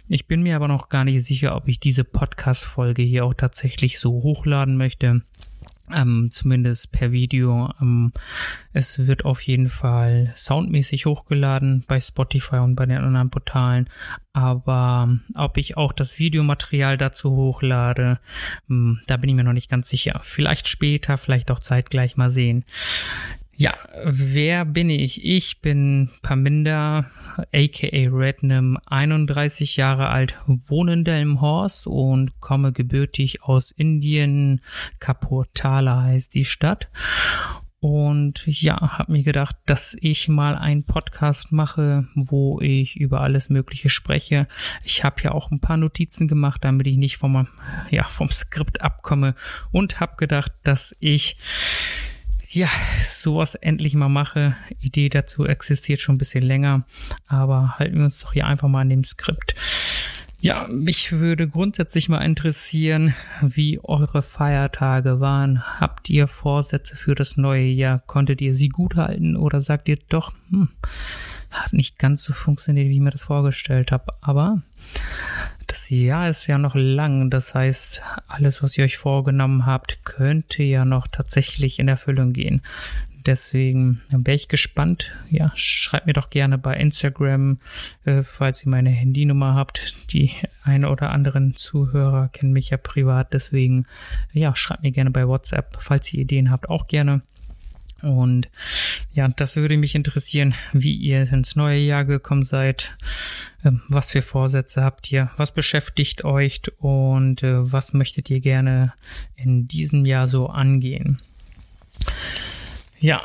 Ich 0.07 0.27
bin 0.27 0.43
mir 0.43 0.55
aber 0.55 0.67
noch 0.67 0.89
gar 0.89 1.03
nicht 1.03 1.25
sicher, 1.25 1.55
ob 1.55 1.67
ich 1.67 1.79
diese 1.79 2.03
Podcast-Folge 2.03 3.01
hier 3.01 3.25
auch 3.25 3.33
tatsächlich 3.33 3.99
so 3.99 4.11
hochladen 4.23 4.77
möchte 4.77 5.21
ähm, 5.95 6.29
zumindest 6.31 6.91
per 6.91 7.11
Video. 7.11 7.71
Ähm, 7.81 8.11
es 8.73 9.07
wird 9.07 9.25
auf 9.25 9.41
jeden 9.41 9.67
Fall 9.67 10.31
soundmäßig 10.35 11.05
hochgeladen 11.05 11.83
bei 11.87 11.99
Spotify 11.99 12.57
und 12.57 12.75
bei 12.75 12.85
den 12.85 12.97
anderen 12.97 13.29
Portalen. 13.29 13.89
Aber 14.33 15.07
ähm, 15.07 15.21
ob 15.35 15.57
ich 15.57 15.77
auch 15.77 15.93
das 15.93 16.19
Videomaterial 16.19 16.97
dazu 16.97 17.31
hochlade, 17.31 18.19
ähm, 18.69 19.01
da 19.07 19.17
bin 19.17 19.29
ich 19.29 19.35
mir 19.35 19.43
noch 19.43 19.53
nicht 19.53 19.69
ganz 19.69 19.89
sicher. 19.89 20.19
Vielleicht 20.23 20.67
später, 20.67 21.17
vielleicht 21.17 21.51
auch 21.51 21.59
zeitgleich 21.59 22.17
mal 22.17 22.29
sehen. 22.29 22.65
Ja, 23.61 23.75
wer 24.03 24.65
bin 24.65 24.89
ich? 24.89 25.23
Ich 25.23 25.61
bin 25.61 26.09
Paminda, 26.23 27.05
aka 27.53 28.09
Rednam, 28.09 28.79
31 28.87 29.77
Jahre 29.77 30.09
alt, 30.09 30.35
wohne 30.47 30.93
in 30.93 31.03
Delmenhorst 31.03 31.85
und 31.85 32.39
komme 32.39 32.71
gebürtig 32.71 33.43
aus 33.43 33.69
Indien. 33.69 34.61
Kapurthala 34.97 36.01
heißt 36.01 36.33
die 36.33 36.45
Stadt. 36.45 36.89
Und 37.79 38.47
ja, 38.47 38.97
habe 38.97 39.11
mir 39.11 39.21
gedacht, 39.21 39.55
dass 39.67 39.95
ich 40.01 40.27
mal 40.27 40.55
einen 40.55 40.83
Podcast 40.83 41.51
mache, 41.51 42.07
wo 42.15 42.59
ich 42.61 42.95
über 42.95 43.21
alles 43.21 43.51
Mögliche 43.51 43.89
spreche. 43.89 44.47
Ich 44.83 45.03
habe 45.03 45.21
ja 45.21 45.33
auch 45.33 45.51
ein 45.51 45.61
paar 45.61 45.77
Notizen 45.77 46.27
gemacht, 46.27 46.63
damit 46.63 46.87
ich 46.87 46.97
nicht 46.97 47.17
vom, 47.17 47.47
ja, 47.91 48.05
vom 48.05 48.27
Skript 48.27 48.81
abkomme 48.81 49.35
und 49.69 49.99
habe 49.99 50.15
gedacht, 50.17 50.51
dass 50.63 50.97
ich 50.99 51.37
ja, 52.53 52.67
sowas 53.01 53.55
endlich 53.55 53.95
mal 53.95 54.09
mache. 54.09 54.57
Idee 54.79 55.07
dazu 55.07 55.45
existiert 55.45 56.01
schon 56.01 56.15
ein 56.15 56.17
bisschen 56.17 56.43
länger, 56.43 56.85
aber 57.25 57.79
halten 57.79 57.97
wir 57.97 58.05
uns 58.05 58.19
doch 58.19 58.33
hier 58.33 58.45
einfach 58.45 58.67
mal 58.67 58.81
an 58.81 58.89
dem 58.89 59.05
Skript. 59.05 59.55
Ja, 60.41 60.67
mich 60.69 61.11
würde 61.13 61.47
grundsätzlich 61.47 62.09
mal 62.09 62.25
interessieren, 62.25 63.13
wie 63.41 63.79
eure 63.83 64.21
Feiertage 64.21 65.19
waren. 65.19 65.79
Habt 65.79 66.09
ihr 66.09 66.27
Vorsätze 66.27 66.95
für 66.95 67.15
das 67.15 67.37
neue 67.37 67.67
Jahr? 67.67 67.99
Konntet 67.99 68.41
ihr 68.41 68.55
sie 68.55 68.69
gut 68.69 68.95
halten 68.95 69.37
oder 69.37 69.61
sagt 69.61 69.87
ihr 69.87 69.99
doch, 70.09 70.33
hm, 70.49 70.69
hat 71.51 71.73
nicht 71.73 71.99
ganz 71.99 72.23
so 72.23 72.33
funktioniert, 72.33 72.87
wie 72.87 72.95
ich 72.95 72.99
mir 72.99 73.11
das 73.11 73.23
vorgestellt 73.23 73.91
habe. 73.91 74.13
Aber 74.21 74.61
das 75.67 75.89
Jahr 75.89 76.29
ist 76.29 76.47
ja 76.47 76.57
noch 76.57 76.75
lang. 76.75 77.29
Das 77.29 77.53
heißt, 77.53 78.01
alles, 78.27 78.63
was 78.63 78.77
ihr 78.77 78.85
euch 78.85 78.97
vorgenommen 78.97 79.65
habt, 79.65 80.03
könnte 80.03 80.63
ja 80.63 80.85
noch 80.85 81.07
tatsächlich 81.07 81.79
in 81.79 81.87
Erfüllung 81.87 82.33
gehen. 82.33 82.61
Deswegen 83.25 84.01
wäre 84.09 84.35
ich 84.35 84.47
gespannt. 84.47 85.15
Ja, 85.29 85.51
schreibt 85.55 86.07
mir 86.07 86.13
doch 86.13 86.29
gerne 86.29 86.57
bei 86.57 86.75
Instagram, 86.75 87.59
äh, 88.03 88.23
falls 88.23 88.65
ihr 88.65 88.69
meine 88.69 88.89
Handynummer 88.89 89.53
habt. 89.53 90.11
Die 90.11 90.31
eine 90.63 90.89
oder 90.89 91.11
anderen 91.11 91.53
Zuhörer 91.53 92.29
kennen 92.29 92.53
mich 92.53 92.71
ja 92.71 92.77
privat. 92.77 93.33
Deswegen, 93.33 93.85
ja, 94.33 94.55
schreibt 94.55 94.83
mir 94.83 94.91
gerne 94.91 95.11
bei 95.11 95.27
WhatsApp, 95.27 95.77
falls 95.79 96.11
ihr 96.13 96.21
Ideen 96.21 96.49
habt, 96.49 96.69
auch 96.69 96.87
gerne. 96.87 97.21
Und 98.01 98.49
ja, 99.13 99.27
das 99.27 99.55
würde 99.55 99.77
mich 99.77 99.95
interessieren, 99.95 100.53
wie 100.73 100.95
ihr 100.95 101.21
ins 101.31 101.55
neue 101.55 101.79
Jahr 101.79 102.05
gekommen 102.05 102.43
seid, 102.43 102.95
ähm, 103.63 103.81
was 103.87 104.11
für 104.11 104.21
Vorsätze 104.21 104.83
habt 104.83 105.11
ihr, 105.11 105.31
was 105.37 105.53
beschäftigt 105.53 106.23
euch 106.23 106.61
und 106.79 107.43
äh, 107.43 107.71
was 107.71 107.93
möchtet 107.93 108.29
ihr 108.29 108.39
gerne 108.39 108.93
in 109.35 109.67
diesem 109.67 110.05
Jahr 110.05 110.27
so 110.27 110.47
angehen. 110.47 111.17
Ja, 112.99 113.21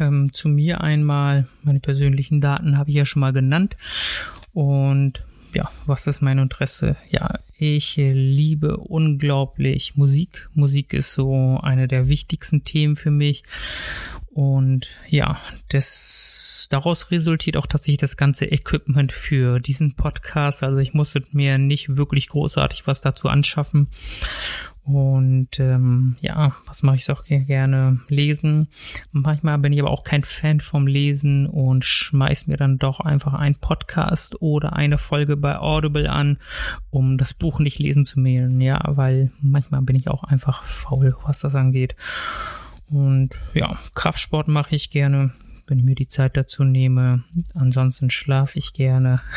ähm, 0.00 0.32
zu 0.32 0.48
mir 0.48 0.80
einmal, 0.80 1.46
meine 1.62 1.80
persönlichen 1.80 2.40
Daten 2.40 2.78
habe 2.78 2.90
ich 2.90 2.96
ja 2.96 3.04
schon 3.04 3.20
mal 3.20 3.32
genannt 3.32 3.76
und 4.52 5.26
ja, 5.52 5.70
was 5.86 6.06
ist 6.06 6.22
mein 6.22 6.38
Interesse? 6.38 6.96
Ja, 7.10 7.38
ich 7.58 7.96
liebe 7.96 8.76
unglaublich 8.76 9.96
Musik. 9.96 10.48
Musik 10.52 10.92
ist 10.92 11.14
so 11.14 11.58
eine 11.62 11.88
der 11.88 12.08
wichtigsten 12.08 12.64
Themen 12.64 12.96
für 12.96 13.10
mich. 13.10 13.44
Und 14.28 14.88
ja, 15.08 15.40
das, 15.70 16.66
daraus 16.70 17.10
resultiert 17.10 17.56
auch 17.56 17.66
tatsächlich 17.66 18.00
das 18.00 18.18
ganze 18.18 18.44
Equipment 18.44 19.12
für 19.12 19.58
diesen 19.60 19.94
Podcast. 19.94 20.62
Also 20.62 20.78
ich 20.78 20.92
musste 20.92 21.22
mir 21.32 21.56
nicht 21.56 21.96
wirklich 21.96 22.28
großartig 22.28 22.86
was 22.86 23.00
dazu 23.00 23.28
anschaffen. 23.28 23.88
Und 24.86 25.58
ähm, 25.58 26.16
ja, 26.20 26.54
was 26.66 26.84
mache 26.84 26.96
ich 26.96 27.10
auch 27.10 27.24
gerne? 27.24 27.98
Lesen. 28.08 28.68
Manchmal 29.10 29.58
bin 29.58 29.72
ich 29.72 29.80
aber 29.80 29.90
auch 29.90 30.04
kein 30.04 30.22
Fan 30.22 30.60
vom 30.60 30.86
Lesen 30.86 31.46
und 31.46 31.84
schmeiß 31.84 32.46
mir 32.46 32.56
dann 32.56 32.78
doch 32.78 33.00
einfach 33.00 33.34
einen 33.34 33.56
Podcast 33.56 34.40
oder 34.40 34.74
eine 34.74 34.96
Folge 34.96 35.36
bei 35.36 35.58
Audible 35.58 36.08
an, 36.08 36.38
um 36.90 37.18
das 37.18 37.34
Buch 37.34 37.58
nicht 37.58 37.80
lesen 37.80 38.06
zu 38.06 38.20
mählen. 38.20 38.60
Ja, 38.60 38.80
weil 38.86 39.32
manchmal 39.40 39.82
bin 39.82 39.96
ich 39.96 40.08
auch 40.08 40.22
einfach 40.22 40.62
faul, 40.62 41.16
was 41.24 41.40
das 41.40 41.56
angeht. 41.56 41.96
Und 42.88 43.30
ja, 43.54 43.76
Kraftsport 43.96 44.46
mache 44.46 44.76
ich 44.76 44.90
gerne 44.90 45.32
wenn 45.66 45.78
ich 45.78 45.84
mir 45.84 45.94
die 45.94 46.08
Zeit 46.08 46.36
dazu 46.36 46.64
nehme. 46.64 47.24
Ansonsten 47.54 48.10
schlafe 48.10 48.58
ich 48.58 48.72
gerne. 48.72 49.20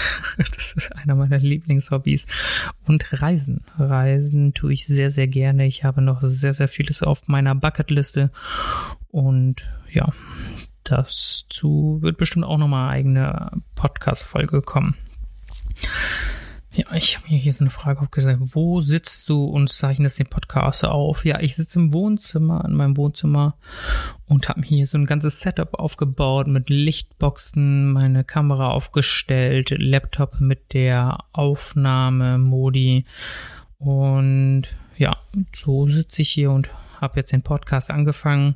Das 0.55 0.73
ist 0.73 0.95
einer 0.95 1.15
meiner 1.15 1.37
Lieblingshobbys. 1.37 2.25
Und 2.85 3.21
Reisen. 3.21 3.65
Reisen 3.77 4.53
tue 4.53 4.73
ich 4.73 4.85
sehr, 4.85 5.09
sehr 5.09 5.27
gerne. 5.27 5.65
Ich 5.65 5.83
habe 5.83 6.01
noch 6.01 6.21
sehr, 6.21 6.53
sehr 6.53 6.67
vieles 6.67 7.03
auf 7.03 7.27
meiner 7.27 7.55
Bucketliste. 7.55 8.31
Und 9.09 9.55
ja, 9.89 10.07
dazu 10.83 11.99
wird 12.01 12.17
bestimmt 12.17 12.45
auch 12.45 12.57
nochmal 12.57 12.89
eine 12.89 12.93
eigene 12.93 13.51
Podcast-Folge 13.75 14.61
kommen. 14.61 14.95
Ja, 16.71 16.85
ich 16.93 17.17
habe 17.17 17.27
mir 17.29 17.39
hier 17.39 17.51
so 17.51 17.61
eine 17.61 17.71
Frage 17.71 18.01
aufgesetzt. 18.01 18.39
Wo 18.53 18.79
sitzt 18.79 19.27
du 19.27 19.43
und 19.43 19.71
zeichnest 19.71 20.19
den 20.19 20.27
Podcast 20.27 20.85
auf? 20.85 21.25
Ja, 21.25 21.39
ich 21.39 21.55
sitze 21.55 21.79
im 21.79 21.93
Wohnzimmer, 21.93 22.63
in 22.65 22.75
meinem 22.75 22.95
Wohnzimmer 22.95 23.55
und 24.27 24.49
habe 24.49 24.59
mir 24.59 24.67
hier 24.67 24.85
so 24.85 24.99
ein 24.99 25.07
ganzes 25.07 25.41
Setup 25.41 25.73
aufgebaut 25.73 26.45
mit 26.45 26.69
Lichtboxen, 26.69 27.91
meine 27.91 28.23
Kamera 28.23 28.69
aufgestellt, 28.69 29.71
Laptop 29.71 30.41
mit 30.41 30.73
der 30.73 31.23
Aufnahme-Modi 31.33 33.05
und 33.79 34.67
ja, 34.95 35.17
so 35.53 35.87
sitze 35.87 36.21
ich 36.21 36.29
hier 36.29 36.51
und 36.51 36.69
habe 37.01 37.19
jetzt 37.19 37.31
den 37.31 37.41
Podcast 37.41 37.89
angefangen. 37.89 38.55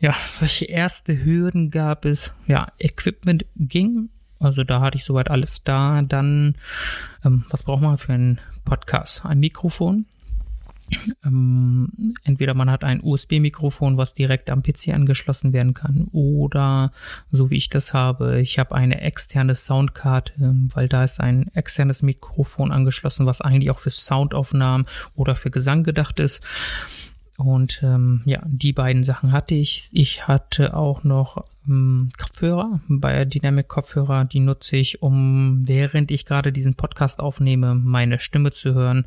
Ja, 0.00 0.14
welche 0.40 0.66
erste 0.66 1.24
Hürden 1.24 1.70
gab 1.70 2.04
es? 2.04 2.32
Ja, 2.46 2.72
Equipment 2.78 3.46
ging 3.56 4.10
also 4.38 4.64
da 4.64 4.80
hatte 4.80 4.98
ich 4.98 5.04
soweit 5.04 5.30
alles 5.30 5.64
da. 5.64 6.02
Dann, 6.02 6.56
ähm, 7.24 7.44
was 7.50 7.62
braucht 7.62 7.82
man 7.82 7.98
für 7.98 8.12
einen 8.12 8.40
Podcast? 8.64 9.24
Ein 9.24 9.40
Mikrofon. 9.40 10.06
Ähm, 11.24 12.14
entweder 12.22 12.54
man 12.54 12.70
hat 12.70 12.84
ein 12.84 13.02
USB-Mikrofon, 13.02 13.98
was 13.98 14.14
direkt 14.14 14.50
am 14.50 14.62
PC 14.62 14.94
angeschlossen 14.94 15.52
werden 15.52 15.74
kann, 15.74 16.08
oder 16.12 16.92
so 17.32 17.50
wie 17.50 17.56
ich 17.56 17.68
das 17.68 17.92
habe, 17.92 18.40
ich 18.40 18.58
habe 18.58 18.74
eine 18.74 19.00
externe 19.00 19.54
Soundkarte, 19.54 20.54
weil 20.74 20.88
da 20.88 21.02
ist 21.02 21.20
ein 21.20 21.48
externes 21.54 22.02
Mikrofon 22.02 22.70
angeschlossen, 22.70 23.26
was 23.26 23.40
eigentlich 23.40 23.70
auch 23.70 23.80
für 23.80 23.90
Soundaufnahmen 23.90 24.86
oder 25.16 25.34
für 25.34 25.50
Gesang 25.50 25.82
gedacht 25.82 26.20
ist. 26.20 26.44
Und 27.36 27.82
ähm, 27.82 28.22
ja, 28.24 28.42
die 28.46 28.72
beiden 28.72 29.02
Sachen 29.02 29.32
hatte 29.32 29.54
ich. 29.54 29.90
Ich 29.92 30.26
hatte 30.26 30.74
auch 30.74 31.04
noch 31.04 31.36
ähm, 31.36 31.55
Kopfhörer, 31.66 32.80
bei 32.88 33.24
Dynamic 33.24 33.68
Kopfhörer, 33.68 34.24
die 34.24 34.40
nutze 34.40 34.76
ich, 34.76 35.02
um 35.02 35.66
während 35.66 36.10
ich 36.10 36.24
gerade 36.24 36.52
diesen 36.52 36.74
Podcast 36.74 37.18
aufnehme, 37.18 37.74
meine 37.74 38.20
Stimme 38.20 38.52
zu 38.52 38.74
hören, 38.74 39.06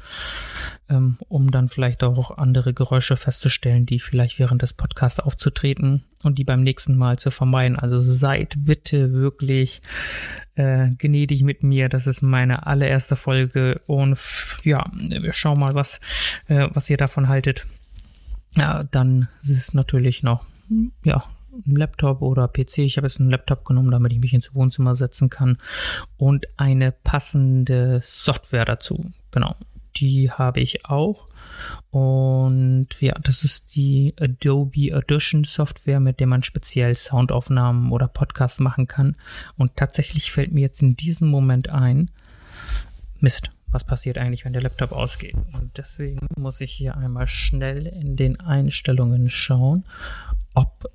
ähm, 0.89 1.17
um 1.27 1.51
dann 1.51 1.67
vielleicht 1.67 2.03
auch 2.03 2.37
andere 2.37 2.73
Geräusche 2.73 3.15
festzustellen, 3.15 3.85
die 3.85 3.99
vielleicht 3.99 4.39
während 4.39 4.61
des 4.61 4.73
Podcasts 4.73 5.19
aufzutreten 5.19 6.03
und 6.23 6.37
die 6.37 6.43
beim 6.43 6.61
nächsten 6.61 6.97
Mal 6.97 7.17
zu 7.17 7.31
vermeiden. 7.31 7.77
Also 7.77 7.99
seid 7.99 8.55
bitte 8.57 9.13
wirklich 9.13 9.81
äh, 10.55 10.89
gnädig 10.97 11.43
mit 11.43 11.63
mir. 11.63 11.87
Das 11.87 12.07
ist 12.07 12.21
meine 12.21 12.67
allererste 12.67 13.15
Folge 13.15 13.81
und 13.87 14.17
ja, 14.63 14.85
wir 14.93 15.33
schauen 15.33 15.59
mal, 15.59 15.75
was, 15.75 16.01
äh, 16.47 16.67
was 16.73 16.89
ihr 16.89 16.97
davon 16.97 17.29
haltet. 17.29 17.65
Ja, 18.55 18.83
dann 18.83 19.29
ist 19.41 19.51
es 19.51 19.73
natürlich 19.73 20.23
noch, 20.23 20.45
ja, 21.03 21.17
ein 21.17 21.38
Laptop 21.65 22.21
oder 22.21 22.47
PC. 22.47 22.79
Ich 22.79 22.97
habe 22.97 23.07
jetzt 23.07 23.19
einen 23.19 23.29
Laptop 23.29 23.65
genommen, 23.65 23.91
damit 23.91 24.11
ich 24.13 24.19
mich 24.19 24.33
ins 24.33 24.53
Wohnzimmer 24.53 24.95
setzen 24.95 25.29
kann 25.29 25.57
und 26.17 26.47
eine 26.57 26.91
passende 26.91 28.01
Software 28.03 28.65
dazu. 28.65 29.11
Genau, 29.31 29.55
die 29.97 30.31
habe 30.31 30.59
ich 30.59 30.85
auch. 30.85 31.27
Und 31.91 32.87
ja, 32.99 33.13
das 33.21 33.43
ist 33.43 33.75
die 33.75 34.13
Adobe 34.19 34.95
Audition 34.95 35.43
Software, 35.43 35.99
mit 35.99 36.19
der 36.19 36.27
man 36.27 36.43
speziell 36.43 36.95
Soundaufnahmen 36.95 37.91
oder 37.91 38.07
Podcasts 38.07 38.59
machen 38.59 38.87
kann. 38.87 39.15
Und 39.57 39.75
tatsächlich 39.75 40.31
fällt 40.31 40.53
mir 40.53 40.61
jetzt 40.61 40.81
in 40.81 40.95
diesem 40.95 41.27
Moment 41.29 41.69
ein, 41.69 42.11
Mist, 43.19 43.51
was 43.67 43.83
passiert 43.83 44.17
eigentlich, 44.17 44.45
wenn 44.45 44.53
der 44.53 44.61
Laptop 44.61 44.91
ausgeht. 44.91 45.35
Und 45.53 45.77
deswegen 45.77 46.27
muss 46.37 46.61
ich 46.61 46.71
hier 46.71 46.97
einmal 46.97 47.27
schnell 47.27 47.85
in 47.85 48.15
den 48.15 48.39
Einstellungen 48.39 49.29
schauen, 49.29 49.83
ob 50.53 50.89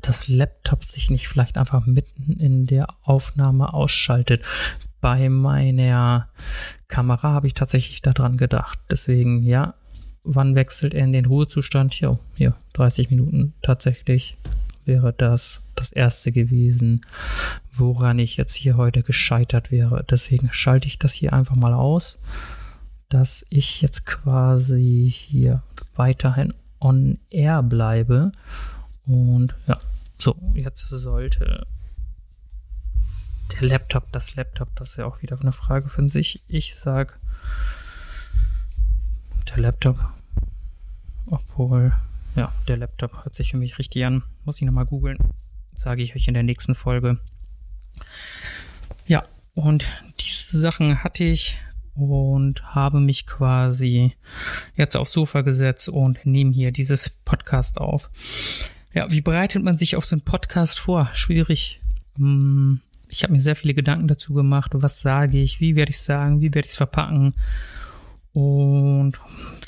das 0.00 0.28
Laptop 0.28 0.84
sich 0.84 1.10
nicht 1.10 1.28
vielleicht 1.28 1.58
einfach 1.58 1.86
mitten 1.86 2.34
in 2.38 2.66
der 2.66 2.86
Aufnahme 3.02 3.74
ausschaltet. 3.74 4.42
Bei 5.00 5.28
meiner 5.28 6.28
Kamera 6.88 7.32
habe 7.32 7.46
ich 7.46 7.54
tatsächlich 7.54 8.02
daran 8.02 8.36
gedacht. 8.36 8.78
Deswegen, 8.90 9.42
ja, 9.42 9.74
wann 10.24 10.54
wechselt 10.54 10.94
er 10.94 11.04
in 11.04 11.12
den 11.12 11.26
Ruhezustand? 11.26 11.94
Jo, 12.00 12.18
hier, 12.34 12.54
30 12.74 13.10
Minuten 13.10 13.54
tatsächlich 13.62 14.36
wäre 14.84 15.12
das 15.12 15.60
das 15.74 15.92
erste 15.92 16.32
gewesen, 16.32 17.02
woran 17.70 18.18
ich 18.18 18.36
jetzt 18.36 18.54
hier 18.54 18.76
heute 18.76 19.02
gescheitert 19.02 19.70
wäre. 19.70 20.04
Deswegen 20.10 20.48
schalte 20.50 20.88
ich 20.88 20.98
das 20.98 21.12
hier 21.12 21.32
einfach 21.32 21.54
mal 21.54 21.74
aus, 21.74 22.18
dass 23.08 23.46
ich 23.50 23.80
jetzt 23.80 24.06
quasi 24.06 25.12
hier 25.14 25.62
weiterhin 25.94 26.52
on 26.80 27.18
air 27.30 27.62
bleibe. 27.62 28.32
Und 29.06 29.54
ja, 29.66 29.78
so, 30.18 30.36
jetzt 30.54 30.88
sollte 30.88 31.66
der 33.52 33.68
Laptop, 33.68 34.10
das 34.12 34.34
Laptop, 34.36 34.74
das 34.76 34.90
ist 34.90 34.96
ja 34.96 35.06
auch 35.06 35.22
wieder 35.22 35.40
eine 35.40 35.52
Frage 35.52 35.88
von 35.88 36.08
sich. 36.08 36.42
Ich 36.48 36.74
sag 36.74 37.18
der 39.48 39.58
Laptop, 39.58 39.98
obwohl 41.26 41.92
ja, 42.36 42.52
der 42.68 42.76
Laptop 42.76 43.24
hört 43.24 43.34
sich 43.34 43.50
für 43.50 43.56
mich 43.56 43.78
richtig 43.78 44.04
an. 44.04 44.22
Muss 44.44 44.56
ich 44.56 44.62
nochmal 44.62 44.86
googeln. 44.86 45.18
Sage 45.74 46.02
ich 46.02 46.14
euch 46.14 46.28
in 46.28 46.34
der 46.34 46.42
nächsten 46.42 46.74
Folge. 46.74 47.18
Ja, 49.06 49.24
und 49.54 49.86
diese 50.20 50.58
Sachen 50.58 51.02
hatte 51.02 51.24
ich 51.24 51.56
und 51.94 52.74
habe 52.74 53.00
mich 53.00 53.26
quasi 53.26 54.12
jetzt 54.74 54.96
aufs 54.96 55.12
Sofa 55.12 55.40
gesetzt 55.40 55.88
und 55.88 56.24
nehme 56.26 56.52
hier 56.52 56.70
dieses 56.70 57.08
Podcast 57.08 57.78
auf. 57.78 58.10
Ja, 58.98 59.08
wie 59.12 59.20
bereitet 59.20 59.62
man 59.62 59.78
sich 59.78 59.94
auf 59.94 60.06
so 60.06 60.16
einen 60.16 60.24
Podcast 60.24 60.80
vor? 60.80 61.08
Schwierig. 61.12 61.80
Hm, 62.16 62.80
ich 63.08 63.22
habe 63.22 63.32
mir 63.32 63.40
sehr 63.40 63.54
viele 63.54 63.72
Gedanken 63.72 64.08
dazu 64.08 64.34
gemacht. 64.34 64.72
Was 64.74 65.02
sage 65.02 65.38
ich? 65.38 65.60
Wie 65.60 65.76
werde 65.76 65.90
ich 65.90 66.00
sagen? 66.00 66.40
Wie 66.40 66.52
werde 66.52 66.66
ich 66.66 66.72
es 66.72 66.78
verpacken? 66.78 67.34
Und 68.32 69.12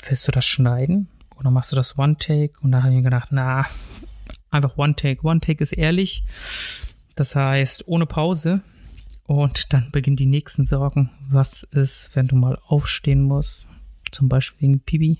willst 0.05 0.27
du 0.27 0.33
das 0.33 0.45
schneiden? 0.45 1.07
Dann 1.41 1.53
machst 1.53 1.71
du 1.71 1.77
das 1.77 1.97
One-Take 1.97 2.59
und 2.59 2.73
dann 2.73 2.83
habe 2.83 2.91
ich 2.91 2.97
mir 2.97 3.03
gedacht, 3.03 3.29
na, 3.31 3.65
einfach 4.49 4.77
One-Take. 4.77 5.25
One-Take 5.25 5.63
ist 5.63 5.71
ehrlich. 5.71 6.25
Das 7.15 7.33
heißt, 7.33 7.87
ohne 7.87 8.07
Pause. 8.07 8.59
Und 9.27 9.71
dann 9.71 9.91
beginnen 9.93 10.17
die 10.17 10.25
nächsten 10.25 10.65
Sorgen. 10.65 11.09
Was 11.29 11.63
ist, 11.63 12.09
wenn 12.15 12.27
du 12.27 12.35
mal 12.35 12.59
aufstehen 12.67 13.21
musst? 13.21 13.65
Zum 14.11 14.27
Beispiel 14.27 14.67
wegen 14.67 14.81
Pibi. 14.81 15.19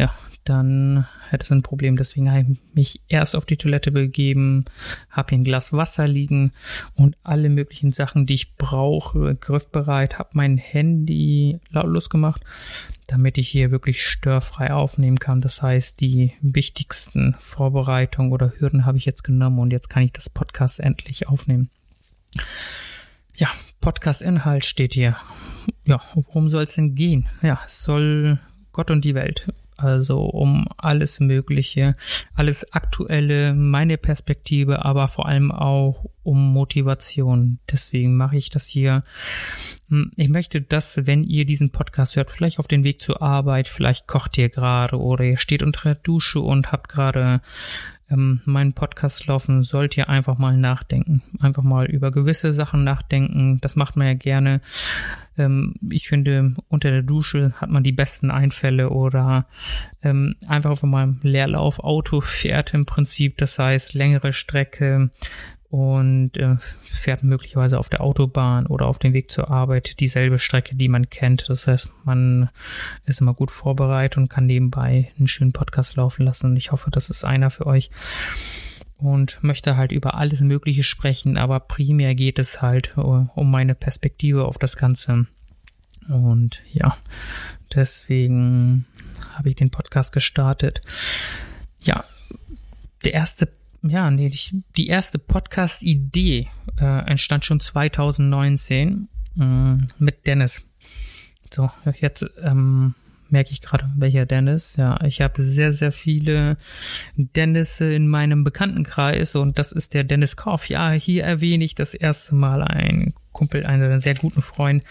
Ja, 0.00 0.14
dann 0.44 1.06
hättest 1.28 1.50
du 1.50 1.56
ein 1.56 1.62
Problem. 1.62 1.98
Deswegen 1.98 2.30
habe 2.30 2.40
ich 2.40 2.58
mich 2.72 3.02
erst 3.08 3.36
auf 3.36 3.44
die 3.44 3.58
Toilette 3.58 3.92
begeben, 3.92 4.64
habe 5.10 5.28
hier 5.28 5.38
ein 5.38 5.44
Glas 5.44 5.74
Wasser 5.74 6.08
liegen 6.08 6.52
und 6.94 7.18
alle 7.22 7.50
möglichen 7.50 7.92
Sachen, 7.92 8.24
die 8.24 8.32
ich 8.32 8.56
brauche, 8.56 9.34
griffbereit, 9.34 10.18
habe 10.18 10.30
mein 10.32 10.56
Handy 10.56 11.60
lautlos 11.68 12.08
gemacht, 12.08 12.42
damit 13.08 13.36
ich 13.36 13.50
hier 13.50 13.72
wirklich 13.72 14.02
störfrei 14.06 14.72
aufnehmen 14.72 15.18
kann. 15.18 15.42
Das 15.42 15.60
heißt, 15.60 16.00
die 16.00 16.32
wichtigsten 16.40 17.36
Vorbereitungen 17.38 18.32
oder 18.32 18.54
Hürden 18.56 18.86
habe 18.86 18.96
ich 18.96 19.04
jetzt 19.04 19.22
genommen 19.22 19.58
und 19.58 19.70
jetzt 19.70 19.90
kann 19.90 20.02
ich 20.02 20.12
das 20.12 20.30
Podcast 20.30 20.80
endlich 20.80 21.28
aufnehmen. 21.28 21.68
Ja, 23.34 23.48
Podcast-Inhalt 23.82 24.64
steht 24.64 24.94
hier. 24.94 25.18
Ja, 25.84 26.00
worum 26.14 26.48
soll 26.48 26.62
es 26.62 26.76
denn 26.76 26.94
gehen? 26.94 27.28
Ja, 27.42 27.60
es 27.66 27.82
soll 27.82 28.40
Gott 28.72 28.90
und 28.90 29.04
die 29.04 29.14
Welt 29.14 29.52
also 29.82 30.20
um 30.22 30.66
alles 30.76 31.20
Mögliche, 31.20 31.96
alles 32.34 32.72
Aktuelle, 32.72 33.54
meine 33.54 33.98
Perspektive, 33.98 34.84
aber 34.84 35.08
vor 35.08 35.26
allem 35.26 35.50
auch 35.50 36.04
um 36.22 36.52
Motivation. 36.52 37.58
Deswegen 37.70 38.16
mache 38.16 38.36
ich 38.36 38.50
das 38.50 38.68
hier. 38.68 39.04
Hm, 39.88 40.12
ich 40.16 40.28
möchte, 40.28 40.60
dass, 40.60 41.06
wenn 41.06 41.24
ihr 41.24 41.44
diesen 41.44 41.72
Podcast 41.72 42.16
hört, 42.16 42.30
vielleicht 42.30 42.58
auf 42.58 42.68
den 42.68 42.84
Weg 42.84 43.00
zur 43.00 43.22
Arbeit, 43.22 43.68
vielleicht 43.68 44.06
kocht 44.06 44.38
ihr 44.38 44.48
gerade 44.48 44.98
oder 44.98 45.24
ihr 45.24 45.38
steht 45.38 45.62
unter 45.62 45.82
der 45.82 45.94
Dusche 45.96 46.40
und 46.40 46.72
habt 46.72 46.88
gerade 46.88 47.40
ähm, 48.10 48.40
meinen 48.44 48.72
Podcast 48.72 49.26
laufen, 49.26 49.62
sollt 49.62 49.96
ihr 49.96 50.08
einfach 50.08 50.36
mal 50.36 50.56
nachdenken. 50.56 51.22
Einfach 51.38 51.62
mal 51.62 51.86
über 51.86 52.10
gewisse 52.10 52.52
Sachen 52.52 52.84
nachdenken. 52.84 53.58
Das 53.60 53.76
macht 53.76 53.96
man 53.96 54.06
ja 54.08 54.14
gerne. 54.14 54.60
Ähm, 55.40 55.74
ich 55.90 56.08
finde, 56.08 56.54
unter 56.68 56.90
der 56.90 57.02
Dusche 57.02 57.52
hat 57.56 57.70
man 57.70 57.82
die 57.82 57.92
besten 57.92 58.30
Einfälle 58.30 58.90
oder 58.90 59.46
ähm, 60.02 60.36
einfach 60.46 60.70
auf 60.70 60.82
meinem 60.82 61.18
Leerlauf-Auto 61.22 62.20
fährt 62.20 62.74
im 62.74 62.84
Prinzip. 62.84 63.38
Das 63.38 63.58
heißt, 63.58 63.94
längere 63.94 64.32
Strecke 64.32 65.10
und 65.70 66.36
äh, 66.36 66.56
fährt 66.58 67.22
möglicherweise 67.22 67.78
auf 67.78 67.88
der 67.88 68.02
Autobahn 68.02 68.66
oder 68.66 68.86
auf 68.86 68.98
dem 68.98 69.14
Weg 69.14 69.30
zur 69.30 69.50
Arbeit 69.50 70.00
dieselbe 70.00 70.38
Strecke, 70.38 70.76
die 70.76 70.88
man 70.88 71.08
kennt. 71.08 71.48
Das 71.48 71.66
heißt, 71.66 71.90
man 72.04 72.50
ist 73.06 73.20
immer 73.20 73.34
gut 73.34 73.50
vorbereitet 73.50 74.18
und 74.18 74.28
kann 74.28 74.46
nebenbei 74.46 75.12
einen 75.16 75.28
schönen 75.28 75.52
Podcast 75.52 75.96
laufen 75.96 76.24
lassen. 76.24 76.56
Ich 76.56 76.72
hoffe, 76.72 76.90
das 76.90 77.08
ist 77.08 77.24
einer 77.24 77.50
für 77.50 77.66
euch. 77.66 77.90
Und 79.00 79.42
möchte 79.42 79.76
halt 79.76 79.92
über 79.92 80.14
alles 80.16 80.40
Mögliche 80.42 80.82
sprechen, 80.82 81.38
aber 81.38 81.60
primär 81.60 82.14
geht 82.14 82.38
es 82.38 82.60
halt 82.60 82.92
äh, 82.96 83.00
um 83.00 83.50
meine 83.50 83.74
Perspektive 83.74 84.44
auf 84.44 84.58
das 84.58 84.76
Ganze. 84.76 85.26
Und 86.08 86.62
ja, 86.72 86.96
deswegen 87.74 88.84
habe 89.32 89.48
ich 89.48 89.56
den 89.56 89.70
Podcast 89.70 90.12
gestartet. 90.12 90.82
Ja, 91.80 92.04
der 93.04 93.14
erste 93.14 93.48
ja, 93.82 94.10
nee, 94.10 94.30
die, 94.76 94.86
erste 94.88 95.18
Podcast-Idee 95.18 96.48
äh, 96.78 97.10
entstand 97.10 97.44
schon 97.44 97.60
2019 97.60 99.08
äh, 99.38 99.42
mit 99.98 100.26
Dennis. 100.26 100.62
So, 101.52 101.70
jetzt 102.00 102.26
ähm, 102.42 102.94
merke 103.32 103.50
ich 103.52 103.60
gerade, 103.60 103.90
welcher 103.96 104.26
Dennis. 104.26 104.76
Ja, 104.76 105.02
ich 105.04 105.20
habe 105.20 105.42
sehr, 105.42 105.72
sehr 105.72 105.92
viele 105.92 106.56
Dennis 107.16 107.80
in 107.80 108.08
meinem 108.08 108.44
Bekanntenkreis 108.44 109.34
und 109.36 109.58
das 109.58 109.72
ist 109.72 109.94
der 109.94 110.04
Dennis 110.04 110.36
Korf. 110.36 110.68
Ja, 110.68 110.90
hier 110.90 111.24
erwähne 111.24 111.64
ich 111.64 111.74
das 111.74 111.94
erste 111.94 112.34
Mal 112.34 112.62
einen 112.62 113.14
Kumpel, 113.32 113.66
einen 113.66 114.00
sehr 114.00 114.14
guten 114.14 114.42
Freund. 114.42 114.82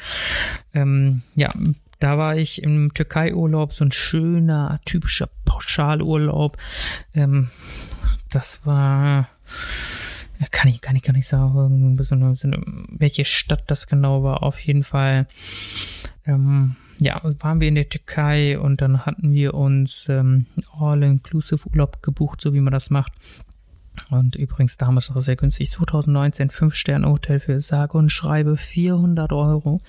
Ähm, 0.74 1.22
ja, 1.36 1.52
da 2.00 2.18
war 2.18 2.38
ich 2.38 2.64
im 2.64 2.94
Türkei-Urlaub, 2.94 3.74
so 3.74 3.84
ein 3.84 3.92
schöner, 3.92 4.80
typischer 4.86 5.30
Pauschalurlaub. 5.46 6.58
Ähm, 7.14 7.50
das 8.32 8.66
war, 8.66 9.28
kann 10.52 10.70
ich, 10.70 10.82
kann 10.82 10.96
ich 10.96 11.04
gar 11.04 11.14
nicht 11.14 11.28
sagen, 11.28 11.98
welche 12.98 13.26
Stadt 13.26 13.64
das 13.68 13.88
genau 13.88 14.24
war. 14.24 14.44
Auf 14.44 14.60
jeden 14.60 14.84
Fall, 14.84 15.28
ähm, 16.26 16.78
ja, 17.00 17.22
waren 17.40 17.62
wir 17.62 17.68
in 17.68 17.76
der 17.76 17.90
Türkei 17.90 18.60
und 18.60 18.82
dann 18.82 19.06
hatten 19.06 19.32
wir 19.32 19.54
uns 19.54 20.08
ähm, 20.10 20.48
All-Inclusive-Urlaub 20.80 22.04
gebucht, 22.04 22.42
so 22.42 22.54
wie 22.54 22.60
man 22.60 22.72
das 22.72 22.90
macht. 22.90 23.14
Und 24.10 24.36
übrigens 24.36 24.78
damals 24.78 25.10
noch 25.10 25.22
sehr 25.22 25.36
günstig. 25.36 25.72
2019 25.72 26.50
5-Sterne-Hotel 26.50 27.40
für 27.40 27.62
sage 27.62 27.98
und 27.98 28.10
schreibe 28.10 28.58
400 28.58 29.32
Euro. 29.32 29.82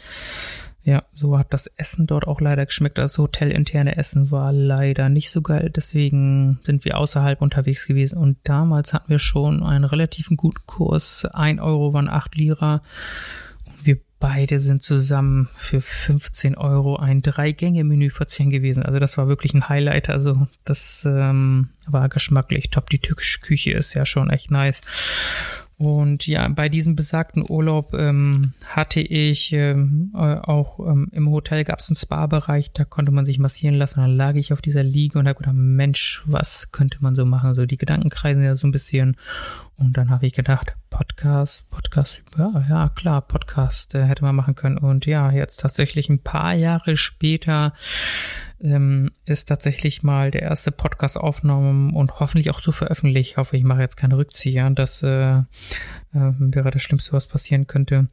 Ja, 0.83 1.02
so 1.12 1.38
hat 1.38 1.52
das 1.52 1.67
Essen 1.67 2.07
dort 2.07 2.26
auch 2.26 2.40
leider 2.40 2.64
geschmeckt. 2.64 2.97
Das 2.97 3.19
hotelinterne 3.19 3.97
Essen 3.97 4.31
war 4.31 4.52
leider 4.52 5.09
nicht 5.09 5.31
so 5.31 5.43
geil. 5.43 5.71
Deswegen 5.75 6.59
sind 6.62 6.85
wir 6.85 6.97
außerhalb 6.97 7.43
unterwegs 7.43 7.87
gewesen. 7.87 8.17
Und 8.17 8.38
damals 8.45 8.95
hatten 8.95 9.11
wir 9.11 9.19
schon 9.19 9.62
einen 9.62 9.85
relativ 9.85 10.29
guten 10.37 10.67
Kurs. 10.67 11.26
Ein 11.26 11.61
Euro 11.61 11.93
waren 11.93 12.09
acht 12.09 12.35
Lira. 12.35 12.83
Beide 14.21 14.61
sind 14.61 14.83
zusammen 14.83 15.49
für 15.57 15.81
15 15.81 16.55
Euro 16.59 16.97
ein 16.97 17.23
Drei-Gänge-Menü 17.23 18.11
verziehen 18.11 18.50
gewesen. 18.50 18.83
Also 18.83 18.99
das 18.99 19.17
war 19.17 19.29
wirklich 19.29 19.55
ein 19.55 19.71
Highlight. 19.71 20.11
Also 20.11 20.47
das 20.67 21.07
ähm, 21.07 21.71
war 21.87 22.11
geschmacklich 22.11 22.69
top. 22.69 22.91
Die 22.91 22.99
türkische 22.99 23.41
Küche 23.41 23.73
ist 23.73 23.95
ja 23.95 24.05
schon 24.05 24.29
echt 24.29 24.50
nice. 24.50 24.83
Und 25.81 26.27
ja, 26.27 26.47
bei 26.49 26.69
diesem 26.69 26.95
besagten 26.95 27.43
Urlaub 27.49 27.95
ähm, 27.95 28.53
hatte 28.67 29.01
ich 29.01 29.51
ähm, 29.55 30.13
äh, 30.15 30.19
auch 30.35 30.79
ähm, 30.79 31.09
im 31.11 31.31
Hotel 31.31 31.65
gab 31.65 31.79
es 31.79 31.89
einen 31.89 31.97
Spa-Bereich, 31.97 32.75
da 32.75 32.85
konnte 32.85 33.13
man 33.13 33.25
sich 33.25 33.39
massieren 33.39 33.77
lassen. 33.77 34.01
Dann 34.01 34.15
lag 34.15 34.35
ich 34.35 34.53
auf 34.53 34.61
dieser 34.61 34.83
Liege 34.83 35.19
und 35.19 35.27
habe 35.27 35.39
gedacht, 35.39 35.55
Mensch, 35.57 36.23
was 36.27 36.71
könnte 36.71 36.99
man 37.01 37.15
so 37.15 37.25
machen? 37.25 37.55
So 37.55 37.65
die 37.65 37.79
Gedanken 37.79 38.11
kreisen 38.11 38.45
ja 38.45 38.57
so 38.57 38.67
ein 38.67 38.73
bisschen. 38.73 39.17
Und 39.79 39.97
dann 39.97 40.11
habe 40.11 40.27
ich 40.27 40.35
gedacht, 40.35 40.77
Podcast, 40.91 41.65
Podcast, 41.71 42.21
ja, 42.37 42.63
ja 42.69 42.89
klar, 42.91 43.23
Podcast 43.23 43.95
äh, 43.95 44.05
hätte 44.05 44.23
man 44.23 44.37
machen 44.37 44.57
können. 44.57 44.77
Und 44.77 45.07
ja, 45.07 45.31
jetzt 45.31 45.61
tatsächlich 45.61 46.11
ein 46.11 46.23
paar 46.23 46.53
Jahre 46.53 46.99
später 46.99 47.73
ähm, 48.61 49.11
ist 49.25 49.49
tatsächlich 49.49 50.02
mal 50.02 50.31
der 50.31 50.43
erste 50.43 50.71
Podcast 50.71 51.17
aufgenommen 51.17 51.95
und 51.95 52.21
hoffentlich 52.21 52.50
auch 52.50 52.61
so 52.61 52.73
veröffentlicht. 52.73 53.33
Ich 53.33 53.37
hoffe, 53.37 53.57
ich 53.57 53.64
mache 53.64 53.81
jetzt 53.81 53.97
keine 53.97 54.17
Rückzieher. 54.17 54.69
Das 54.71 55.02
äh, 55.02 55.38
äh, 55.38 55.43
wäre 56.12 56.71
das 56.71 56.83
Schlimmste, 56.83 57.12
was 57.12 57.26
passieren 57.26 57.67
könnte. 57.67 58.09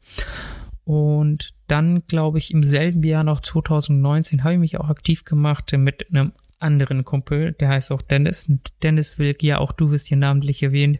Und 0.84 1.50
dann, 1.66 2.06
glaube 2.06 2.38
ich, 2.38 2.50
im 2.50 2.64
selben 2.64 3.02
Jahr 3.02 3.24
noch 3.24 3.40
2019 3.40 4.42
habe 4.42 4.54
ich 4.54 4.60
mich 4.60 4.80
auch 4.80 4.88
aktiv 4.88 5.24
gemacht 5.24 5.70
mit 5.76 6.08
einem 6.08 6.32
anderen 6.60 7.04
Kumpel, 7.04 7.52
der 7.52 7.68
heißt 7.68 7.92
auch 7.92 8.02
Dennis. 8.02 8.50
Dennis 8.82 9.18
Wilk, 9.18 9.42
ja, 9.42 9.58
auch 9.58 9.72
du 9.72 9.90
wirst 9.90 10.08
hier 10.08 10.16
namentlich 10.16 10.62
erwähnt. 10.62 10.98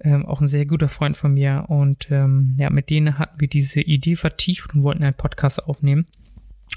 Ähm, 0.00 0.26
auch 0.26 0.40
ein 0.40 0.48
sehr 0.48 0.66
guter 0.66 0.88
Freund 0.88 1.16
von 1.16 1.34
mir. 1.34 1.66
Und 1.68 2.10
ähm, 2.10 2.56
ja, 2.58 2.70
mit 2.70 2.90
denen 2.90 3.18
hatten 3.18 3.40
wir 3.40 3.48
diese 3.48 3.80
Idee 3.80 4.16
vertieft 4.16 4.74
und 4.74 4.82
wollten 4.82 5.04
einen 5.04 5.14
Podcast 5.14 5.62
aufnehmen. 5.64 6.06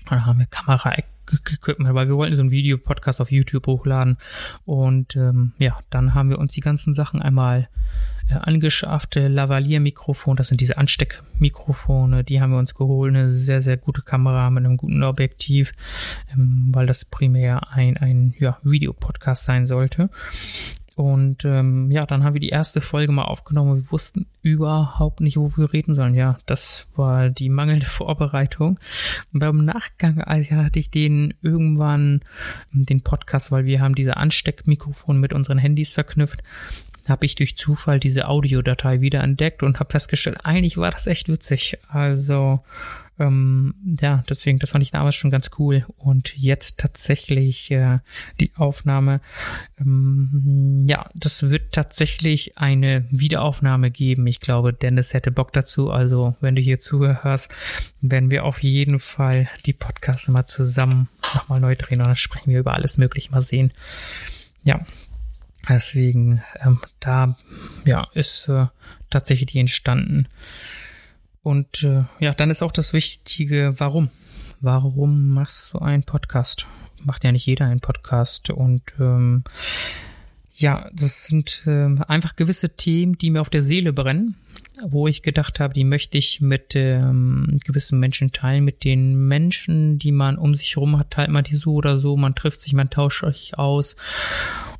Und 0.03 0.11
dann 0.11 0.25
haben 0.25 0.39
wir 0.39 0.45
Kamera 0.45 0.91
Equipment, 1.31 1.93
weil 1.93 2.07
wir 2.07 2.15
wollten 2.15 2.35
so 2.35 2.41
ein 2.41 2.51
Video-Podcast 2.51 3.21
auf 3.21 3.31
YouTube 3.31 3.67
hochladen. 3.67 4.17
Und 4.65 5.15
ähm, 5.15 5.53
ja, 5.59 5.77
dann 5.89 6.13
haben 6.13 6.29
wir 6.29 6.39
uns 6.39 6.53
die 6.53 6.61
ganzen 6.61 6.93
Sachen 6.93 7.21
einmal 7.21 7.69
äh, 8.29 8.35
angeschafft. 8.35 9.15
Lavalier-Mikrofon, 9.15 10.35
das 10.35 10.49
sind 10.49 10.61
diese 10.61 10.77
Ansteckmikrofone, 10.77 12.23
die 12.23 12.41
haben 12.41 12.51
wir 12.51 12.59
uns 12.59 12.75
geholt. 12.75 13.15
Eine 13.15 13.31
sehr, 13.31 13.61
sehr 13.61 13.77
gute 13.77 14.01
Kamera 14.01 14.49
mit 14.49 14.65
einem 14.65 14.77
guten 14.77 15.03
Objektiv, 15.03 15.73
ähm, 16.33 16.69
weil 16.71 16.85
das 16.85 17.05
primär 17.05 17.71
ein, 17.71 17.97
ein 17.97 18.33
ja, 18.39 18.57
Videopodcast 18.63 19.45
sein 19.45 19.67
sollte. 19.67 20.09
Und 20.97 21.45
ähm, 21.45 21.91
ja, 21.91 22.07
dann 22.07 22.23
haben 22.23 22.33
wir 22.33 22.41
die 22.41 22.49
erste 22.49 22.81
Folge 22.81 23.11
mal 23.11 23.25
aufgenommen. 23.25 23.83
Wir 23.83 23.91
wussten 23.91 24.25
überhaupt 24.41 25.21
nicht, 25.21 25.37
wo 25.37 25.55
wir 25.55 25.71
reden 25.71 25.93
sollen. 25.93 26.15
Ja, 26.15 26.39
das 26.47 26.87
war 26.95 27.29
die 27.29 27.49
mangelnde 27.49 27.85
Vorbereitung. 27.85 28.79
Und 29.31 29.39
beim 29.39 29.63
Nachgang 29.63 30.21
also, 30.21 30.55
hatte 30.55 30.79
ich 30.79 30.89
den 30.89 31.35
irgendwann 31.43 32.21
den 32.71 33.01
Podcast, 33.01 33.51
weil 33.51 33.65
wir 33.65 33.79
haben 33.79 33.93
diese 33.93 34.17
Ansteckmikrofon 34.17 35.19
mit 35.19 35.33
unseren 35.33 35.59
Handys 35.59 35.93
verknüpft 35.93 36.41
habe 37.07 37.25
ich 37.25 37.35
durch 37.35 37.55
Zufall 37.55 38.01
diese 38.01 38.27
Audiodatei 38.27 38.99
wieder 38.99 39.23
entdeckt 39.23 39.63
und 39.63 39.79
habe 39.79 39.91
festgestellt, 39.91 40.39
eigentlich 40.43 40.75
war 40.75 40.91
das 40.91 41.07
echt 41.07 41.29
witzig. 41.29 41.77
Also 41.87 42.65
ähm, 43.19 43.73
ja, 43.99 44.23
deswegen, 44.29 44.59
das 44.59 44.71
fand 44.71 44.83
ich 44.83 44.91
damals 44.91 45.15
schon 45.15 45.31
ganz 45.31 45.49
cool. 45.57 45.85
Und 45.97 46.37
jetzt 46.37 46.79
tatsächlich 46.79 47.71
äh, 47.71 47.99
die 48.39 48.51
Aufnahme. 48.55 49.21
Ähm, 49.79 50.85
ja, 50.87 51.09
das 51.15 51.49
wird 51.49 51.71
tatsächlich 51.71 52.57
eine 52.57 53.05
Wiederaufnahme 53.09 53.91
geben. 53.91 54.27
Ich 54.27 54.39
glaube, 54.39 54.73
Dennis 54.73 55.13
hätte 55.13 55.31
Bock 55.31 55.53
dazu. 55.53 55.89
Also, 55.89 56.35
wenn 56.41 56.55
du 56.55 56.61
hier 56.61 56.79
zuhörst, 56.79 57.51
werden 58.01 58.29
wir 58.29 58.45
auf 58.45 58.61
jeden 58.61 58.99
Fall 58.99 59.49
die 59.65 59.73
Podcasts 59.73 60.27
mal 60.27 60.45
zusammen 60.45 61.09
nochmal 61.33 61.59
neu 61.59 61.75
drehen 61.75 61.99
und 61.99 62.07
dann 62.07 62.15
sprechen 62.15 62.51
wir 62.51 62.59
über 62.59 62.75
alles 62.75 62.97
Mögliche 62.97 63.31
mal 63.31 63.41
sehen. 63.41 63.71
Ja, 64.63 64.85
deswegen, 65.67 66.43
ähm, 66.59 66.79
da 66.99 67.35
ja, 67.85 68.07
ist 68.13 68.47
äh, 68.47 68.67
tatsächlich 69.09 69.51
die 69.51 69.59
entstanden. 69.59 70.27
Und 71.47 71.81
äh, 71.83 72.03
ja, 72.19 72.33
dann 72.33 72.49
ist 72.49 72.61
auch 72.61 72.73
das 72.73 72.91
Wichtige, 72.91 73.73
warum? 73.77 74.09
Warum 74.59 75.29
machst 75.29 75.73
du 75.73 75.79
einen 75.79 76.03
Podcast? 76.03 76.67
Macht 77.05 77.23
ja 77.23 77.31
nicht 77.31 77.45
jeder 77.45 77.67
einen 77.67 77.79
Podcast. 77.79 78.49
Und 78.49 78.81
ähm, 78.99 79.45
ja, 80.57 80.89
das 80.91 81.27
sind 81.27 81.63
äh, 81.65 81.87
einfach 82.05 82.35
gewisse 82.35 82.75
Themen, 82.75 83.17
die 83.17 83.29
mir 83.29 83.39
auf 83.39 83.49
der 83.49 83.61
Seele 83.61 83.93
brennen, 83.93 84.35
wo 84.85 85.07
ich 85.07 85.21
gedacht 85.21 85.61
habe, 85.61 85.73
die 85.73 85.85
möchte 85.85 86.17
ich 86.17 86.41
mit 86.41 86.75
ähm, 86.75 87.57
gewissen 87.63 87.97
Menschen 87.97 88.33
teilen, 88.33 88.65
mit 88.65 88.83
den 88.83 89.15
Menschen, 89.15 89.99
die 89.99 90.11
man 90.11 90.37
um 90.37 90.53
sich 90.53 90.75
herum 90.75 90.99
hat, 90.99 91.11
teilt 91.11 91.29
man 91.29 91.45
die 91.45 91.55
so 91.55 91.75
oder 91.75 91.97
so, 91.97 92.17
man 92.17 92.35
trifft 92.35 92.59
sich, 92.59 92.73
man 92.73 92.89
tauscht 92.89 93.23
euch 93.23 93.57
aus. 93.57 93.95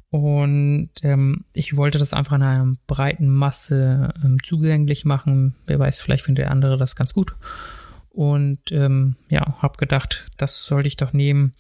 Und 0.09 0.89
ähm, 1.03 1.45
ich 1.53 1.75
wollte 1.75 1.99
das 1.99 2.13
einfach 2.13 2.37
in 2.37 2.43
einer 2.43 2.73
breiten 2.87 3.29
Masse 3.29 4.13
ähm, 4.23 4.37
zugänglich 4.43 5.03
machen. 5.03 5.55
Wer 5.65 5.79
weiß, 5.79 6.01
vielleicht 6.01 6.23
findet 6.23 6.45
der 6.45 6.51
andere 6.51 6.77
das 6.77 6.95
ganz 6.95 7.13
gut. 7.13 7.35
Und 8.09 8.71
ähm, 8.71 9.15
ja, 9.29 9.61
habe 9.61 9.77
gedacht, 9.77 10.27
das 10.37 10.65
sollte 10.65 10.87
ich 10.87 10.97
doch 10.97 11.13
nehmen, 11.13 11.53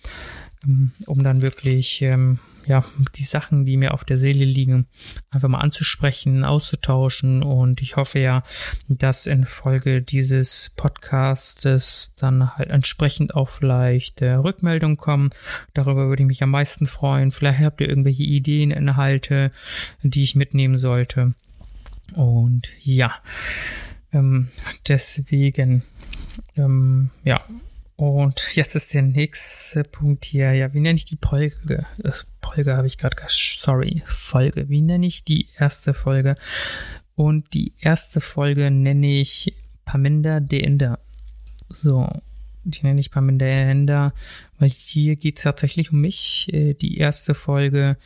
ähm, 0.65 0.91
um 1.05 1.23
dann 1.23 1.41
wirklich 1.41 2.01
ähm, 2.01 2.39
ja, 2.67 2.83
die 3.15 3.23
Sachen, 3.23 3.65
die 3.65 3.77
mir 3.77 3.93
auf 3.93 4.03
der 4.03 4.17
Seele 4.17 4.43
liegen, 4.43 4.87
einfach 5.29 5.47
mal 5.47 5.59
anzusprechen, 5.59 6.43
auszutauschen. 6.43 7.41
Und 7.41 7.81
ich 7.81 7.95
hoffe 7.95 8.19
ja, 8.19 8.43
dass 8.89 9.25
in 9.25 9.45
Folge 9.45 10.01
dieses 10.01 10.71
Podcastes 10.75 12.11
dann 12.17 12.55
halt 12.57 12.69
entsprechend 12.69 13.35
auch 13.35 13.49
vielleicht 13.49 14.21
äh, 14.21 14.33
Rückmeldungen 14.33 14.97
kommen. 14.97 15.29
Darüber 15.73 16.09
würde 16.09 16.23
ich 16.23 16.27
mich 16.27 16.43
am 16.43 16.51
meisten 16.51 16.85
freuen. 16.85 17.31
Vielleicht 17.31 17.61
habt 17.61 17.81
ihr 17.81 17.89
irgendwelche 17.89 18.23
Ideen, 18.23 18.71
Inhalte, 18.71 19.51
die 20.03 20.23
ich 20.23 20.35
mitnehmen 20.35 20.77
sollte. 20.77 21.33
Und 22.15 22.67
ja, 22.83 23.15
ähm, 24.11 24.49
deswegen, 24.87 25.83
ähm, 26.55 27.11
ja, 27.23 27.41
und 27.97 28.39
jetzt 28.53 28.75
ist 28.75 28.93
der 28.93 29.01
nächste 29.01 29.83
Punkt 29.83 30.23
hier. 30.23 30.53
Ja, 30.53 30.71
wie 30.71 30.79
nenne 30.79 30.97
ich 30.97 31.05
die 31.05 31.17
Folge? 31.19 31.87
Äh, 32.03 32.11
Folge 32.43 32.77
habe 32.77 32.85
ich 32.85 32.99
gerade, 32.99 33.17
sorry, 33.27 34.03
Folge. 34.05 34.69
Wie 34.69 34.81
nenne 34.81 35.07
ich 35.07 35.23
die 35.23 35.47
erste 35.57 35.95
Folge? 35.95 36.35
Und 37.15 37.55
die 37.55 37.73
erste 37.79 38.21
Folge 38.21 38.69
nenne 38.69 39.19
ich 39.19 39.55
Paminda 39.83 40.39
de 40.39 40.59
Inder. 40.59 40.99
So, 41.69 42.07
die 42.63 42.83
nenne 42.83 42.99
ich 42.99 43.09
Paminda 43.09 43.45
de 43.45 43.71
Inder, 43.71 44.13
weil 44.59 44.69
hier 44.69 45.15
geht 45.15 45.37
es 45.37 45.43
tatsächlich 45.43 45.91
um 45.91 45.99
mich. 45.99 46.53
Äh, 46.53 46.75
die 46.75 46.97
erste 46.97 47.33
Folge 47.33 47.97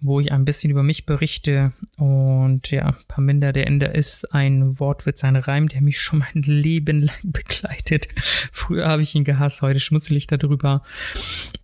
wo 0.00 0.20
ich 0.20 0.32
ein 0.32 0.44
bisschen 0.44 0.70
über 0.70 0.82
mich 0.82 1.06
berichte. 1.06 1.72
Und 1.96 2.70
ja, 2.70 2.96
Paminda 3.08 3.52
der 3.52 3.66
Ende 3.66 3.86
ist 3.86 4.32
ein 4.34 4.78
Wortwitz, 4.78 5.24
ein 5.24 5.36
Reim, 5.36 5.68
der 5.68 5.80
mich 5.80 6.00
schon 6.00 6.20
mein 6.20 6.42
Leben 6.46 7.02
lang 7.02 7.18
begleitet. 7.22 8.08
Früher 8.52 8.88
habe 8.88 9.02
ich 9.02 9.14
ihn 9.14 9.24
gehasst, 9.24 9.62
heute 9.62 9.80
schmutzel 9.80 10.16
ich 10.16 10.26
darüber. 10.26 10.82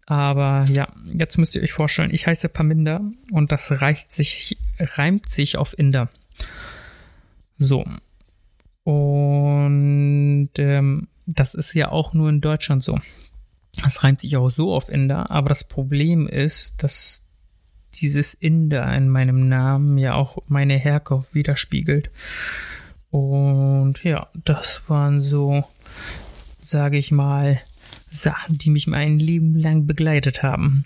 Aber 0.07 0.67
ja, 0.73 0.89
jetzt 1.13 1.39
müsst 1.39 1.55
ihr 1.55 1.63
euch 1.63 1.73
vorstellen, 1.73 2.13
ich 2.13 2.27
heiße 2.27 2.49
Paminda 2.49 3.01
und 3.33 3.53
das 3.53 3.69
sich, 4.09 4.59
reimt 4.79 5.29
sich 5.29 5.57
auf 5.57 5.79
Inder. 5.79 6.09
So. 7.59 7.85
Und 8.85 10.51
ähm, 10.57 11.09
das 11.27 11.55
ist 11.55 11.75
ja 11.75 11.91
auch 11.91 12.13
nur 12.13 12.29
in 12.29 12.41
Deutschland 12.41 12.83
so. 12.83 12.99
Das 13.83 14.03
reimt 14.03 14.21
sich 14.21 14.37
auch 14.37 14.51
so 14.51 14.75
auf 14.75 14.89
Inder, 14.89 15.31
aber 15.31 15.49
das 15.49 15.65
Problem 15.65 16.27
ist, 16.27 16.83
dass 16.83 17.23
dieses 17.95 18.35
Inder 18.35 18.93
in 18.95 19.09
meinem 19.09 19.49
Namen 19.49 19.99
ja 19.99 20.15
auch 20.15 20.39
meine 20.49 20.77
Herkunft 20.77 21.35
widerspiegelt. 21.35 22.11
Und 23.11 24.05
ja, 24.05 24.29
das 24.45 24.89
waren 24.89 25.21
so, 25.21 25.65
sage 26.61 26.99
ich 26.99 27.11
mal, 27.11 27.61
Sachen, 28.11 28.59
die 28.59 28.71
mich 28.71 28.87
mein 28.87 29.19
Leben 29.19 29.55
lang 29.55 29.87
begleitet 29.87 30.43
haben. 30.43 30.85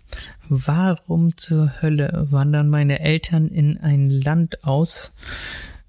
Warum 0.49 1.37
zur 1.37 1.81
Hölle 1.81 2.27
wandern 2.31 2.69
meine 2.69 3.01
Eltern 3.01 3.49
in 3.49 3.79
ein 3.79 4.11
Land 4.11 4.65
aus, 4.65 5.13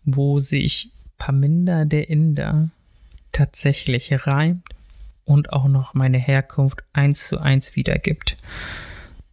wo 0.04 0.40
sich 0.40 0.92
Paminda 1.18 1.86
der 1.86 2.10
Inder 2.10 2.70
tatsächlich 3.32 4.28
reimt 4.28 4.64
und 5.26 5.52
auch 5.52 5.68
noch 5.68 5.94
meine 5.94 6.18
Herkunft 6.18 6.84
eins 6.94 7.28
zu 7.28 7.38
eins 7.38 7.76
wiedergibt? 7.76 8.38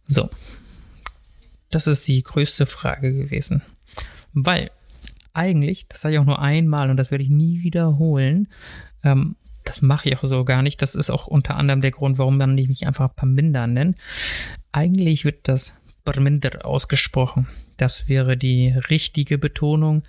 So, 0.07 0.29
das 1.75 1.87
ist 1.87 2.07
die 2.07 2.21
größte 2.23 2.65
Frage 2.65 3.13
gewesen. 3.13 3.61
Weil 4.33 4.71
eigentlich, 5.33 5.87
das 5.87 6.01
sage 6.01 6.15
ich 6.15 6.19
auch 6.19 6.25
nur 6.25 6.39
einmal 6.39 6.89
und 6.89 6.97
das 6.97 7.11
werde 7.11 7.23
ich 7.23 7.29
nie 7.29 7.63
wiederholen, 7.63 8.47
ähm, 9.03 9.35
das 9.63 9.81
mache 9.81 10.09
ich 10.09 10.17
auch 10.17 10.23
so 10.23 10.43
gar 10.43 10.61
nicht. 10.61 10.81
Das 10.81 10.93
ist 10.93 11.09
auch 11.09 11.27
unter 11.27 11.55
anderem 11.55 11.81
der 11.81 11.91
Grund, 11.91 12.17
warum 12.17 12.37
man 12.37 12.55
nicht 12.55 12.85
einfach 12.85 13.15
Parminder 13.15 13.65
nennt. 13.65 13.97
Eigentlich 14.71 15.23
wird 15.25 15.47
das 15.47 15.73
Parminder 16.03 16.65
ausgesprochen. 16.65 17.47
Das 17.77 18.09
wäre 18.09 18.35
die 18.35 18.69
richtige 18.89 19.37
Betonung. 19.37 20.03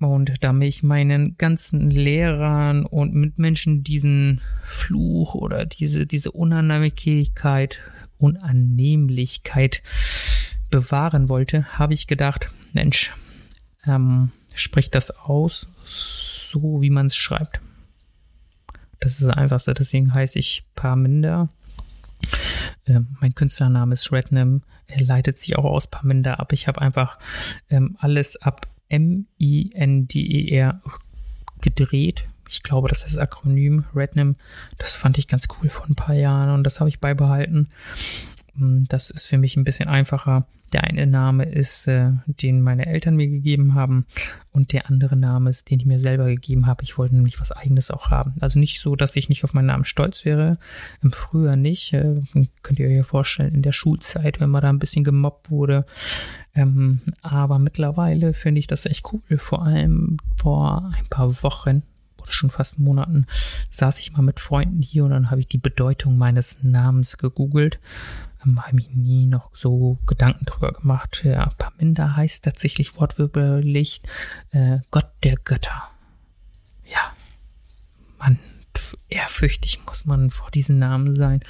Und 0.00 0.32
da 0.42 0.52
ich 0.60 0.82
meinen 0.82 1.36
ganzen 1.36 1.90
Lehrern 1.90 2.84
und 2.84 3.14
Mitmenschen 3.14 3.82
diesen 3.82 4.42
Fluch 4.62 5.34
oder 5.34 5.64
diese, 5.64 6.06
diese 6.06 6.32
Unannehmlichkeit, 6.32 7.80
Unannehmlichkeit 8.18 9.82
bewahren 10.76 11.30
wollte, 11.30 11.78
habe 11.78 11.94
ich 11.94 12.06
gedacht, 12.06 12.50
Mensch, 12.74 13.14
ähm, 13.86 14.30
sprich 14.54 14.90
das 14.90 15.10
aus, 15.10 15.66
so 15.86 16.82
wie 16.82 16.90
man 16.90 17.06
es 17.06 17.16
schreibt. 17.16 17.60
Das 19.00 19.12
ist 19.12 19.22
das 19.22 19.30
Einfachste, 19.30 19.72
deswegen 19.72 20.12
heiße 20.12 20.38
ich 20.38 20.66
Parminder. 20.74 21.48
Ähm, 22.86 23.16
mein 23.20 23.34
Künstlername 23.34 23.94
ist 23.94 24.12
Rednam. 24.12 24.62
Er 24.86 25.00
leitet 25.00 25.40
sich 25.40 25.56
auch 25.56 25.64
aus 25.64 25.86
Parminder 25.86 26.40
ab. 26.40 26.52
Ich 26.52 26.68
habe 26.68 26.82
einfach 26.82 27.18
ähm, 27.70 27.96
alles 27.98 28.36
ab 28.36 28.66
M-I-N-D-E-R 28.90 30.80
gedreht. 31.62 32.24
Ich 32.48 32.62
glaube, 32.62 32.88
das 32.88 32.98
ist 32.98 33.16
das 33.16 33.18
Akronym 33.18 33.86
Rednam. 33.94 34.36
Das 34.76 34.94
fand 34.94 35.16
ich 35.16 35.26
ganz 35.26 35.48
cool 35.58 35.70
vor 35.70 35.86
ein 35.86 35.94
paar 35.94 36.14
Jahren 36.14 36.50
und 36.50 36.64
das 36.64 36.80
habe 36.80 36.90
ich 36.90 37.00
beibehalten. 37.00 37.70
Mm, 38.54 38.84
das 38.88 39.10
ist 39.10 39.26
für 39.26 39.38
mich 39.38 39.56
ein 39.56 39.64
bisschen 39.64 39.88
einfacher. 39.88 40.46
Der 40.72 40.84
eine 40.84 41.06
Name 41.06 41.44
ist, 41.44 41.86
äh, 41.86 42.10
den 42.26 42.60
meine 42.60 42.86
Eltern 42.86 43.16
mir 43.16 43.28
gegeben 43.28 43.74
haben 43.74 44.06
und 44.52 44.72
der 44.72 44.88
andere 44.88 45.16
Name 45.16 45.50
ist, 45.50 45.70
den 45.70 45.80
ich 45.80 45.86
mir 45.86 46.00
selber 46.00 46.26
gegeben 46.26 46.66
habe. 46.66 46.82
Ich 46.82 46.98
wollte 46.98 47.14
nämlich 47.14 47.40
was 47.40 47.52
eigenes 47.52 47.90
auch 47.90 48.10
haben. 48.10 48.34
Also 48.40 48.58
nicht 48.58 48.80
so, 48.80 48.96
dass 48.96 49.16
ich 49.16 49.28
nicht 49.28 49.44
auf 49.44 49.54
meinen 49.54 49.66
Namen 49.66 49.84
stolz 49.84 50.24
wäre. 50.24 50.58
Im 51.02 51.12
Frühjahr 51.12 51.56
nicht. 51.56 51.92
Äh, 51.92 52.22
könnt 52.62 52.78
ihr 52.78 52.88
euch 52.88 52.96
ja 52.96 53.02
vorstellen, 53.02 53.54
in 53.54 53.62
der 53.62 53.72
Schulzeit, 53.72 54.40
wenn 54.40 54.50
man 54.50 54.62
da 54.62 54.68
ein 54.68 54.78
bisschen 54.78 55.04
gemobbt 55.04 55.50
wurde. 55.50 55.86
Ähm, 56.54 57.00
aber 57.22 57.58
mittlerweile 57.58 58.34
finde 58.34 58.58
ich 58.58 58.66
das 58.66 58.86
echt 58.86 59.04
cool. 59.12 59.38
Vor 59.38 59.64
allem 59.64 60.16
vor 60.36 60.92
ein 60.96 61.06
paar 61.10 61.42
Wochen 61.42 61.82
schon 62.28 62.50
fast 62.50 62.78
Monaten 62.78 63.26
saß 63.70 64.00
ich 64.00 64.12
mal 64.12 64.22
mit 64.22 64.40
Freunden 64.40 64.82
hier 64.82 65.04
und 65.04 65.10
dann 65.10 65.30
habe 65.30 65.40
ich 65.40 65.48
die 65.48 65.58
Bedeutung 65.58 66.18
meines 66.18 66.62
Namens 66.62 67.16
gegoogelt 67.16 67.78
ähm, 68.46 68.64
habe 68.64 68.80
ich 68.80 68.90
nie 68.90 69.26
noch 69.26 69.50
so 69.54 69.98
Gedanken 70.06 70.44
drüber 70.44 70.72
gemacht. 70.72 71.22
Ja, 71.24 71.48
Parminder 71.58 72.16
heißt 72.16 72.44
tatsächlich 72.44 72.96
wortwörtlich 72.96 74.02
äh, 74.52 74.78
Gott 74.90 75.10
der 75.24 75.36
Götter. 75.36 75.90
Ja, 76.84 77.14
man, 78.18 78.38
ehrfürchtig 79.08 79.80
muss 79.86 80.04
man 80.04 80.30
vor 80.30 80.50
diesen 80.50 80.78
Namen 80.78 81.16
sein. 81.16 81.40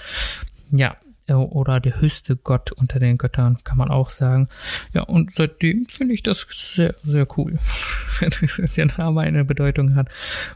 Ja, 0.71 0.97
oder 1.35 1.81
der 1.81 2.01
höchste 2.01 2.37
Gott 2.37 2.73
unter 2.73 2.99
den 2.99 3.19
Göttern, 3.19 3.59
kann 3.65 3.79
man 3.79 3.91
auch 3.91 4.11
sagen. 4.11 4.49
Ja, 4.93 5.03
und 5.03 5.33
seitdem 5.35 5.87
finde 5.87 6.15
ich 6.15 6.23
das 6.23 6.47
sehr, 6.51 6.95
sehr 7.03 7.27
cool, 7.37 7.59
wenn 8.21 8.69
der 8.77 8.87
Name 8.99 9.23
eine 9.23 9.45
Bedeutung 9.45 9.95
hat. 9.95 10.09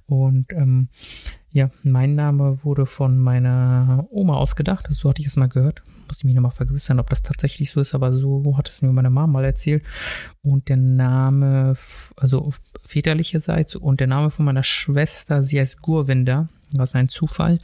Und 0.06 0.52
ähm, 0.52 0.88
ja, 1.52 1.70
mein 1.82 2.14
Name 2.14 2.62
wurde 2.62 2.86
von 2.86 3.18
meiner 3.18 4.06
Oma 4.10 4.34
ausgedacht, 4.36 4.86
so 4.90 5.08
hatte 5.08 5.20
ich 5.20 5.26
es 5.26 5.36
mal 5.36 5.48
gehört 5.48 5.82
musste 6.10 6.26
mich 6.26 6.34
nochmal 6.34 6.50
vergewissern, 6.50 6.98
ob 6.98 7.08
das 7.08 7.22
tatsächlich 7.22 7.70
so 7.70 7.80
ist, 7.80 7.94
aber 7.94 8.12
so 8.12 8.56
hat 8.56 8.68
es 8.68 8.82
mir 8.82 8.92
meine 8.92 9.10
Mama 9.10 9.28
mal 9.28 9.44
erzählt. 9.44 9.84
Und 10.42 10.68
der 10.68 10.76
Name, 10.76 11.76
also 12.16 12.52
väterlicherseits 12.84 13.76
und 13.76 14.00
der 14.00 14.08
Name 14.08 14.30
von 14.30 14.44
meiner 14.44 14.64
Schwester, 14.64 15.42
sie 15.42 15.60
heißt 15.60 15.80
Gurwinder, 15.80 16.48
was 16.72 16.94
ein 16.94 17.08
Zufall. 17.08 17.58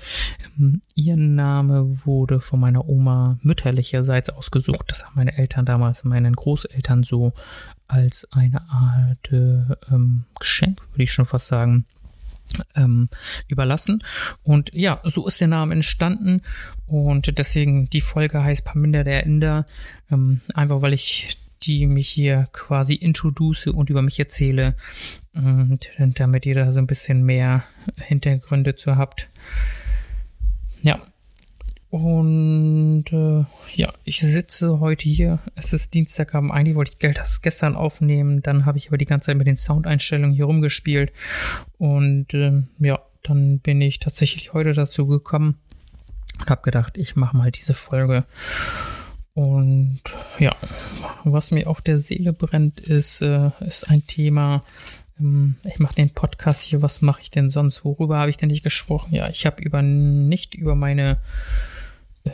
Ähm, 0.58 0.82
ihr 0.94 1.16
Name 1.16 2.04
wurde 2.04 2.40
von 2.40 2.60
meiner 2.60 2.88
Oma 2.88 3.38
mütterlicherseits 3.42 4.30
ausgesucht. 4.30 4.84
Das 4.88 5.04
haben 5.04 5.14
meine 5.16 5.36
Eltern 5.36 5.64
damals, 5.64 6.04
meinen 6.04 6.34
Großeltern 6.34 7.02
so 7.02 7.32
als 7.88 8.26
eine 8.32 8.68
Art 8.68 9.32
äh, 9.32 9.62
ähm, 9.92 10.24
Geschenk, 10.38 10.80
würde 10.92 11.04
ich 11.04 11.12
schon 11.12 11.26
fast 11.26 11.48
sagen, 11.48 11.84
ähm, 12.74 13.08
überlassen. 13.48 14.02
Und 14.42 14.72
ja, 14.72 15.00
so 15.04 15.26
ist 15.26 15.40
der 15.40 15.48
Name 15.48 15.74
entstanden 15.74 16.42
und 16.86 17.38
deswegen 17.38 17.90
die 17.90 18.00
Folge 18.00 18.42
heißt 18.42 18.64
Parminder 18.64 19.04
der 19.04 19.24
Inder, 19.24 19.66
ähm, 20.10 20.40
einfach 20.54 20.82
weil 20.82 20.92
ich 20.92 21.38
die 21.62 21.86
mich 21.86 22.08
hier 22.08 22.48
quasi 22.52 22.94
introduce 22.94 23.68
und 23.68 23.90
über 23.90 24.02
mich 24.02 24.18
erzähle, 24.18 24.74
und 25.34 25.88
damit 26.14 26.46
ihr 26.46 26.54
da 26.54 26.72
so 26.72 26.78
ein 26.78 26.86
bisschen 26.86 27.22
mehr 27.24 27.64
Hintergründe 27.98 28.74
zu 28.74 28.96
habt. 28.96 29.28
Ja, 30.82 31.00
und 31.90 33.04
äh, 33.12 33.44
ja, 33.74 33.92
ich 34.04 34.20
sitze 34.20 34.80
heute 34.80 35.08
hier. 35.08 35.38
Es 35.54 35.72
ist 35.72 35.94
Dienstagabend. 35.94 36.52
Eigentlich 36.52 36.76
wollte 36.76 36.92
ich 36.98 37.14
das 37.14 37.42
gestern 37.42 37.76
aufnehmen. 37.76 38.42
Dann 38.42 38.66
habe 38.66 38.76
ich 38.76 38.88
aber 38.88 38.98
die 38.98 39.06
ganze 39.06 39.26
Zeit 39.26 39.36
mit 39.36 39.46
den 39.46 39.56
Soundeinstellungen 39.56 40.34
hier 40.34 40.46
rumgespielt. 40.46 41.12
Und 41.78 42.34
äh, 42.34 42.64
ja, 42.80 43.00
dann 43.22 43.60
bin 43.60 43.80
ich 43.80 43.98
tatsächlich 43.98 44.52
heute 44.52 44.72
dazu 44.72 45.06
gekommen 45.06 45.56
und 46.40 46.50
habe 46.50 46.62
gedacht, 46.62 46.98
ich 46.98 47.16
mache 47.16 47.36
mal 47.36 47.50
diese 47.50 47.74
Folge. 47.74 48.24
Und 49.36 50.00
ja, 50.38 50.56
was 51.24 51.50
mir 51.50 51.68
auf 51.68 51.82
der 51.82 51.98
Seele 51.98 52.32
brennt, 52.32 52.80
ist, 52.80 53.20
äh, 53.20 53.50
ist 53.60 53.90
ein 53.90 54.06
Thema. 54.06 54.64
Ähm, 55.20 55.56
ich 55.62 55.78
mache 55.78 55.94
den 55.94 56.08
Podcast 56.08 56.62
hier. 56.62 56.80
Was 56.80 57.02
mache 57.02 57.20
ich 57.20 57.30
denn 57.30 57.50
sonst? 57.50 57.84
Worüber 57.84 58.16
habe 58.16 58.30
ich 58.30 58.38
denn 58.38 58.48
nicht 58.48 58.62
gesprochen? 58.62 59.14
Ja, 59.14 59.28
ich 59.28 59.44
habe 59.44 59.62
über 59.62 59.82
nicht 59.82 60.54
über 60.54 60.74
meine 60.74 61.18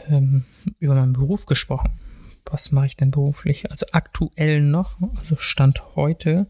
ähm, 0.09 0.45
über 0.79 0.95
meinen 0.95 1.13
Beruf 1.13 1.45
gesprochen. 1.47 1.91
Was 2.45 2.71
mache 2.71 2.87
ich 2.87 2.97
denn 2.97 3.11
beruflich? 3.11 3.69
Also 3.69 3.87
aktuell 3.91 4.61
noch, 4.61 4.95
also 5.19 5.35
Stand 5.37 5.97
heute, 5.97 6.47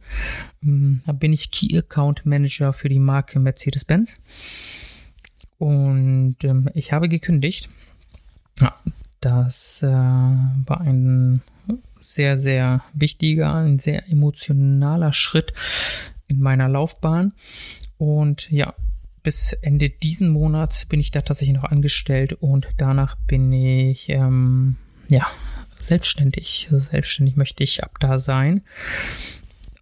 ähm, 0.62 1.01
bin 1.15 1.33
ich 1.33 1.51
Key 1.51 1.79
Account 1.79 2.27
Manager 2.27 2.75
für 2.75 2.91
die 2.91 2.99
Marke 2.99 3.41
Mercedes-Benz. 3.41 4.19
Und 5.57 6.37
ähm, 6.45 6.69
ich 6.75 6.93
habe 6.93 7.09
gekündigt. 7.09 7.71
Ja, 8.61 8.75
das 9.22 9.82
äh, 9.82 9.87
war 9.87 10.80
ein 10.80 11.42
sehr, 12.00 12.37
sehr 12.37 12.82
wichtiger, 12.92 13.54
ein 13.54 13.78
sehr 13.78 14.08
emotionaler 14.11 15.12
Schritt 15.12 15.54
in 16.26 16.40
meiner 16.40 16.68
Laufbahn. 16.68 17.32
Und 17.96 18.50
ja, 18.50 18.74
bis 19.22 19.52
Ende 19.54 19.88
diesen 19.88 20.28
Monats 20.28 20.87
bin 20.87 21.00
ich 21.00 21.12
da 21.12 21.22
tatsächlich 21.22 21.56
noch 21.56 21.70
angestellt 21.70 22.32
und 22.32 22.68
danach 22.76 23.14
bin 23.14 23.52
ich 23.52 24.08
ähm, 24.08 24.76
ja 25.08 25.26
selbstständig. 25.80 26.68
Selbstständig 26.90 27.37
möchte 27.37 27.62
ich 27.62 27.85
ab 27.85 27.98
da 28.00 28.18
sein. 28.18 28.62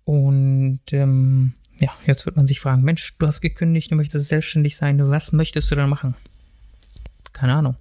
Und 0.04 0.80
ähm, 0.92 1.54
ja, 1.78 1.90
jetzt 2.06 2.26
wird 2.26 2.36
man 2.36 2.46
sich 2.46 2.60
fragen, 2.60 2.82
Mensch, 2.82 3.16
du 3.18 3.26
hast 3.26 3.40
gekündigt, 3.40 3.90
du 3.90 3.94
möchtest 3.96 4.28
selbstständig 4.28 4.76
sein, 4.76 5.08
was 5.08 5.32
möchtest 5.32 5.70
du 5.70 5.76
dann 5.76 5.88
machen? 5.88 6.14
Keine 7.32 7.54
Ahnung. 7.54 7.76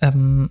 Ähm, 0.00 0.50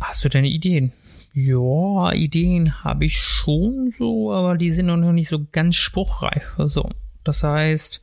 hast 0.00 0.24
du 0.24 0.28
deine 0.28 0.48
Ideen? 0.48 0.92
Ja, 1.34 2.12
Ideen 2.12 2.84
habe 2.84 3.06
ich 3.06 3.18
schon 3.18 3.90
so, 3.90 4.32
aber 4.32 4.58
die 4.58 4.70
sind 4.70 4.86
noch 4.86 5.12
nicht 5.12 5.28
so 5.28 5.46
ganz 5.50 5.76
spruchreif. 5.76 6.54
Also, 6.58 6.90
das 7.24 7.42
heißt, 7.42 8.00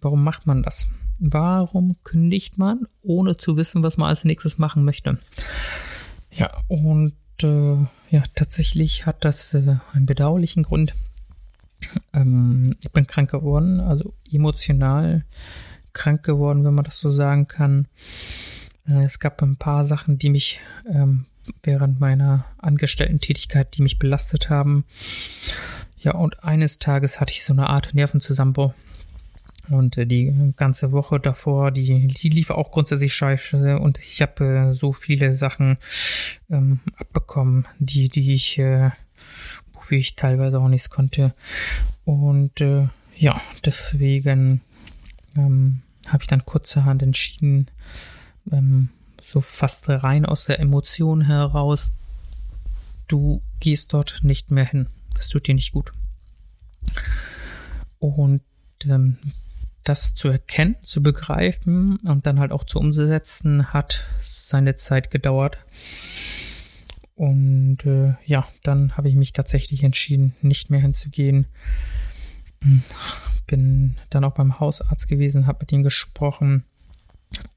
warum 0.00 0.22
macht 0.22 0.46
man 0.46 0.62
das? 0.62 0.88
Warum 1.18 1.96
kündigt 2.04 2.58
man, 2.58 2.86
ohne 3.02 3.36
zu 3.36 3.56
wissen, 3.56 3.82
was 3.82 3.96
man 3.96 4.08
als 4.08 4.24
nächstes 4.24 4.58
machen 4.58 4.84
möchte? 4.84 5.18
Ja, 6.30 6.50
und 6.68 7.14
äh, 7.42 7.76
ja, 8.10 8.22
tatsächlich 8.36 9.06
hat 9.06 9.24
das 9.24 9.54
äh, 9.54 9.78
einen 9.92 10.06
bedauerlichen 10.06 10.62
Grund. 10.62 10.94
Ähm, 12.12 12.76
ich 12.82 12.92
bin 12.92 13.08
krank 13.08 13.30
geworden, 13.30 13.80
also 13.80 14.14
emotional 14.30 15.24
krank 15.92 16.22
geworden, 16.22 16.64
wenn 16.64 16.74
man 16.74 16.84
das 16.84 17.00
so 17.00 17.10
sagen 17.10 17.48
kann. 17.48 17.88
Äh, 18.88 19.04
es 19.04 19.18
gab 19.18 19.42
ein 19.42 19.56
paar 19.56 19.84
Sachen, 19.84 20.18
die 20.18 20.30
mich 20.30 20.60
ähm, 20.88 21.26
während 21.62 22.00
meiner 22.00 22.44
Angestellten-Tätigkeit, 22.58 23.76
die 23.76 23.82
mich 23.82 23.98
belastet 23.98 24.50
haben. 24.50 24.84
Ja, 25.98 26.12
und 26.12 26.44
eines 26.44 26.78
Tages 26.78 27.20
hatte 27.20 27.32
ich 27.32 27.44
so 27.44 27.52
eine 27.52 27.68
Art 27.68 27.94
Nervenzusammenbruch. 27.94 28.74
Und 29.68 29.98
äh, 29.98 30.06
die 30.06 30.52
ganze 30.56 30.92
Woche 30.92 31.20
davor, 31.20 31.70
die, 31.70 32.08
die 32.08 32.28
lief 32.30 32.50
auch 32.50 32.70
grundsätzlich 32.70 33.12
scheiße 33.12 33.78
und 33.78 33.98
ich 33.98 34.22
habe 34.22 34.70
äh, 34.70 34.72
so 34.72 34.92
viele 34.92 35.34
Sachen 35.34 35.76
ähm, 36.48 36.80
abbekommen, 36.96 37.66
die, 37.78 38.08
die 38.08 38.32
ich, 38.32 38.58
äh, 38.58 38.90
wofür 39.72 39.98
ich 39.98 40.16
teilweise 40.16 40.60
auch 40.60 40.68
nichts 40.68 40.88
konnte. 40.88 41.34
Und 42.04 42.62
äh, 42.62 42.88
ja, 43.16 43.40
deswegen 43.64 44.62
ähm, 45.36 45.82
habe 46.08 46.22
ich 46.22 46.28
dann 46.28 46.46
kurzerhand 46.46 47.02
entschieden, 47.02 47.66
ähm, 48.52 48.90
so 49.22 49.40
fast 49.40 49.88
rein 49.88 50.24
aus 50.26 50.44
der 50.44 50.60
Emotion 50.60 51.22
heraus, 51.22 51.92
du 53.08 53.42
gehst 53.60 53.92
dort 53.92 54.20
nicht 54.22 54.50
mehr 54.50 54.64
hin. 54.64 54.88
Das 55.14 55.28
tut 55.28 55.46
dir 55.46 55.54
nicht 55.54 55.72
gut. 55.72 55.92
Und 57.98 58.42
ähm, 58.84 59.18
das 59.84 60.14
zu 60.14 60.28
erkennen, 60.28 60.76
zu 60.82 61.02
begreifen 61.02 61.96
und 61.98 62.26
dann 62.26 62.38
halt 62.38 62.52
auch 62.52 62.64
zu 62.64 62.78
umsetzen, 62.78 63.72
hat 63.72 64.04
seine 64.20 64.76
Zeit 64.76 65.10
gedauert. 65.10 65.58
Und 67.14 67.84
äh, 67.84 68.14
ja, 68.24 68.46
dann 68.62 68.96
habe 68.96 69.08
ich 69.08 69.16
mich 69.16 69.32
tatsächlich 69.32 69.82
entschieden, 69.82 70.36
nicht 70.40 70.70
mehr 70.70 70.80
hinzugehen. 70.80 71.46
Bin 73.46 73.96
dann 74.10 74.24
auch 74.24 74.34
beim 74.34 74.60
Hausarzt 74.60 75.08
gewesen, 75.08 75.46
habe 75.46 75.60
mit 75.62 75.72
ihm 75.72 75.82
gesprochen. 75.82 76.64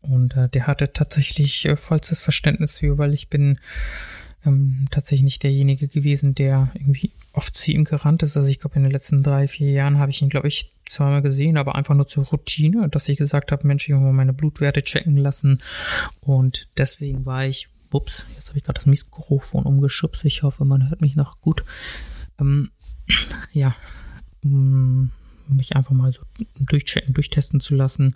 Und 0.02 0.36
äh, 0.36 0.50
der 0.50 0.68
hatte 0.68 0.94
tatsächlich 0.94 1.66
äh, 1.66 1.78
vollstes 1.78 2.22
Verständnis 2.22 2.78
für, 2.78 2.98
weil 2.98 3.14
ich 3.14 3.30
bin 3.30 3.60
ähm, 4.46 4.88
tatsächlich 4.90 5.24
nicht 5.24 5.44
derjenige 5.44 5.88
gewesen, 5.88 6.36
der 6.36 6.72
irgendwie 6.74 7.12
oft 7.34 7.56
zu 7.56 7.72
ihm 7.72 7.84
gerannt 7.84 8.24
ist. 8.24 8.38
Also 8.38 8.50
ich 8.50 8.60
glaube, 8.60 8.76
in 8.76 8.84
den 8.84 8.92
letzten 8.92 9.24
drei, 9.24 9.48
vier 9.48 9.72
Jahren 9.72 10.00
habe 10.00 10.12
ich 10.12 10.22
ihn, 10.22 10.30
glaube 10.30 10.48
ich, 10.48 10.74
zweimal 10.88 11.22
gesehen, 11.22 11.58
aber 11.58 11.76
einfach 11.76 11.96
nur 11.96 12.08
zur 12.08 12.26
Routine, 12.26 12.90
dass 12.90 13.08
ich 13.08 13.18
gesagt 13.18 13.52
habe, 13.52 13.68
Mensch, 13.68 13.88
ich 13.88 13.94
will 13.94 14.02
mal 14.02 14.12
meine 14.12 14.34
Blutwerte 14.34 14.82
checken 14.82 15.16
lassen. 15.16 15.62
Und 16.20 16.68
deswegen 16.78 17.26
war 17.26 17.46
ich, 17.46 17.70
ups, 17.92 18.28
jetzt 18.36 18.50
habe 18.50 18.58
ich 18.58 18.64
gerade 18.64 18.80
das 18.80 18.88
Mikrofon 18.88 19.64
umgeschubst. 19.64 20.26
Ich 20.26 20.44
hoffe, 20.44 20.66
man 20.66 20.90
hört 20.90 21.02
mich 21.02 21.16
noch 21.16 21.40
gut. 21.40 21.64
Ähm, 22.40 22.72
ja, 23.52 23.76
um 24.44 25.12
mich 25.56 25.76
einfach 25.76 25.92
mal 25.92 26.12
so 26.12 26.22
durchtesten 26.60 27.60
zu 27.60 27.76
lassen. 27.76 28.16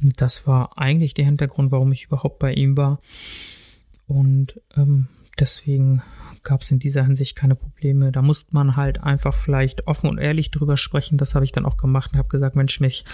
Das 0.00 0.46
war 0.46 0.78
eigentlich 0.78 1.14
der 1.14 1.24
Hintergrund, 1.24 1.72
warum 1.72 1.92
ich 1.92 2.04
überhaupt 2.04 2.38
bei 2.38 2.52
ihm 2.52 2.76
war. 2.76 3.00
Und 4.06 4.60
ähm, 4.76 5.08
deswegen 5.38 6.02
gab 6.42 6.62
es 6.62 6.70
in 6.70 6.78
dieser 6.78 7.04
Hinsicht 7.04 7.34
keine 7.34 7.56
Probleme. 7.56 8.12
Da 8.12 8.22
musste 8.22 8.54
man 8.54 8.76
halt 8.76 9.02
einfach 9.02 9.34
vielleicht 9.34 9.86
offen 9.86 10.08
und 10.08 10.18
ehrlich 10.18 10.50
drüber 10.50 10.76
sprechen. 10.76 11.18
Das 11.18 11.34
habe 11.34 11.44
ich 11.44 11.52
dann 11.52 11.66
auch 11.66 11.76
gemacht 11.76 12.12
und 12.12 12.18
habe 12.18 12.28
gesagt, 12.28 12.56
Mensch, 12.56 12.80
mich 12.80 13.04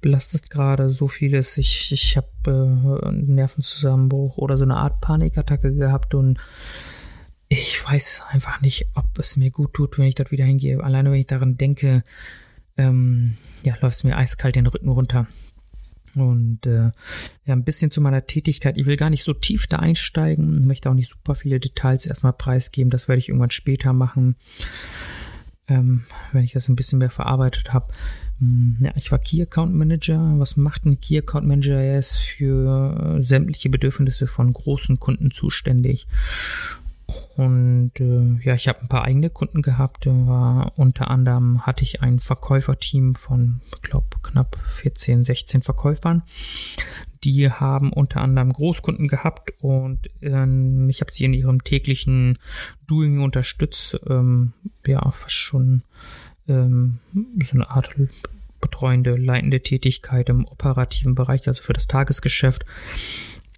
belastet 0.00 0.48
gerade 0.48 0.88
so 0.88 1.08
vieles. 1.08 1.58
Ich, 1.58 1.90
ich 1.92 2.16
habe 2.16 2.28
äh, 2.46 3.06
einen 3.06 3.34
Nervenzusammenbruch 3.34 4.38
oder 4.38 4.56
so 4.56 4.64
eine 4.64 4.76
Art 4.76 5.00
Panikattacke 5.00 5.74
gehabt 5.74 6.14
und 6.14 6.38
ich 7.48 7.82
weiß 7.84 8.22
einfach 8.30 8.60
nicht, 8.60 8.86
ob 8.94 9.18
es 9.18 9.36
mir 9.36 9.50
gut 9.50 9.74
tut, 9.74 9.98
wenn 9.98 10.06
ich 10.06 10.14
dort 10.14 10.30
wieder 10.30 10.44
hingehe. 10.44 10.82
Alleine 10.82 11.10
wenn 11.10 11.20
ich 11.20 11.26
daran 11.26 11.56
denke, 11.56 12.04
ähm, 12.78 13.36
ja, 13.64 13.76
läuft 13.80 13.96
es 13.96 14.04
mir 14.04 14.16
eiskalt 14.16 14.56
den 14.56 14.66
Rücken 14.66 14.88
runter. 14.88 15.26
Und 16.14 16.66
äh, 16.66 16.90
ja, 17.44 17.54
ein 17.54 17.64
bisschen 17.64 17.90
zu 17.90 18.00
meiner 18.00 18.26
Tätigkeit. 18.26 18.78
Ich 18.78 18.86
will 18.86 18.96
gar 18.96 19.10
nicht 19.10 19.24
so 19.24 19.34
tief 19.34 19.66
da 19.66 19.76
einsteigen, 19.76 20.66
möchte 20.66 20.88
auch 20.88 20.94
nicht 20.94 21.10
super 21.10 21.34
viele 21.34 21.60
Details 21.60 22.06
erstmal 22.06 22.32
preisgeben. 22.32 22.90
Das 22.90 23.08
werde 23.08 23.18
ich 23.18 23.28
irgendwann 23.28 23.50
später 23.50 23.92
machen, 23.92 24.36
ähm, 25.68 26.04
wenn 26.32 26.44
ich 26.44 26.52
das 26.52 26.68
ein 26.68 26.76
bisschen 26.76 26.98
mehr 26.98 27.10
verarbeitet 27.10 27.72
habe. 27.72 27.92
Hm, 28.38 28.78
ja, 28.80 28.92
ich 28.96 29.12
war 29.12 29.18
Key 29.18 29.42
Account 29.42 29.74
Manager. 29.74 30.34
Was 30.38 30.56
macht 30.56 30.86
ein 30.86 31.00
Key 31.00 31.18
Account 31.18 31.46
Manager? 31.46 31.80
Er 31.80 31.98
ist 31.98 32.16
für 32.16 33.18
sämtliche 33.20 33.68
Bedürfnisse 33.68 34.26
von 34.26 34.52
großen 34.52 34.98
Kunden 34.98 35.30
zuständig. 35.30 36.06
Und 37.36 37.92
äh, 38.00 38.38
ja, 38.42 38.54
ich 38.54 38.68
habe 38.68 38.80
ein 38.80 38.88
paar 38.88 39.04
eigene 39.04 39.30
Kunden 39.30 39.62
gehabt. 39.62 40.06
War, 40.06 40.72
unter 40.76 41.10
anderem 41.10 41.64
hatte 41.66 41.82
ich 41.82 42.02
ein 42.02 42.18
Verkäuferteam 42.18 43.14
von, 43.14 43.60
ich 43.76 43.82
glaube, 43.82 44.06
knapp 44.22 44.58
14, 44.66 45.24
16 45.24 45.62
Verkäufern. 45.62 46.22
Die 47.24 47.50
haben 47.50 47.92
unter 47.92 48.20
anderem 48.20 48.52
Großkunden 48.52 49.08
gehabt 49.08 49.52
und 49.60 50.08
ähm, 50.22 50.88
ich 50.88 51.00
habe 51.00 51.12
sie 51.12 51.24
in 51.24 51.34
ihrem 51.34 51.64
täglichen 51.64 52.38
Doing 52.86 53.20
unterstützt. 53.20 53.98
Ähm, 54.08 54.52
ja, 54.86 55.10
fast 55.10 55.34
schon 55.34 55.82
ähm, 56.46 56.98
so 57.42 57.54
eine 57.54 57.70
Art 57.70 57.94
betreuende, 58.60 59.16
leitende 59.16 59.62
Tätigkeit 59.62 60.28
im 60.28 60.44
operativen 60.44 61.14
Bereich, 61.14 61.46
also 61.48 61.62
für 61.62 61.72
das 61.72 61.86
Tagesgeschäft. 61.86 62.64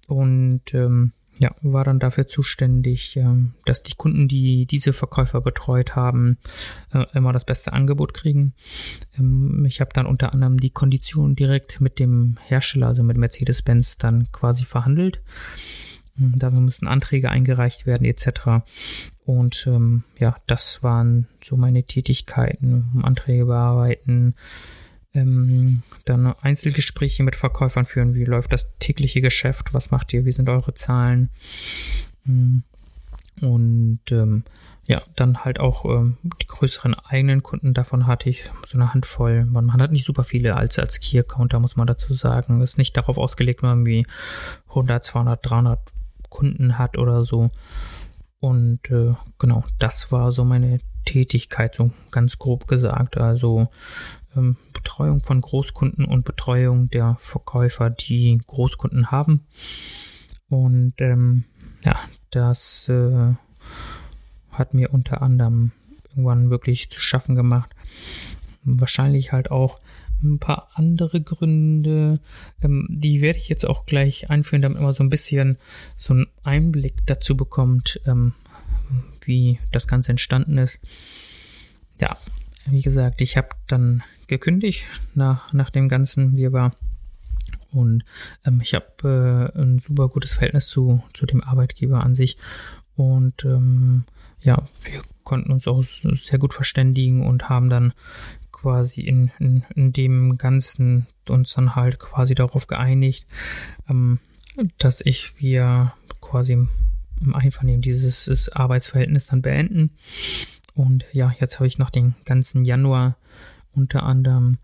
Und 0.07 0.73
ähm, 0.73 1.13
ja, 1.41 1.55
war 1.61 1.83
dann 1.83 1.97
dafür 1.97 2.27
zuständig, 2.27 3.17
ähm, 3.17 3.55
dass 3.65 3.81
die 3.81 3.95
Kunden, 3.95 4.27
die 4.27 4.67
diese 4.67 4.93
Verkäufer 4.93 5.41
betreut 5.41 5.95
haben, 5.95 6.37
äh, 6.93 7.03
immer 7.15 7.31
das 7.31 7.45
beste 7.45 7.73
Angebot 7.73 8.13
kriegen. 8.13 8.53
Ähm, 9.17 9.65
ich 9.65 9.81
habe 9.81 9.89
dann 9.91 10.05
unter 10.05 10.33
anderem 10.33 10.59
die 10.59 10.69
Konditionen 10.69 11.35
direkt 11.35 11.81
mit 11.81 11.97
dem 11.97 12.37
Hersteller, 12.45 12.87
also 12.87 13.01
mit 13.01 13.17
Mercedes-Benz, 13.17 13.97
dann 13.97 14.31
quasi 14.31 14.65
verhandelt. 14.65 15.23
Ähm, 16.19 16.33
dafür 16.37 16.61
mussten 16.61 16.87
Anträge 16.87 17.31
eingereicht 17.31 17.87
werden 17.87 18.05
etc. 18.05 18.63
Und 19.25 19.65
ähm, 19.65 20.03
ja, 20.19 20.35
das 20.45 20.83
waren 20.83 21.27
so 21.43 21.57
meine 21.57 21.83
Tätigkeiten, 21.85 23.01
Anträge 23.01 23.45
bearbeiten, 23.45 24.35
ähm, 25.13 25.83
dann 26.05 26.33
Einzelgespräche 26.41 27.23
mit 27.23 27.35
Verkäufern 27.35 27.85
führen. 27.85 28.15
Wie 28.15 28.23
läuft 28.23 28.53
das 28.53 28.67
tägliche 28.79 29.21
Geschäft? 29.21 29.73
Was 29.73 29.91
macht 29.91 30.13
ihr? 30.13 30.25
Wie 30.25 30.31
sind 30.31 30.49
eure 30.49 30.73
Zahlen? 30.73 31.29
Hm. 32.25 32.63
Und 33.41 33.99
ähm, 34.11 34.43
ja, 34.85 35.01
dann 35.15 35.43
halt 35.45 35.59
auch 35.59 35.85
ähm, 35.85 36.17
die 36.41 36.47
größeren 36.47 36.95
eigenen 36.95 37.43
Kunden. 37.43 37.73
Davon 37.73 38.07
hatte 38.07 38.29
ich 38.29 38.49
so 38.67 38.77
eine 38.77 38.93
Handvoll. 38.93 39.45
Man, 39.45 39.65
man 39.65 39.81
hat 39.81 39.91
nicht 39.91 40.05
super 40.05 40.23
viele 40.23 40.55
als, 40.55 40.79
als 40.79 40.99
Key-Account, 40.99 41.53
da 41.53 41.59
muss 41.59 41.75
man 41.75 41.87
dazu 41.87 42.13
sagen. 42.13 42.61
Ist 42.61 42.77
nicht 42.77 42.95
darauf 42.97 43.17
ausgelegt, 43.17 43.63
wenn 43.63 43.69
man 43.69 43.85
wie 43.85 44.05
100, 44.69 45.03
200, 45.03 45.49
300 45.49 45.79
Kunden 46.29 46.77
hat 46.77 46.97
oder 46.97 47.23
so. 47.23 47.51
Und 48.39 48.89
äh, 48.89 49.13
genau, 49.39 49.63
das 49.79 50.11
war 50.11 50.31
so 50.31 50.43
meine 50.43 50.79
Tätigkeit, 51.05 51.75
so 51.75 51.91
ganz 52.11 52.37
grob 52.39 52.67
gesagt. 52.67 53.17
Also 53.17 53.67
ähm, 54.35 54.57
Betreuung 54.73 55.21
von 55.21 55.41
Großkunden 55.41 56.05
und 56.05 56.25
Betreuung 56.25 56.89
der 56.89 57.15
Verkäufer, 57.19 57.89
die 57.89 58.39
Großkunden 58.45 59.11
haben. 59.11 59.45
Und 60.49 60.93
ähm, 60.99 61.45
ja, 61.83 61.99
das 62.29 62.89
äh, 62.89 63.33
hat 64.51 64.73
mir 64.73 64.93
unter 64.93 65.21
anderem 65.21 65.71
irgendwann 66.09 66.49
wirklich 66.49 66.89
zu 66.89 66.99
schaffen 66.99 67.35
gemacht. 67.35 67.73
Wahrscheinlich 68.63 69.31
halt 69.31 69.49
auch 69.49 69.79
ein 70.23 70.39
paar 70.39 70.69
andere 70.75 71.21
Gründe, 71.21 72.19
ähm, 72.61 72.87
die 72.89 73.21
werde 73.21 73.39
ich 73.39 73.49
jetzt 73.49 73.65
auch 73.65 73.85
gleich 73.85 74.29
einführen, 74.29 74.61
damit 74.61 74.81
man 74.81 74.93
so 74.93 75.03
ein 75.03 75.09
bisschen 75.09 75.57
so 75.97 76.13
einen 76.13 76.27
Einblick 76.43 77.05
dazu 77.05 77.35
bekommt, 77.35 77.99
ähm, 78.05 78.33
wie 79.21 79.59
das 79.71 79.87
Ganze 79.87 80.11
entstanden 80.11 80.57
ist. 80.57 80.79
Ja, 81.99 82.17
wie 82.65 82.81
gesagt, 82.81 83.21
ich 83.21 83.37
habe 83.37 83.49
dann 83.67 84.03
gekündigt 84.31 84.85
nach, 85.13 85.51
nach 85.53 85.69
dem 85.69 85.89
Ganzen, 85.89 86.35
wie 86.35 86.45
er 86.45 86.53
war. 86.53 86.71
Und 87.71 88.03
ähm, 88.45 88.61
ich 88.61 88.73
habe 88.73 89.51
äh, 89.55 89.59
ein 89.61 89.79
super 89.79 90.07
gutes 90.07 90.33
Verhältnis 90.33 90.67
zu, 90.67 91.03
zu 91.13 91.25
dem 91.25 91.43
Arbeitgeber 91.43 92.03
an 92.03 92.15
sich. 92.15 92.37
Und 92.95 93.45
ähm, 93.45 94.05
ja, 94.41 94.65
wir 94.83 95.01
konnten 95.23 95.51
uns 95.51 95.67
auch 95.67 95.83
sehr 96.15 96.39
gut 96.39 96.53
verständigen 96.53 97.25
und 97.25 97.49
haben 97.49 97.69
dann 97.69 97.93
quasi 98.51 99.01
in, 99.01 99.31
in, 99.39 99.63
in 99.75 99.93
dem 99.93 100.37
Ganzen 100.37 101.07
uns 101.29 101.53
dann 101.53 101.75
halt 101.75 101.99
quasi 101.99 102.33
darauf 102.33 102.67
geeinigt, 102.67 103.25
ähm, 103.89 104.19
dass 104.77 105.01
ich 105.01 105.33
wir 105.37 105.93
quasi 106.19 106.53
im 106.53 107.35
Einvernehmen 107.35 107.81
dieses 107.81 108.49
Arbeitsverhältnis 108.49 109.27
dann 109.27 109.41
beenden. 109.41 109.91
Und 110.73 111.05
ja, 111.11 111.33
jetzt 111.39 111.59
habe 111.59 111.67
ich 111.67 111.77
noch 111.77 111.89
den 111.89 112.15
ganzen 112.25 112.65
Januar 112.65 113.15
unter 113.73 114.03
anderem 114.03 114.57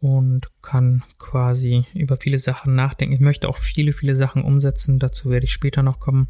und 0.00 0.48
kann 0.62 1.02
quasi 1.18 1.84
über 1.94 2.16
viele 2.16 2.38
Sachen 2.38 2.74
nachdenken. 2.74 3.14
Ich 3.14 3.20
möchte 3.20 3.48
auch 3.48 3.58
viele, 3.58 3.92
viele 3.92 4.14
Sachen 4.14 4.42
umsetzen. 4.42 4.98
Dazu 4.98 5.30
werde 5.30 5.44
ich 5.44 5.52
später 5.52 5.82
noch 5.82 5.98
kommen. 5.98 6.28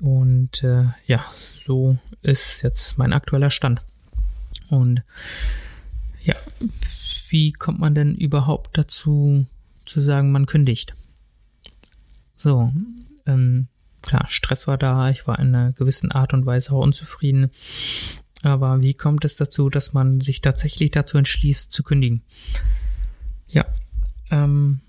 Und 0.00 0.64
äh, 0.64 0.86
ja, 1.06 1.24
so 1.54 1.96
ist 2.22 2.62
jetzt 2.62 2.98
mein 2.98 3.12
aktueller 3.12 3.50
Stand. 3.50 3.82
Und 4.68 5.02
ja, 6.24 6.34
wie 7.28 7.52
kommt 7.52 7.78
man 7.78 7.94
denn 7.94 8.14
überhaupt 8.14 8.76
dazu 8.76 9.46
zu 9.86 10.00
sagen, 10.00 10.32
man 10.32 10.46
kündigt? 10.46 10.94
So, 12.34 12.72
ähm, 13.26 13.68
klar, 14.02 14.26
Stress 14.28 14.66
war 14.66 14.76
da, 14.76 15.10
ich 15.10 15.26
war 15.28 15.38
in 15.38 15.54
einer 15.54 15.72
gewissen 15.72 16.10
Art 16.10 16.34
und 16.34 16.46
Weise 16.46 16.72
auch 16.72 16.82
unzufrieden. 16.82 17.50
Aber 18.42 18.82
wie 18.82 18.94
kommt 18.94 19.24
es 19.24 19.36
dazu, 19.36 19.70
dass 19.70 19.92
man 19.92 20.20
sich 20.20 20.40
tatsächlich 20.40 20.90
dazu 20.90 21.16
entschließt, 21.16 21.72
zu 21.72 21.82
kündigen? 21.82 22.22
Ja, 23.48 23.64
ähm, 24.30 24.80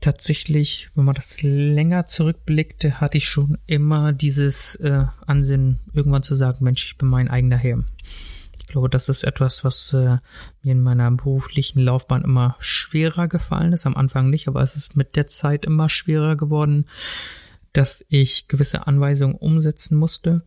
tatsächlich, 0.00 0.88
wenn 0.94 1.04
man 1.04 1.14
das 1.14 1.42
länger 1.42 2.06
zurückblickte, 2.06 3.00
hatte 3.00 3.18
ich 3.18 3.28
schon 3.28 3.58
immer 3.66 4.12
dieses 4.12 4.74
äh, 4.76 5.04
Ansinnen, 5.26 5.78
irgendwann 5.92 6.24
zu 6.24 6.34
sagen, 6.34 6.64
Mensch, 6.64 6.84
ich 6.84 6.98
bin 6.98 7.08
mein 7.08 7.28
eigener 7.28 7.58
Herr. 7.58 7.84
Ich 8.58 8.66
glaube, 8.66 8.88
das 8.88 9.08
ist 9.08 9.24
etwas, 9.24 9.64
was 9.64 9.92
äh, 9.92 10.18
mir 10.62 10.72
in 10.72 10.82
meiner 10.82 11.10
beruflichen 11.10 11.80
Laufbahn 11.80 12.22
immer 12.22 12.56
schwerer 12.60 13.28
gefallen 13.28 13.72
ist. 13.72 13.86
Am 13.86 13.96
Anfang 13.96 14.30
nicht, 14.30 14.48
aber 14.48 14.62
es 14.62 14.76
ist 14.76 14.96
mit 14.96 15.16
der 15.16 15.26
Zeit 15.26 15.64
immer 15.64 15.88
schwerer 15.88 16.36
geworden, 16.36 16.86
dass 17.72 18.04
ich 18.08 18.48
gewisse 18.48 18.86
Anweisungen 18.86 19.34
umsetzen 19.34 19.96
musste 19.96 20.42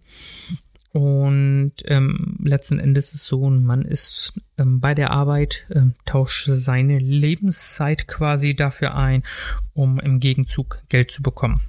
Und 0.94 1.74
ähm, 1.86 2.38
letzten 2.44 2.80
Endes 2.80 3.08
ist 3.08 3.22
es 3.22 3.28
so, 3.28 3.50
man 3.50 3.82
ist 3.82 4.34
ähm, 4.60 4.80
bei 4.80 4.94
der 4.94 5.10
Arbeit, 5.10 5.66
ähm, 5.72 5.96
tauscht 6.06 6.48
seine 6.48 7.00
Lebenszeit 7.00 8.08
quasi 8.08 8.56
dafür 8.56 8.96
ein, 8.96 9.24
um 9.74 10.00
im 10.00 10.20
Gegenzug 10.20 10.84
Geld 10.90 11.10
zu 11.10 11.24
bekommen. 11.24 11.62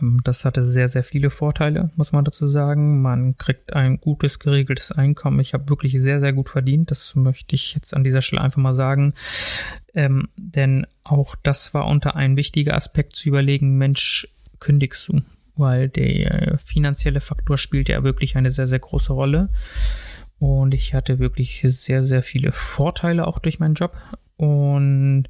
Ähm, 0.00 0.20
das 0.22 0.44
hatte 0.44 0.64
sehr, 0.64 0.88
sehr 0.88 1.02
viele 1.02 1.30
Vorteile, 1.30 1.90
muss 1.96 2.12
man 2.12 2.24
dazu 2.24 2.46
sagen. 2.46 3.02
Man 3.02 3.36
kriegt 3.36 3.72
ein 3.72 3.98
gutes, 3.98 4.38
geregeltes 4.38 4.92
Einkommen. 4.92 5.40
Ich 5.40 5.52
habe 5.52 5.68
wirklich 5.68 6.00
sehr, 6.00 6.20
sehr 6.20 6.32
gut 6.32 6.48
verdient. 6.48 6.92
Das 6.92 7.16
möchte 7.16 7.56
ich 7.56 7.74
jetzt 7.74 7.94
an 7.94 8.04
dieser 8.04 8.22
Stelle 8.22 8.42
einfach 8.42 8.62
mal 8.62 8.76
sagen. 8.76 9.14
Ähm, 9.92 10.28
denn 10.36 10.86
auch 11.02 11.34
das 11.42 11.74
war 11.74 11.86
unter 11.86 12.14
ein 12.14 12.36
wichtiger 12.36 12.76
Aspekt 12.76 13.16
zu 13.16 13.28
überlegen, 13.28 13.76
Mensch, 13.76 14.28
kündigst 14.60 15.08
du? 15.08 15.20
Weil 15.56 15.88
der 15.88 16.58
finanzielle 16.62 17.20
Faktor 17.20 17.58
spielt 17.58 17.88
ja 17.88 18.04
wirklich 18.04 18.36
eine 18.36 18.50
sehr, 18.50 18.66
sehr 18.66 18.78
große 18.78 19.12
Rolle. 19.12 19.48
Und 20.38 20.74
ich 20.74 20.92
hatte 20.94 21.18
wirklich 21.18 21.64
sehr, 21.64 22.02
sehr 22.02 22.22
viele 22.22 22.52
Vorteile 22.52 23.26
auch 23.26 23.38
durch 23.38 23.58
meinen 23.58 23.74
Job. 23.74 23.96
Und 24.36 25.24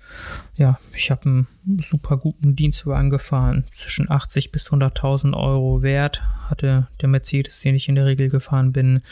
ja, 0.57 0.81
ich 0.93 1.13
habe 1.13 1.23
einen 1.25 1.47
super 1.81 2.17
guten 2.17 2.57
Dienstwagen 2.57 3.09
gefahren, 3.09 3.65
zwischen 3.71 4.11
80 4.11 4.51
bis 4.51 4.69
100.000 4.71 5.37
Euro 5.37 5.83
wert 5.83 6.23
hatte 6.51 6.89
der 7.01 7.09
Mercedes, 7.09 7.61
den 7.61 7.75
ich 7.75 7.89
in 7.89 7.95
der 7.95 8.07
Regel 8.07 8.31
gefahren 8.31 8.73
bin. 8.73 9.03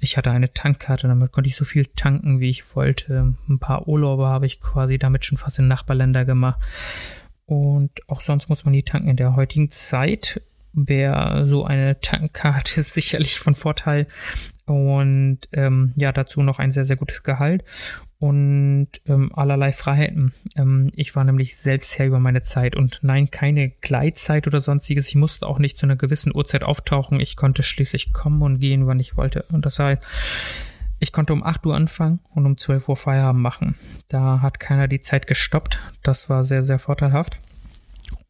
Ich 0.00 0.16
hatte 0.16 0.30
eine 0.30 0.52
Tankkarte, 0.52 1.08
damit 1.08 1.32
konnte 1.32 1.48
ich 1.48 1.56
so 1.56 1.64
viel 1.64 1.86
tanken, 1.86 2.40
wie 2.40 2.50
ich 2.50 2.74
wollte. 2.74 3.34
Ein 3.48 3.58
paar 3.58 3.88
Urlaube 3.88 4.26
habe 4.26 4.46
ich 4.46 4.60
quasi 4.60 4.98
damit 4.98 5.24
schon 5.24 5.38
fast 5.38 5.58
in 5.58 5.68
Nachbarländer 5.68 6.24
gemacht. 6.24 6.60
Und 7.48 7.92
auch 8.08 8.20
sonst 8.20 8.50
muss 8.50 8.66
man 8.66 8.74
die 8.74 8.82
tanken 8.82 9.08
in 9.08 9.16
der 9.16 9.34
heutigen 9.34 9.70
Zeit. 9.70 10.42
Wäre 10.74 11.46
so 11.46 11.64
eine 11.64 11.98
Tankkarte 11.98 12.82
sicherlich 12.82 13.38
von 13.38 13.54
Vorteil. 13.54 14.06
Und 14.66 15.40
ähm, 15.52 15.94
ja, 15.96 16.12
dazu 16.12 16.42
noch 16.42 16.58
ein 16.58 16.72
sehr, 16.72 16.84
sehr 16.84 16.96
gutes 16.96 17.22
Gehalt 17.22 17.64
und 18.20 18.88
ähm, 19.06 19.30
allerlei 19.32 19.72
Freiheiten. 19.72 20.34
Ähm, 20.56 20.90
ich 20.94 21.16
war 21.16 21.24
nämlich 21.24 21.56
selbst 21.56 21.98
Herr 21.98 22.06
über 22.06 22.18
meine 22.18 22.42
Zeit 22.42 22.76
und 22.76 22.98
nein, 23.00 23.30
keine 23.30 23.70
Gleitzeit 23.70 24.46
oder 24.46 24.60
sonstiges. 24.60 25.08
Ich 25.08 25.14
musste 25.14 25.46
auch 25.46 25.58
nicht 25.58 25.78
zu 25.78 25.86
einer 25.86 25.96
gewissen 25.96 26.34
Uhrzeit 26.34 26.64
auftauchen. 26.64 27.18
Ich 27.18 27.36
konnte 27.36 27.62
schließlich 27.62 28.12
kommen 28.12 28.42
und 28.42 28.60
gehen, 28.60 28.86
wann 28.86 29.00
ich 29.00 29.16
wollte. 29.16 29.44
Und 29.52 29.64
das 29.64 29.78
heißt, 29.78 30.02
ich 30.98 31.12
konnte 31.12 31.32
um 31.32 31.42
8 31.42 31.64
Uhr 31.66 31.74
anfangen 31.74 32.20
und 32.34 32.46
um 32.46 32.56
12 32.56 32.88
Uhr 32.88 32.96
Feierabend 32.96 33.42
machen. 33.42 33.76
Da 34.08 34.40
hat 34.40 34.60
keiner 34.60 34.88
die 34.88 35.00
Zeit 35.00 35.26
gestoppt. 35.26 35.78
Das 36.02 36.28
war 36.28 36.44
sehr, 36.44 36.62
sehr 36.62 36.78
vorteilhaft. 36.78 37.38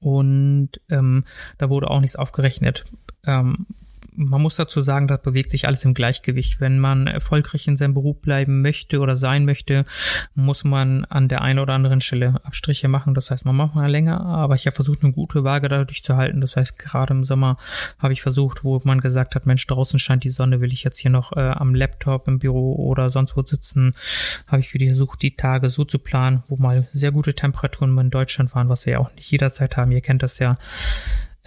Und 0.00 0.70
ähm, 0.90 1.24
da 1.56 1.70
wurde 1.70 1.90
auch 1.90 2.00
nichts 2.00 2.16
aufgerechnet. 2.16 2.84
Ähm, 3.26 3.66
man 4.18 4.42
muss 4.42 4.56
dazu 4.56 4.82
sagen, 4.82 5.06
da 5.06 5.16
bewegt 5.16 5.50
sich 5.50 5.66
alles 5.68 5.84
im 5.84 5.94
Gleichgewicht. 5.94 6.60
Wenn 6.60 6.80
man 6.80 7.06
erfolgreich 7.06 7.68
in 7.68 7.76
seinem 7.76 7.94
Beruf 7.94 8.20
bleiben 8.20 8.62
möchte 8.62 8.98
oder 8.98 9.14
sein 9.14 9.44
möchte, 9.44 9.84
muss 10.34 10.64
man 10.64 11.04
an 11.04 11.28
der 11.28 11.42
einen 11.42 11.60
oder 11.60 11.74
anderen 11.74 12.00
Stelle 12.00 12.40
Abstriche 12.42 12.88
machen. 12.88 13.14
Das 13.14 13.30
heißt, 13.30 13.44
man 13.44 13.54
macht 13.54 13.76
mal 13.76 13.88
länger, 13.88 14.20
aber 14.20 14.56
ich 14.56 14.66
habe 14.66 14.74
versucht, 14.74 15.04
eine 15.04 15.12
gute 15.12 15.44
Waage 15.44 15.68
dadurch 15.68 16.02
zu 16.02 16.16
halten. 16.16 16.40
Das 16.40 16.56
heißt, 16.56 16.78
gerade 16.78 17.14
im 17.14 17.22
Sommer 17.22 17.58
habe 17.98 18.12
ich 18.12 18.20
versucht, 18.20 18.64
wo 18.64 18.80
man 18.82 19.00
gesagt 19.00 19.36
hat, 19.36 19.46
Mensch, 19.46 19.66
draußen 19.68 20.00
scheint 20.00 20.24
die 20.24 20.30
Sonne, 20.30 20.60
will 20.60 20.72
ich 20.72 20.82
jetzt 20.82 20.98
hier 20.98 21.12
noch 21.12 21.32
äh, 21.36 21.40
am 21.40 21.74
Laptop 21.74 22.26
im 22.26 22.40
Büro 22.40 22.74
oder 22.74 23.10
sonst 23.10 23.36
wo 23.36 23.42
sitzen, 23.42 23.94
habe 24.48 24.60
ich 24.60 24.72
die 24.72 24.86
versucht, 24.86 25.22
die 25.22 25.36
Tage 25.36 25.68
so 25.68 25.84
zu 25.84 26.00
planen, 26.00 26.42
wo 26.48 26.56
mal 26.56 26.88
sehr 26.92 27.12
gute 27.12 27.34
Temperaturen 27.34 27.96
in 27.98 28.10
Deutschland 28.10 28.52
waren, 28.54 28.68
was 28.68 28.84
wir 28.84 28.94
ja 28.94 28.98
auch 28.98 29.12
nicht 29.14 29.30
jederzeit 29.30 29.76
haben. 29.76 29.92
Ihr 29.92 30.00
kennt 30.00 30.24
das 30.24 30.40
ja 30.40 30.58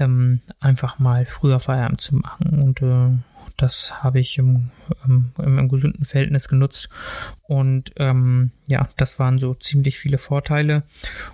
ähm, 0.01 0.41
einfach 0.59 0.99
mal 0.99 1.25
früher 1.25 1.59
Feierabend 1.59 2.01
zu 2.01 2.15
machen. 2.15 2.61
Und 2.61 2.81
äh, 2.81 3.17
das 3.57 4.03
habe 4.03 4.19
ich 4.19 4.37
im, 4.39 4.71
im, 5.05 5.31
im, 5.37 5.69
gesunden 5.69 6.05
Verhältnis 6.05 6.47
genutzt. 6.47 6.89
Und 7.43 7.91
ähm, 7.97 8.51
ja, 8.67 8.89
das 8.97 9.19
waren 9.19 9.37
so 9.37 9.53
ziemlich 9.53 9.99
viele 9.99 10.17
Vorteile. 10.17 10.83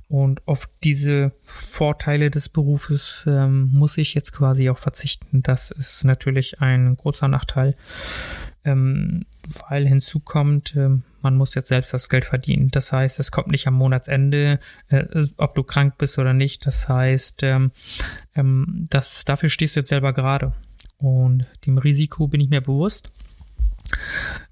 Und 0.10 0.46
auf 0.48 0.70
diese 0.84 1.32
Vorteile 1.44 2.30
des 2.30 2.50
Berufes 2.50 3.24
ähm, 3.28 3.70
muss 3.72 3.98
ich 3.98 4.14
jetzt 4.14 4.34
quasi 4.34 4.70
auch 4.70 4.78
verzichten. 4.78 5.42
Das 5.42 5.72
ist 5.72 6.04
natürlich 6.04 6.60
ein 6.60 6.98
großer 6.98 7.30
Nachteil, 7.30 7.76
ähm, 8.66 9.26
weil 9.70 9.88
hinzu 9.88 10.20
kommt, 10.20 10.76
ähm, 10.76 11.04
man 11.22 11.36
muss 11.36 11.56
jetzt 11.56 11.68
selbst 11.68 11.94
das 11.94 12.10
Geld 12.10 12.26
verdienen. 12.26 12.70
Das 12.70 12.92
heißt, 12.92 13.20
es 13.20 13.32
kommt 13.32 13.48
nicht 13.48 13.68
am 13.68 13.74
Monatsende, 13.74 14.60
äh, 14.90 15.26
ob 15.38 15.56
du 15.56 15.64
krank 15.64 15.98
bist 15.98 16.18
oder 16.18 16.34
nicht. 16.34 16.66
Das 16.66 16.88
heißt, 16.88 17.44
ähm, 17.44 17.72
ähm, 18.36 18.88
das, 18.90 19.26
dafür 19.26 19.50
stehst 19.50 19.76
du 19.76 19.82
jetzt 19.82 19.90
selber 19.90 20.14
gerade. 20.14 20.54
Und 20.98 21.46
dem 21.66 21.78
Risiko 21.78 22.28
bin 22.28 22.42
ich 22.42 22.50
mir 22.50 22.62
bewusst, 22.62 23.12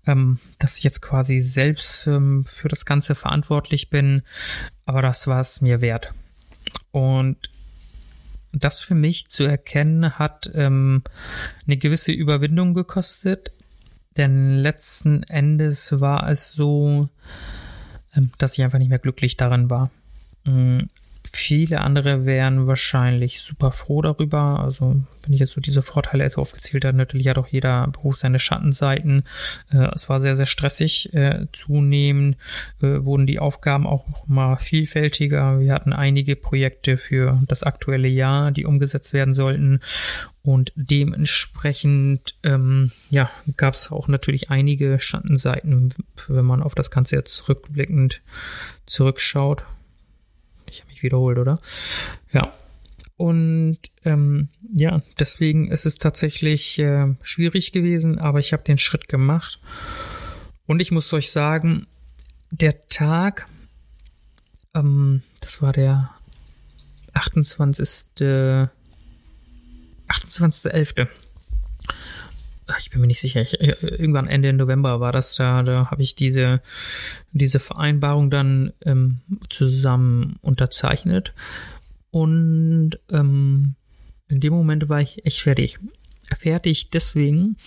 ähm, 0.06 0.40
dass 0.60 0.78
ich 0.78 0.84
jetzt 0.84 1.02
quasi 1.02 1.40
selbst 1.40 2.08
ähm, 2.08 2.46
für 2.46 2.68
das 2.68 2.86
Ganze 2.86 3.16
verantwortlich 3.16 3.90
bin. 3.90 4.22
Aber 4.86 5.02
das 5.02 5.28
war 5.28 5.42
es 5.42 5.62
mir 5.62 5.82
wert. 5.82 6.14
Und 6.92 7.50
das 8.54 8.82
für 8.82 8.96
mich 8.96 9.30
zu 9.30 9.44
erkennen 9.44 10.18
hat 10.18 10.50
ähm, 10.54 11.04
eine 11.66 11.78
gewisse 11.78 12.12
Überwindung 12.12 12.74
gekostet, 12.74 13.52
denn 14.18 14.58
letzten 14.58 15.24
Endes 15.24 16.00
war 16.00 16.30
es 16.30 16.54
so, 16.54 17.10
ähm, 18.16 18.32
dass 18.38 18.58
ich 18.58 18.64
einfach 18.64 18.80
nicht 18.80 18.90
mehr 18.90 19.00
glücklich 19.00 19.38
daran 19.38 19.70
war. 19.70 19.92
Viele 21.36 21.82
andere 21.82 22.26
wären 22.26 22.66
wahrscheinlich 22.66 23.42
super 23.42 23.74
froh 23.74 24.02
darüber. 24.02 24.62
Also, 24.62 24.96
wenn 25.26 25.34
ich 25.34 25.42
jetzt 25.42 25.52
so 25.52 25.60
diese 25.60 25.82
Vorteile 25.82 26.24
etwa 26.24 26.40
aufgezählt 26.40 26.86
habe, 26.86 26.96
natürlich 26.96 27.28
hat 27.28 27.38
auch 27.38 27.50
jeder 27.50 27.88
Beruf 27.88 28.16
seine 28.16 28.40
Schattenseiten. 28.40 29.24
Äh, 29.70 29.90
es 29.94 30.08
war 30.08 30.22
sehr, 30.22 30.38
sehr 30.38 30.46
stressig. 30.46 31.14
Äh, 31.14 31.48
zunehmend 31.52 32.38
äh, 32.82 33.04
wurden 33.04 33.28
die 33.28 33.40
Aufgaben 33.40 33.86
auch 33.86 34.06
mal 34.28 34.56
vielfältiger. 34.56 35.60
Wir 35.60 35.74
hatten 35.74 35.92
einige 35.92 36.38
Projekte 36.38 36.96
für 36.96 37.38
das 37.48 37.64
aktuelle 37.64 38.08
Jahr, 38.08 38.52
die 38.52 38.64
umgesetzt 38.64 39.12
werden 39.12 39.34
sollten. 39.34 39.82
Und 40.42 40.72
dementsprechend, 40.76 42.36
ähm, 42.44 42.92
ja, 43.10 43.30
gab 43.58 43.74
es 43.74 43.92
auch 43.92 44.08
natürlich 44.08 44.52
einige 44.52 45.02
Schattenseiten, 45.02 45.94
wenn 46.30 46.46
man 46.46 46.64
auf 46.64 46.76
das 46.76 46.92
Ganze 46.92 47.18
jetzt 47.18 47.50
rückblickend 47.50 48.22
zurückschaut. 48.86 49.66
Ich 50.70 50.82
habe 50.82 50.92
mich 50.92 51.04
wiederholt, 51.04 51.38
oder? 51.38 51.60
Ja. 52.32 52.54
Und 53.18 53.80
ähm, 54.04 54.50
ja, 54.74 55.02
deswegen 55.20 55.72
ist 55.72 55.86
es 55.86 55.98
tatsächlich 55.98 56.80
äh, 56.80 57.16
schwierig 57.22 57.72
gewesen, 57.72 58.20
aber 58.20 58.40
ich 58.40 58.52
habe 58.52 58.64
den 58.64 58.78
Schritt 58.78 59.08
gemacht. 59.08 59.60
Und 60.66 60.82
ich 60.82 60.92
muss 60.92 61.14
euch 61.14 61.32
sagen, 61.32 61.88
der 62.52 62.88
Tag, 62.88 63.48
ähm, 64.74 65.24
das 65.40 65.62
war 65.62 65.72
der 65.72 66.12
28. 67.14 67.90
28.11. 70.08 71.08
Ich 72.80 72.90
bin 72.90 73.02
mir 73.02 73.08
nicht 73.08 73.20
sicher. 73.20 73.42
Ich, 73.42 73.60
äh, 73.60 73.76
irgendwann 73.82 74.28
Ende 74.28 74.52
November 74.54 75.00
war 75.00 75.12
das 75.12 75.36
da. 75.36 75.64
Da 75.64 75.92
habe 75.92 76.02
ich 76.02 76.16
diese, 76.16 76.62
diese 77.32 77.60
Vereinbarung 77.60 78.30
dann 78.30 78.74
ähm, 78.84 79.22
zusammen 79.50 80.38
unterzeichnet. 80.42 81.34
Und 82.12 82.92
ähm, 83.12 83.76
in 84.28 84.40
dem 84.40 84.54
Moment 84.54 84.90
war 84.90 85.02
ich 85.02 85.26
echt 85.26 85.42
fertig. 85.42 85.78
Fertig 86.36 86.90
deswegen, 86.90 87.58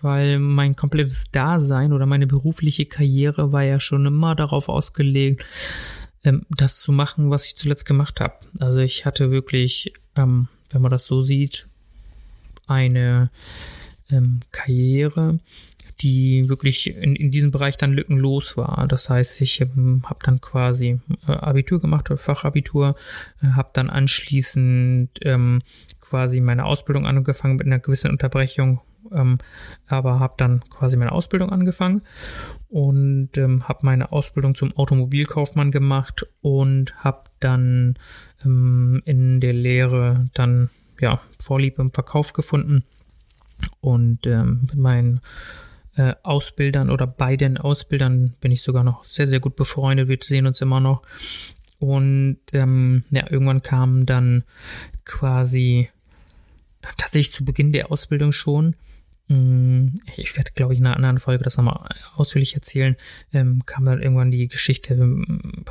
weil 0.00 0.38
mein 0.38 0.76
komplettes 0.76 1.30
Dasein 1.30 1.92
oder 1.92 2.06
meine 2.06 2.26
berufliche 2.26 2.86
Karriere 2.86 3.52
war 3.52 3.64
ja 3.64 3.80
schon 3.80 4.06
immer 4.06 4.34
darauf 4.34 4.68
ausgelegt, 4.68 5.44
ähm, 6.24 6.46
das 6.48 6.80
zu 6.80 6.92
machen, 6.92 7.30
was 7.30 7.46
ich 7.46 7.56
zuletzt 7.56 7.84
gemacht 7.84 8.20
habe. 8.20 8.34
Also 8.58 8.78
ich 8.78 9.04
hatte 9.04 9.30
wirklich, 9.30 9.92
ähm, 10.16 10.48
wenn 10.70 10.82
man 10.82 10.90
das 10.90 11.06
so 11.06 11.20
sieht, 11.20 11.66
eine 12.66 13.30
ähm, 14.10 14.40
Karriere, 14.52 15.38
die 16.00 16.48
wirklich 16.48 16.94
in, 16.96 17.16
in 17.16 17.30
diesem 17.30 17.50
Bereich 17.50 17.76
dann 17.76 17.92
lückenlos 17.92 18.56
war. 18.56 18.86
Das 18.88 19.10
heißt, 19.10 19.40
ich 19.40 19.60
ähm, 19.60 20.02
habe 20.04 20.20
dann 20.24 20.40
quasi 20.40 21.00
äh, 21.26 21.32
Abitur 21.32 21.80
gemacht 21.80 22.08
Fachabitur, 22.16 22.94
äh, 23.42 23.48
habe 23.48 23.70
dann 23.72 23.90
anschließend 23.90 25.10
ähm, 25.22 25.62
quasi 26.00 26.40
meine 26.40 26.64
Ausbildung 26.64 27.06
angefangen 27.06 27.56
mit 27.56 27.66
einer 27.66 27.80
gewissen 27.80 28.10
Unterbrechung, 28.10 28.80
ähm, 29.12 29.38
aber 29.86 30.20
habe 30.20 30.34
dann 30.36 30.60
quasi 30.70 30.96
meine 30.96 31.12
Ausbildung 31.12 31.50
angefangen 31.50 32.02
und 32.68 33.36
ähm, 33.36 33.68
habe 33.68 33.80
meine 33.82 34.12
Ausbildung 34.12 34.54
zum 34.54 34.76
Automobilkaufmann 34.76 35.70
gemacht 35.70 36.26
und 36.40 36.94
habe 37.02 37.24
dann 37.40 37.94
ähm, 38.44 39.02
in 39.04 39.40
der 39.40 39.52
Lehre 39.52 40.30
dann 40.34 40.70
ja, 41.00 41.20
Vorliebe 41.42 41.82
im 41.82 41.92
Verkauf 41.92 42.32
gefunden 42.32 42.84
und 43.80 44.26
ähm, 44.26 44.62
mit 44.62 44.76
meinen 44.76 45.20
äh, 45.96 46.14
Ausbildern 46.22 46.90
oder 46.90 47.06
beiden 47.06 47.58
Ausbildern 47.58 48.34
bin 48.40 48.52
ich 48.52 48.62
sogar 48.62 48.84
noch 48.84 49.04
sehr, 49.04 49.26
sehr 49.26 49.40
gut 49.40 49.56
befreundet. 49.56 50.08
Wir 50.08 50.18
sehen 50.22 50.46
uns 50.46 50.60
immer 50.60 50.80
noch. 50.80 51.02
Und 51.78 52.38
ähm, 52.52 53.04
ja, 53.10 53.30
irgendwann 53.30 53.62
kam 53.62 54.06
dann 54.06 54.44
quasi 55.04 55.88
tatsächlich 56.96 57.32
zu 57.32 57.44
Beginn 57.44 57.72
der 57.72 57.90
Ausbildung 57.92 58.32
schon 58.32 58.74
ich 60.16 60.36
werde, 60.38 60.52
glaube 60.54 60.72
ich, 60.72 60.78
in 60.78 60.86
einer 60.86 60.96
anderen 60.96 61.18
Folge 61.18 61.44
das 61.44 61.58
nochmal 61.58 61.86
ausführlich 62.16 62.54
erzählen. 62.54 62.96
Ähm, 63.32 63.62
kam 63.66 63.84
dann 63.84 64.00
irgendwann 64.00 64.30
die 64.30 64.48
Geschichte, 64.48 64.94
ähm, 64.94 65.64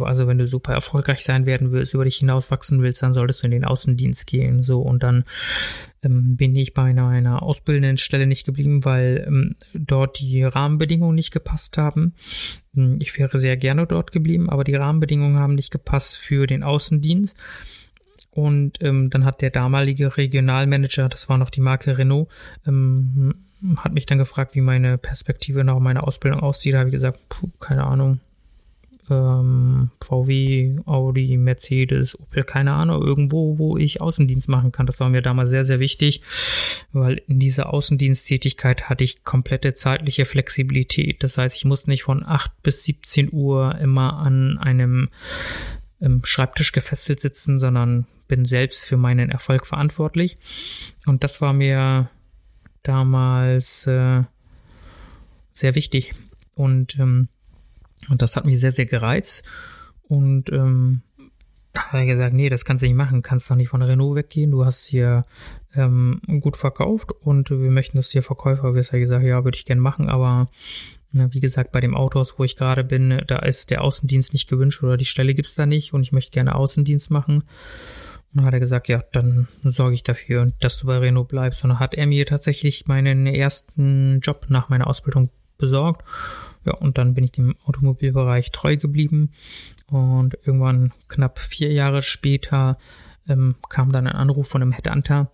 also 0.00 0.26
wenn 0.26 0.38
du 0.38 0.48
super 0.48 0.72
erfolgreich 0.72 1.22
sein 1.22 1.46
werden 1.46 1.70
willst, 1.70 1.94
über 1.94 2.04
dich 2.04 2.16
hinauswachsen 2.16 2.82
willst, 2.82 3.02
dann 3.02 3.14
solltest 3.14 3.42
du 3.42 3.46
in 3.46 3.52
den 3.52 3.64
Außendienst 3.64 4.26
gehen. 4.26 4.64
So 4.64 4.80
und 4.82 5.04
dann 5.04 5.24
ähm, 6.02 6.36
bin 6.36 6.56
ich 6.56 6.74
bei 6.74 6.82
einer, 6.82 7.06
einer 7.06 7.42
ausbildenden 7.44 7.98
Stelle 7.98 8.26
nicht 8.26 8.46
geblieben, 8.46 8.84
weil 8.84 9.24
ähm, 9.28 9.54
dort 9.74 10.18
die 10.18 10.42
Rahmenbedingungen 10.42 11.14
nicht 11.14 11.32
gepasst 11.32 11.78
haben. 11.78 12.14
Hm, 12.74 12.98
ich 13.00 13.16
wäre 13.16 13.38
sehr 13.38 13.56
gerne 13.56 13.86
dort 13.86 14.10
geblieben, 14.10 14.50
aber 14.50 14.64
die 14.64 14.74
Rahmenbedingungen 14.74 15.38
haben 15.38 15.54
nicht 15.54 15.70
gepasst 15.70 16.16
für 16.16 16.48
den 16.48 16.64
Außendienst. 16.64 17.36
Und 18.34 18.82
ähm, 18.82 19.10
dann 19.10 19.24
hat 19.24 19.42
der 19.42 19.50
damalige 19.50 20.16
Regionalmanager, 20.16 21.08
das 21.08 21.28
war 21.28 21.38
noch 21.38 21.50
die 21.50 21.60
Marke 21.60 21.96
Renault, 21.96 22.28
ähm, 22.66 23.34
hat 23.76 23.92
mich 23.92 24.06
dann 24.06 24.18
gefragt, 24.18 24.56
wie 24.56 24.60
meine 24.60 24.98
Perspektive 24.98 25.62
nach 25.62 25.78
meiner 25.78 26.06
Ausbildung 26.06 26.40
aussieht. 26.40 26.74
Da 26.74 26.78
habe 26.80 26.88
ich 26.88 26.94
gesagt, 26.94 27.20
puh, 27.28 27.48
keine 27.60 27.84
Ahnung. 27.84 28.18
Ähm, 29.08 29.90
VW, 30.02 30.78
Audi, 30.84 31.36
Mercedes, 31.36 32.18
Opel, 32.18 32.42
keine 32.42 32.72
Ahnung, 32.72 33.02
irgendwo, 33.02 33.56
wo 33.58 33.76
ich 33.76 34.00
Außendienst 34.00 34.48
machen 34.48 34.72
kann. 34.72 34.86
Das 34.86 34.98
war 34.98 35.10
mir 35.10 35.22
damals 35.22 35.50
sehr, 35.50 35.64
sehr 35.64 35.78
wichtig, 35.78 36.22
weil 36.92 37.22
in 37.28 37.38
dieser 37.38 37.72
Außendiensttätigkeit 37.72 38.88
hatte 38.88 39.04
ich 39.04 39.22
komplette 39.22 39.74
zeitliche 39.74 40.24
Flexibilität. 40.24 41.22
Das 41.22 41.38
heißt, 41.38 41.56
ich 41.56 41.64
musste 41.64 41.90
nicht 41.90 42.02
von 42.02 42.24
8 42.26 42.50
bis 42.64 42.82
17 42.82 43.32
Uhr 43.32 43.78
immer 43.78 44.18
an 44.18 44.58
einem 44.58 45.10
ähm, 46.00 46.22
Schreibtisch 46.24 46.72
gefesselt 46.72 47.20
sitzen, 47.20 47.60
sondern 47.60 48.06
bin 48.28 48.44
selbst 48.44 48.84
für 48.84 48.96
meinen 48.96 49.30
Erfolg 49.30 49.66
verantwortlich. 49.66 50.38
Und 51.06 51.24
das 51.24 51.40
war 51.40 51.52
mir 51.52 52.10
damals 52.82 53.86
äh, 53.86 54.22
sehr 55.54 55.74
wichtig. 55.74 56.14
Und, 56.54 56.98
ähm, 56.98 57.28
und 58.08 58.22
das 58.22 58.36
hat 58.36 58.44
mich 58.44 58.60
sehr, 58.60 58.72
sehr 58.72 58.86
gereizt. 58.86 59.44
Und 60.02 60.50
ähm, 60.52 61.02
da 61.72 61.86
hat 61.86 61.94
er 61.94 62.06
gesagt, 62.06 62.34
nee, 62.34 62.48
das 62.48 62.64
kannst 62.64 62.82
du 62.82 62.86
nicht 62.86 62.96
machen, 62.96 63.22
kannst 63.22 63.50
doch 63.50 63.56
nicht 63.56 63.68
von 63.68 63.82
Renault 63.82 64.14
weggehen, 64.14 64.52
du 64.52 64.64
hast 64.64 64.86
hier 64.86 65.26
ähm, 65.74 66.20
gut 66.40 66.56
verkauft 66.56 67.10
und 67.10 67.50
wir 67.50 67.70
möchten, 67.70 67.96
dass 67.96 68.10
hier 68.10 68.22
Verkäufer 68.22 68.74
wirst. 68.74 68.92
Er 68.92 69.00
gesagt, 69.00 69.24
ja, 69.24 69.42
würde 69.44 69.58
ich 69.58 69.64
gerne 69.64 69.80
machen, 69.80 70.08
aber 70.08 70.50
wie 71.14 71.40
gesagt, 71.40 71.72
bei 71.72 71.80
dem 71.80 71.94
Autohaus, 71.94 72.38
wo 72.38 72.44
ich 72.44 72.56
gerade 72.56 72.84
bin, 72.84 73.22
da 73.26 73.38
ist 73.38 73.70
der 73.70 73.82
Außendienst 73.82 74.32
nicht 74.32 74.48
gewünscht 74.48 74.82
oder 74.82 74.96
die 74.96 75.04
Stelle 75.04 75.34
gibt's 75.34 75.54
da 75.54 75.66
nicht 75.66 75.92
und 75.92 76.02
ich 76.02 76.12
möchte 76.12 76.32
gerne 76.32 76.54
Außendienst 76.54 77.10
machen. 77.10 77.36
Und 77.36 77.44
dann 78.38 78.46
hat 78.46 78.54
er 78.54 78.60
gesagt, 78.60 78.88
ja, 78.88 79.00
dann 79.12 79.46
sorge 79.62 79.94
ich 79.94 80.02
dafür, 80.02 80.50
dass 80.58 80.78
du 80.78 80.88
bei 80.88 80.98
Renault 80.98 81.28
bleibst. 81.28 81.62
Und 81.62 81.70
dann 81.70 81.78
hat 81.78 81.94
er 81.94 82.06
mir 82.06 82.26
tatsächlich 82.26 82.86
meinen 82.86 83.26
ersten 83.26 84.18
Job 84.20 84.46
nach 84.48 84.68
meiner 84.68 84.88
Ausbildung 84.88 85.30
besorgt. 85.56 86.04
Ja, 86.66 86.74
und 86.74 86.98
dann 86.98 87.14
bin 87.14 87.22
ich 87.22 87.32
dem 87.32 87.54
Automobilbereich 87.64 88.50
treu 88.50 88.76
geblieben. 88.76 89.30
Und 89.86 90.36
irgendwann 90.42 90.92
knapp 91.06 91.38
vier 91.38 91.72
Jahre 91.72 92.02
später 92.02 92.76
ähm, 93.28 93.54
kam 93.68 93.92
dann 93.92 94.08
ein 94.08 94.16
Anruf 94.16 94.48
von 94.48 94.62
einem 94.62 94.72
Headhunter. 94.72 95.30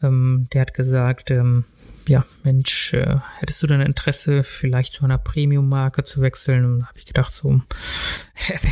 Ähm, 0.00 0.46
der 0.52 0.62
hat 0.62 0.74
gesagt, 0.74 1.32
ähm, 1.32 1.64
ja, 2.08 2.24
Mensch, 2.42 2.94
äh, 2.94 3.18
hättest 3.38 3.62
du 3.62 3.66
denn 3.66 3.80
Interesse, 3.80 4.42
vielleicht 4.42 4.94
zu 4.94 5.04
einer 5.04 5.18
Premium-Marke 5.18 6.04
zu 6.04 6.20
wechseln? 6.20 6.64
Und 6.64 6.88
habe 6.88 6.98
ich 6.98 7.06
gedacht, 7.06 7.34
so 7.34 7.48
im 7.50 7.62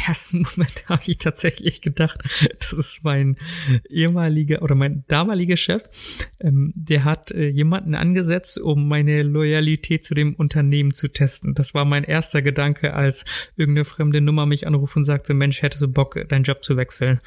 ersten 0.07 0.43
Moment 0.43 0.88
habe 0.88 1.03
ich 1.07 1.19
tatsächlich 1.19 1.81
gedacht, 1.81 2.21
das 2.59 2.73
ist 2.73 3.05
mein 3.05 3.37
ehemaliger 3.88 4.62
oder 4.62 4.75
mein 4.75 5.05
damaliger 5.09 5.57
Chef. 5.57 5.85
Ähm, 6.41 6.73
der 6.75 7.05
hat 7.05 7.31
äh, 7.31 7.49
jemanden 7.49 7.95
angesetzt, 7.95 8.59
um 8.59 8.88
meine 8.88 9.23
Loyalität 9.23 10.05
zu 10.05 10.14
dem 10.14 10.35
Unternehmen 10.35 10.95
zu 10.95 11.09
testen. 11.09 11.55
Das 11.55 11.75
war 11.75 11.85
mein 11.85 12.05
erster 12.05 12.43
Gedanke, 12.43 12.95
als 12.95 13.25
irgendeine 13.57 13.85
fremde 13.85 14.21
Nummer 14.21 14.47
mich 14.47 14.67
anruft 14.67 14.97
und 14.97 15.05
sagte, 15.05 15.35
Mensch, 15.35 15.62
hättest 15.62 15.83
du 15.83 15.88
Bock, 15.88 16.19
deinen 16.29 16.45
Job 16.45 16.64
zu 16.64 16.77
wechseln? 16.77 17.21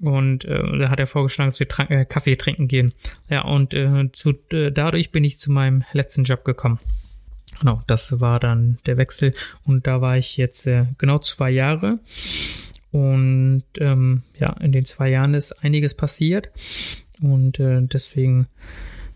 Und 0.00 0.44
äh, 0.44 0.78
da 0.78 0.90
hat 0.90 1.00
er 1.00 1.06
vorgeschlagen, 1.06 1.50
dass 1.50 1.60
wir 1.60 1.68
Trank 1.68 1.90
äh, 1.90 2.04
Kaffee 2.04 2.36
trinken 2.36 2.68
gehen. 2.68 2.92
Ja, 3.28 3.42
und 3.42 3.74
äh, 3.74 4.10
zu, 4.12 4.34
äh, 4.52 4.70
dadurch 4.70 5.10
bin 5.10 5.24
ich 5.24 5.38
zu 5.38 5.50
meinem 5.50 5.84
letzten 5.92 6.24
Job 6.24 6.44
gekommen. 6.44 6.78
Genau, 7.60 7.82
das 7.86 8.20
war 8.20 8.38
dann 8.38 8.78
der 8.86 8.98
Wechsel. 8.98 9.32
Und 9.64 9.86
da 9.86 10.00
war 10.00 10.18
ich 10.18 10.36
jetzt 10.36 10.66
äh, 10.66 10.86
genau 10.98 11.18
zwei 11.18 11.50
Jahre. 11.50 11.98
Und 12.92 13.64
ähm, 13.78 14.22
ja, 14.38 14.52
in 14.60 14.72
den 14.72 14.84
zwei 14.84 15.10
Jahren 15.10 15.34
ist 15.34 15.52
einiges 15.64 15.94
passiert. 15.94 16.50
Und 17.20 17.58
äh, 17.58 17.80
deswegen 17.82 18.46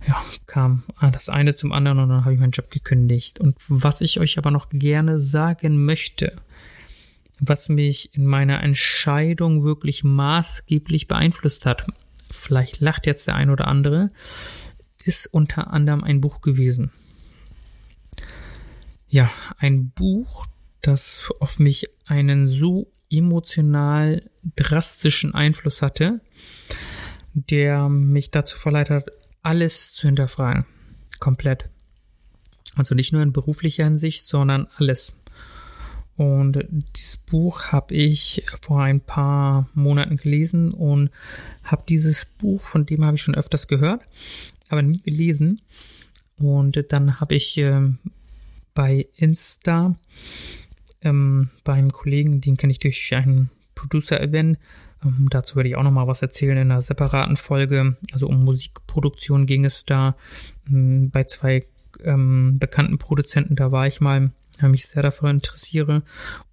ja, 0.08 0.22
kam 0.46 0.84
das 1.12 1.28
eine 1.28 1.54
zum 1.54 1.72
anderen 1.72 1.98
und 1.98 2.08
dann 2.08 2.24
habe 2.24 2.34
ich 2.34 2.40
meinen 2.40 2.52
Job 2.52 2.70
gekündigt. 2.70 3.38
Und 3.38 3.56
was 3.68 4.00
ich 4.00 4.18
euch 4.18 4.38
aber 4.38 4.50
noch 4.50 4.70
gerne 4.70 5.18
sagen 5.18 5.84
möchte, 5.84 6.32
was 7.40 7.68
mich 7.68 8.14
in 8.14 8.26
meiner 8.26 8.62
Entscheidung 8.62 9.64
wirklich 9.64 10.04
maßgeblich 10.04 11.08
beeinflusst 11.08 11.66
hat, 11.66 11.86
vielleicht 12.30 12.80
lacht 12.80 13.06
jetzt 13.06 13.26
der 13.26 13.34
ein 13.34 13.50
oder 13.50 13.66
andere, 13.66 14.10
ist 15.04 15.26
unter 15.26 15.72
anderem 15.72 16.04
ein 16.04 16.20
Buch 16.20 16.40
gewesen. 16.40 16.92
Ja, 19.08 19.30
ein 19.58 19.90
Buch, 19.90 20.46
das 20.82 21.30
auf 21.40 21.58
mich 21.58 21.88
einen 22.06 22.46
so 22.46 22.90
emotional 23.10 24.22
drastischen 24.56 25.34
Einfluss 25.34 25.82
hatte, 25.82 26.20
der 27.34 27.88
mich 27.88 28.30
dazu 28.30 28.56
verleitet 28.56 29.06
hat, 29.06 29.12
alles 29.42 29.94
zu 29.94 30.06
hinterfragen. 30.06 30.66
Komplett. 31.18 31.68
Also 32.76 32.94
nicht 32.94 33.12
nur 33.12 33.22
in 33.22 33.32
beruflicher 33.32 33.84
Hinsicht, 33.84 34.22
sondern 34.22 34.68
alles. 34.76 35.12
Und 36.20 36.66
dieses 36.94 37.16
Buch 37.16 37.68
habe 37.68 37.94
ich 37.94 38.44
vor 38.60 38.82
ein 38.82 39.00
paar 39.00 39.70
Monaten 39.72 40.18
gelesen 40.18 40.70
und 40.70 41.08
habe 41.64 41.82
dieses 41.88 42.26
Buch, 42.26 42.60
von 42.60 42.84
dem 42.84 43.06
habe 43.06 43.16
ich 43.16 43.22
schon 43.22 43.34
öfters 43.34 43.68
gehört, 43.68 44.02
aber 44.68 44.82
nie 44.82 45.00
gelesen. 45.00 45.62
Und 46.36 46.84
dann 46.90 47.20
habe 47.20 47.36
ich 47.36 47.56
äh, 47.56 47.88
bei 48.74 49.08
Insta 49.16 49.96
ähm, 51.00 51.48
beim 51.64 51.90
Kollegen, 51.90 52.42
den 52.42 52.58
kenne 52.58 52.72
ich 52.72 52.80
durch 52.80 53.14
einen 53.14 53.48
Producer-Event, 53.74 54.58
ähm, 55.02 55.28
dazu 55.30 55.56
werde 55.56 55.70
ich 55.70 55.76
auch 55.76 55.82
nochmal 55.82 56.06
was 56.06 56.20
erzählen 56.20 56.58
in 56.58 56.70
einer 56.70 56.82
separaten 56.82 57.38
Folge. 57.38 57.96
Also 58.12 58.26
um 58.26 58.44
Musikproduktion 58.44 59.46
ging 59.46 59.64
es 59.64 59.86
da 59.86 60.16
ähm, 60.68 61.08
bei 61.08 61.24
zwei 61.24 61.64
ähm, 62.04 62.58
bekannten 62.58 62.98
Produzenten, 62.98 63.56
da 63.56 63.72
war 63.72 63.86
ich 63.86 64.02
mal 64.02 64.32
mich 64.68 64.86
sehr 64.86 65.02
dafür 65.02 65.30
interessiere 65.30 66.02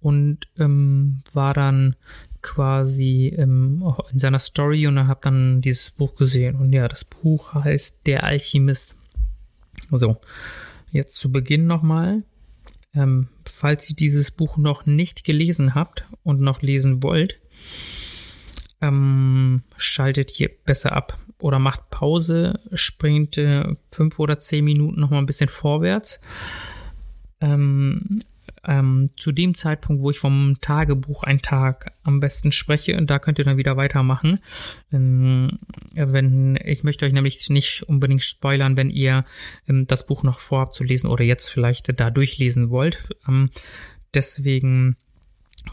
und 0.00 0.48
ähm, 0.58 1.20
war 1.32 1.54
dann 1.54 1.96
quasi 2.42 3.34
ähm, 3.36 3.84
in 4.12 4.18
seiner 4.18 4.38
Story 4.38 4.86
und 4.86 5.06
habe 5.06 5.20
dann 5.22 5.60
dieses 5.60 5.90
Buch 5.90 6.14
gesehen 6.14 6.56
und 6.56 6.72
ja, 6.72 6.88
das 6.88 7.04
Buch 7.04 7.54
heißt 7.54 8.06
Der 8.06 8.24
Alchemist. 8.24 8.94
So, 9.90 10.18
jetzt 10.90 11.16
zu 11.16 11.32
Beginn 11.32 11.66
nochmal. 11.66 12.22
Ähm, 12.94 13.28
falls 13.44 13.88
ihr 13.90 13.96
dieses 13.96 14.30
Buch 14.30 14.56
noch 14.56 14.86
nicht 14.86 15.24
gelesen 15.24 15.74
habt 15.74 16.04
und 16.22 16.40
noch 16.40 16.62
lesen 16.62 17.02
wollt, 17.02 17.40
ähm, 18.80 19.62
schaltet 19.76 20.30
hier 20.30 20.50
besser 20.64 20.92
ab 20.92 21.18
oder 21.40 21.58
macht 21.58 21.90
Pause, 21.90 22.60
springt 22.72 23.36
äh, 23.38 23.64
fünf 23.92 24.18
oder 24.18 24.38
zehn 24.38 24.64
Minuten 24.64 25.00
nochmal 25.00 25.20
ein 25.20 25.26
bisschen 25.26 25.48
vorwärts 25.48 26.20
ähm, 27.40 28.20
ähm, 28.66 29.10
zu 29.16 29.32
dem 29.32 29.54
Zeitpunkt, 29.54 30.02
wo 30.02 30.10
ich 30.10 30.18
vom 30.18 30.56
Tagebuch 30.60 31.22
einen 31.22 31.40
Tag 31.40 31.92
am 32.02 32.20
besten 32.20 32.52
spreche, 32.52 32.96
und 32.96 33.08
da 33.08 33.18
könnt 33.18 33.38
ihr 33.38 33.44
dann 33.44 33.56
wieder 33.56 33.76
weitermachen. 33.76 34.40
Ähm, 34.92 35.58
wenn, 35.94 36.58
ich 36.64 36.84
möchte 36.84 37.06
euch 37.06 37.12
nämlich 37.12 37.48
nicht 37.50 37.82
unbedingt 37.84 38.24
spoilern, 38.24 38.76
wenn 38.76 38.90
ihr 38.90 39.24
ähm, 39.68 39.86
das 39.86 40.06
Buch 40.06 40.22
noch 40.22 40.38
vorhabt 40.38 40.74
zu 40.74 40.84
lesen 40.84 41.08
oder 41.08 41.24
jetzt 41.24 41.48
vielleicht 41.48 41.98
da 41.98 42.10
durchlesen 42.10 42.70
wollt. 42.70 43.08
Ähm, 43.28 43.50
deswegen 44.14 44.96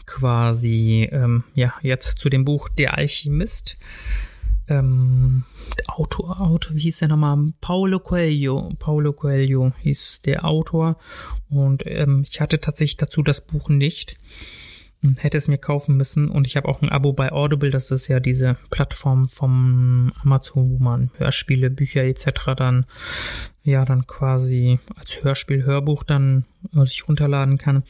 quasi, 0.04 1.08
ähm, 1.10 1.44
ja, 1.54 1.74
jetzt 1.82 2.18
zu 2.18 2.28
dem 2.28 2.44
Buch 2.44 2.68
Der 2.68 2.94
Alchemist 2.94 3.78
ähm, 4.68 5.44
Autor, 5.86 6.40
Autor, 6.40 6.76
wie 6.76 6.80
hieß 6.80 6.98
der 7.00 7.08
nochmal? 7.08 7.52
Paulo 7.60 8.00
Coelho. 8.00 8.70
Paulo 8.78 9.12
Coelho 9.12 9.72
hieß 9.82 10.22
der 10.22 10.44
Autor. 10.44 10.98
Und 11.48 11.84
ähm, 11.86 12.24
ich 12.28 12.40
hatte 12.40 12.60
tatsächlich 12.60 12.96
dazu 12.96 13.22
das 13.22 13.40
Buch 13.40 13.68
nicht. 13.68 14.16
Hätte 15.18 15.38
es 15.38 15.46
mir 15.46 15.58
kaufen 15.58 15.96
müssen. 15.96 16.28
Und 16.28 16.46
ich 16.46 16.56
habe 16.56 16.68
auch 16.68 16.82
ein 16.82 16.88
Abo 16.88 17.12
bei 17.12 17.30
Audible. 17.30 17.70
Das 17.70 17.90
ist 17.90 18.08
ja 18.08 18.18
diese 18.18 18.56
Plattform 18.70 19.28
vom 19.28 20.12
Amazon, 20.22 20.70
wo 20.70 20.82
man 20.82 21.10
Hörspiele, 21.16 21.70
Bücher 21.70 22.02
etc. 22.04 22.54
dann, 22.56 22.86
ja, 23.62 23.84
dann 23.84 24.06
quasi 24.06 24.80
als 24.96 25.22
Hörspiel, 25.22 25.64
Hörbuch 25.64 26.02
dann 26.02 26.44
äh, 26.74 26.84
sich 26.84 27.06
runterladen 27.08 27.58
kann. 27.58 27.84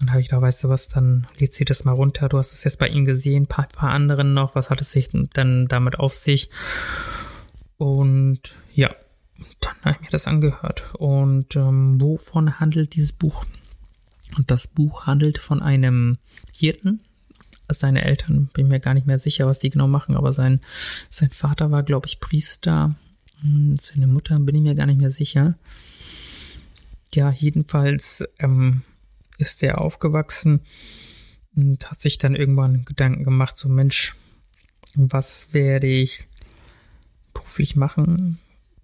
Und 0.00 0.10
habe 0.10 0.20
ich 0.20 0.28
da, 0.28 0.40
weißt 0.40 0.64
du 0.64 0.68
was, 0.68 0.88
dann 0.88 1.26
lädt 1.38 1.54
sie 1.54 1.64
das 1.64 1.84
mal 1.84 1.92
runter. 1.92 2.28
Du 2.28 2.38
hast 2.38 2.52
es 2.52 2.64
jetzt 2.64 2.78
bei 2.78 2.88
ihm 2.88 3.04
gesehen, 3.04 3.46
paar, 3.46 3.66
paar 3.66 3.90
anderen 3.90 4.32
noch. 4.32 4.54
Was 4.54 4.70
hat 4.70 4.80
es 4.80 4.92
sich 4.92 5.08
dann 5.32 5.66
damit 5.66 5.98
auf 5.98 6.14
sich? 6.14 6.50
Und 7.78 8.40
ja, 8.74 8.94
dann 9.60 9.74
habe 9.82 9.96
ich 9.96 10.00
mir 10.02 10.10
das 10.10 10.26
angehört. 10.26 10.94
Und 10.94 11.56
ähm, 11.56 12.00
wovon 12.00 12.60
handelt 12.60 12.94
dieses 12.94 13.12
Buch? 13.12 13.44
Und 14.36 14.50
das 14.50 14.68
Buch 14.68 15.06
handelt 15.06 15.38
von 15.38 15.62
einem 15.62 16.18
Hirten. 16.56 17.00
Seine 17.70 18.04
Eltern, 18.04 18.48
bin 18.54 18.68
mir 18.68 18.80
gar 18.80 18.94
nicht 18.94 19.06
mehr 19.06 19.18
sicher, 19.18 19.46
was 19.46 19.58
die 19.58 19.68
genau 19.68 19.88
machen, 19.88 20.16
aber 20.16 20.32
sein, 20.32 20.60
sein 21.10 21.30
Vater 21.30 21.70
war, 21.70 21.82
glaube 21.82 22.06
ich, 22.06 22.18
Priester. 22.18 22.94
Hm, 23.40 23.74
seine 23.74 24.06
Mutter 24.06 24.38
bin 24.38 24.54
ich 24.54 24.62
mir 24.62 24.74
gar 24.74 24.86
nicht 24.86 25.00
mehr 25.00 25.10
sicher. 25.10 25.54
Ja, 27.12 27.30
jedenfalls 27.30 28.24
ähm, 28.38 28.82
ist 29.38 29.62
er 29.62 29.80
aufgewachsen 29.80 30.60
und 31.56 31.90
hat 31.90 32.00
sich 32.00 32.18
dann 32.18 32.36
irgendwann 32.36 32.84
Gedanken 32.84 33.24
gemacht, 33.24 33.56
so 33.58 33.68
Mensch, 33.68 34.14
was 34.94 35.52
werde 35.52 35.86
ich 35.86 36.26
beruflich 37.32 37.76
machen? 37.76 38.38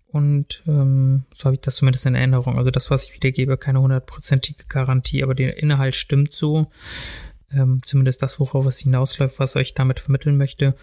Und 0.09 0.63
ähm, 0.69 1.25
so 1.35 1.47
habe 1.47 1.57
ich 1.57 1.61
das 1.61 1.77
zumindest 1.77 2.07
in 2.07 2.15
Erinnerung. 2.15 2.57
Also 2.57 2.71
das, 2.71 2.89
was 2.89 3.07
ich 3.07 3.15
wiedergebe, 3.15 3.59
keine 3.59 3.81
hundertprozentige 3.81 4.65
Garantie, 4.69 5.25
aber 5.25 5.35
der 5.35 5.61
Inhalt 5.61 5.97
stimmt 5.97 6.33
so. 6.33 6.71
Ähm, 7.53 7.81
zumindest 7.85 8.23
das, 8.23 8.39
worauf 8.39 8.67
es 8.67 8.79
hinausläuft, 8.79 9.41
was 9.41 9.57
ich 9.57 9.75
damit 9.75 9.99
vermitteln 9.99 10.37
möchte. 10.37 10.77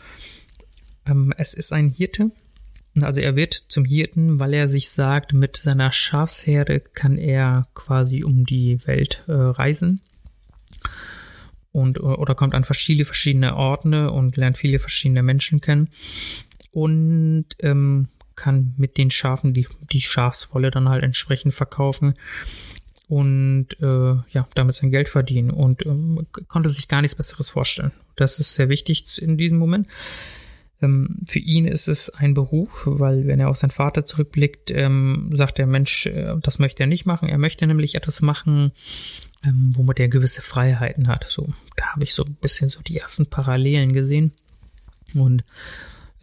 Ähm, 1.05 1.33
es 1.37 1.53
ist 1.53 1.71
ein 1.71 1.87
Hirte. 1.87 2.31
Also 2.99 3.21
er 3.21 3.35
wird 3.35 3.53
zum 3.53 3.85
Hirten, 3.85 4.39
weil 4.39 4.53
er 4.53 4.67
sich 4.67 4.89
sagt, 4.89 5.33
mit 5.33 5.55
seiner 5.55 5.91
Schafsherde 5.91 6.81
kann 6.81 7.17
er 7.17 7.67
quasi 7.73 8.23
um 8.23 8.45
die 8.45 8.85
Welt 8.85 9.23
äh, 9.27 9.31
reisen 9.31 10.01
und 11.71 12.01
oder 12.01 12.35
kommt 12.35 12.53
an 12.53 12.65
viele 12.65 13.05
verschiedene 13.05 13.55
Orte 13.55 14.11
und 14.11 14.35
lernt 14.35 14.57
viele 14.57 14.79
verschiedene 14.79 15.23
Menschen 15.23 15.61
kennen 15.61 15.89
und 16.71 17.45
ähm, 17.59 18.09
kann 18.35 18.73
mit 18.77 18.97
den 18.97 19.11
Schafen 19.11 19.53
die, 19.53 19.67
die 19.91 20.01
Schafswolle 20.01 20.71
dann 20.71 20.89
halt 20.89 21.03
entsprechend 21.03 21.53
verkaufen 21.53 22.15
und 23.07 23.67
äh, 23.81 24.15
ja, 24.31 24.47
damit 24.55 24.75
sein 24.75 24.89
Geld 24.89 25.09
verdienen 25.09 25.51
und 25.51 25.85
ähm, 25.85 26.27
konnte 26.47 26.69
sich 26.69 26.87
gar 26.87 27.01
nichts 27.01 27.15
Besseres 27.15 27.49
vorstellen. 27.49 27.91
Das 28.15 28.39
ist 28.39 28.55
sehr 28.55 28.69
wichtig 28.69 29.21
in 29.21 29.37
diesem 29.37 29.57
Moment. 29.57 29.87
Ähm, 30.81 31.17
für 31.27 31.39
ihn 31.39 31.65
ist 31.65 31.87
es 31.87 32.09
ein 32.09 32.33
Beruf, 32.33 32.83
weil 32.85 33.27
wenn 33.27 33.39
er 33.39 33.49
auf 33.49 33.57
seinen 33.57 33.71
Vater 33.71 34.05
zurückblickt, 34.05 34.71
ähm, 34.71 35.29
sagt 35.33 35.57
der 35.57 35.67
Mensch, 35.67 36.07
äh, 36.07 36.35
das 36.41 36.59
möchte 36.59 36.83
er 36.83 36.87
nicht 36.87 37.05
machen. 37.05 37.29
Er 37.29 37.37
möchte 37.37 37.67
nämlich 37.67 37.95
etwas 37.95 38.21
machen, 38.21 38.71
ähm, 39.43 39.73
womit 39.75 39.99
er 39.99 40.07
gewisse 40.07 40.41
Freiheiten 40.41 41.07
hat. 41.07 41.25
So, 41.25 41.53
da 41.75 41.93
habe 41.93 42.03
ich 42.03 42.13
so 42.13 42.23
ein 42.23 42.35
bisschen 42.41 42.69
so 42.69 42.81
die 42.81 42.97
ersten 42.97 43.27
Parallelen 43.27 43.93
gesehen. 43.93 44.33
Und 45.13 45.43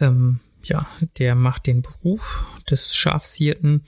ähm, 0.01 0.41
ja, 0.65 0.87
der 1.19 1.35
macht 1.35 1.67
den 1.67 1.83
Beruf 1.83 2.45
des 2.69 2.95
Schafshirten 2.95 3.85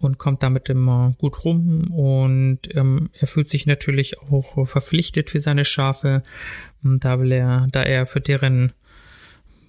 und 0.00 0.18
kommt 0.18 0.42
damit 0.42 0.68
immer 0.68 1.14
gut 1.18 1.44
rum 1.44 1.92
und 1.92 2.74
ähm, 2.74 3.10
er 3.12 3.26
fühlt 3.26 3.48
sich 3.48 3.66
natürlich 3.66 4.18
auch 4.18 4.66
verpflichtet 4.66 5.30
für 5.30 5.40
seine 5.40 5.64
Schafe, 5.64 6.22
da 6.82 7.20
will 7.20 7.32
er, 7.32 7.68
da 7.70 7.82
er 7.82 8.06
für 8.06 8.20
deren 8.20 8.72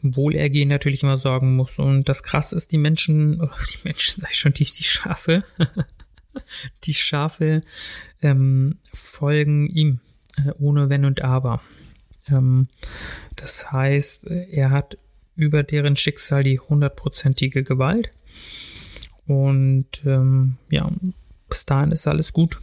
Wohlergehen 0.02 0.70
natürlich 0.70 1.04
immer 1.04 1.18
sorgen 1.18 1.56
muss. 1.56 1.80
Und 1.80 2.10
das 2.10 2.24
krass 2.24 2.54
ist, 2.54 2.72
die 2.72 2.78
Menschen, 2.78 3.41
oh, 3.41 3.49
die 3.74 3.88
Menschen, 3.88 4.22
sag 4.22 4.32
ich 4.32 4.39
schon, 4.39 4.54
die, 4.54 4.66
die 4.66 4.84
Schafe, 4.84 5.43
die 6.84 6.93
Schafe 6.93 7.62
ähm, 8.22 8.80
folgen 8.93 9.68
ihm, 9.68 9.99
äh, 10.38 10.52
ohne 10.60 10.89
Wenn 10.89 11.06
und 11.06 11.22
Aber. 11.22 11.62
Ähm, 12.30 12.68
das 13.36 13.72
heißt, 13.72 14.28
er 14.28 14.70
hat 14.70 14.97
über 15.36 15.64
deren 15.64 15.95
Schicksal 15.95 16.43
die 16.43 16.60
hundertprozentige 16.60 17.64
Gewalt. 17.64 18.12
Und 19.26 19.88
ähm, 20.06 20.58
ja, 20.70 20.91
bis 21.49 21.66
dahin 21.66 21.91
ist 21.91 22.08
alles 22.08 22.34
gut. 22.34 22.60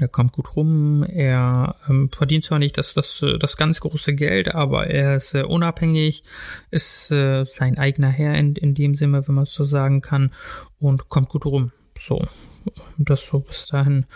Er 0.00 0.08
kommt 0.08 0.32
gut 0.32 0.54
rum, 0.54 1.02
er 1.02 1.74
ähm, 1.88 2.08
verdient 2.10 2.44
zwar 2.44 2.58
nicht 2.58 2.78
das, 2.78 2.94
das, 2.94 3.24
das 3.40 3.56
ganz 3.56 3.80
große 3.80 4.14
Geld, 4.14 4.54
aber 4.54 4.86
er 4.86 5.16
ist 5.16 5.34
äh, 5.34 5.42
unabhängig, 5.42 6.22
ist 6.70 7.10
äh, 7.10 7.44
sein 7.44 7.78
eigener 7.78 8.08
Herr 8.08 8.34
in, 8.34 8.54
in 8.54 8.74
dem 8.74 8.94
Sinne, 8.94 9.26
wenn 9.26 9.34
man 9.34 9.44
es 9.44 9.54
so 9.54 9.64
sagen 9.64 10.00
kann, 10.00 10.30
und 10.78 11.08
kommt 11.08 11.30
gut 11.30 11.46
rum. 11.46 11.72
So, 11.98 12.24
das 12.96 13.26
so 13.26 13.40
bis 13.40 13.66
dahin. 13.66 14.06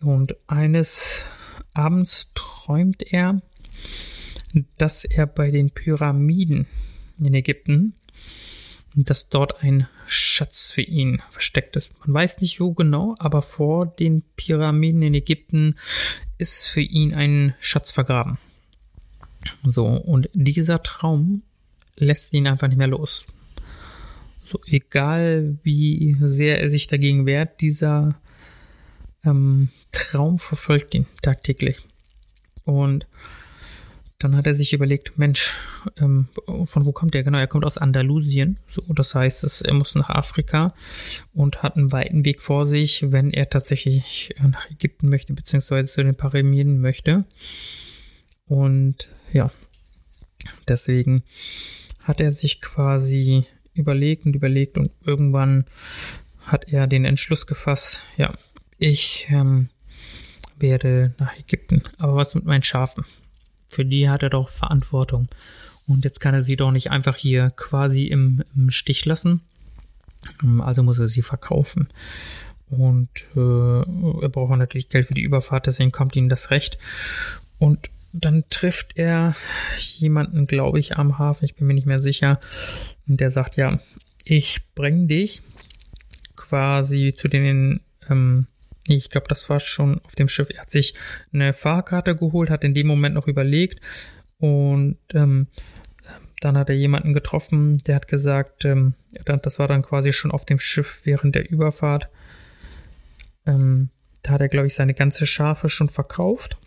Und 0.00 0.34
eines 0.48 1.22
Abends 1.74 2.32
träumt 2.34 3.02
er, 3.12 3.40
dass 4.78 5.04
er 5.04 5.26
bei 5.26 5.50
den 5.50 5.70
Pyramiden 5.70 6.66
in 7.20 7.34
Ägypten, 7.34 7.94
dass 8.94 9.28
dort 9.28 9.62
ein 9.62 9.88
Schatz 10.06 10.70
für 10.70 10.82
ihn 10.82 11.22
versteckt 11.30 11.76
ist. 11.76 11.90
Man 12.00 12.14
weiß 12.14 12.40
nicht 12.40 12.60
wo 12.60 12.72
genau, 12.72 13.14
aber 13.18 13.42
vor 13.42 13.86
den 13.86 14.22
Pyramiden 14.36 15.02
in 15.02 15.14
Ägypten 15.14 15.76
ist 16.38 16.66
für 16.66 16.80
ihn 16.80 17.14
ein 17.14 17.54
Schatz 17.58 17.90
vergraben. 17.90 18.38
So, 19.64 19.86
und 19.86 20.30
dieser 20.32 20.82
Traum 20.82 21.42
lässt 21.96 22.32
ihn 22.32 22.46
einfach 22.46 22.68
nicht 22.68 22.78
mehr 22.78 22.86
los. 22.86 23.26
So, 24.44 24.60
egal 24.66 25.58
wie 25.62 26.16
sehr 26.20 26.60
er 26.60 26.70
sich 26.70 26.86
dagegen 26.86 27.26
wehrt, 27.26 27.60
dieser 27.60 28.20
ähm, 29.24 29.70
Traum 29.90 30.38
verfolgt 30.38 30.94
ihn 30.94 31.06
tagtäglich. 31.22 31.78
Und 32.64 33.06
dann 34.24 34.36
hat 34.36 34.46
er 34.46 34.54
sich 34.54 34.72
überlegt, 34.72 35.18
Mensch, 35.18 35.54
ähm, 35.98 36.28
von 36.64 36.86
wo 36.86 36.92
kommt 36.92 37.14
er? 37.14 37.22
Genau, 37.22 37.38
er 37.38 37.46
kommt 37.46 37.66
aus 37.66 37.76
Andalusien. 37.76 38.56
So, 38.68 38.82
das 38.88 39.14
heißt, 39.14 39.44
es, 39.44 39.60
er 39.60 39.74
muss 39.74 39.94
nach 39.94 40.08
Afrika 40.08 40.74
und 41.34 41.62
hat 41.62 41.76
einen 41.76 41.92
weiten 41.92 42.24
Weg 42.24 42.40
vor 42.40 42.66
sich, 42.66 43.12
wenn 43.12 43.30
er 43.30 43.50
tatsächlich 43.50 44.34
nach 44.42 44.70
Ägypten 44.70 45.10
möchte, 45.10 45.34
beziehungsweise 45.34 45.92
zu 45.92 46.02
den 46.02 46.14
Pyramiden 46.14 46.80
möchte. 46.80 47.24
Und 48.46 49.10
ja, 49.32 49.50
deswegen 50.68 51.22
hat 52.00 52.20
er 52.20 52.32
sich 52.32 52.62
quasi 52.62 53.44
überlegt 53.74 54.24
und 54.24 54.34
überlegt 54.34 54.78
und 54.78 54.90
irgendwann 55.04 55.66
hat 56.46 56.72
er 56.72 56.86
den 56.86 57.04
Entschluss 57.04 57.46
gefasst, 57.46 58.02
ja, 58.16 58.32
ich 58.78 59.26
ähm, 59.30 59.68
werde 60.58 61.14
nach 61.18 61.38
Ägypten. 61.38 61.82
Aber 61.98 62.16
was 62.16 62.34
mit 62.34 62.44
meinen 62.44 62.62
Schafen? 62.62 63.04
Für 63.74 63.84
die 63.84 64.08
hat 64.08 64.22
er 64.22 64.30
doch 64.30 64.50
Verantwortung. 64.50 65.28
Und 65.88 66.04
jetzt 66.04 66.20
kann 66.20 66.32
er 66.32 66.42
sie 66.42 66.56
doch 66.56 66.70
nicht 66.70 66.90
einfach 66.92 67.16
hier 67.16 67.50
quasi 67.50 68.04
im, 68.04 68.44
im 68.54 68.70
Stich 68.70 69.04
lassen. 69.04 69.40
Ähm, 70.42 70.60
also 70.60 70.84
muss 70.84 71.00
er 71.00 71.08
sie 71.08 71.22
verkaufen. 71.22 71.88
Und 72.70 73.10
äh, 73.36 74.22
er 74.22 74.28
braucht 74.28 74.56
natürlich 74.56 74.88
Geld 74.88 75.06
für 75.06 75.14
die 75.14 75.22
Überfahrt, 75.22 75.66
deswegen 75.66 75.92
kommt 75.92 76.14
ihm 76.14 76.28
das 76.28 76.50
recht. 76.50 76.78
Und 77.58 77.90
dann 78.12 78.44
trifft 78.48 78.96
er 78.96 79.34
jemanden, 79.76 80.46
glaube 80.46 80.78
ich, 80.78 80.96
am 80.96 81.18
Hafen, 81.18 81.44
ich 81.44 81.56
bin 81.56 81.66
mir 81.66 81.74
nicht 81.74 81.86
mehr 81.86 82.00
sicher. 82.00 82.40
Und 83.08 83.20
der 83.20 83.30
sagt, 83.30 83.56
ja, 83.56 83.80
ich 84.24 84.60
bringe 84.74 85.08
dich 85.08 85.42
quasi 86.36 87.12
zu 87.16 87.26
den 87.26 87.80
ähm, 88.08 88.46
ich 88.86 89.10
glaube, 89.10 89.28
das 89.28 89.48
war 89.48 89.60
schon 89.60 90.00
auf 90.04 90.14
dem 90.14 90.28
Schiff. 90.28 90.48
Er 90.50 90.62
hat 90.62 90.70
sich 90.70 90.94
eine 91.32 91.52
Fahrkarte 91.52 92.16
geholt, 92.16 92.50
hat 92.50 92.64
in 92.64 92.74
dem 92.74 92.86
Moment 92.86 93.14
noch 93.14 93.26
überlegt 93.26 93.80
und 94.38 94.98
ähm, 95.14 95.46
dann 96.40 96.58
hat 96.58 96.68
er 96.68 96.76
jemanden 96.76 97.14
getroffen, 97.14 97.78
der 97.86 97.96
hat 97.96 98.08
gesagt, 98.08 98.66
ähm, 98.66 98.94
das 99.24 99.58
war 99.58 99.66
dann 99.66 99.82
quasi 99.82 100.12
schon 100.12 100.30
auf 100.30 100.44
dem 100.44 100.58
Schiff 100.58 101.00
während 101.04 101.34
der 101.34 101.50
Überfahrt. 101.50 102.10
Ähm, 103.46 103.88
da 104.22 104.32
hat 104.32 104.40
er, 104.42 104.48
glaube 104.48 104.66
ich, 104.66 104.74
seine 104.74 104.94
ganze 104.94 105.26
Schafe 105.26 105.68
schon 105.68 105.88
verkauft 105.88 106.58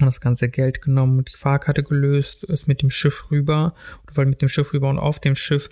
und 0.00 0.06
das 0.06 0.20
ganze 0.20 0.48
Geld 0.48 0.82
genommen, 0.82 1.24
die 1.24 1.36
Fahrkarte 1.36 1.82
gelöst, 1.82 2.44
ist 2.44 2.68
mit 2.68 2.82
dem 2.82 2.90
Schiff 2.90 3.30
rüber, 3.30 3.74
weil 4.12 4.26
mit 4.26 4.42
dem 4.42 4.48
Schiff 4.48 4.72
rüber 4.72 4.90
und 4.90 4.98
auf 4.98 5.20
dem 5.20 5.34
Schiff 5.34 5.70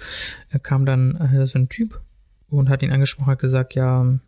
äh, 0.50 0.58
kam 0.58 0.86
dann 0.86 1.16
äh, 1.16 1.46
so 1.46 1.58
ein 1.58 1.68
Typ 1.68 2.00
und 2.48 2.68
hat 2.68 2.82
ihn 2.82 2.92
angesprochen, 2.92 3.32
hat 3.32 3.38
gesagt, 3.40 3.74
ja, 3.74 4.18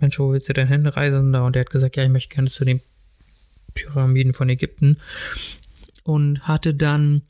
Mensch, 0.00 0.18
wo 0.18 0.32
willst 0.32 0.48
du 0.48 0.52
denn 0.52 0.68
hinreisen? 0.68 1.34
Und 1.34 1.54
der 1.54 1.60
hat 1.60 1.70
gesagt, 1.70 1.96
ja, 1.96 2.04
ich 2.04 2.10
möchte 2.10 2.34
gerne 2.34 2.50
zu 2.50 2.64
den 2.64 2.80
Pyramiden 3.74 4.34
von 4.34 4.48
Ägypten. 4.48 4.96
Und 6.04 6.48
hatte 6.48 6.74
dann 6.74 7.22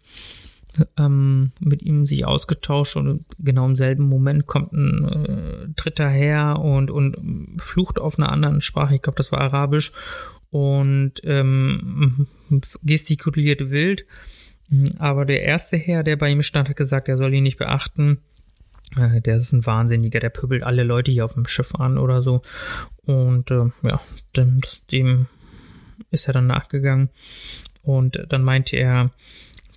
ähm, 0.97 1.53
mit 1.61 1.83
ihm 1.83 2.07
sich 2.07 2.25
ausgetauscht 2.25 2.97
und 2.97 3.25
genau 3.39 3.67
im 3.67 3.77
selben 3.77 4.05
Moment 4.05 4.47
kommt 4.47 4.73
ein 4.73 5.05
äh, 5.09 5.69
Dritter 5.75 6.09
her 6.09 6.59
und, 6.61 6.91
und 6.91 7.61
flucht 7.61 7.99
auf 7.99 8.19
einer 8.19 8.31
anderen 8.31 8.61
Sprache. 8.61 8.95
Ich 8.95 9.03
glaube, 9.03 9.17
das 9.17 9.33
war 9.33 9.41
Arabisch 9.41 9.93
und 10.51 11.15
ähm, 11.25 12.27
gestikuliert 12.83 13.71
wild. 13.71 14.07
Aber 14.99 15.25
der 15.25 15.43
erste 15.43 15.77
Herr, 15.77 16.05
der 16.05 16.17
bei 16.17 16.31
ihm 16.31 16.43
stand, 16.43 16.69
hat 16.69 16.77
gesagt, 16.77 17.09
er 17.09 17.17
soll 17.17 17.35
ihn 17.35 17.43
nicht 17.43 17.59
beachten. 17.59 18.19
Äh, 18.97 19.21
der 19.21 19.37
ist 19.37 19.53
ein 19.53 19.67
Wahnsinniger, 19.67 20.21
der 20.21 20.31
pöbelt 20.31 20.63
alle 20.63 20.83
Leute 20.83 21.13
hier 21.13 21.25
auf 21.25 21.35
dem 21.35 21.47
Schiff 21.47 21.75
an 21.75 21.99
oder 21.99 22.23
so. 22.23 22.43
Und 23.05 23.51
äh, 23.51 23.67
ja, 23.83 24.01
dem, 24.37 24.61
dem 24.91 25.27
ist 26.11 26.27
er 26.27 26.35
dann 26.35 26.47
nachgegangen. 26.47 27.11
Und 27.83 28.25
dann 28.29 28.43
meinte 28.43 28.77
er, 28.77 29.11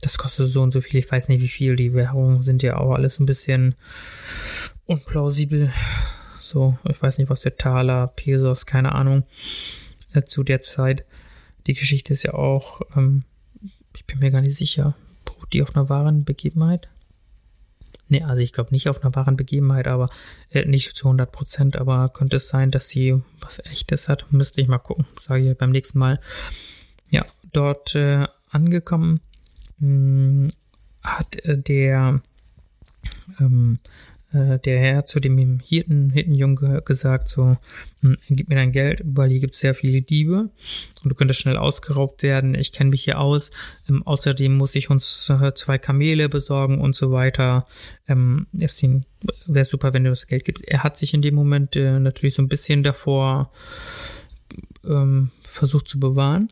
das 0.01 0.17
kostet 0.17 0.49
so 0.49 0.61
und 0.61 0.73
so 0.73 0.81
viel, 0.81 0.99
ich 0.99 1.11
weiß 1.11 1.29
nicht 1.29 1.41
wie 1.41 1.47
viel, 1.47 1.75
die 1.75 1.93
Währungen 1.93 2.43
sind 2.43 2.63
ja 2.63 2.77
auch 2.77 2.93
alles 2.93 3.19
ein 3.19 3.25
bisschen 3.25 3.75
unplausibel. 4.85 5.71
So, 6.39 6.77
ich 6.89 7.01
weiß 7.01 7.17
nicht, 7.17 7.29
was 7.29 7.41
der 7.41 7.55
Taler, 7.55 8.07
Pesos, 8.07 8.65
keine 8.65 8.93
Ahnung, 8.93 9.23
äh, 10.13 10.23
zu 10.23 10.43
der 10.43 10.61
Zeit. 10.61 11.05
Die 11.67 11.73
Geschichte 11.73 12.13
ist 12.13 12.23
ja 12.23 12.33
auch, 12.33 12.81
ähm, 12.97 13.23
ich 13.95 14.05
bin 14.05 14.19
mir 14.19 14.31
gar 14.31 14.41
nicht 14.41 14.57
sicher, 14.57 14.95
beruht 15.23 15.53
die 15.53 15.63
auf 15.63 15.75
einer 15.75 15.87
wahren 15.87 16.25
Begebenheit? 16.25 16.89
Nee, 18.09 18.21
also 18.21 18.41
ich 18.41 18.53
glaube 18.53 18.71
nicht 18.71 18.89
auf 18.89 19.03
einer 19.03 19.15
wahren 19.15 19.37
Begebenheit, 19.37 19.87
aber 19.87 20.09
äh, 20.49 20.65
nicht 20.65 20.95
zu 20.95 21.07
100 21.07 21.31
Prozent, 21.31 21.77
aber 21.77 22.09
könnte 22.09 22.37
es 22.37 22.47
sein, 22.47 22.69
dass 22.69 22.89
sie 22.89 23.21
was 23.41 23.59
Echtes 23.65 24.09
hat? 24.09 24.31
Müsste 24.31 24.61
ich 24.61 24.67
mal 24.67 24.77
gucken, 24.77 25.05
sage 25.25 25.51
ich 25.51 25.57
beim 25.57 25.71
nächsten 25.71 25.99
Mal. 25.99 26.19
Ja, 27.09 27.25
dort 27.53 27.95
äh, 27.95 28.27
angekommen 28.49 29.21
mh, 29.79 29.87
hm, 29.87 30.47
hat 31.03 31.35
äh, 31.45 31.57
der 31.57 32.21
ähm, 33.39 33.79
äh, 34.33 34.59
der 34.59 34.79
Herr 34.79 35.05
zu 35.05 35.19
dem 35.19 35.59
Hirten, 35.59 36.09
Hirtenjunge 36.09 36.81
gesagt, 36.81 37.29
so, 37.29 37.57
hm, 38.01 38.17
gib 38.29 38.49
mir 38.49 38.55
dein 38.55 38.71
Geld, 38.71 39.01
weil 39.05 39.29
hier 39.29 39.39
gibt 39.39 39.53
es 39.53 39.59
sehr 39.59 39.75
viele 39.75 40.01
Diebe 40.01 40.49
und 41.03 41.09
du 41.09 41.15
könntest 41.15 41.39
schnell 41.39 41.57
ausgeraubt 41.57 42.23
werden. 42.23 42.55
Ich 42.55 42.71
kenne 42.71 42.89
mich 42.89 43.03
hier 43.03 43.19
aus. 43.19 43.51
Ähm, 43.87 44.03
außerdem 44.03 44.55
muss 44.55 44.75
ich 44.75 44.89
uns 44.89 45.29
äh, 45.29 45.53
zwei 45.53 45.77
Kamele 45.77 46.29
besorgen 46.29 46.81
und 46.81 46.95
so 46.95 47.11
weiter. 47.11 47.67
Ähm, 48.07 48.47
wäre 48.51 49.65
super, 49.65 49.93
wenn 49.93 50.03
du 50.03 50.09
das 50.09 50.27
Geld 50.27 50.45
gibst. 50.45 50.63
Er 50.67 50.83
hat 50.83 50.97
sich 50.97 51.13
in 51.13 51.21
dem 51.21 51.35
Moment 51.35 51.75
äh, 51.75 51.99
natürlich 51.99 52.35
so 52.35 52.41
ein 52.41 52.49
bisschen 52.49 52.83
davor 52.83 53.51
ähm, 54.85 55.29
versucht 55.43 55.87
zu 55.87 55.99
bewahren 55.99 56.51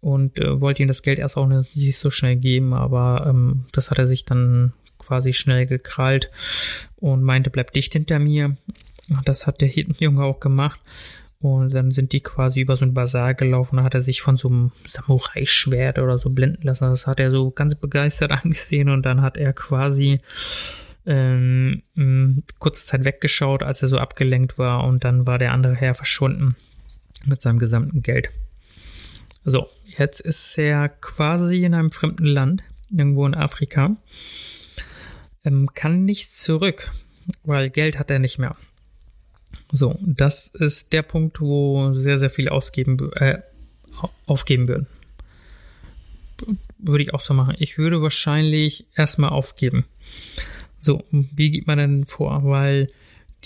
und 0.00 0.38
äh, 0.38 0.60
wollte 0.60 0.82
ihm 0.82 0.88
das 0.88 1.02
Geld 1.02 1.18
erst 1.18 1.36
auch 1.36 1.48
nicht 1.48 1.98
so 1.98 2.10
schnell 2.10 2.36
geben, 2.36 2.72
aber 2.72 3.26
ähm, 3.28 3.64
das 3.72 3.90
hat 3.90 3.98
er 3.98 4.06
sich 4.06 4.24
dann 4.24 4.72
quasi 5.06 5.32
schnell 5.32 5.66
gekrallt 5.66 6.30
und 6.96 7.22
meinte, 7.22 7.50
bleib 7.50 7.72
dicht 7.72 7.92
hinter 7.92 8.18
mir. 8.18 8.56
Das 9.24 9.46
hat 9.46 9.60
der 9.60 9.68
Hirtenjunge 9.68 10.22
auch 10.22 10.40
gemacht. 10.40 10.80
Und 11.40 11.74
dann 11.74 11.90
sind 11.90 12.12
die 12.12 12.20
quasi 12.20 12.60
über 12.60 12.76
so 12.76 12.84
ein 12.84 12.94
Bazar 12.94 13.34
gelaufen. 13.34 13.76
Da 13.76 13.84
hat 13.84 13.94
er 13.94 14.00
sich 14.00 14.22
von 14.22 14.36
so 14.36 14.48
einem 14.48 14.72
Samurai-Schwert 14.88 15.98
oder 15.98 16.18
so 16.18 16.30
blenden 16.30 16.66
lassen. 16.66 16.84
Das 16.84 17.06
hat 17.06 17.20
er 17.20 17.30
so 17.30 17.50
ganz 17.50 17.74
begeistert 17.74 18.32
angesehen. 18.44 18.88
Und 18.88 19.04
dann 19.04 19.22
hat 19.22 19.36
er 19.36 19.52
quasi 19.52 20.20
ähm, 21.04 21.82
kurze 22.58 22.86
Zeit 22.86 23.04
weggeschaut, 23.04 23.62
als 23.62 23.82
er 23.82 23.88
so 23.88 23.98
abgelenkt 23.98 24.58
war. 24.58 24.84
Und 24.84 25.04
dann 25.04 25.26
war 25.26 25.38
der 25.38 25.52
andere 25.52 25.74
Herr 25.74 25.94
verschwunden 25.94 26.56
mit 27.26 27.40
seinem 27.40 27.58
gesamten 27.58 28.02
Geld. 28.02 28.30
So, 29.44 29.68
jetzt 29.96 30.20
ist 30.20 30.58
er 30.58 30.88
quasi 30.88 31.64
in 31.64 31.74
einem 31.74 31.92
fremden 31.92 32.26
Land, 32.26 32.64
irgendwo 32.90 33.26
in 33.26 33.34
Afrika 33.34 33.96
ähm, 35.46 35.70
kann 35.74 36.04
nicht 36.04 36.36
zurück, 36.38 36.92
weil 37.44 37.70
Geld 37.70 37.98
hat 37.98 38.10
er 38.10 38.18
nicht 38.18 38.38
mehr. 38.38 38.56
So, 39.72 39.98
das 40.02 40.48
ist 40.48 40.92
der 40.92 41.02
Punkt, 41.02 41.40
wo 41.40 41.94
sehr, 41.94 42.18
sehr 42.18 42.30
viel 42.30 42.48
ausgeben, 42.48 43.10
äh, 43.14 43.38
aufgeben 44.26 44.68
würden. 44.68 44.86
Würde 46.78 47.04
ich 47.04 47.14
auch 47.14 47.22
so 47.22 47.32
machen. 47.32 47.56
Ich 47.58 47.78
würde 47.78 48.02
wahrscheinlich 48.02 48.86
erstmal 48.94 49.30
aufgeben. 49.30 49.86
So, 50.78 51.04
wie 51.10 51.50
geht 51.50 51.66
man 51.66 51.78
denn 51.78 52.04
vor? 52.04 52.44
Weil 52.44 52.88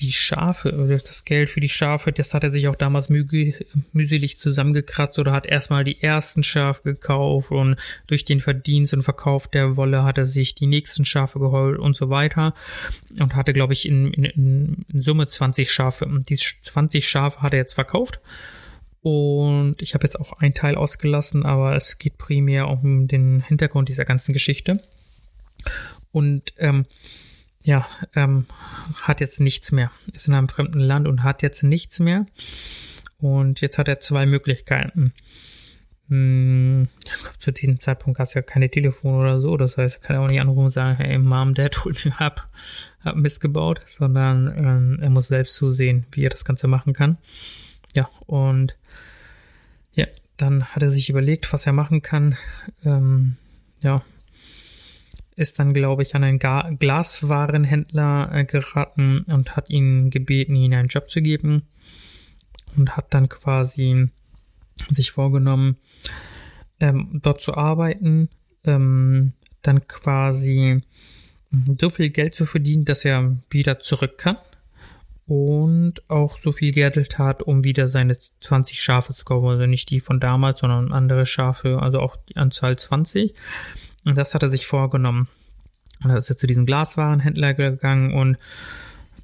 die 0.00 0.12
Schafe, 0.12 0.72
oder 0.72 0.96
das 0.96 1.24
Geld 1.24 1.50
für 1.50 1.60
die 1.60 1.68
Schafe, 1.68 2.12
das 2.12 2.32
hat 2.34 2.44
er 2.44 2.50
sich 2.50 2.68
auch 2.68 2.76
damals 2.76 3.08
müh 3.08 3.52
mühselig 3.92 4.40
zusammengekratzt 4.40 5.18
oder 5.18 5.32
hat 5.32 5.46
erstmal 5.46 5.84
die 5.84 6.02
ersten 6.02 6.42
Schafe 6.42 6.82
gekauft 6.82 7.50
und 7.50 7.76
durch 8.06 8.24
den 8.24 8.40
Verdienst 8.40 8.94
und 8.94 9.02
Verkauf 9.02 9.48
der 9.48 9.76
Wolle 9.76 10.04
hat 10.04 10.18
er 10.18 10.26
sich 10.26 10.54
die 10.54 10.66
nächsten 10.66 11.04
Schafe 11.04 11.38
geholt 11.38 11.78
und 11.78 11.96
so 11.96 12.10
weiter 12.10 12.54
und 13.18 13.34
hatte, 13.34 13.52
glaube 13.52 13.72
ich, 13.72 13.86
in, 13.86 14.12
in, 14.12 14.84
in 14.88 15.00
Summe 15.02 15.26
20 15.26 15.70
Schafe. 15.70 16.06
Und 16.06 16.30
die 16.30 16.36
20 16.36 17.08
Schafe 17.08 17.42
hat 17.42 17.52
er 17.52 17.58
jetzt 17.58 17.74
verkauft. 17.74 18.20
Und 19.02 19.76
ich 19.80 19.94
habe 19.94 20.04
jetzt 20.04 20.20
auch 20.20 20.34
einen 20.34 20.54
Teil 20.54 20.74
ausgelassen, 20.74 21.44
aber 21.44 21.74
es 21.74 21.98
geht 21.98 22.18
primär 22.18 22.68
um 22.68 23.08
den 23.08 23.42
Hintergrund 23.42 23.88
dieser 23.88 24.04
ganzen 24.04 24.32
Geschichte. 24.32 24.80
Und 26.12 26.52
ähm, 26.58 26.84
ja, 27.64 27.86
ähm, 28.14 28.46
hat 29.02 29.20
jetzt 29.20 29.40
nichts 29.40 29.72
mehr. 29.72 29.90
Ist 30.14 30.28
in 30.28 30.34
einem 30.34 30.48
fremden 30.48 30.80
Land 30.80 31.06
und 31.06 31.22
hat 31.22 31.42
jetzt 31.42 31.62
nichts 31.62 32.00
mehr. 32.00 32.26
Und 33.18 33.60
jetzt 33.60 33.78
hat 33.78 33.88
er 33.88 34.00
zwei 34.00 34.24
Möglichkeiten. 34.26 35.12
Hm, 36.08 36.88
zu 37.38 37.52
diesem 37.52 37.78
Zeitpunkt 37.78 38.18
gab 38.18 38.26
es 38.26 38.34
ja 38.34 38.42
keine 38.42 38.70
Telefon 38.70 39.20
oder 39.20 39.40
so. 39.40 39.56
Das 39.56 39.76
heißt, 39.76 39.96
er 39.96 40.00
kann 40.00 40.16
auch 40.16 40.26
nicht 40.26 40.40
anrufen 40.40 40.64
und 40.64 40.70
sagen, 40.70 40.96
hey, 40.96 41.18
Mom, 41.18 41.54
Dad, 41.54 41.76
hol 41.84 41.92
mich 41.92 42.14
ab, 42.14 42.48
hab 43.04 43.16
Mist 43.16 43.40
gebaut, 43.40 43.80
sondern 43.88 44.46
ähm, 44.58 44.98
er 45.00 45.10
muss 45.10 45.28
selbst 45.28 45.54
zusehen, 45.54 46.06
wie 46.12 46.24
er 46.24 46.30
das 46.30 46.44
Ganze 46.44 46.66
machen 46.66 46.94
kann. 46.94 47.18
Ja, 47.94 48.08
und 48.26 48.74
ja, 49.92 50.06
dann 50.36 50.64
hat 50.64 50.82
er 50.82 50.90
sich 50.90 51.10
überlegt, 51.10 51.52
was 51.52 51.66
er 51.66 51.72
machen 51.72 52.02
kann. 52.02 52.36
Ähm, 52.84 53.36
ja, 53.82 54.02
ist 55.36 55.58
dann, 55.58 55.72
glaube 55.72 56.02
ich, 56.02 56.14
an 56.14 56.24
einen 56.24 56.38
Ga 56.38 56.70
Glaswarenhändler 56.78 58.30
äh, 58.32 58.44
geraten 58.44 59.24
und 59.30 59.56
hat 59.56 59.70
ihn 59.70 60.10
gebeten, 60.10 60.54
ihm 60.54 60.72
einen 60.72 60.88
Job 60.88 61.10
zu 61.10 61.22
geben 61.22 61.62
und 62.76 62.96
hat 62.96 63.14
dann 63.14 63.28
quasi 63.28 64.08
sich 64.88 65.12
vorgenommen, 65.12 65.76
ähm, 66.78 67.20
dort 67.22 67.40
zu 67.40 67.54
arbeiten, 67.54 68.28
ähm, 68.64 69.32
dann 69.62 69.86
quasi 69.86 70.80
so 71.78 71.90
viel 71.90 72.10
Geld 72.10 72.34
zu 72.34 72.46
verdienen, 72.46 72.84
dass 72.84 73.04
er 73.04 73.36
wieder 73.50 73.80
zurück 73.80 74.18
kann 74.18 74.36
und 75.26 76.08
auch 76.08 76.38
so 76.38 76.52
viel 76.52 76.72
Geld 76.72 77.18
hat, 77.18 77.42
um 77.42 77.62
wieder 77.64 77.88
seine 77.88 78.16
20 78.40 78.80
Schafe 78.80 79.14
zu 79.14 79.24
kaufen. 79.24 79.48
Also 79.48 79.66
nicht 79.66 79.90
die 79.90 80.00
von 80.00 80.18
damals, 80.18 80.60
sondern 80.60 80.92
andere 80.92 81.26
Schafe, 81.26 81.80
also 81.80 82.00
auch 82.00 82.16
die 82.16 82.36
Anzahl 82.36 82.78
20. 82.78 83.34
Und 84.04 84.16
das 84.16 84.34
hat 84.34 84.42
er 84.42 84.48
sich 84.48 84.66
vorgenommen. 84.66 85.28
Und 86.02 86.10
da 86.10 86.16
ist 86.16 86.30
er 86.30 86.36
zu 86.36 86.46
diesem 86.46 86.66
Glaswarenhändler 86.66 87.54
gegangen 87.54 88.14
und 88.14 88.38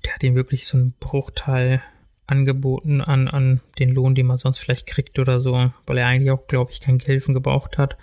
der 0.05 0.15
hat 0.15 0.23
ihm 0.23 0.35
wirklich 0.35 0.67
so 0.67 0.77
einen 0.77 0.93
Bruchteil 1.01 1.83
angeboten 2.27 3.01
an, 3.01 3.29
an 3.29 3.61
den 3.79 3.95
Lohn, 3.95 4.15
den 4.15 4.27
man 4.27 4.39
sonst 4.39 4.59
vielleicht 4.59 4.87
kriegt 4.87 5.19
oder 5.19 5.41
so, 5.41 5.73
weil 5.87 5.99
er 5.99 6.07
eigentlich 6.07 6.31
auch, 6.31 6.47
glaube 6.47 6.73
ich, 6.73 6.81
kein 6.81 6.99
Gehilfen 6.99 7.35
gebraucht 7.35 7.79
hat. 7.79 7.97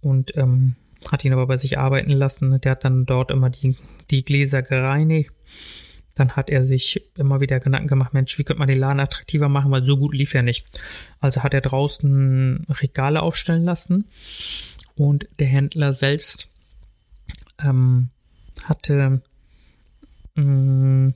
Und 0.00 0.36
ähm, 0.36 0.74
hat 1.10 1.24
ihn 1.24 1.32
aber 1.32 1.46
bei 1.46 1.56
sich 1.56 1.78
arbeiten 1.78 2.10
lassen. 2.10 2.60
Der 2.60 2.72
hat 2.72 2.84
dann 2.84 3.06
dort 3.06 3.30
immer 3.30 3.50
die, 3.50 3.76
die 4.10 4.24
Gläser 4.24 4.62
gereinigt. 4.62 5.32
Dann 6.14 6.32
hat 6.32 6.50
er 6.50 6.64
sich 6.64 7.02
immer 7.16 7.40
wieder 7.40 7.58
Gedanken 7.60 7.88
gemacht, 7.88 8.12
Mensch, 8.12 8.38
wie 8.38 8.44
könnte 8.44 8.58
man 8.58 8.68
den 8.68 8.78
Laden 8.78 9.00
attraktiver 9.00 9.48
machen, 9.48 9.70
weil 9.70 9.82
so 9.82 9.96
gut 9.96 10.14
lief 10.14 10.34
er 10.34 10.42
nicht. 10.42 10.66
Also 11.20 11.42
hat 11.42 11.54
er 11.54 11.62
draußen 11.62 12.66
Regale 12.68 13.22
aufstellen 13.22 13.64
lassen 13.64 14.04
und 14.96 15.28
der 15.38 15.46
Händler 15.46 15.92
selbst 15.92 16.48
ähm, 17.62 18.08
hatte 18.64 19.22
mh, 20.34 20.44
mm, 20.44 21.14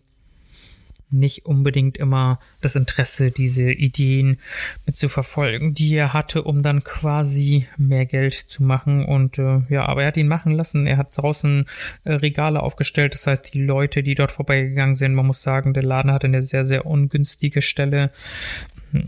nicht 1.10 1.46
unbedingt 1.46 1.96
immer 1.96 2.40
das 2.60 2.74
Interesse, 2.74 3.30
diese 3.30 3.70
Ideen 3.70 4.38
mit 4.86 4.98
zu 4.98 5.08
verfolgen, 5.08 5.72
die 5.72 5.94
er 5.94 6.12
hatte, 6.12 6.42
um 6.42 6.62
dann 6.62 6.82
quasi 6.82 7.66
mehr 7.76 8.06
Geld 8.06 8.34
zu 8.34 8.62
machen. 8.62 9.04
Und 9.04 9.38
äh, 9.38 9.60
ja, 9.68 9.86
aber 9.86 10.02
er 10.02 10.08
hat 10.08 10.16
ihn 10.16 10.28
machen 10.28 10.52
lassen. 10.52 10.86
Er 10.86 10.96
hat 10.96 11.16
draußen 11.16 11.66
äh, 12.04 12.12
Regale 12.12 12.60
aufgestellt. 12.62 13.14
Das 13.14 13.26
heißt, 13.26 13.54
die 13.54 13.62
Leute, 13.62 14.02
die 14.02 14.14
dort 14.14 14.32
vorbeigegangen 14.32 14.96
sind, 14.96 15.14
man 15.14 15.26
muss 15.26 15.42
sagen, 15.42 15.74
der 15.74 15.84
Laden 15.84 16.12
hatte 16.12 16.26
eine 16.26 16.42
sehr, 16.42 16.64
sehr 16.64 16.86
ungünstige 16.86 17.62
Stelle. 17.62 18.10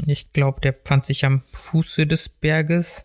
Ich 0.07 0.33
glaube, 0.33 0.61
der 0.61 0.75
fand 0.85 1.05
sich 1.05 1.25
am 1.25 1.43
Fuße 1.53 2.07
des 2.07 2.29
Berges 2.29 3.05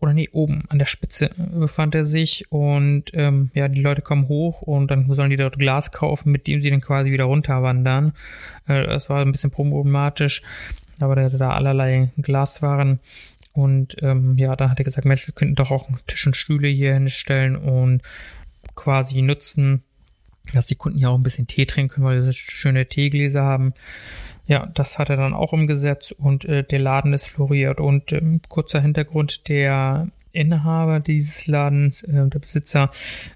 oder 0.00 0.12
nee, 0.12 0.28
oben 0.32 0.64
an 0.68 0.78
der 0.78 0.86
Spitze 0.86 1.30
befand 1.36 1.94
er 1.94 2.04
sich 2.04 2.50
und 2.50 3.04
ähm, 3.12 3.50
ja, 3.54 3.68
die 3.68 3.82
Leute 3.82 4.02
kommen 4.02 4.28
hoch 4.28 4.62
und 4.62 4.90
dann 4.90 5.08
sollen 5.12 5.30
die 5.30 5.36
dort 5.36 5.58
Glas 5.58 5.92
kaufen, 5.92 6.32
mit 6.32 6.46
dem 6.46 6.62
sie 6.62 6.70
dann 6.70 6.80
quasi 6.80 7.12
wieder 7.12 7.24
runterwandern. 7.24 8.14
Äh, 8.66 8.86
das 8.86 9.10
war 9.10 9.20
ein 9.20 9.32
bisschen 9.32 9.50
problematisch, 9.50 10.42
aber 10.98 11.16
da, 11.16 11.28
da 11.28 11.50
allerlei 11.50 12.10
Glaswaren 12.16 13.00
und 13.52 13.96
ähm, 14.02 14.38
ja, 14.38 14.54
dann 14.56 14.70
hat 14.70 14.78
er 14.78 14.84
gesagt, 14.84 15.04
Mensch, 15.04 15.26
wir 15.26 15.34
könnten 15.34 15.56
doch 15.56 15.70
auch 15.70 15.88
Tisch 16.06 16.26
und 16.26 16.36
Stühle 16.36 16.68
hier 16.68 16.94
hinstellen 16.94 17.56
und 17.56 18.02
quasi 18.74 19.22
nutzen, 19.22 19.82
dass 20.52 20.66
die 20.66 20.76
Kunden 20.76 20.98
hier 20.98 21.10
auch 21.10 21.18
ein 21.18 21.22
bisschen 21.22 21.46
Tee 21.46 21.66
trinken 21.66 21.94
können, 21.94 22.06
weil 22.06 22.22
sie 22.22 22.32
schöne 22.32 22.86
Teegläser 22.86 23.42
haben. 23.42 23.74
Ja, 24.50 24.66
das 24.66 24.98
hat 24.98 25.10
er 25.10 25.16
dann 25.16 25.32
auch 25.32 25.52
umgesetzt 25.52 26.10
und 26.10 26.44
äh, 26.44 26.64
der 26.64 26.80
Laden 26.80 27.12
ist 27.12 27.28
floriert. 27.28 27.78
Und 27.78 28.12
ähm, 28.12 28.40
kurzer 28.48 28.80
Hintergrund, 28.80 29.48
der 29.48 30.08
Inhaber 30.32 30.98
dieses 30.98 31.46
Ladens, 31.46 32.02
äh, 32.02 32.26
der 32.26 32.40
Besitzer, 32.40 32.90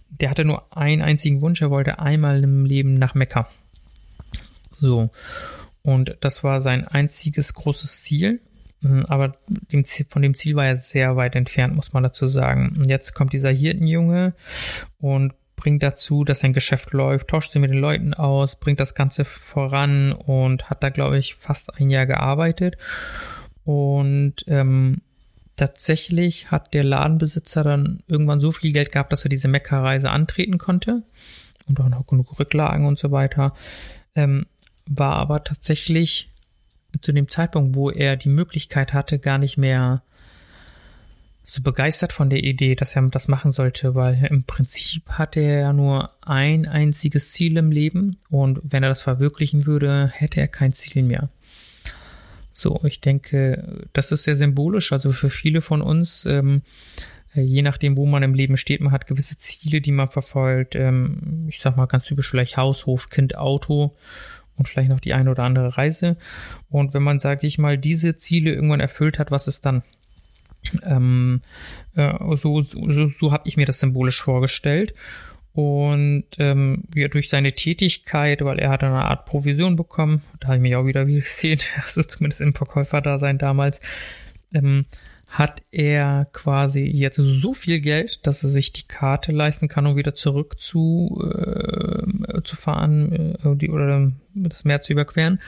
der 0.08 0.28
hatte 0.28 0.44
nur 0.44 0.76
einen 0.76 1.02
einzigen 1.02 1.40
Wunsch, 1.40 1.62
er 1.62 1.70
wollte 1.70 2.00
einmal 2.00 2.42
im 2.42 2.64
Leben 2.64 2.94
nach 2.94 3.14
Mekka. 3.14 3.48
So. 4.72 5.10
Und 5.82 6.16
das 6.20 6.42
war 6.42 6.60
sein 6.60 6.84
einziges 6.84 7.54
großes 7.54 8.02
Ziel. 8.02 8.40
hm, 8.82 9.06
aber 9.06 9.36
dem 9.46 9.84
Ziel, 9.84 10.06
von 10.10 10.20
dem 10.20 10.34
Ziel 10.34 10.56
war 10.56 10.66
er 10.66 10.74
sehr 10.74 11.14
weit 11.14 11.36
entfernt, 11.36 11.76
muss 11.76 11.92
man 11.92 12.02
dazu 12.02 12.26
sagen. 12.26 12.74
Und 12.76 12.88
jetzt 12.88 13.14
kommt 13.14 13.32
dieser 13.32 13.52
Hirtenjunge 13.52 14.34
und 14.98 15.32
bringt 15.56 15.82
dazu, 15.82 16.24
dass 16.24 16.40
sein 16.40 16.52
Geschäft 16.52 16.92
läuft, 16.92 17.28
tauscht 17.28 17.52
sie 17.52 17.58
mit 17.58 17.70
den 17.70 17.78
Leuten 17.78 18.14
aus, 18.14 18.56
bringt 18.56 18.80
das 18.80 18.94
Ganze 18.94 19.24
voran 19.24 20.12
und 20.12 20.70
hat 20.70 20.82
da, 20.82 20.90
glaube 20.90 21.18
ich, 21.18 21.34
fast 21.34 21.74
ein 21.78 21.90
Jahr 21.90 22.06
gearbeitet. 22.06 22.76
Und 23.64 24.36
ähm, 24.46 25.00
tatsächlich 25.56 26.50
hat 26.50 26.74
der 26.74 26.84
Ladenbesitzer 26.84 27.62
dann 27.62 28.00
irgendwann 28.06 28.40
so 28.40 28.50
viel 28.50 28.72
Geld 28.72 28.92
gehabt, 28.92 29.12
dass 29.12 29.24
er 29.24 29.30
diese 29.30 29.48
Mekka-Reise 29.48 30.10
antreten 30.10 30.58
konnte 30.58 31.02
und 31.66 31.80
auch 31.80 31.88
noch 31.88 32.06
genug 32.06 32.38
Rücklagen 32.38 32.86
und 32.86 32.98
so 32.98 33.10
weiter. 33.10 33.54
Ähm, 34.14 34.46
war 34.86 35.14
aber 35.14 35.44
tatsächlich 35.44 36.30
zu 37.00 37.12
dem 37.12 37.28
Zeitpunkt, 37.28 37.74
wo 37.74 37.90
er 37.90 38.16
die 38.16 38.28
Möglichkeit 38.28 38.92
hatte, 38.92 39.18
gar 39.18 39.38
nicht 39.38 39.56
mehr 39.56 40.02
so 41.46 41.62
begeistert 41.62 42.12
von 42.12 42.30
der 42.30 42.42
Idee, 42.42 42.74
dass 42.74 42.96
er 42.96 43.02
das 43.02 43.28
machen 43.28 43.52
sollte, 43.52 43.94
weil 43.94 44.26
im 44.30 44.44
Prinzip 44.44 45.08
hatte 45.10 45.40
er 45.40 45.60
ja 45.60 45.72
nur 45.72 46.10
ein 46.22 46.66
einziges 46.66 47.32
Ziel 47.32 47.56
im 47.58 47.70
Leben 47.70 48.16
und 48.30 48.60
wenn 48.62 48.82
er 48.82 48.88
das 48.88 49.02
verwirklichen 49.02 49.66
würde, 49.66 50.10
hätte 50.12 50.40
er 50.40 50.48
kein 50.48 50.72
Ziel 50.72 51.02
mehr. 51.02 51.28
So, 52.54 52.80
ich 52.84 53.00
denke, 53.00 53.86
das 53.92 54.12
ist 54.12 54.24
sehr 54.24 54.36
symbolisch. 54.36 54.92
Also 54.92 55.10
für 55.10 55.28
viele 55.28 55.60
von 55.60 55.82
uns, 55.82 56.24
ähm, 56.24 56.62
je 57.34 57.62
nachdem, 57.62 57.96
wo 57.96 58.06
man 58.06 58.22
im 58.22 58.32
Leben 58.32 58.56
steht, 58.56 58.80
man 58.80 58.92
hat 58.92 59.08
gewisse 59.08 59.36
Ziele, 59.36 59.80
die 59.80 59.92
man 59.92 60.08
verfolgt. 60.08 60.76
Ähm, 60.76 61.46
ich 61.48 61.60
sag 61.60 61.76
mal 61.76 61.86
ganz 61.86 62.04
typisch 62.04 62.30
vielleicht 62.30 62.56
Haus, 62.56 62.86
Hof, 62.86 63.10
Kind, 63.10 63.36
Auto 63.36 63.96
und 64.56 64.68
vielleicht 64.68 64.88
noch 64.88 65.00
die 65.00 65.14
eine 65.14 65.32
oder 65.32 65.42
andere 65.42 65.76
Reise. 65.76 66.16
Und 66.70 66.94
wenn 66.94 67.02
man, 67.02 67.18
sage 67.18 67.46
ich 67.46 67.58
mal, 67.58 67.76
diese 67.76 68.16
Ziele 68.16 68.52
irgendwann 68.52 68.80
erfüllt 68.80 69.18
hat, 69.18 69.32
was 69.32 69.48
ist 69.48 69.66
dann? 69.66 69.82
Ähm, 70.82 71.42
äh, 71.94 72.12
so 72.36 72.60
so, 72.60 73.06
so 73.06 73.32
habe 73.32 73.48
ich 73.48 73.56
mir 73.56 73.66
das 73.66 73.80
symbolisch 73.80 74.22
vorgestellt. 74.22 74.94
Und 75.54 76.24
ähm, 76.38 76.82
ja, 76.96 77.06
durch 77.06 77.28
seine 77.28 77.52
Tätigkeit, 77.52 78.44
weil 78.44 78.58
er 78.58 78.70
hat 78.70 78.82
eine 78.82 79.04
Art 79.04 79.24
Provision 79.24 79.76
bekommen, 79.76 80.22
da 80.40 80.48
habe 80.48 80.56
ich 80.56 80.62
mich 80.62 80.74
auch 80.74 80.84
wieder 80.84 81.04
gesehen, 81.04 81.60
also 81.80 82.02
zumindest 82.02 82.40
im 82.40 82.54
Verkäuferdasein 82.54 83.38
damals, 83.38 83.80
ähm, 84.52 84.86
hat 85.28 85.62
er 85.70 86.28
quasi 86.32 86.80
jetzt 86.80 87.16
so 87.16 87.54
viel 87.54 87.80
Geld, 87.80 88.26
dass 88.26 88.42
er 88.42 88.50
sich 88.50 88.72
die 88.72 88.86
Karte 88.86 89.32
leisten 89.32 89.68
kann, 89.68 89.86
um 89.86 89.96
wieder 89.96 90.14
zurück 90.14 90.60
zu, 90.60 91.20
äh, 91.24 92.42
zu 92.42 92.56
fahren 92.56 93.36
äh, 93.42 93.56
die, 93.56 93.70
oder 93.70 94.12
das 94.34 94.64
Meer 94.64 94.80
zu 94.80 94.92
überqueren 94.92 95.40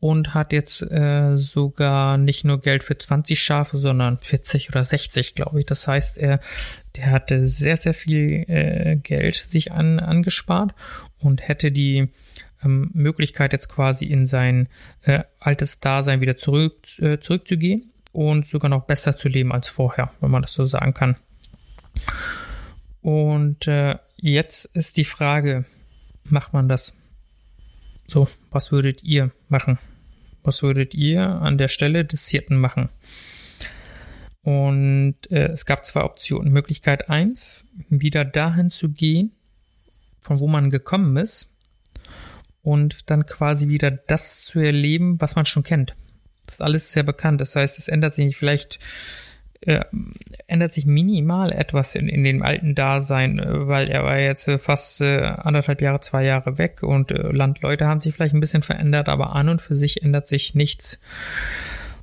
und 0.00 0.32
hat 0.32 0.52
jetzt 0.52 0.82
äh, 0.82 1.36
sogar 1.36 2.16
nicht 2.16 2.44
nur 2.44 2.60
Geld 2.60 2.82
für 2.82 2.96
20 2.96 3.40
Schafe, 3.40 3.76
sondern 3.76 4.18
40 4.18 4.70
oder 4.70 4.82
60, 4.82 5.34
glaube 5.34 5.60
ich. 5.60 5.66
Das 5.66 5.86
heißt, 5.86 6.16
er 6.18 6.40
der 6.96 7.10
hatte 7.10 7.46
sehr, 7.46 7.76
sehr 7.76 7.94
viel 7.94 8.44
äh, 8.48 8.96
Geld 8.96 9.46
sich 9.48 9.72
an, 9.72 10.00
angespart 10.00 10.74
und 11.18 11.46
hätte 11.46 11.70
die 11.70 12.08
ähm, 12.64 12.90
Möglichkeit 12.92 13.52
jetzt 13.52 13.68
quasi 13.68 14.06
in 14.06 14.26
sein 14.26 14.68
äh, 15.02 15.22
altes 15.38 15.80
Dasein 15.80 16.20
wieder 16.20 16.36
zurück, 16.36 16.74
äh, 16.98 17.18
zurückzugehen 17.20 17.92
und 18.12 18.46
sogar 18.46 18.68
noch 18.68 18.84
besser 18.84 19.16
zu 19.16 19.28
leben 19.28 19.52
als 19.52 19.68
vorher, 19.68 20.12
wenn 20.20 20.30
man 20.30 20.42
das 20.42 20.52
so 20.52 20.64
sagen 20.64 20.94
kann. 20.94 21.16
Und 23.02 23.66
äh, 23.68 23.96
jetzt 24.16 24.64
ist 24.64 24.96
die 24.96 25.04
Frage, 25.04 25.64
macht 26.24 26.52
man 26.52 26.68
das? 26.68 26.94
So, 28.08 28.28
was 28.50 28.72
würdet 28.72 29.04
ihr 29.04 29.30
machen? 29.48 29.78
Was 30.42 30.62
würdet 30.62 30.94
ihr 30.94 31.22
an 31.22 31.58
der 31.58 31.68
Stelle 31.68 32.04
des 32.04 32.24
Vierten 32.24 32.56
machen? 32.56 32.88
Und 34.42 35.16
äh, 35.30 35.48
es 35.48 35.66
gab 35.66 35.84
zwei 35.84 36.02
Optionen. 36.02 36.52
Möglichkeit 36.52 37.10
eins, 37.10 37.62
wieder 37.88 38.24
dahin 38.24 38.70
zu 38.70 38.90
gehen, 38.90 39.32
von 40.20 40.40
wo 40.40 40.46
man 40.46 40.70
gekommen 40.70 41.16
ist, 41.16 41.48
und 42.62 43.10
dann 43.10 43.26
quasi 43.26 43.68
wieder 43.68 43.90
das 43.90 44.44
zu 44.44 44.58
erleben, 44.58 45.20
was 45.20 45.36
man 45.36 45.46
schon 45.46 45.62
kennt. 45.62 45.94
Das 46.46 46.56
ist 46.56 46.62
alles 46.62 46.92
sehr 46.92 47.04
bekannt. 47.04 47.40
Das 47.40 47.56
heißt, 47.56 47.78
es 47.78 47.88
ändert 47.88 48.12
sich 48.12 48.26
nicht 48.26 48.36
vielleicht 48.36 48.78
äh, 49.62 49.84
ändert 50.46 50.72
sich 50.72 50.86
minimal 50.86 51.52
etwas 51.52 51.94
in, 51.94 52.08
in 52.08 52.24
dem 52.24 52.42
alten 52.42 52.74
Dasein, 52.74 53.38
äh, 53.38 53.68
weil 53.68 53.88
er 53.88 54.04
war 54.04 54.18
jetzt 54.18 54.48
äh, 54.48 54.58
fast 54.58 55.00
äh, 55.00 55.20
anderthalb 55.20 55.82
Jahre, 55.82 56.00
zwei 56.00 56.24
Jahre 56.24 56.58
weg 56.58 56.82
und 56.82 57.10
äh, 57.10 57.30
Landleute 57.30 57.86
haben 57.86 58.00
sich 58.00 58.14
vielleicht 58.14 58.34
ein 58.34 58.40
bisschen 58.40 58.62
verändert, 58.62 59.08
aber 59.08 59.34
an 59.34 59.48
und 59.48 59.60
für 59.60 59.76
sich 59.76 60.02
ändert 60.02 60.26
sich 60.26 60.54
nichts. 60.54 61.02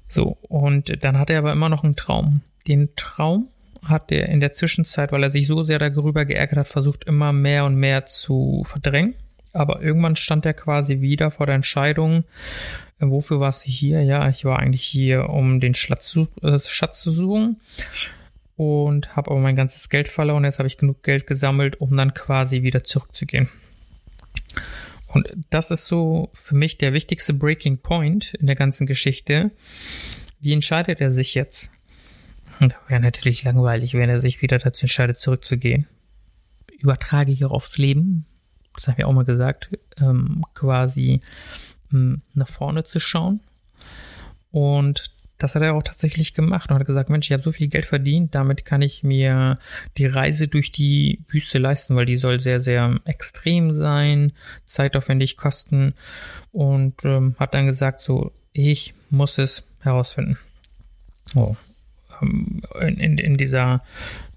So, 0.07 0.37
und 0.41 1.03
dann 1.03 1.17
hat 1.17 1.29
er 1.29 1.39
aber 1.39 1.51
immer 1.51 1.69
noch 1.69 1.83
einen 1.83 1.95
Traum. 1.95 2.41
Den 2.67 2.89
Traum 2.95 3.47
hat 3.83 4.11
er 4.11 4.29
in 4.29 4.39
der 4.39 4.53
Zwischenzeit, 4.53 5.11
weil 5.11 5.23
er 5.23 5.29
sich 5.29 5.47
so 5.47 5.63
sehr 5.63 5.79
darüber 5.79 6.25
geärgert 6.25 6.59
hat, 6.59 6.67
versucht 6.67 7.05
immer 7.05 7.33
mehr 7.33 7.65
und 7.65 7.75
mehr 7.75 8.05
zu 8.05 8.63
verdrängen. 8.65 9.15
Aber 9.53 9.81
irgendwann 9.81 10.15
stand 10.15 10.45
er 10.45 10.53
quasi 10.53 11.01
wieder 11.01 11.31
vor 11.31 11.45
der 11.45 11.55
Entscheidung, 11.55 12.25
Wofür 12.99 13.39
warst 13.39 13.65
du 13.65 13.69
hier? 13.69 14.01
Ja, 14.01 14.27
ich 14.29 14.43
war 14.43 14.59
eigentlich 14.59 14.83
hier, 14.83 15.29
um 15.29 15.59
den 15.59 15.75
Schatz 15.75 16.07
zu, 16.09 16.27
äh, 16.41 16.59
Schatz 16.59 17.01
zu 17.01 17.11
suchen 17.11 17.59
und 18.55 19.15
habe 19.15 19.31
aber 19.31 19.39
mein 19.39 19.55
ganzes 19.55 19.89
Geld 19.89 20.07
verloren. 20.07 20.43
Jetzt 20.43 20.57
habe 20.57 20.67
ich 20.67 20.77
genug 20.77 21.03
Geld 21.03 21.27
gesammelt, 21.27 21.79
um 21.79 21.95
dann 21.95 22.13
quasi 22.15 22.63
wieder 22.63 22.83
zurückzugehen. 22.83 23.49
Und 25.07 25.31
das 25.51 25.71
ist 25.71 25.85
so 25.85 26.31
für 26.33 26.55
mich 26.55 26.77
der 26.77 26.93
wichtigste 26.93 27.33
Breaking 27.33 27.77
Point 27.77 28.33
in 28.33 28.47
der 28.47 28.55
ganzen 28.55 28.87
Geschichte. 28.87 29.51
Wie 30.39 30.53
entscheidet 30.53 30.99
er 30.99 31.11
sich 31.11 31.35
jetzt? 31.35 31.69
Wäre 32.87 32.99
natürlich 32.99 33.43
langweilig, 33.43 33.93
wenn 33.93 34.09
er 34.09 34.19
sich 34.19 34.41
wieder 34.41 34.57
dazu 34.57 34.85
entscheidet, 34.85 35.19
zurückzugehen. 35.19 35.87
Übertrage 36.79 37.31
hier 37.31 37.51
aufs 37.51 37.77
Leben. 37.77 38.25
Das 38.73 38.87
habe 38.87 39.01
ich 39.01 39.05
auch 39.05 39.13
mal 39.13 39.25
gesagt. 39.25 39.69
Ähm, 39.99 40.43
quasi 40.53 41.21
nach 41.89 42.47
vorne 42.47 42.83
zu 42.83 42.99
schauen. 42.99 43.41
Und 44.51 45.11
das 45.37 45.53
hat 45.53 45.61
er 45.61 45.75
auch 45.75 45.83
tatsächlich 45.83 46.33
gemacht 46.33 46.71
und 46.71 46.79
hat 46.79 46.87
gesagt, 46.87 47.09
Mensch, 47.09 47.27
ich 47.27 47.33
habe 47.33 47.43
so 47.43 47.51
viel 47.51 47.67
Geld 47.67 47.85
verdient, 47.85 48.33
damit 48.33 48.65
kann 48.65 48.81
ich 48.81 49.03
mir 49.03 49.59
die 49.97 50.07
Reise 50.07 50.47
durch 50.47 50.71
die 50.71 51.21
Wüste 51.29 51.59
leisten, 51.59 51.95
weil 51.95 52.07
die 52.07 52.15
soll 52.15 52.39
sehr, 52.39 52.59
sehr 52.59 52.99
extrem 53.05 53.75
sein, 53.75 54.33
zeitaufwendig 54.65 55.37
kosten 55.37 55.93
und 56.51 57.05
ähm, 57.05 57.35
hat 57.39 57.53
dann 57.53 57.67
gesagt, 57.67 58.01
so, 58.01 58.31
ich 58.51 58.95
muss 59.11 59.37
es 59.37 59.67
herausfinden. 59.81 60.37
Oh. 61.35 61.55
Ähm, 62.21 62.61
in, 62.81 63.19
in, 63.19 63.37
dieser 63.37 63.83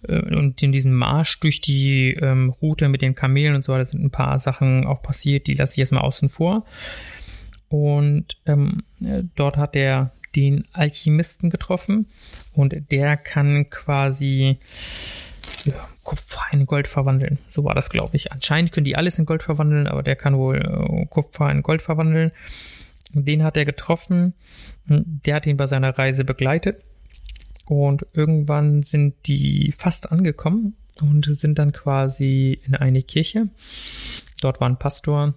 äh, 0.06 0.18
und 0.18 0.62
in 0.62 0.72
diesem 0.72 0.92
Marsch 0.92 1.40
durch 1.40 1.62
die 1.62 2.12
ähm, 2.12 2.50
Route 2.60 2.90
mit 2.90 3.00
den 3.00 3.14
Kamelen 3.14 3.54
und 3.54 3.64
so 3.64 3.72
weiter 3.72 3.86
sind 3.86 4.04
ein 4.04 4.10
paar 4.10 4.38
Sachen 4.38 4.86
auch 4.86 5.00
passiert, 5.00 5.46
die 5.46 5.54
lasse 5.54 5.72
ich 5.72 5.78
jetzt 5.78 5.92
mal 5.92 6.00
außen 6.00 6.28
vor. 6.28 6.66
Und 7.70 8.36
ähm, 8.46 8.82
dort 9.36 9.56
hat 9.56 9.76
er 9.76 10.10
den 10.34 10.64
Alchemisten 10.72 11.50
getroffen 11.50 12.06
und 12.52 12.74
der 12.90 13.16
kann 13.16 13.70
quasi 13.70 14.58
ja, 15.64 15.88
Kupfer 16.02 16.42
in 16.52 16.66
Gold 16.66 16.88
verwandeln. 16.88 17.38
So 17.48 17.64
war 17.64 17.74
das, 17.74 17.88
glaube 17.90 18.16
ich. 18.16 18.32
Anscheinend 18.32 18.72
können 18.72 18.84
die 18.84 18.96
alles 18.96 19.18
in 19.18 19.24
Gold 19.24 19.42
verwandeln, 19.42 19.86
aber 19.86 20.02
der 20.02 20.16
kann 20.16 20.36
wohl 20.36 20.56
äh, 20.56 21.06
Kupfer 21.06 21.50
in 21.50 21.62
Gold 21.62 21.80
verwandeln. 21.80 22.32
Den 23.12 23.42
hat 23.44 23.56
er 23.56 23.64
getroffen. 23.64 24.34
Der 24.86 25.36
hat 25.36 25.46
ihn 25.46 25.56
bei 25.56 25.66
seiner 25.66 25.96
Reise 25.96 26.24
begleitet. 26.24 26.82
Und 27.66 28.06
irgendwann 28.12 28.82
sind 28.82 29.14
die 29.26 29.72
fast 29.76 30.10
angekommen 30.10 30.74
und 31.00 31.24
sind 31.24 31.58
dann 31.58 31.72
quasi 31.72 32.60
in 32.64 32.74
eine 32.74 33.02
Kirche. 33.02 33.48
Dort 34.40 34.60
war 34.60 34.68
ein 34.68 34.78
Pastor. 34.78 35.34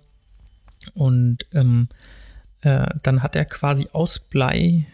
Und 0.93 1.45
ähm, 1.53 1.89
äh, 2.63 2.85
dann 3.03 3.23
hat 3.23 3.35
er 3.35 3.45
quasi 3.45 3.87
aus 3.91 4.19
Blei 4.19 4.85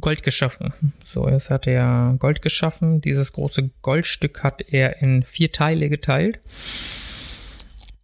Gold 0.00 0.22
geschaffen. 0.22 0.72
So, 1.04 1.28
jetzt 1.28 1.50
hat 1.50 1.66
er 1.66 2.14
Gold 2.18 2.40
geschaffen. 2.40 3.00
Dieses 3.00 3.32
große 3.32 3.70
Goldstück 3.82 4.42
hat 4.42 4.62
er 4.62 5.02
in 5.02 5.22
vier 5.22 5.52
Teile 5.52 5.90
geteilt. 5.90 6.40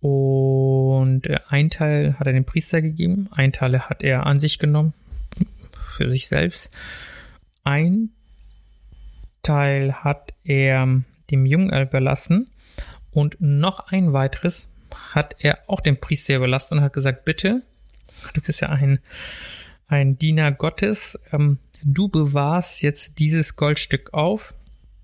Und 0.01 1.27
äh, 1.27 1.41
ein 1.49 1.71
Teil 1.71 2.19
hat 2.19 2.27
er 2.27 2.33
dem 2.33 2.45
Priester 2.45 2.83
gegeben, 2.83 3.29
ein 3.33 3.53
Teil 3.53 3.79
hat 3.81 4.03
er 4.03 4.27
an 4.27 4.39
sich 4.39 4.59
genommen, 4.59 4.95
für 5.73 6.11
sich 6.11 6.29
selbst. 6.29 6.71
Ein 7.65 8.11
Teil 9.43 9.93
hat 9.93 10.35
er 10.45 11.03
dem 11.31 11.47
Jungen 11.47 11.71
überlassen 11.71 12.49
und 13.11 13.41
noch 13.41 13.89
ein 13.89 14.13
weiteres 14.13 14.69
hat 15.13 15.37
er 15.41 15.59
auch 15.67 15.81
dem 15.81 15.99
Priester 15.99 16.37
überlassen 16.37 16.79
und 16.79 16.85
hat 16.85 16.93
gesagt, 16.93 17.25
bitte 17.25 17.63
du 18.35 18.41
bist 18.41 18.61
ja 18.61 18.69
ein, 18.69 18.99
ein 19.87 20.19
Diener 20.19 20.53
Gottes, 20.53 21.19
ähm, 21.33 21.59
du 21.83 22.09
bewahrst 22.09 22.83
jetzt 22.83 23.19
dieses 23.19 23.57
Goldstück 23.57 24.13
auf, 24.13 24.55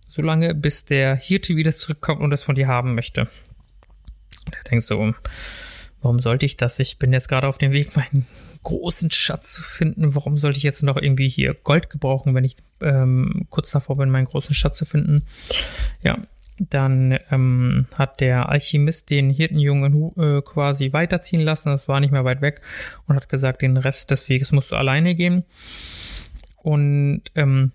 solange 0.08 0.54
bis 0.54 0.84
der 0.84 1.16
Hirte 1.16 1.56
wieder 1.56 1.74
zurückkommt 1.74 2.20
und 2.20 2.32
es 2.32 2.42
von 2.42 2.54
dir 2.54 2.68
haben 2.68 2.94
möchte. 2.94 3.22
Und 4.46 4.54
er 4.54 4.64
denkt 4.64 4.84
so, 4.84 5.14
warum 6.02 6.18
sollte 6.18 6.46
ich 6.46 6.56
das? 6.56 6.78
Ich 6.78 6.98
bin 6.98 7.12
jetzt 7.12 7.28
gerade 7.28 7.48
auf 7.48 7.58
dem 7.58 7.72
Weg, 7.72 7.96
mein 7.96 8.26
großen 8.62 9.10
Schatz 9.10 9.52
zu 9.54 9.62
finden. 9.62 10.14
Warum 10.14 10.38
sollte 10.38 10.58
ich 10.58 10.64
jetzt 10.64 10.82
noch 10.82 10.96
irgendwie 10.96 11.28
hier 11.28 11.54
Gold 11.54 11.90
gebrauchen, 11.90 12.34
wenn 12.34 12.44
ich 12.44 12.56
ähm, 12.80 13.46
kurz 13.50 13.70
davor 13.70 13.96
bin, 13.96 14.10
meinen 14.10 14.24
großen 14.24 14.54
Schatz 14.54 14.78
zu 14.78 14.86
finden? 14.86 15.22
Ja, 16.02 16.18
dann 16.58 17.18
ähm, 17.30 17.86
hat 17.96 18.20
der 18.20 18.48
Alchemist 18.48 19.10
den 19.10 19.30
Hirtenjungen 19.30 20.12
äh, 20.16 20.42
quasi 20.42 20.92
weiterziehen 20.92 21.40
lassen. 21.40 21.70
Das 21.70 21.88
war 21.88 22.00
nicht 22.00 22.12
mehr 22.12 22.24
weit 22.24 22.40
weg 22.40 22.60
und 23.06 23.16
hat 23.16 23.28
gesagt, 23.28 23.62
den 23.62 23.76
Rest 23.76 24.10
des 24.10 24.28
Weges 24.28 24.52
musst 24.52 24.70
du 24.70 24.76
alleine 24.76 25.14
gehen. 25.14 25.44
Und 26.62 27.22
ähm, 27.34 27.72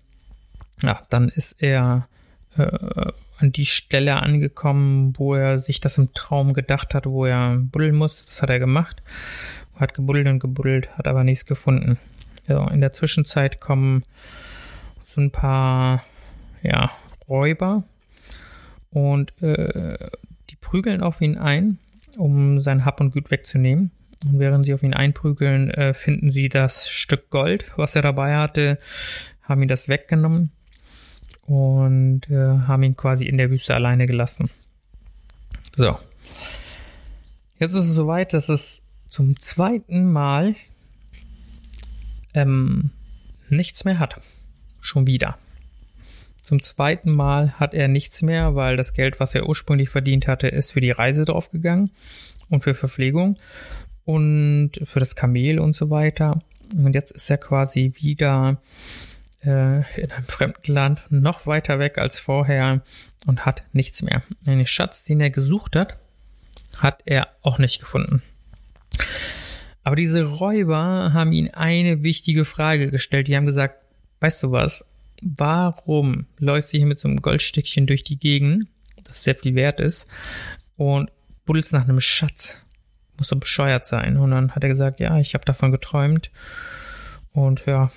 ja, 0.82 0.96
dann 1.10 1.28
ist 1.28 1.62
er 1.62 2.08
äh, 2.56 3.12
an 3.38 3.52
die 3.52 3.66
Stelle 3.66 4.16
angekommen, 4.16 5.14
wo 5.16 5.34
er 5.34 5.58
sich 5.58 5.80
das 5.80 5.98
im 5.98 6.12
Traum 6.14 6.52
gedacht 6.52 6.94
hat, 6.94 7.06
wo 7.06 7.26
er 7.26 7.56
buddeln 7.56 7.94
muss. 7.94 8.24
Das 8.26 8.42
hat 8.42 8.50
er 8.50 8.58
gemacht. 8.58 9.02
Hat 9.76 9.94
gebuddelt 9.94 10.26
und 10.26 10.40
gebuddelt, 10.40 10.90
hat 10.96 11.06
aber 11.06 11.24
nichts 11.24 11.46
gefunden. 11.46 11.98
So, 12.46 12.66
in 12.68 12.80
der 12.80 12.92
Zwischenzeit 12.92 13.60
kommen 13.60 14.04
so 15.06 15.20
ein 15.20 15.30
paar 15.30 16.04
ja, 16.62 16.90
Räuber 17.28 17.84
und 18.90 19.40
äh, 19.42 20.10
die 20.50 20.56
prügeln 20.56 21.02
auf 21.02 21.20
ihn 21.20 21.38
ein, 21.38 21.78
um 22.16 22.60
sein 22.60 22.84
Hab 22.84 23.00
und 23.00 23.12
Gut 23.12 23.30
wegzunehmen. 23.30 23.90
Und 24.26 24.38
während 24.38 24.66
sie 24.66 24.74
auf 24.74 24.82
ihn 24.82 24.94
einprügeln, 24.94 25.70
äh, 25.70 25.94
finden 25.94 26.30
sie 26.30 26.48
das 26.48 26.90
Stück 26.90 27.30
Gold, 27.30 27.72
was 27.76 27.96
er 27.96 28.02
dabei 28.02 28.36
hatte, 28.36 28.78
haben 29.42 29.62
ihn 29.62 29.68
das 29.68 29.88
weggenommen 29.88 30.50
und 31.46 32.30
äh, 32.30 32.36
haben 32.36 32.82
ihn 32.82 32.96
quasi 32.96 33.26
in 33.26 33.38
der 33.38 33.50
Wüste 33.50 33.74
alleine 33.74 34.06
gelassen. 34.06 34.50
So. 35.76 35.98
Jetzt 37.58 37.72
ist 37.72 37.86
es 37.86 37.94
soweit, 37.94 38.32
dass 38.32 38.48
es 38.48 38.84
zum 39.08 39.38
zweiten 39.38 40.10
Mal 40.10 40.54
ähm, 42.34 42.90
nichts 43.48 43.84
mehr 43.84 43.98
hat. 43.98 44.20
Schon 44.80 45.06
wieder. 45.06 45.38
Zum 46.50 46.62
zweiten 46.62 47.12
Mal 47.12 47.60
hat 47.60 47.74
er 47.74 47.86
nichts 47.86 48.22
mehr, 48.22 48.56
weil 48.56 48.76
das 48.76 48.92
Geld, 48.92 49.20
was 49.20 49.36
er 49.36 49.48
ursprünglich 49.48 49.88
verdient 49.88 50.26
hatte, 50.26 50.48
ist 50.48 50.72
für 50.72 50.80
die 50.80 50.90
Reise 50.90 51.24
draufgegangen 51.24 51.92
und 52.48 52.64
für 52.64 52.74
Verpflegung 52.74 53.38
und 54.04 54.72
für 54.82 54.98
das 54.98 55.14
Kamel 55.14 55.60
und 55.60 55.76
so 55.76 55.90
weiter. 55.90 56.42
Und 56.74 56.96
jetzt 56.96 57.12
ist 57.12 57.30
er 57.30 57.38
quasi 57.38 57.92
wieder 57.94 58.60
äh, 59.44 59.78
in 60.00 60.10
einem 60.10 60.24
fremden 60.26 60.72
Land, 60.72 61.02
noch 61.08 61.46
weiter 61.46 61.78
weg 61.78 61.98
als 61.98 62.18
vorher 62.18 62.82
und 63.26 63.46
hat 63.46 63.62
nichts 63.72 64.02
mehr. 64.02 64.24
Den 64.40 64.66
Schatz, 64.66 65.04
den 65.04 65.20
er 65.20 65.30
gesucht 65.30 65.76
hat, 65.76 65.98
hat 66.78 67.00
er 67.04 67.28
auch 67.42 67.60
nicht 67.60 67.78
gefunden. 67.78 68.22
Aber 69.84 69.94
diese 69.94 70.24
Räuber 70.24 71.12
haben 71.12 71.30
ihn 71.30 71.50
eine 71.54 72.02
wichtige 72.02 72.44
Frage 72.44 72.90
gestellt. 72.90 73.28
Die 73.28 73.36
haben 73.36 73.46
gesagt, 73.46 73.76
weißt 74.18 74.42
du 74.42 74.50
was, 74.50 74.84
warum 75.22 76.26
läufst 76.38 76.72
du 76.72 76.78
hier 76.78 76.86
mit 76.86 77.00
so 77.00 77.08
einem 77.08 77.20
Goldstückchen 77.20 77.86
durch 77.86 78.04
die 78.04 78.18
Gegend, 78.18 78.68
das 79.04 79.24
sehr 79.24 79.36
viel 79.36 79.54
wert 79.54 79.80
ist, 79.80 80.06
und 80.76 81.10
buddelst 81.44 81.72
nach 81.72 81.84
einem 81.84 82.00
Schatz? 82.00 82.64
Muss 83.18 83.28
so 83.28 83.36
bescheuert 83.36 83.86
sein. 83.86 84.16
Und 84.16 84.30
dann 84.30 84.54
hat 84.54 84.62
er 84.62 84.68
gesagt, 84.68 85.00
ja, 85.00 85.18
ich 85.18 85.34
habe 85.34 85.44
davon 85.44 85.70
geträumt. 85.70 86.30
Und 87.32 87.66
ja, 87.66 87.90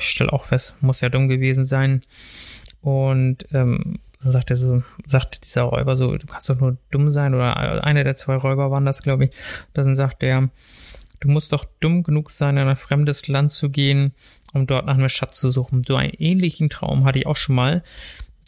ich 0.00 0.08
stelle 0.08 0.32
auch 0.32 0.46
fest, 0.46 0.74
muss 0.80 1.00
ja 1.00 1.08
dumm 1.08 1.28
gewesen 1.28 1.66
sein. 1.66 2.02
Und 2.80 3.46
ähm, 3.52 3.98
dann 4.22 4.32
sagt 4.32 4.50
er 4.50 4.56
so, 4.56 4.82
sagt 5.06 5.44
dieser 5.44 5.62
Räuber 5.62 5.96
so, 5.96 6.16
du 6.16 6.26
kannst 6.26 6.48
doch 6.48 6.58
nur 6.58 6.76
dumm 6.90 7.10
sein, 7.10 7.34
oder 7.34 7.84
einer 7.84 8.04
der 8.04 8.16
zwei 8.16 8.36
Räuber 8.36 8.70
waren 8.70 8.84
das, 8.84 9.02
glaube 9.02 9.26
ich. 9.26 9.30
Dann 9.72 9.96
sagt 9.96 10.22
er, 10.22 10.50
du 11.20 11.28
musst 11.28 11.52
doch 11.52 11.64
dumm 11.80 12.02
genug 12.02 12.30
sein, 12.30 12.56
in 12.56 12.68
ein 12.68 12.76
fremdes 12.76 13.28
Land 13.28 13.52
zu 13.52 13.70
gehen, 13.70 14.12
um 14.52 14.66
dort 14.66 14.86
nach 14.86 14.94
einem 14.94 15.08
Schatz 15.08 15.38
zu 15.38 15.50
suchen. 15.50 15.82
So 15.86 15.96
einen 15.96 16.14
ähnlichen 16.14 16.70
Traum 16.70 17.04
hatte 17.04 17.18
ich 17.18 17.26
auch 17.26 17.36
schon 17.36 17.54
mal, 17.54 17.82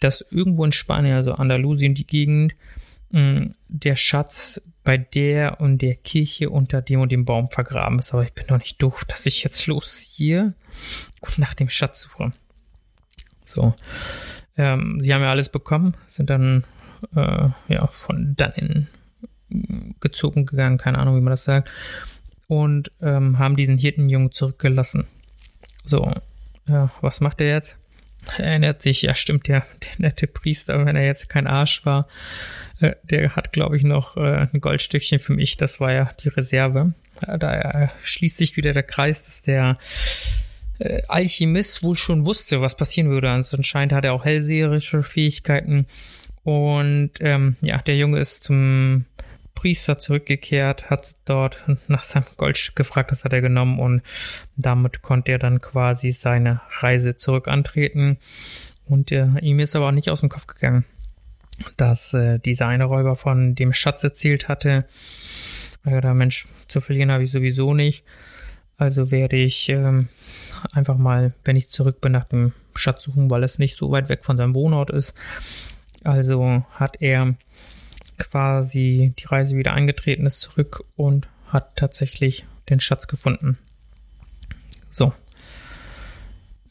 dass 0.01 0.25
irgendwo 0.31 0.65
in 0.65 0.73
Spanien, 0.73 1.15
also 1.15 1.33
Andalusien, 1.33 1.95
die 1.95 2.07
Gegend, 2.07 2.55
mm, 3.11 3.53
der 3.69 3.97
Schatz 3.97 4.61
bei 4.85 4.99
der 4.99 5.61
und 5.61 5.79
der 5.79 5.95
Kirche 5.95 6.51
unter 6.51 6.83
dem 6.83 7.01
und 7.01 7.13
dem 7.13 7.25
Baum 7.25 7.49
vergraben 7.51 7.99
ist. 7.99 8.13
Aber 8.13 8.25
ich 8.25 8.33
bin 8.33 8.47
doch 8.49 8.59
nicht 8.59 8.83
doof, 8.83 9.05
dass 9.05 9.27
ich 9.27 9.45
jetzt 9.45 9.67
losziehe 9.67 10.55
und 11.21 11.39
nach 11.39 11.55
dem 11.55 11.69
Schatz 11.69 12.03
suche. 12.03 12.33
So. 13.45 13.75
Ähm, 14.57 14.99
sie 15.01 15.15
haben 15.15 15.23
ja 15.23 15.31
alles 15.31 15.51
bekommen, 15.51 15.95
sind 16.09 16.31
dann 16.31 16.65
äh, 17.15 17.49
ja 17.69 17.87
von 17.87 18.35
dann 18.37 18.89
gezogen 20.01 20.47
gegangen, 20.47 20.79
keine 20.79 20.99
Ahnung, 20.99 21.17
wie 21.17 21.21
man 21.21 21.33
das 21.33 21.45
sagt, 21.45 21.71
und 22.53 22.93
ähm, 23.01 23.39
haben 23.39 23.57
diesen 23.57 23.79
Hirtenjungen 23.79 24.31
zurückgelassen. 24.31 25.07
So, 25.87 26.13
ja, 26.69 26.91
was 27.01 27.23
macht 27.23 27.41
er 27.41 27.49
jetzt? 27.49 27.77
Er 28.39 28.45
erinnert 28.45 28.83
sich, 28.83 29.03
ja 29.03 29.17
stimmt, 29.17 29.49
der, 29.49 29.67
der 29.83 29.91
nette 29.99 30.29
Priester, 30.29 30.87
wenn 30.87 30.95
er 30.95 31.05
jetzt 31.05 31.29
kein 31.29 31.49
Arsch 31.49 31.85
war, 31.85 32.07
äh, 32.81 32.93
der 33.03 33.35
hat, 33.35 33.53
glaube 33.53 33.77
ich, 33.77 33.83
noch 33.83 34.17
äh, 34.17 34.47
ein 34.53 34.61
Goldstückchen 34.61 35.19
für 35.19 35.33
mich, 35.33 35.57
das 35.57 35.81
war 35.81 35.93
ja 35.93 36.13
die 36.23 36.29
Reserve. 36.29 36.93
Da 37.27 37.91
schließt 38.03 38.37
sich 38.37 38.57
wieder 38.57 38.75
der 38.75 38.85
Kreis, 38.85 39.25
dass 39.25 39.43
der 39.43 39.77
äh, 40.79 41.03
Alchemist 41.09 41.83
wohl 41.83 41.97
schon 41.97 42.25
wusste, 42.25 42.61
was 42.61 42.77
passieren 42.77 43.11
würde. 43.11 43.29
Also 43.29 43.57
anscheinend 43.57 43.93
hat 43.93 44.05
er 44.05 44.13
auch 44.13 44.25
hellseherische 44.25 45.03
Fähigkeiten. 45.03 45.87
Und 46.45 47.13
ähm, 47.21 47.57
ja, 47.61 47.79
der 47.79 47.97
Junge 47.97 48.21
ist 48.21 48.45
zum 48.45 49.07
Priester 49.63 49.97
zurückgekehrt, 49.97 50.91
hat 50.91 51.15
dort 51.25 51.63
nach 51.87 52.03
seinem 52.03 52.25
Goldstück 52.37 52.75
gefragt, 52.75 53.13
das 53.13 53.23
hat 53.23 53.33
er 53.33 53.41
genommen 53.41 53.79
und 53.79 54.03
damit 54.57 55.03
konnte 55.03 55.31
er 55.31 55.39
dann 55.39 55.61
quasi 55.61 56.11
seine 56.11 56.61
Reise 56.81 57.15
zurück 57.15 57.47
antreten. 57.47 58.19
Und 58.87 59.13
äh, 59.13 59.29
ihm 59.41 59.61
ist 59.61 59.77
aber 59.77 59.87
auch 59.87 59.93
nicht 59.93 60.11
aus 60.11 60.19
dem 60.19 60.31
Kopf 60.31 60.49
gegangen, 60.49 60.85
dass 61.77 62.13
äh, 62.13 62.41
dieser 62.41 62.67
eine 62.67 62.87
Räuber 62.87 63.15
von 63.15 63.55
dem 63.55 63.73
Schatz 63.73 64.03
erzählt 64.03 64.49
hatte. 64.49 64.85
Ja, 65.85 66.01
der 66.01 66.15
Mensch, 66.15 66.49
zu 66.67 66.81
verlieren 66.81 67.13
habe 67.13 67.23
ich 67.23 67.31
sowieso 67.31 67.73
nicht. 67.73 68.05
Also 68.79 69.13
werde 69.13 69.37
ich 69.37 69.69
ähm, 69.69 70.09
einfach 70.73 70.97
mal, 70.97 71.35
wenn 71.45 71.55
ich 71.55 71.71
zurück 71.71 72.01
bin, 72.01 72.11
nach 72.11 72.25
dem 72.25 72.53
Schatz 72.75 73.05
suchen, 73.05 73.31
weil 73.31 73.45
es 73.45 73.61
nicht 73.61 73.77
so 73.77 73.93
weit 73.93 74.09
weg 74.09 74.25
von 74.25 74.37
seinem 74.37 74.55
Wohnort 74.55 74.91
ist. 74.91 75.15
Also 76.03 76.65
hat 76.73 77.01
er 77.01 77.37
quasi 78.23 79.13
die 79.19 79.27
Reise 79.27 79.57
wieder 79.57 79.73
eingetreten 79.73 80.27
ist 80.27 80.41
zurück 80.41 80.85
und 80.97 81.29
hat 81.49 81.77
tatsächlich 81.77 82.45
den 82.69 82.79
Schatz 82.79 83.09
gefunden. 83.09 83.59
So. 84.91 85.13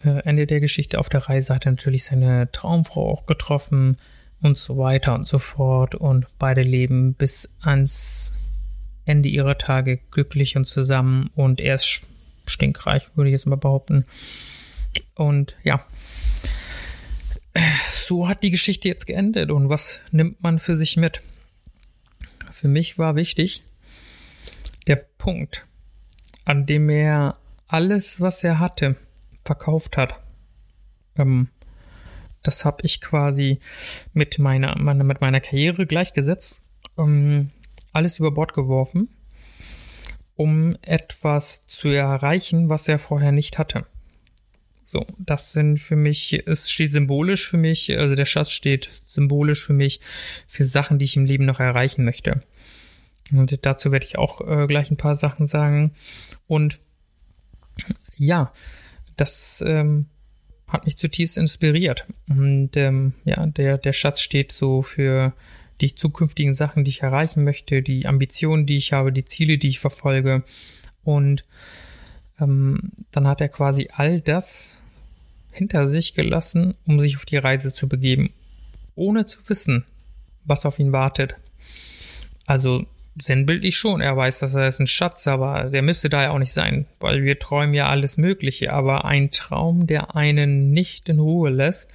Äh, 0.04 0.24
Ende 0.24 0.48
der 0.48 0.62
Geschichte 0.62 0.98
auf 0.98 1.10
der 1.10 1.28
Reise 1.28 1.54
hat 1.54 1.66
er 1.66 1.74
natürlich 1.74 2.06
seine 2.06 2.50
Traumfrau 2.52 3.12
auch 3.12 3.26
getroffen 3.26 3.98
und 4.42 4.58
so 4.58 4.78
weiter 4.78 5.14
und 5.14 5.28
so 5.28 5.40
fort 5.40 5.94
und 5.94 6.26
beide 6.40 6.62
leben 6.62 7.14
bis 7.14 7.50
ans 7.60 8.32
Ende 9.06 9.30
ihrer 9.30 9.58
Tage 9.58 9.98
glücklich 10.10 10.56
und 10.56 10.66
zusammen 10.66 11.30
und 11.36 11.60
er 11.60 11.76
ist 11.76 12.04
stinkreich, 12.46 13.10
würde 13.16 13.30
ich 13.30 13.34
jetzt 13.34 13.46
mal 13.46 13.58
behaupten. 13.58 14.06
Und 15.16 15.58
ja, 15.64 15.86
so 17.92 18.28
hat 18.28 18.42
die 18.42 18.52
Geschichte 18.52 18.88
jetzt 18.88 19.06
geendet 19.06 19.52
und 19.52 19.70
was 19.70 20.00
nimmt 20.12 20.42
man 20.42 20.60
für 20.60 20.78
sich 20.78 20.98
mit? 20.98 21.22
Für 22.52 22.68
mich 22.68 22.98
war 22.98 23.16
wichtig 23.16 23.64
der 24.88 24.98
Punkt, 24.98 25.66
an 26.46 26.66
dem 26.66 26.90
er 26.90 27.38
alles, 27.68 28.20
was 28.20 28.44
er 28.44 28.60
hatte, 28.60 28.98
verkauft 29.46 29.98
hat. 29.98 30.22
Ähm, 31.18 31.50
das 32.44 32.66
habe 32.66 32.80
ich 32.84 33.02
quasi 33.02 33.60
mit 34.14 34.40
meiner, 34.40 34.78
meine, 34.78 35.04
mit 35.04 35.22
meiner 35.22 35.40
Karriere 35.40 35.86
gleichgesetzt, 35.86 36.62
ähm, 36.98 37.52
alles 37.94 38.20
über 38.20 38.32
Bord 38.32 38.54
geworfen, 38.54 39.10
um 40.36 40.76
etwas 40.82 41.68
zu 41.68 41.90
erreichen, 41.90 42.70
was 42.70 42.88
er 42.88 43.00
vorher 43.00 43.32
nicht 43.32 43.60
hatte. 43.60 43.86
So, 44.92 45.06
das 45.18 45.54
sind 45.54 45.80
für 45.80 45.96
mich, 45.96 46.46
es 46.46 46.70
steht 46.70 46.92
symbolisch 46.92 47.50
für 47.50 47.56
mich, 47.56 47.98
also 47.98 48.14
der 48.14 48.26
Schatz 48.26 48.52
steht 48.52 48.90
symbolisch 49.06 49.66
für 49.66 49.72
mich 49.72 50.02
für 50.48 50.66
Sachen, 50.66 51.00
die 51.00 51.06
ich 51.06 51.16
im 51.16 51.24
Leben 51.24 51.46
noch 51.46 51.62
erreichen 51.62 52.04
möchte. 52.04 52.42
Und 53.32 53.66
dazu 53.66 53.94
werde 53.94 54.06
ich 54.06 54.18
auch 54.18 54.42
äh, 54.42 54.68
gleich 54.68 54.92
ein 54.92 54.98
paar 54.98 55.16
Sachen 55.16 55.48
sagen. 55.48 55.94
Und 56.46 56.82
ja, 58.18 58.52
das 59.16 59.64
ähm, 59.66 60.08
hat 60.68 60.86
mich 60.86 60.98
zutiefst 60.98 61.38
inspiriert. 61.38 62.06
Und 62.28 62.76
ähm, 62.76 63.14
ja, 63.24 63.42
der, 63.46 63.78
der 63.78 63.94
Schatz 63.94 64.20
steht 64.20 64.52
so 64.52 64.82
für 64.82 65.32
die 65.80 65.96
zukünftigen 65.96 66.54
Sachen, 66.54 66.84
die 66.84 66.90
ich 66.92 67.02
erreichen 67.02 67.46
möchte, 67.46 67.82
die 67.82 68.08
Ambitionen, 68.08 68.66
die 68.66 68.76
ich 68.76 68.92
habe, 68.92 69.14
die 69.14 69.24
Ziele, 69.24 69.58
die 69.58 69.70
ich 69.70 69.80
verfolge. 69.80 70.44
Und 71.02 71.46
ähm, 72.42 72.92
dann 73.12 73.26
hat 73.26 73.40
er 73.40 73.48
quasi 73.48 73.88
all 73.94 74.20
das 74.20 74.80
hinter 75.52 75.88
sich 75.88 76.14
gelassen, 76.14 76.76
um 76.86 77.00
sich 77.00 77.18
auf 77.18 77.26
die 77.26 77.38
Reise 77.38 77.74
zu 77.74 77.88
begeben, 77.88 78.34
ohne 78.96 79.26
zu 79.26 79.40
wissen, 79.48 79.86
was 80.46 80.66
auf 80.66 80.80
ihn 80.80 80.92
wartet. 80.92 81.36
Also 82.46 82.86
sinnbildlich 83.20 83.78
schon. 83.78 84.02
Er 84.02 84.16
weiß, 84.16 84.40
dass 84.40 84.56
er 84.56 84.68
ist 84.68 84.80
ein 84.80 84.88
Schatz, 84.88 85.28
aber 85.28 85.66
der 85.66 85.82
müsste 85.82 86.10
da 86.10 86.24
ja 86.24 86.32
auch 86.32 86.40
nicht 86.40 86.54
sein, 86.54 86.86
weil 87.00 87.24
wir 87.24 87.40
träumen 87.40 87.74
ja 87.74 87.88
alles 87.88 88.18
Mögliche. 88.18 88.74
Aber 88.74 89.06
ein 89.06 89.32
Traum, 89.32 89.88
der 89.88 90.16
einen 90.16 90.72
nicht 90.72 91.10
in 91.10 91.20
Ruhe 91.20 91.50
lässt, 91.50 91.90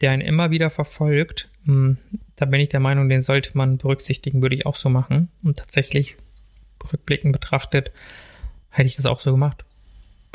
der 0.00 0.12
einen 0.12 0.22
immer 0.22 0.50
wieder 0.50 0.70
verfolgt, 0.70 1.48
hm, 1.64 1.98
da 2.36 2.46
bin 2.46 2.60
ich 2.60 2.70
der 2.70 2.80
Meinung, 2.80 3.08
den 3.08 3.22
sollte 3.22 3.56
man 3.56 3.76
berücksichtigen, 3.76 4.42
würde 4.42 4.54
ich 4.54 4.66
auch 4.66 4.76
so 4.76 4.88
machen. 4.88 5.28
Und 5.42 5.58
tatsächlich, 5.58 6.16
rückblickend 6.92 7.32
betrachtet, 7.32 7.92
hätte 8.70 8.86
ich 8.86 8.96
das 8.96 9.06
auch 9.06 9.20
so 9.20 9.30
gemacht. 9.30 9.64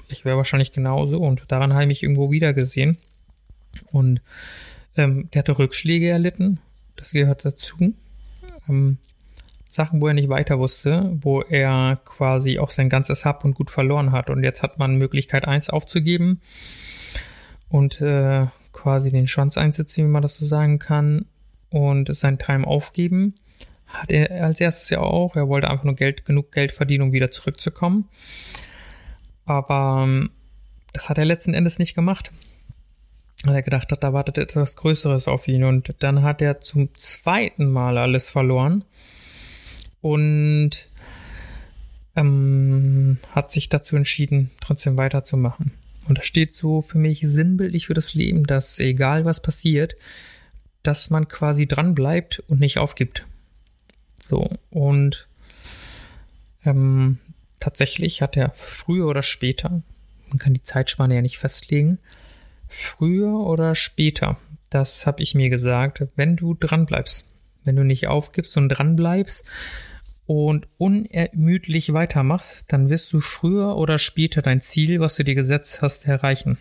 Ich 0.09 0.25
wäre 0.25 0.37
wahrscheinlich 0.37 0.71
genauso 0.71 1.19
und 1.19 1.43
daran 1.47 1.73
habe 1.73 1.83
ich 1.83 1.87
mich 1.87 2.03
irgendwo 2.03 2.31
wieder 2.31 2.53
gesehen. 2.53 2.97
Und 3.91 4.21
ähm, 4.97 5.29
der 5.33 5.39
hatte 5.39 5.57
Rückschläge 5.57 6.09
erlitten, 6.09 6.59
das 6.95 7.11
gehört 7.11 7.45
dazu. 7.45 7.93
Ähm, 8.69 8.97
Sachen, 9.71 10.01
wo 10.01 10.07
er 10.07 10.13
nicht 10.13 10.29
weiter 10.29 10.57
wusste, 10.57 11.17
wo 11.21 11.41
er 11.41 11.99
quasi 12.05 12.59
auch 12.59 12.69
sein 12.69 12.87
ganzes 12.87 13.25
Hab 13.25 13.43
und 13.43 13.55
Gut 13.55 13.69
verloren 13.69 14.13
hat. 14.13 14.29
Und 14.29 14.43
jetzt 14.43 14.63
hat 14.63 14.79
man 14.79 14.95
Möglichkeit 14.95 15.45
eins 15.47 15.69
aufzugeben 15.69 16.39
und 17.67 17.99
äh, 17.99 18.47
quasi 18.71 19.11
den 19.11 19.27
Schwanz 19.27 19.57
einzuziehen, 19.57 20.07
wie 20.07 20.11
man 20.11 20.21
das 20.21 20.37
so 20.37 20.45
sagen 20.45 20.79
kann, 20.79 21.25
und 21.69 22.15
sein 22.15 22.39
Time 22.39 22.65
aufgeben. 22.65 23.35
Hat 23.87 24.11
er 24.11 24.45
als 24.45 24.61
erstes 24.61 24.89
ja 24.89 24.99
auch. 24.99 25.35
Er 25.35 25.49
wollte 25.49 25.69
einfach 25.69 25.83
nur 25.83 25.95
Geld, 25.95 26.25
genug 26.25 26.51
Geld 26.51 26.71
verdienen, 26.71 27.03
um 27.03 27.11
wieder 27.11 27.31
zurückzukommen. 27.31 28.07
Aber 29.45 30.03
ähm, 30.03 30.31
das 30.93 31.09
hat 31.09 31.17
er 31.17 31.25
letzten 31.25 31.53
Endes 31.53 31.79
nicht 31.79 31.95
gemacht. 31.95 32.31
Weil 33.43 33.55
er 33.55 33.61
gedacht 33.61 33.91
hat, 33.91 34.03
da 34.03 34.13
wartet 34.13 34.37
etwas 34.37 34.75
Größeres 34.75 35.27
auf 35.27 35.47
ihn. 35.47 35.63
Und 35.63 35.93
dann 35.99 36.23
hat 36.23 36.41
er 36.41 36.61
zum 36.61 36.95
zweiten 36.95 37.65
Mal 37.67 37.97
alles 37.97 38.29
verloren 38.29 38.83
und 40.01 40.71
ähm, 42.15 43.17
hat 43.31 43.51
sich 43.51 43.69
dazu 43.69 43.95
entschieden, 43.95 44.51
trotzdem 44.61 44.97
weiterzumachen. 44.97 45.71
Und 46.07 46.17
das 46.17 46.25
steht 46.25 46.53
so 46.53 46.81
für 46.81 46.97
mich 46.97 47.21
sinnbildlich 47.21 47.87
für 47.87 47.93
das 47.93 48.13
Leben, 48.13 48.45
dass 48.45 48.79
egal 48.79 49.25
was 49.25 49.41
passiert, 49.41 49.95
dass 50.83 51.09
man 51.09 51.27
quasi 51.27 51.67
dran 51.67 51.95
bleibt 51.95 52.39
und 52.47 52.59
nicht 52.59 52.77
aufgibt. 52.77 53.25
So, 54.27 54.49
und 54.69 55.27
ähm, 56.63 57.19
tatsächlich 57.65 58.21
hat 58.21 58.37
er 58.37 58.51
früher 58.55 59.07
oder 59.07 59.23
später, 59.23 59.81
man 60.29 60.37
kann 60.37 60.53
die 60.53 60.61
Zeitspanne 60.61 61.15
ja 61.15 61.21
nicht 61.23 61.39
festlegen, 61.39 61.97
früher 62.67 63.39
oder 63.39 63.73
später, 63.73 64.37
das 64.69 65.07
habe 65.07 65.23
ich 65.23 65.33
mir 65.33 65.49
gesagt, 65.49 66.05
wenn 66.15 66.35
du 66.35 66.53
dran 66.53 66.85
bleibst, 66.85 67.25
wenn 67.63 67.75
du 67.75 67.83
nicht 67.83 68.07
aufgibst 68.07 68.55
und 68.55 68.69
dran 68.69 68.95
bleibst, 68.95 69.45
und 70.27 70.67
unermüdlich 70.79 71.93
weitermachst, 71.93 72.65
dann 72.69 72.89
wirst 72.89 73.13
du 73.13 73.19
früher 73.19 73.77
oder 73.77 73.99
später 73.99 74.41
dein 74.41 74.59
Ziel, 74.59 74.99
was 74.99 75.15
du 75.15 75.23
dir 75.23 75.35
gesetzt 75.35 75.83
hast, 75.83 76.07
erreichen. 76.07 76.57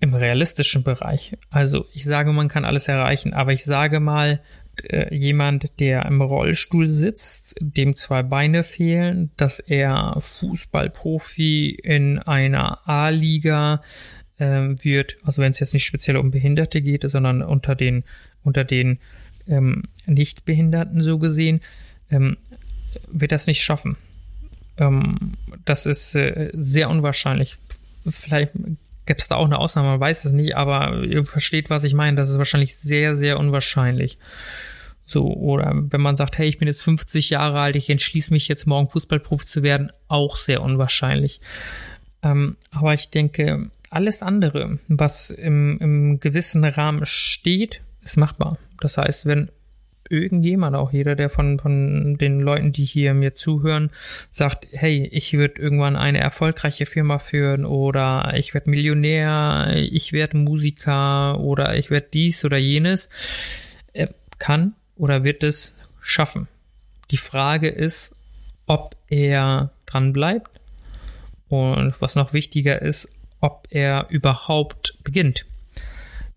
Im 0.00 0.14
realistischen 0.14 0.82
Bereich. 0.82 1.36
Also 1.48 1.86
ich 1.92 2.04
sage, 2.04 2.32
man 2.32 2.48
kann 2.48 2.64
alles 2.64 2.88
erreichen, 2.88 3.34
aber 3.34 3.52
ich 3.52 3.64
sage 3.64 4.00
mal, 4.00 4.40
äh, 4.84 5.14
jemand, 5.14 5.80
der 5.80 6.06
im 6.06 6.20
Rollstuhl 6.20 6.88
sitzt, 6.88 7.54
dem 7.60 7.94
zwei 7.94 8.22
Beine 8.22 8.64
fehlen, 8.64 9.30
dass 9.36 9.58
er 9.58 10.16
Fußballprofi 10.20 11.70
in 11.70 12.18
einer 12.18 12.88
A-Liga 12.88 13.82
äh, 14.38 14.44
wird, 14.82 15.16
also 15.24 15.42
wenn 15.42 15.52
es 15.52 15.60
jetzt 15.60 15.74
nicht 15.74 15.84
speziell 15.84 16.16
um 16.16 16.30
Behinderte 16.30 16.80
geht, 16.80 17.08
sondern 17.08 17.42
unter 17.42 17.74
den, 17.74 18.04
unter 18.42 18.64
den 18.64 18.98
ähm, 19.46 19.84
Nichtbehinderten 20.06 21.00
so 21.00 21.18
gesehen, 21.18 21.60
ähm, 22.10 22.36
wird 23.08 23.32
das 23.32 23.46
nicht 23.46 23.62
schaffen. 23.62 23.96
Ähm, 24.78 25.34
das 25.64 25.86
ist 25.86 26.14
äh, 26.14 26.50
sehr 26.54 26.90
unwahrscheinlich. 26.90 27.56
Vielleicht 28.06 28.52
gäbe 29.12 29.20
es 29.20 29.28
da 29.28 29.36
auch 29.36 29.44
eine 29.44 29.58
Ausnahme, 29.58 29.88
man 29.88 30.00
weiß 30.00 30.24
es 30.24 30.32
nicht, 30.32 30.56
aber 30.56 31.02
ihr 31.04 31.24
versteht, 31.24 31.68
was 31.68 31.84
ich 31.84 31.92
meine. 31.92 32.16
Das 32.16 32.30
ist 32.30 32.38
wahrscheinlich 32.38 32.76
sehr, 32.76 33.14
sehr 33.14 33.38
unwahrscheinlich. 33.38 34.18
So, 35.04 35.26
oder 35.26 35.72
wenn 35.74 36.00
man 36.00 36.16
sagt, 36.16 36.38
hey, 36.38 36.48
ich 36.48 36.58
bin 36.58 36.68
jetzt 36.68 36.82
50 36.82 37.28
Jahre 37.30 37.60
alt, 37.60 37.76
ich 37.76 37.90
entschließe 37.90 38.32
mich 38.32 38.48
jetzt 38.48 38.66
morgen 38.66 38.88
Fußballprofi 38.88 39.46
zu 39.46 39.62
werden, 39.62 39.90
auch 40.08 40.38
sehr 40.38 40.62
unwahrscheinlich. 40.62 41.40
Ähm, 42.22 42.56
aber 42.70 42.94
ich 42.94 43.10
denke, 43.10 43.70
alles 43.90 44.22
andere, 44.22 44.78
was 44.88 45.28
im, 45.28 45.78
im 45.78 46.20
gewissen 46.20 46.64
Rahmen 46.64 47.04
steht, 47.04 47.82
ist 48.00 48.16
machbar. 48.16 48.56
Das 48.80 48.96
heißt, 48.96 49.26
wenn 49.26 49.50
irgendjemand, 50.10 50.76
auch 50.76 50.92
jeder, 50.92 51.14
der 51.14 51.28
von, 51.28 51.58
von 51.58 52.16
den 52.18 52.40
Leuten, 52.40 52.72
die 52.72 52.84
hier 52.84 53.14
mir 53.14 53.34
zuhören, 53.34 53.90
sagt, 54.30 54.66
hey, 54.72 55.08
ich 55.10 55.32
würde 55.34 55.60
irgendwann 55.60 55.96
eine 55.96 56.18
erfolgreiche 56.18 56.86
Firma 56.86 57.18
führen 57.18 57.64
oder 57.64 58.34
ich 58.36 58.54
werde 58.54 58.70
Millionär, 58.70 59.74
ich 59.76 60.12
werde 60.12 60.36
Musiker 60.36 61.40
oder 61.40 61.76
ich 61.76 61.90
werde 61.90 62.08
dies 62.12 62.44
oder 62.44 62.58
jenes, 62.58 63.08
er 63.92 64.10
kann 64.38 64.74
oder 64.96 65.24
wird 65.24 65.42
es 65.42 65.74
schaffen. 66.00 66.48
Die 67.10 67.16
Frage 67.16 67.68
ist, 67.68 68.14
ob 68.66 68.96
er 69.08 69.70
dran 69.86 70.12
bleibt 70.12 70.60
und 71.48 71.94
was 72.00 72.14
noch 72.14 72.32
wichtiger 72.32 72.80
ist, 72.80 73.12
ob 73.40 73.66
er 73.70 74.06
überhaupt 74.08 74.98
beginnt. 75.04 75.44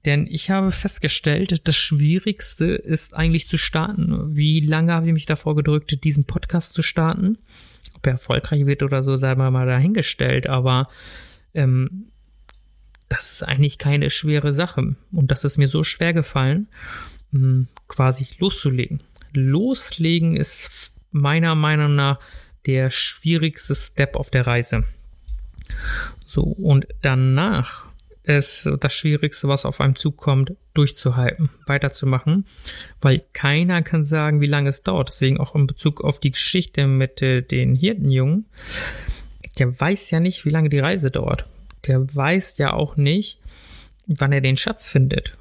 Denn 0.05 0.27
ich 0.27 0.51
habe 0.51 0.71
festgestellt, 0.71 1.67
das 1.67 1.75
Schwierigste 1.75 2.65
ist 2.65 3.15
eigentlich 3.15 3.47
zu 3.47 3.57
starten. 3.57 4.35
Wie 4.35 4.59
lange 4.59 4.93
habe 4.93 5.07
ich 5.07 5.13
mich 5.13 5.25
davor 5.25 5.55
gedrückt, 5.55 6.03
diesen 6.03 6.25
Podcast 6.25 6.75
zu 6.75 6.83
starten? 6.83 7.39
Ob 7.95 8.05
er 8.05 8.13
erfolgreich 8.13 8.67
wird 8.67 8.83
oder 8.83 9.01
so, 9.01 9.17
sei 9.17 9.33
mal 9.33 9.65
dahingestellt. 9.65 10.47
Aber 10.47 10.89
ähm, 11.55 12.11
das 13.09 13.33
ist 13.33 13.43
eigentlich 13.43 13.79
keine 13.79 14.11
schwere 14.11 14.53
Sache. 14.53 14.95
Und 15.11 15.31
das 15.31 15.43
ist 15.43 15.57
mir 15.57 15.67
so 15.67 15.83
schwer 15.83 16.13
gefallen, 16.13 16.67
hm, 17.31 17.67
quasi 17.87 18.27
loszulegen. 18.37 18.99
Loslegen 19.33 20.37
ist 20.37 20.93
meiner 21.11 21.55
Meinung 21.55 21.95
nach 21.95 22.19
der 22.67 22.91
schwierigste 22.91 23.73
Step 23.73 24.15
auf 24.15 24.29
der 24.29 24.45
Reise. 24.45 24.83
So, 26.27 26.43
und 26.43 26.87
danach 27.01 27.85
ist 28.27 28.69
das 28.79 28.93
Schwierigste, 28.93 29.47
was 29.47 29.65
auf 29.65 29.81
einem 29.81 29.95
zukommt, 29.95 30.53
durchzuhalten, 30.73 31.49
weiterzumachen, 31.65 32.45
weil 33.01 33.23
keiner 33.33 33.81
kann 33.81 34.03
sagen, 34.03 34.41
wie 34.41 34.47
lange 34.47 34.69
es 34.69 34.83
dauert. 34.83 35.09
Deswegen 35.09 35.39
auch 35.39 35.55
in 35.55 35.67
Bezug 35.67 36.01
auf 36.01 36.19
die 36.19 36.31
Geschichte 36.31 36.87
mit 36.87 37.21
äh, 37.21 37.41
den 37.41 37.75
Hirtenjungen, 37.75 38.45
der 39.59 39.79
weiß 39.79 40.11
ja 40.11 40.19
nicht, 40.19 40.45
wie 40.45 40.49
lange 40.49 40.69
die 40.69 40.79
Reise 40.79 41.11
dauert. 41.11 41.45
Der 41.85 42.03
weiß 42.15 42.57
ja 42.57 42.73
auch 42.73 42.97
nicht, 42.97 43.39
wann 44.07 44.31
er 44.31 44.41
den 44.41 44.57
Schatz 44.57 44.87
findet. 44.87 45.33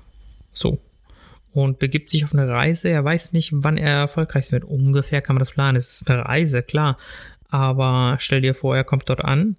So. 0.52 0.78
Und 1.52 1.78
begibt 1.78 2.10
sich 2.10 2.24
auf 2.24 2.32
eine 2.32 2.48
Reise. 2.48 2.88
Er 2.88 3.04
weiß 3.04 3.32
nicht, 3.32 3.50
wann 3.52 3.76
er 3.76 3.98
erfolgreich 4.00 4.50
wird. 4.50 4.64
Ungefähr 4.64 5.20
kann 5.20 5.34
man 5.34 5.40
das 5.40 5.52
planen. 5.52 5.76
Es 5.76 5.90
ist 5.90 6.10
eine 6.10 6.24
Reise, 6.24 6.62
klar. 6.62 6.98
Aber 7.48 8.16
stell 8.18 8.40
dir 8.40 8.54
vor, 8.54 8.76
er 8.76 8.84
kommt 8.84 9.08
dort 9.08 9.24
an 9.24 9.56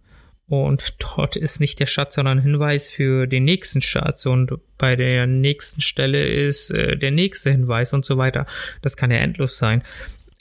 und 0.48 0.96
dort 1.00 1.36
ist 1.36 1.60
nicht 1.60 1.80
der 1.80 1.88
Schatz, 1.88 2.16
sondern 2.16 2.38
ein 2.38 2.44
Hinweis 2.44 2.90
für 2.90 3.26
den 3.26 3.46
nächsten 3.46 3.82
Schatz. 3.82 4.26
Und 4.26 4.54
bei 4.78 4.96
der 4.96 5.26
nächsten 5.26 5.82
Stelle 5.82 6.24
ist 6.28 6.70
äh, 6.70 6.98
der 6.98 7.12
nächste 7.12 7.52
Hinweis 7.52 7.94
und 7.94 8.06
so 8.06 8.18
weiter. 8.18 8.46
Das 8.82 8.96
kann 8.96 9.12
ja 9.12 9.18
endlos 9.18 9.58
sein. 9.58 9.82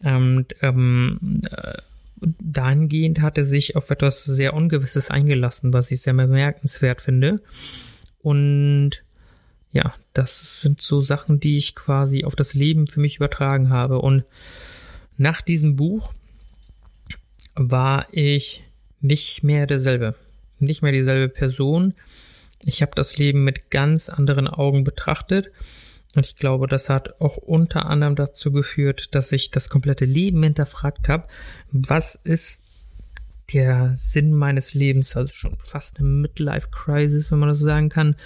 Und 0.02 0.54
ähm, 0.60 1.40
äh, 1.50 1.78
dahingehend 2.20 3.22
hat 3.22 3.38
er 3.38 3.44
sich 3.44 3.76
auf 3.76 3.90
etwas 3.90 4.24
sehr 4.24 4.52
Ungewisses 4.52 5.10
eingelassen, 5.10 5.72
was 5.72 5.90
ich 5.90 6.02
sehr 6.02 6.12
bemerkenswert 6.12 7.00
finde. 7.00 7.40
Und 8.20 8.90
ja, 9.72 9.94
das 10.12 10.60
sind 10.60 10.82
so 10.82 11.00
Sachen, 11.00 11.40
die 11.40 11.56
ich 11.56 11.74
quasi 11.74 12.24
auf 12.24 12.36
das 12.36 12.52
Leben 12.52 12.86
für 12.86 13.00
mich 13.00 13.16
übertragen 13.16 13.70
habe. 13.70 13.98
Und 14.00 14.24
nach 15.16 15.40
diesem 15.40 15.76
Buch 15.76 16.12
war 17.54 18.06
ich 18.12 18.63
nicht 19.04 19.44
mehr 19.44 19.66
derselbe. 19.66 20.14
Nicht 20.58 20.82
mehr 20.82 20.92
dieselbe 20.92 21.28
Person. 21.28 21.92
Ich 22.64 22.80
habe 22.80 22.92
das 22.94 23.18
Leben 23.18 23.44
mit 23.44 23.70
ganz 23.70 24.08
anderen 24.08 24.48
Augen 24.48 24.82
betrachtet. 24.82 25.50
Und 26.16 26.26
ich 26.26 26.36
glaube, 26.36 26.68
das 26.68 26.88
hat 26.88 27.20
auch 27.20 27.36
unter 27.36 27.86
anderem 27.86 28.14
dazu 28.14 28.50
geführt, 28.50 29.14
dass 29.14 29.30
ich 29.32 29.50
das 29.50 29.68
komplette 29.68 30.06
Leben 30.06 30.42
hinterfragt 30.42 31.08
habe. 31.08 31.26
Was 31.70 32.14
ist 32.14 32.64
der 33.52 33.92
Sinn 33.96 34.32
meines 34.32 34.72
Lebens? 34.72 35.16
Also 35.16 35.34
schon 35.34 35.58
fast 35.58 35.98
eine 35.98 36.08
Midlife-Crisis, 36.08 37.30
wenn 37.30 37.40
man 37.40 37.50
das 37.50 37.58
sagen 37.58 37.90
kann. 37.90 38.16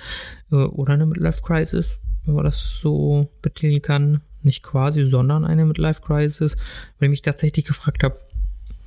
Äh, 0.52 0.56
oder 0.56 0.92
eine 0.92 1.06
Midlife-Crisis, 1.06 1.96
wenn 2.24 2.34
man 2.34 2.44
das 2.44 2.78
so 2.80 3.28
betiteln 3.42 3.82
kann. 3.82 4.20
Nicht 4.42 4.62
quasi, 4.62 5.02
sondern 5.02 5.44
eine 5.44 5.64
Midlife-Crisis, 5.64 6.56
weil 6.98 7.06
ich 7.06 7.10
mich 7.10 7.22
tatsächlich 7.22 7.64
gefragt 7.64 8.04
habe, 8.04 8.20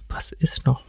was 0.07 0.31
ist 0.31 0.65
noch? 0.65 0.85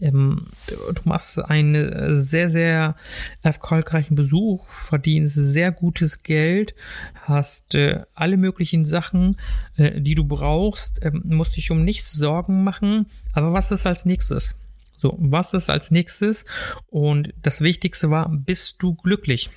Ähm, 0.00 0.46
du 0.68 1.00
machst 1.04 1.38
einen 1.38 2.14
sehr, 2.14 2.48
sehr 2.48 2.96
erfolgreichen 3.42 4.14
Besuch, 4.14 4.66
verdienst 4.68 5.34
sehr 5.34 5.72
gutes 5.72 6.22
Geld, 6.22 6.74
hast 7.22 7.74
äh, 7.74 8.02
alle 8.14 8.36
möglichen 8.36 8.84
Sachen, 8.84 9.36
äh, 9.76 10.00
die 10.00 10.14
du 10.14 10.24
brauchst, 10.24 11.02
äh, 11.02 11.10
musst 11.12 11.56
dich 11.56 11.70
um 11.70 11.84
nichts 11.84 12.12
Sorgen 12.12 12.64
machen. 12.64 13.06
Aber 13.32 13.52
was 13.52 13.70
ist 13.70 13.86
als 13.86 14.04
nächstes? 14.04 14.54
So, 14.98 15.16
was 15.18 15.52
ist 15.52 15.68
als 15.68 15.90
nächstes? 15.90 16.44
Und 16.88 17.34
das 17.42 17.60
Wichtigste 17.60 18.10
war, 18.10 18.30
bist 18.30 18.82
du 18.82 18.94
glücklich? 18.94 19.50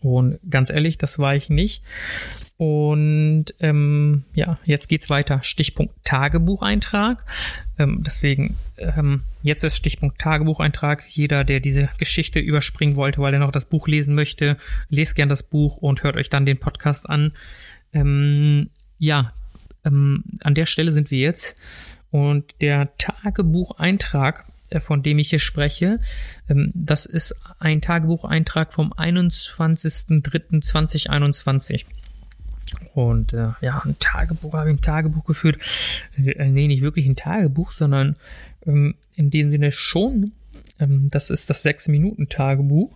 Und 0.00 0.38
ganz 0.48 0.70
ehrlich, 0.70 0.98
das 0.98 1.18
war 1.18 1.34
ich 1.34 1.48
nicht. 1.48 1.82
Und 2.58 3.46
ähm, 3.60 4.24
ja, 4.34 4.58
jetzt 4.64 4.88
geht's 4.88 5.10
weiter. 5.10 5.42
Stichpunkt 5.42 5.94
Tagebucheintrag. 6.04 7.24
Ähm, 7.78 8.02
deswegen, 8.04 8.56
ähm, 8.78 9.22
jetzt 9.42 9.64
ist 9.64 9.76
Stichpunkt 9.76 10.18
Tagebucheintrag. 10.18 11.04
Jeder, 11.08 11.44
der 11.44 11.60
diese 11.60 11.88
Geschichte 11.98 12.40
überspringen 12.40 12.96
wollte, 12.96 13.20
weil 13.20 13.34
er 13.34 13.40
noch 13.40 13.52
das 13.52 13.66
Buch 13.66 13.88
lesen 13.88 14.14
möchte, 14.14 14.56
lest 14.88 15.16
gern 15.16 15.28
das 15.28 15.42
Buch 15.42 15.76
und 15.76 16.02
hört 16.02 16.16
euch 16.16 16.30
dann 16.30 16.46
den 16.46 16.58
Podcast 16.58 17.08
an. 17.08 17.32
Ähm, 17.92 18.70
ja, 18.98 19.32
ähm, 19.84 20.24
an 20.42 20.54
der 20.54 20.66
Stelle 20.66 20.92
sind 20.92 21.10
wir 21.10 21.18
jetzt. 21.18 21.56
Und 22.10 22.54
der 22.62 22.96
Tagebucheintrag 22.96 24.46
von 24.78 25.02
dem 25.02 25.18
ich 25.18 25.30
hier 25.30 25.38
spreche, 25.38 26.00
ähm, 26.48 26.70
das 26.74 27.06
ist 27.06 27.34
ein 27.58 27.80
Tagebucheintrag 27.80 28.72
vom 28.72 28.92
21.03.2021. 28.92 31.84
Und 32.94 33.32
äh, 33.32 33.48
ja, 33.60 33.82
ein 33.84 33.96
Tagebuch 33.98 34.54
habe 34.54 34.70
ich 34.70 34.76
ein 34.76 34.80
Tagebuch 34.80 35.24
geführt. 35.24 35.58
Äh, 36.16 36.48
nee, 36.48 36.66
nicht 36.66 36.82
wirklich 36.82 37.06
ein 37.06 37.16
Tagebuch, 37.16 37.72
sondern 37.72 38.16
ähm, 38.66 38.94
in 39.14 39.30
dem 39.30 39.50
Sinne 39.50 39.72
schon. 39.72 40.32
Ähm, 40.80 41.08
das 41.10 41.30
ist 41.30 41.48
das 41.48 41.62
Sechs-Minuten-Tagebuch. 41.62 42.90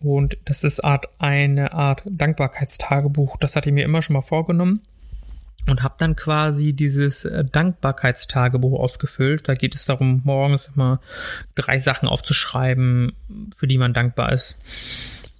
Und 0.00 0.36
das 0.44 0.64
ist 0.64 0.84
Art, 0.84 1.06
eine 1.18 1.72
Art 1.72 2.02
Dankbarkeitstagebuch. 2.04 3.36
Das 3.38 3.56
hatte 3.56 3.70
ich 3.70 3.74
mir 3.74 3.84
immer 3.84 4.02
schon 4.02 4.14
mal 4.14 4.22
vorgenommen 4.22 4.82
und 5.68 5.82
habe 5.82 5.94
dann 5.98 6.16
quasi 6.16 6.72
dieses 6.72 7.24
äh, 7.24 7.44
Dankbarkeitstagebuch 7.44 8.78
ausgefüllt. 8.78 9.48
Da 9.48 9.54
geht 9.54 9.74
es 9.74 9.84
darum, 9.84 10.22
morgens 10.24 10.70
immer 10.74 11.00
drei 11.54 11.78
Sachen 11.78 12.08
aufzuschreiben, 12.08 13.12
für 13.56 13.66
die 13.66 13.78
man 13.78 13.92
dankbar 13.92 14.32
ist. 14.32 14.56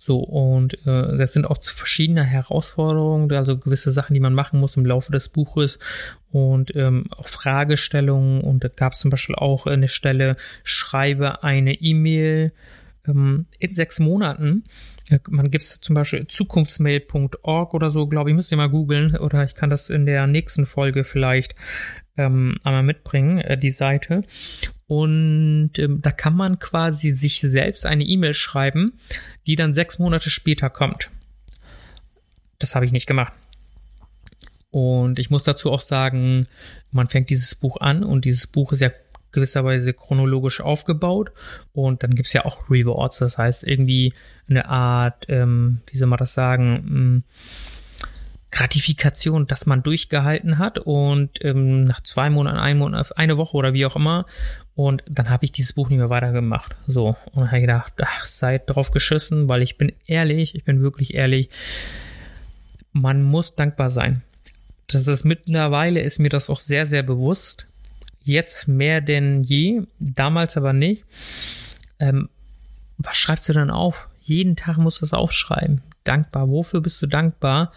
So, 0.08 0.20
und 0.20 0.74
äh, 0.86 1.18
das 1.18 1.34
sind 1.34 1.46
auch 1.46 1.62
verschiedene 1.62 2.24
Herausforderungen, 2.24 3.30
also 3.32 3.58
gewisse 3.58 3.90
Sachen, 3.90 4.14
die 4.14 4.20
man 4.20 4.32
machen 4.32 4.58
muss 4.58 4.76
im 4.76 4.86
Laufe 4.86 5.12
des 5.12 5.28
Buches 5.28 5.78
und 6.30 6.74
ähm, 6.76 7.04
auch 7.10 7.28
Fragestellungen. 7.28 8.40
Und 8.40 8.64
da 8.64 8.68
gab 8.68 8.94
es 8.94 9.00
zum 9.00 9.10
Beispiel 9.10 9.36
auch 9.36 9.66
eine 9.66 9.88
Stelle, 9.88 10.36
schreibe 10.64 11.42
eine 11.42 11.74
E-Mail 11.74 12.52
ähm, 13.06 13.46
in 13.58 13.74
sechs 13.74 14.00
Monaten 14.00 14.64
man 15.28 15.50
gibt 15.50 15.64
es 15.64 15.80
zum 15.80 15.94
Beispiel 15.94 16.26
zukunftsmail.org 16.26 17.74
oder 17.74 17.90
so, 17.90 18.06
glaube 18.06 18.30
ich, 18.30 18.36
müsst 18.36 18.52
ihr 18.52 18.58
mal 18.58 18.68
googeln 18.68 19.16
oder 19.16 19.44
ich 19.44 19.54
kann 19.54 19.70
das 19.70 19.90
in 19.90 20.06
der 20.06 20.26
nächsten 20.26 20.66
Folge 20.66 21.04
vielleicht 21.04 21.54
ähm, 22.16 22.56
einmal 22.64 22.82
mitbringen, 22.82 23.38
äh, 23.38 23.56
die 23.56 23.70
Seite. 23.70 24.24
Und 24.86 25.72
ähm, 25.78 26.00
da 26.02 26.10
kann 26.10 26.34
man 26.34 26.58
quasi 26.58 27.14
sich 27.16 27.40
selbst 27.40 27.86
eine 27.86 28.04
E-Mail 28.04 28.34
schreiben, 28.34 28.98
die 29.46 29.56
dann 29.56 29.74
sechs 29.74 29.98
Monate 29.98 30.30
später 30.30 30.70
kommt. 30.70 31.10
Das 32.58 32.74
habe 32.74 32.84
ich 32.84 32.92
nicht 32.92 33.06
gemacht. 33.06 33.32
Und 34.70 35.18
ich 35.18 35.30
muss 35.30 35.44
dazu 35.44 35.70
auch 35.70 35.80
sagen, 35.80 36.46
man 36.90 37.06
fängt 37.06 37.30
dieses 37.30 37.54
Buch 37.54 37.80
an 37.80 38.02
und 38.04 38.24
dieses 38.24 38.46
Buch 38.46 38.72
ist 38.72 38.80
ja 38.80 38.90
gewisserweise 39.30 39.92
chronologisch 39.92 40.60
aufgebaut 40.60 41.30
und 41.72 42.02
dann 42.02 42.14
gibt's 42.14 42.32
ja 42.32 42.44
auch 42.44 42.70
Rewards, 42.70 43.18
das 43.18 43.36
heißt 43.36 43.64
irgendwie 43.64 44.14
eine 44.48 44.68
Art, 44.68 45.26
ähm, 45.28 45.80
wie 45.90 45.98
soll 45.98 46.08
man 46.08 46.18
das 46.18 46.34
sagen, 46.34 46.84
ähm, 46.88 47.24
Gratifikation, 48.50 49.46
dass 49.46 49.66
man 49.66 49.82
durchgehalten 49.82 50.58
hat 50.58 50.78
und 50.78 51.44
ähm, 51.44 51.84
nach 51.84 52.02
zwei 52.02 52.30
Monaten, 52.30 52.58
ein 52.58 52.78
Monat, 52.78 53.16
eine 53.18 53.36
Woche 53.36 53.56
oder 53.56 53.74
wie 53.74 53.84
auch 53.84 53.96
immer 53.96 54.24
und 54.74 55.02
dann 55.06 55.28
habe 55.28 55.44
ich 55.44 55.52
dieses 55.52 55.74
Buch 55.74 55.90
nicht 55.90 55.98
mehr 55.98 56.08
weitergemacht. 56.08 56.76
So 56.86 57.16
und 57.32 57.50
habe 57.50 57.60
gedacht, 57.60 57.92
ach, 58.00 58.24
seid 58.24 58.70
drauf 58.70 58.90
geschissen, 58.90 59.48
weil 59.48 59.62
ich 59.62 59.76
bin 59.76 59.92
ehrlich, 60.06 60.54
ich 60.54 60.64
bin 60.64 60.80
wirklich 60.80 61.14
ehrlich, 61.14 61.50
man 62.92 63.22
muss 63.22 63.54
dankbar 63.54 63.90
sein. 63.90 64.22
Das 64.86 65.06
ist 65.06 65.24
mittlerweile 65.24 66.00
ist 66.00 66.18
mir 66.18 66.30
das 66.30 66.48
auch 66.48 66.60
sehr 66.60 66.86
sehr 66.86 67.02
bewusst 67.02 67.66
jetzt 68.28 68.68
mehr 68.68 69.00
denn 69.00 69.42
je, 69.42 69.82
damals 69.98 70.56
aber 70.56 70.72
nicht. 70.72 71.04
Ähm, 71.98 72.28
was 72.98 73.16
schreibst 73.16 73.48
du 73.48 73.52
dann 73.52 73.70
auf? 73.70 74.08
Jeden 74.28 74.56
Tag 74.56 74.76
musst 74.78 75.00
du 75.00 75.06
es 75.06 75.12
aufschreiben. 75.12 75.82
Dankbar. 76.04 76.48
Wofür 76.48 76.80
bist 76.80 77.00
du 77.02 77.06
dankbar? 77.06 77.72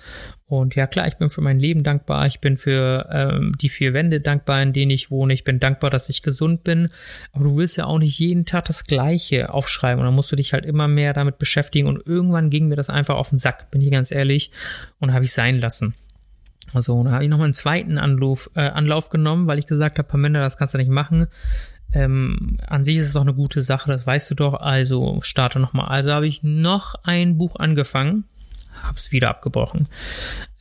Und 0.45 0.75
ja, 0.75 0.85
klar, 0.85 1.07
ich 1.07 1.15
bin 1.15 1.29
für 1.29 1.41
mein 1.41 1.59
Leben 1.59 1.83
dankbar. 1.83 2.27
Ich 2.27 2.39
bin 2.39 2.57
für 2.57 3.07
ähm, 3.11 3.53
die 3.59 3.69
vier 3.69 3.93
Wände 3.93 4.19
dankbar, 4.19 4.61
in 4.61 4.73
denen 4.73 4.91
ich 4.91 5.09
wohne. 5.09 5.33
Ich 5.33 5.43
bin 5.43 5.59
dankbar, 5.59 5.89
dass 5.89 6.09
ich 6.09 6.21
gesund 6.21 6.63
bin. 6.63 6.89
Aber 7.31 7.45
du 7.45 7.57
willst 7.57 7.77
ja 7.77 7.85
auch 7.85 7.99
nicht 7.99 8.19
jeden 8.19 8.45
Tag 8.45 8.65
das 8.65 8.83
Gleiche 8.83 9.53
aufschreiben. 9.53 9.99
Und 9.99 10.05
dann 10.05 10.15
musst 10.15 10.31
du 10.31 10.35
dich 10.35 10.53
halt 10.53 10.65
immer 10.65 10.87
mehr 10.87 11.13
damit 11.13 11.37
beschäftigen. 11.37 11.87
Und 11.87 12.05
irgendwann 12.05 12.49
ging 12.49 12.67
mir 12.67 12.75
das 12.75 12.89
einfach 12.89 13.15
auf 13.15 13.29
den 13.29 13.39
Sack, 13.39 13.71
bin 13.71 13.81
ich 13.81 13.91
ganz 13.91 14.11
ehrlich. 14.11 14.51
Und 14.99 15.13
habe 15.13 15.25
ich 15.25 15.31
sein 15.31 15.59
lassen. 15.59 15.95
Also, 16.73 17.03
da 17.03 17.11
habe 17.11 17.23
ich 17.23 17.29
nochmal 17.29 17.45
einen 17.45 17.53
zweiten 17.53 17.97
Anlauf, 17.97 18.49
äh, 18.55 18.61
Anlauf 18.61 19.09
genommen, 19.09 19.47
weil 19.47 19.59
ich 19.59 19.67
gesagt 19.67 19.97
habe, 19.97 20.07
Pamela, 20.07 20.39
das 20.39 20.57
kannst 20.57 20.73
du 20.73 20.77
nicht 20.77 20.91
machen. 20.91 21.27
Ähm, 21.93 22.57
an 22.67 22.83
sich 22.83 22.97
ist 22.97 23.07
es 23.07 23.13
doch 23.13 23.21
eine 23.21 23.33
gute 23.33 23.61
Sache, 23.61 23.91
das 23.91 24.05
weißt 24.07 24.31
du 24.31 24.35
doch, 24.35 24.53
also 24.53 25.19
starte 25.21 25.59
nochmal. 25.59 25.87
Also 25.87 26.11
habe 26.11 26.27
ich 26.27 26.43
noch 26.43 26.95
ein 27.03 27.37
Buch 27.37 27.55
angefangen, 27.57 28.25
habe 28.81 28.97
es 28.97 29.11
wieder 29.11 29.29
abgebrochen. 29.29 29.87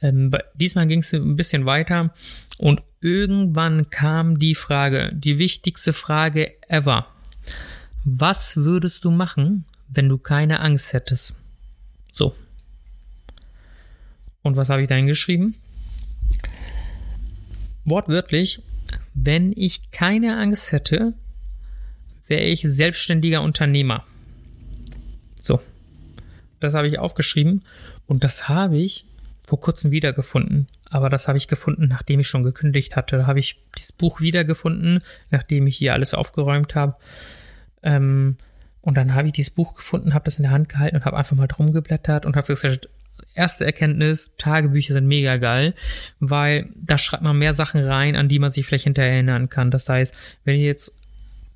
Ähm, 0.03 0.33
diesmal 0.55 0.87
ging 0.87 1.01
es 1.01 1.13
ein 1.13 1.37
bisschen 1.37 1.67
weiter 1.67 2.13
und 2.59 2.83
irgendwann 3.01 3.91
kam 3.91 4.39
die 4.39 4.55
Frage, 4.55 5.11
die 5.15 5.39
wichtigste 5.39 5.93
Frage 5.93 6.55
ever. 6.69 7.07
Was 8.05 8.57
würdest 8.57 9.05
du 9.05 9.11
machen, 9.11 9.65
wenn 9.89 10.09
du 10.09 10.19
keine 10.19 10.61
Angst 10.61 10.93
hättest? 10.93 11.35
So. 12.13 12.35
Und 14.43 14.57
was 14.57 14.69
habe 14.69 14.83
ich 14.83 14.89
da 14.89 14.95
hingeschrieben? 14.95 15.55
wortwörtlich, 17.85 18.63
wenn 19.15 19.53
ich 19.55 19.91
keine 19.91 20.39
Angst 20.39 20.73
hätte, 20.73 21.15
wäre 22.31 22.43
ich 22.43 22.63
selbstständiger 22.63 23.43
Unternehmer. 23.43 24.05
So. 25.41 25.61
Das 26.61 26.75
habe 26.75 26.89
ich 26.89 26.99
aufgeschrieben 26.99 27.65
und 28.07 28.23
das 28.23 28.49
habe 28.49 28.79
ich 28.79 29.05
vor 29.47 29.61
kurzem 29.61 29.91
wiedergefunden. 29.91 30.69
Aber 30.91 31.09
das 31.09 31.27
habe 31.27 31.39
ich 31.39 31.49
gefunden, 31.49 31.89
nachdem 31.89 32.21
ich 32.21 32.29
schon 32.29 32.45
gekündigt 32.45 32.95
hatte. 32.95 33.17
Da 33.17 33.27
habe 33.27 33.41
ich 33.41 33.61
dieses 33.77 33.93
Buch 33.93 34.21
wiedergefunden, 34.21 35.01
nachdem 35.31 35.67
ich 35.67 35.77
hier 35.77 35.93
alles 35.93 36.15
aufgeräumt 36.15 36.75
habe. 36.75 36.97
Ähm, 37.83 38.37
und 38.81 38.97
dann 38.97 39.15
habe 39.15 39.27
ich 39.27 39.33
dieses 39.33 39.51
Buch 39.51 39.75
gefunden, 39.75 40.15
habe 40.15 40.25
das 40.25 40.37
in 40.37 40.45
der 40.45 40.53
Hand 40.53 40.69
gehalten 40.69 40.97
und 40.97 41.05
habe 41.05 41.17
einfach 41.17 41.37
mal 41.37 41.49
drum 41.49 41.73
geblättert 41.73 42.27
und 42.27 42.37
habe 42.37 42.47
gesagt, 42.47 42.89
erste 43.35 43.65
Erkenntnis, 43.65 44.33
Tagebücher 44.39 44.95
sind 44.95 45.07
mega 45.07 45.37
geil, 45.37 45.75
weil 46.21 46.69
da 46.77 46.97
schreibt 46.99 47.23
man 47.23 47.39
mehr 47.39 47.55
Sachen 47.55 47.83
rein, 47.83 48.17
an 48.17 48.29
die 48.29 48.39
man 48.39 48.51
sich 48.51 48.67
vielleicht 48.67 48.85
hinterher 48.85 49.13
erinnern 49.13 49.49
kann. 49.49 49.71
Das 49.71 49.89
heißt, 49.89 50.15
wenn 50.45 50.57
ihr 50.57 50.67
jetzt 50.67 50.93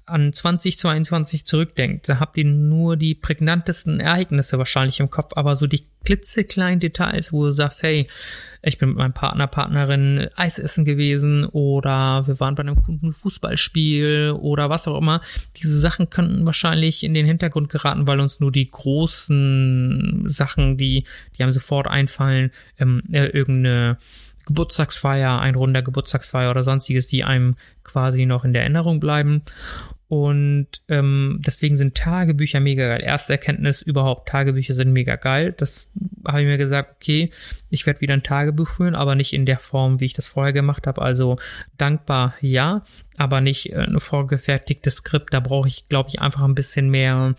an 0.07 0.33
2022 0.33 1.47
zurückdenkt, 1.47 2.09
da 2.09 2.21
habt 2.21 2.37
ihr 2.37 2.45
nur 2.45 2.97
die 2.97 3.15
prägnantesten 3.15 4.01
Ereignisse 4.01 4.59
wahrscheinlich 4.59 5.01
im 5.01 5.11
Kopf, 5.11 5.33
aber 5.35 5.57
so 5.57 5.67
die 5.67 5.87
klitzekleinen 6.05 6.81
Details, 6.81 7.33
wo 7.33 7.47
du 7.47 7.53
sagst, 7.53 7.83
hey, 7.83 8.07
ich 8.63 8.79
bin 8.79 8.91
mit 8.91 8.99
meinem 8.99 9.13
Partner, 9.13 9.47
Partnerin 9.47 10.29
Eis 10.37 10.59
essen 10.59 10.85
gewesen 10.85 11.45
oder 11.47 12.27
wir 12.27 12.41
waren 12.41 12.55
bei 12.55 12.63
einem 12.63 12.77
guten 12.77 13.13
Fußballspiel 13.13 14.35
oder 14.39 14.71
was 14.71 14.89
auch 14.89 14.99
immer. 14.99 15.21
Diese 15.57 15.79
Sachen 15.79 16.11
könnten 16.11 16.47
wahrscheinlich 16.47 17.05
in 17.05 17.15
den 17.15 17.27
Hintergrund 17.27 17.69
geraten, 17.69 18.07
weil 18.07 18.21
uns 18.21 18.41
nur 18.41 18.53
die 18.53 18.71
großen 18.71 20.25
Sachen, 20.27 20.77
die, 20.77 21.05
die 21.37 21.43
einem 21.43 21.53
sofort 21.53 21.87
einfallen, 21.87 22.51
ähm, 22.79 23.03
äh, 23.13 23.27
irgendeine 23.27 23.99
Geburtstagsfeier, 24.47 25.41
ein 25.41 25.55
runder 25.55 25.83
Geburtstagsfeier 25.83 26.51
oder 26.51 26.63
sonstiges, 26.63 27.07
die 27.07 27.25
einem 27.25 27.57
quasi 27.83 28.27
noch 28.27 28.45
in 28.45 28.53
der 28.53 28.63
Erinnerung 28.63 29.01
bleiben. 29.01 29.43
Und 30.15 30.69
ähm, 30.87 31.41
deswegen 31.45 31.77
sind 31.77 31.97
Tagebücher 31.97 32.61
mega 32.61 32.87
geil. 32.87 33.03
Erste 33.03 33.33
Erkenntnis 33.33 33.83
überhaupt, 33.83 34.29
Tagebücher 34.29 34.73
sind 34.75 34.93
mega 34.93 35.17
geil. 35.17 35.53
Das 35.57 35.89
habe 36.25 36.43
ich 36.43 36.47
mir 36.47 36.57
gesagt, 36.57 36.95
okay, 36.95 37.31
ich 37.69 37.85
werde 37.85 38.01
wieder 38.01 38.15
ein 38.15 38.23
Tagebuch 38.23 38.69
führen, 38.69 38.95
aber 38.95 39.17
nicht 39.17 39.33
in 39.33 39.45
der 39.45 39.59
Form, 39.59 39.99
wie 39.99 40.05
ich 40.05 40.13
das 40.13 40.29
vorher 40.29 40.53
gemacht 40.53 40.87
habe. 40.87 41.03
Also 41.03 41.35
dankbar 41.79 42.37
ja, 42.41 42.85
aber 43.17 43.41
nicht 43.41 43.73
äh, 43.73 43.79
ein 43.79 43.99
vorgefertigtes 43.99 44.99
Skript. 44.99 45.35
Da 45.35 45.41
brauche 45.41 45.67
ich, 45.67 45.89
glaube 45.89 46.11
ich, 46.11 46.21
einfach 46.21 46.43
ein 46.43 46.55
bisschen 46.55 46.91
mehr 46.91 47.35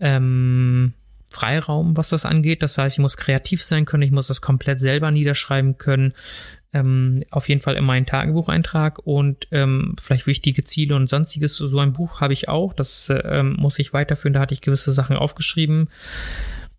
ähm, 0.00 0.94
Freiraum, 1.28 1.94
was 1.94 2.08
das 2.08 2.24
angeht. 2.24 2.62
Das 2.62 2.78
heißt, 2.78 2.96
ich 2.96 3.02
muss 3.02 3.18
kreativ 3.18 3.62
sein 3.62 3.84
können, 3.84 4.04
ich 4.04 4.12
muss 4.12 4.28
das 4.28 4.40
komplett 4.40 4.80
selber 4.80 5.10
niederschreiben 5.10 5.76
können. 5.76 6.14
Ähm, 6.72 7.22
auf 7.30 7.48
jeden 7.48 7.60
Fall 7.60 7.74
immer 7.74 7.94
einen 7.94 8.06
Tagebucheintrag 8.06 8.98
und 9.00 9.48
ähm, 9.50 9.96
vielleicht 10.00 10.26
wichtige 10.26 10.64
Ziele 10.64 10.94
und 10.94 11.08
sonstiges. 11.08 11.56
So 11.56 11.78
ein 11.78 11.92
Buch 11.92 12.20
habe 12.20 12.32
ich 12.32 12.48
auch, 12.48 12.72
das 12.72 13.12
ähm, 13.24 13.56
muss 13.58 13.78
ich 13.78 13.92
weiterführen, 13.92 14.32
da 14.32 14.40
hatte 14.40 14.54
ich 14.54 14.60
gewisse 14.60 14.92
Sachen 14.92 15.16
aufgeschrieben. 15.16 15.88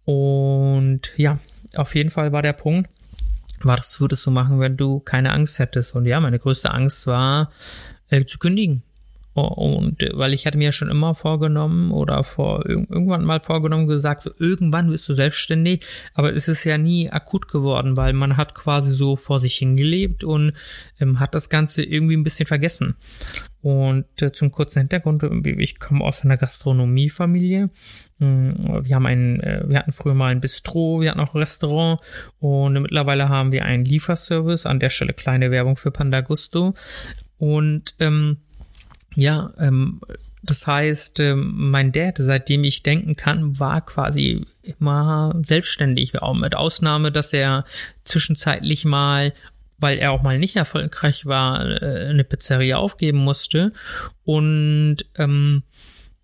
Und 0.06 1.12
ja, 1.18 1.40
auf 1.76 1.96
jeden 1.96 2.10
Fall 2.10 2.32
war 2.32 2.42
der 2.42 2.54
Punkt, 2.54 2.90
was 3.62 4.00
würdest 4.00 4.26
du 4.26 4.32
machen, 4.32 4.60
wenn 4.60 4.78
du 4.78 5.00
keine 5.00 5.32
Angst 5.34 5.60
hättest? 5.60 5.96
Und 5.96 6.06
ja, 6.06 6.20
meine 6.20 6.40
größte 6.40 6.72
Angst 6.72 7.06
war, 7.06 7.52
äh, 8.10 8.26
zu 8.26 8.40
kündigen. 8.40 8.84
Und 9.34 10.04
äh, 10.04 10.12
weil 10.14 10.34
ich 10.34 10.46
hatte 10.46 10.58
mir 10.58 10.72
schon 10.74 10.90
immer 10.90 11.16
vorgenommen 11.16 11.92
oder 11.92 12.24
vor 12.24 12.66
irgendwann 12.68 13.24
mal 13.24 13.40
vorgenommen 13.40 13.88
gesagt, 13.88 14.24
so 14.24 14.32
irgendwann 14.38 14.92
wirst 14.92 15.08
du 15.08 15.14
selbstständig, 15.14 15.86
aber 16.14 16.34
es 16.34 16.50
ist 16.50 16.66
ja 16.66 16.78
nie 16.78 17.10
akut 17.10 17.48
geworden, 17.48 17.96
weil 17.96 18.14
man 18.14 18.36
hat 18.36 18.56
quasi 18.56 18.92
so 18.94 19.16
vor 19.16 19.40
sich 19.40 19.56
hingelebt 19.56 20.24
und 20.26 20.54
ähm, 21.00 21.20
hat 21.20 21.34
das 21.34 21.50
Ganze 21.50 21.84
irgendwie 21.84 22.18
ein 22.18 22.24
bisschen 22.24 22.46
vergessen. 22.46 22.96
Und 23.62 24.06
äh, 24.22 24.32
zum 24.32 24.52
kurzen 24.52 24.80
Hintergrund, 24.80 25.24
ich 25.46 25.80
komme 25.80 26.04
aus 26.04 26.26
einer 26.26 26.36
Gastronomiefamilie. 26.36 27.70
Hm, 28.20 28.84
wir 28.84 28.96
haben 28.96 29.06
ein, 29.06 29.40
äh, 29.40 29.64
wir 29.68 29.78
hatten 29.78 29.92
früher 29.92 30.16
mal 30.16 30.32
ein 30.32 30.42
Bistro, 30.42 31.00
wir 31.00 31.12
hatten 31.12 31.20
auch 31.20 31.36
ein 31.36 31.40
Restaurant 31.40 32.02
und 32.40 32.74
mittlerweile 32.74 33.30
haben 33.30 33.52
wir 33.52 33.64
einen 33.64 33.86
Lieferservice. 33.86 34.66
An 34.66 34.80
der 34.80 34.90
Stelle 34.90 35.14
kleine 35.14 35.52
Werbung 35.52 35.78
für 35.78 35.92
Panda 35.92 36.22
Gusto. 36.22 36.74
Und 37.38 37.96
ähm, 38.00 38.38
ja, 39.16 39.54
ähm, 39.60 40.02
das 40.44 40.66
heißt, 40.66 41.20
ähm, 41.20 41.54
mein 41.56 41.92
Dad, 41.92 42.16
seitdem 42.18 42.64
ich 42.64 42.82
denken 42.82 43.16
kann, 43.16 43.60
war 43.60 43.86
quasi 43.86 44.46
immer 44.64 45.40
selbstständig, 45.46 46.20
auch 46.22 46.34
mit 46.34 46.56
Ausnahme, 46.56 47.12
dass 47.12 47.32
er 47.34 47.66
zwischenzeitlich 48.06 48.86
mal 48.86 49.34
weil 49.82 49.98
er 49.98 50.12
auch 50.12 50.22
mal 50.22 50.38
nicht 50.38 50.56
erfolgreich 50.56 51.26
war, 51.26 51.82
äh, 51.82 52.10
eine 52.10 52.24
Pizzeria 52.24 52.78
aufgeben 52.78 53.18
musste. 53.18 53.74
Und 54.24 54.98
ähm, 55.18 55.64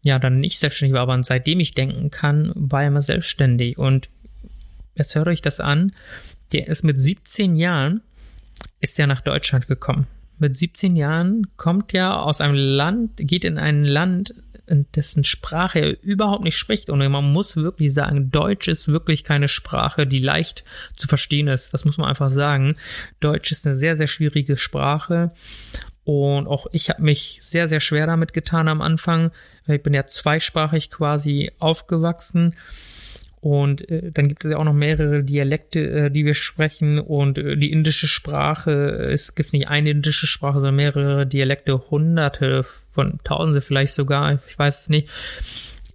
ja, 0.04 0.20
dann 0.20 0.40
nicht 0.40 0.60
selbstständig 0.60 0.94
war, 0.94 1.02
aber 1.02 1.22
seitdem 1.24 1.60
ich 1.60 1.74
denken 1.74 2.12
kann, 2.12 2.52
war 2.54 2.84
er 2.84 2.90
immer 2.90 3.02
selbstständig. 3.02 3.80
Und 3.80 4.10
jetzt 4.94 5.16
hört 5.16 5.28
euch 5.28 5.42
das 5.42 5.60
an, 5.60 5.92
der 6.54 6.68
ist 6.68 6.84
mit 6.84 7.02
17 7.02 7.56
Jahren, 7.56 8.02
ist 8.80 9.00
er 9.00 9.08
nach 9.08 9.22
Deutschland 9.22 9.68
gekommen 9.68 10.06
mit 10.40 10.58
17 10.58 10.96
Jahren 10.96 11.48
kommt 11.58 11.94
ja 11.94 12.20
aus 12.20 12.42
einem 12.42 12.56
Land, 12.56 13.12
geht 13.18 13.44
in 13.44 13.58
ein 13.58 13.84
Land, 13.84 14.34
in 14.68 14.86
dessen 14.96 15.24
Sprache 15.24 15.80
er 15.80 16.04
überhaupt 16.04 16.44
nicht 16.44 16.58
spricht. 16.58 16.90
Und 16.90 17.00
man 17.00 17.32
muss 17.32 17.56
wirklich 17.56 17.94
sagen, 17.94 18.32
Deutsch 18.32 18.68
ist 18.68 18.90
wirklich 18.90 19.24
keine 19.24 19.48
Sprache, 19.48 20.06
die 20.06 20.20
leicht 20.20 20.64
zu 20.96 21.08
verstehen 21.08 21.48
ist. 21.48 21.74
Das 21.74 21.86
muss 21.86 21.98
man 21.98 22.10
einfach 22.10 22.30
sagen. 22.30 22.76
Deutsch 23.20 23.52
ist 23.52 23.66
eine 23.66 23.76
sehr, 23.76 23.96
sehr 23.96 24.08
schwierige 24.08 24.58
Sprache. 24.58 25.32
Und 26.04 26.48
auch 26.48 26.68
ich 26.72 26.90
habe 26.90 27.02
mich 27.02 27.40
sehr, 27.42 27.68
sehr 27.68 27.80
schwer 27.80 28.08
damit 28.08 28.34
getan 28.34 28.68
am 28.68 28.82
Anfang. 28.82 29.32
Ich 29.68 29.84
bin 29.84 29.94
ja 29.94 30.08
zweisprachig 30.08 30.90
quasi 30.90 31.52
aufgewachsen. 31.60 32.56
Und 33.40 33.90
äh, 33.90 34.12
dann 34.12 34.28
gibt 34.28 34.44
es 34.44 34.52
ja 34.52 34.58
auch 34.58 34.64
noch 34.64 34.74
mehrere 34.74 35.24
Dialekte, 35.24 35.90
äh, 35.90 36.12
die 36.12 36.26
wir 36.26 36.34
sprechen. 36.34 37.00
Und 37.00 37.38
äh, 37.38 37.56
die 37.58 37.72
indische 37.72 38.08
Sprache, 38.08 38.72
es 39.12 39.36
gibt 39.36 39.54
nicht 39.54 39.68
eine 39.68 39.92
indische 39.92 40.28
Sprache, 40.28 40.56
sondern 40.56 40.76
mehrere 40.76 41.28
Dialekte, 41.28 41.90
hunderte 41.90 42.66
von 42.92 43.20
Tausende 43.24 43.62
vielleicht 43.62 43.94
sogar, 43.94 44.40
ich 44.48 44.58
weiß 44.58 44.82
es 44.82 44.90
nicht 44.90 45.10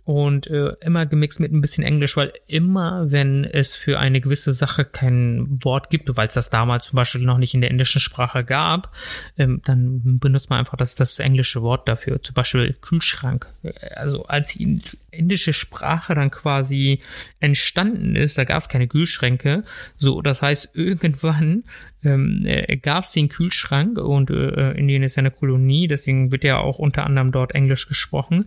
und 0.04 0.48
äh, 0.48 0.72
immer 0.80 1.06
gemixt 1.06 1.38
mit 1.38 1.52
ein 1.52 1.60
bisschen 1.60 1.84
Englisch, 1.84 2.16
weil 2.16 2.32
immer, 2.46 3.12
wenn 3.12 3.44
es 3.44 3.76
für 3.76 4.00
eine 4.00 4.20
gewisse 4.20 4.52
Sache 4.52 4.84
kein 4.84 5.58
Wort 5.62 5.90
gibt, 5.90 6.16
weil 6.16 6.26
es 6.26 6.34
das 6.34 6.50
damals 6.50 6.86
zum 6.86 6.96
Beispiel 6.96 7.20
noch 7.20 7.38
nicht 7.38 7.54
in 7.54 7.60
der 7.60 7.70
indischen 7.70 8.00
Sprache 8.00 8.44
gab, 8.44 8.92
ähm, 9.38 9.62
dann 9.64 10.18
benutzt 10.18 10.50
man 10.50 10.58
einfach 10.58 10.76
das, 10.76 10.96
das 10.96 11.20
englische 11.20 11.62
Wort 11.62 11.88
dafür. 11.88 12.20
Zum 12.20 12.34
Beispiel 12.34 12.74
Kühlschrank. 12.80 13.46
Also 13.94 14.24
als 14.24 14.54
die 14.54 14.80
indische 15.12 15.52
Sprache 15.52 16.14
dann 16.14 16.30
quasi 16.30 17.00
entstanden 17.38 18.16
ist, 18.16 18.38
da 18.38 18.44
gab 18.44 18.62
es 18.62 18.68
keine 18.68 18.88
Kühlschränke. 18.88 19.62
So, 19.98 20.20
das 20.20 20.42
heißt, 20.42 20.70
irgendwann 20.74 21.64
ähm, 22.02 22.42
äh, 22.44 22.76
gab 22.76 23.04
es 23.04 23.12
den 23.12 23.28
Kühlschrank 23.28 23.98
und 23.98 24.30
äh, 24.30 24.72
Indien 24.72 25.04
ist 25.04 25.16
ja 25.16 25.20
eine 25.20 25.30
Kolonie, 25.30 25.86
deswegen 25.86 26.32
wird 26.32 26.42
ja 26.42 26.58
auch 26.58 26.78
unter 26.78 27.06
anderem 27.06 27.30
dort 27.30 27.54
Englisch 27.54 27.86
gesprochen. 27.86 28.46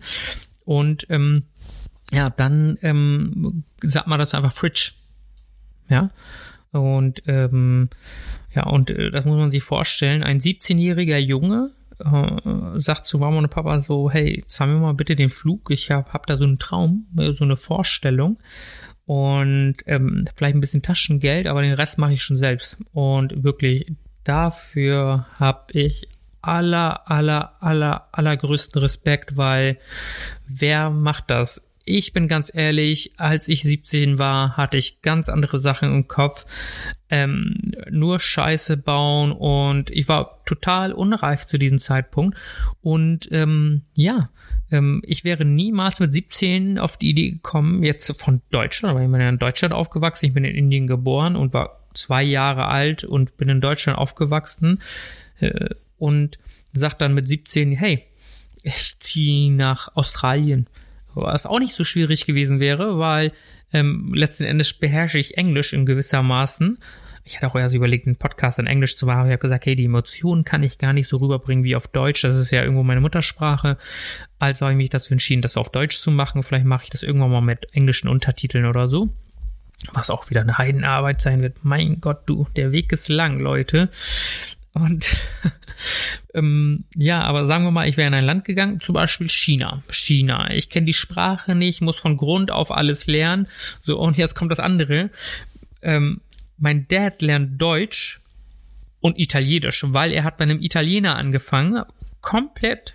Und 0.66 1.06
ähm, 1.08 1.44
ja, 2.12 2.28
dann 2.28 2.76
ähm, 2.82 3.64
sagt 3.82 4.06
man 4.06 4.18
das 4.18 4.34
einfach 4.34 4.52
Fridge. 4.52 4.92
Ja. 5.88 6.10
Und 6.72 7.22
ähm, 7.26 7.88
ja, 8.54 8.64
und 8.66 8.90
äh, 8.90 9.10
das 9.10 9.24
muss 9.24 9.38
man 9.38 9.50
sich 9.50 9.62
vorstellen. 9.62 10.22
Ein 10.22 10.40
17-jähriger 10.40 11.18
Junge 11.18 11.70
äh, 11.98 12.78
sagt 12.78 13.06
zu 13.06 13.18
Mama 13.18 13.38
und 13.38 13.48
Papa 13.48 13.80
so, 13.80 14.10
hey, 14.10 14.44
zahl 14.48 14.68
mir 14.68 14.78
mal 14.78 14.92
bitte 14.92 15.16
den 15.16 15.30
Flug. 15.30 15.70
Ich 15.70 15.90
hab, 15.90 16.12
hab 16.12 16.26
da 16.26 16.36
so 16.36 16.44
einen 16.44 16.58
Traum, 16.58 17.06
äh, 17.18 17.32
so 17.32 17.44
eine 17.44 17.56
Vorstellung. 17.56 18.38
Und 19.06 19.76
ähm, 19.86 20.24
vielleicht 20.34 20.56
ein 20.56 20.60
bisschen 20.60 20.82
Taschengeld, 20.82 21.46
aber 21.46 21.62
den 21.62 21.74
Rest 21.74 21.96
mache 21.96 22.12
ich 22.12 22.22
schon 22.22 22.36
selbst. 22.36 22.76
Und 22.92 23.44
wirklich, 23.44 23.86
dafür 24.24 25.26
habe 25.38 25.72
ich 25.72 26.08
aller, 26.46 27.10
aller, 27.10 27.56
aller, 27.60 28.08
allergrößten 28.12 28.80
Respekt, 28.80 29.36
weil 29.36 29.78
wer 30.48 30.90
macht 30.90 31.30
das? 31.30 31.62
Ich 31.88 32.12
bin 32.12 32.26
ganz 32.26 32.52
ehrlich, 32.52 33.12
als 33.16 33.46
ich 33.46 33.62
17 33.62 34.18
war, 34.18 34.56
hatte 34.56 34.76
ich 34.76 35.02
ganz 35.02 35.28
andere 35.28 35.58
Sachen 35.58 35.94
im 35.94 36.08
Kopf. 36.08 36.44
Ähm, 37.08 37.54
nur 37.88 38.18
Scheiße 38.18 38.76
bauen 38.76 39.30
und 39.30 39.90
ich 39.90 40.08
war 40.08 40.42
total 40.44 40.92
unreif 40.92 41.46
zu 41.46 41.58
diesem 41.58 41.78
Zeitpunkt. 41.78 42.36
Und 42.82 43.28
ähm, 43.30 43.82
ja, 43.94 44.30
ähm, 44.72 45.00
ich 45.06 45.22
wäre 45.22 45.44
niemals 45.44 46.00
mit 46.00 46.12
17 46.12 46.80
auf 46.80 46.96
die 46.96 47.10
Idee 47.10 47.30
gekommen, 47.30 47.84
jetzt 47.84 48.12
von 48.20 48.42
Deutschland, 48.50 48.96
aber 48.96 49.04
ich 49.04 49.10
bin 49.10 49.20
ja 49.20 49.28
in 49.28 49.38
Deutschland 49.38 49.72
aufgewachsen, 49.72 50.26
ich 50.26 50.34
bin 50.34 50.44
in 50.44 50.56
Indien 50.56 50.88
geboren 50.88 51.36
und 51.36 51.54
war 51.54 51.78
zwei 51.94 52.24
Jahre 52.24 52.66
alt 52.66 53.04
und 53.04 53.36
bin 53.36 53.48
in 53.48 53.60
Deutschland 53.60 53.98
aufgewachsen. 53.98 54.80
Äh, 55.38 55.70
und 55.98 56.38
sagt 56.72 57.00
dann 57.00 57.14
mit 57.14 57.28
17, 57.28 57.72
hey, 57.72 58.04
ich 58.62 58.98
ziehe 58.98 59.52
nach 59.52 59.94
Australien. 59.94 60.66
Was 61.14 61.46
auch 61.46 61.58
nicht 61.58 61.74
so 61.74 61.84
schwierig 61.84 62.26
gewesen 62.26 62.60
wäre, 62.60 62.98
weil 62.98 63.32
ähm, 63.72 64.12
letzten 64.14 64.44
Endes 64.44 64.74
beherrsche 64.74 65.18
ich 65.18 65.38
Englisch 65.38 65.72
in 65.72 65.86
gewisser 65.86 66.22
Maßen. 66.22 66.78
Ich 67.24 67.36
hatte 67.36 67.48
auch 67.48 67.56
erst 67.56 67.74
überlegt, 67.74 68.06
einen 68.06 68.16
Podcast 68.16 68.60
in 68.60 68.68
Englisch 68.68 68.96
zu 68.96 69.06
machen. 69.06 69.26
Ich 69.26 69.32
habe 69.32 69.38
gesagt, 69.38 69.66
hey, 69.66 69.74
die 69.74 69.86
Emotionen 69.86 70.44
kann 70.44 70.62
ich 70.62 70.78
gar 70.78 70.92
nicht 70.92 71.08
so 71.08 71.16
rüberbringen 71.16 71.64
wie 71.64 71.74
auf 71.74 71.88
Deutsch. 71.88 72.22
Das 72.22 72.36
ist 72.36 72.52
ja 72.52 72.62
irgendwo 72.62 72.84
meine 72.84 73.00
Muttersprache. 73.00 73.78
Also 74.38 74.60
habe 74.60 74.72
ich 74.72 74.76
mich 74.76 74.90
dazu 74.90 75.12
entschieden, 75.12 75.42
das 75.42 75.56
auf 75.56 75.72
Deutsch 75.72 75.98
zu 75.98 76.12
machen. 76.12 76.44
Vielleicht 76.44 76.66
mache 76.66 76.84
ich 76.84 76.90
das 76.90 77.02
irgendwann 77.02 77.32
mal 77.32 77.40
mit 77.40 77.74
englischen 77.74 78.08
Untertiteln 78.08 78.64
oder 78.64 78.86
so. 78.86 79.08
Was 79.92 80.08
auch 80.08 80.30
wieder 80.30 80.42
eine 80.42 80.56
Heidenarbeit 80.56 81.20
sein 81.20 81.42
wird. 81.42 81.64
Mein 81.64 82.00
Gott, 82.00 82.20
du, 82.26 82.46
der 82.54 82.70
Weg 82.70 82.92
ist 82.92 83.08
lang, 83.08 83.40
Leute. 83.40 83.90
Und 84.76 85.16
ähm, 86.34 86.84
ja, 86.94 87.22
aber 87.22 87.46
sagen 87.46 87.64
wir 87.64 87.70
mal, 87.70 87.88
ich 87.88 87.96
wäre 87.96 88.08
in 88.08 88.14
ein 88.14 88.24
Land 88.24 88.44
gegangen, 88.44 88.80
zum 88.80 88.94
Beispiel 88.94 89.28
China. 89.30 89.82
China. 89.90 90.50
Ich 90.50 90.68
kenne 90.68 90.84
die 90.84 90.92
Sprache 90.92 91.54
nicht, 91.54 91.80
muss 91.80 91.96
von 91.96 92.18
Grund 92.18 92.50
auf 92.50 92.70
alles 92.70 93.06
lernen. 93.06 93.48
So, 93.82 93.98
und 93.98 94.18
jetzt 94.18 94.34
kommt 94.34 94.52
das 94.52 94.60
andere. 94.60 95.10
Ähm, 95.80 96.20
mein 96.58 96.86
Dad 96.88 97.22
lernt 97.22 97.60
Deutsch 97.60 98.20
und 99.00 99.18
Italienisch, 99.18 99.84
weil 99.88 100.12
er 100.12 100.24
hat 100.24 100.36
bei 100.36 100.44
einem 100.44 100.60
Italiener 100.60 101.16
angefangen, 101.16 101.82
komplett 102.20 102.94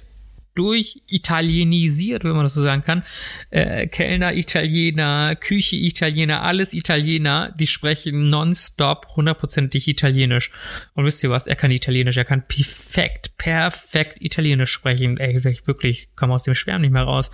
durch 0.56 1.02
italienisiert, 1.08 2.24
wenn 2.24 2.34
man 2.34 2.44
das 2.44 2.54
so 2.54 2.62
sagen 2.62 2.84
kann. 2.84 3.04
Äh, 3.50 3.88
Kellner 3.88 4.34
Italiener, 4.34 5.36
Küche 5.36 5.76
Italiener, 5.76 6.44
alles 6.44 6.74
Italiener, 6.74 7.54
die 7.58 7.68
sprechen 7.68 8.30
nonstop 8.30 9.08
hundertprozentig 9.16 9.88
Italienisch. 9.88 10.52
Und 10.94 11.06
wisst 11.06 11.24
ihr 11.24 11.30
was? 11.30 11.48
Er 11.48 11.56
kann 11.56 11.72
Italienisch, 11.72 12.18
er 12.18 12.26
kann 12.26 12.48
perfekt, 12.48 13.38
perfekt 13.38 14.22
Italienisch 14.22 14.72
sprechen. 14.72 15.18
Ey, 15.18 15.38
ich 15.38 15.68
wirklich 15.68 16.10
komme 16.16 16.34
aus 16.34 16.44
dem 16.44 16.56
Schwärm 16.56 16.82
nicht 16.82 16.92
mehr 16.92 17.04
raus. 17.04 17.32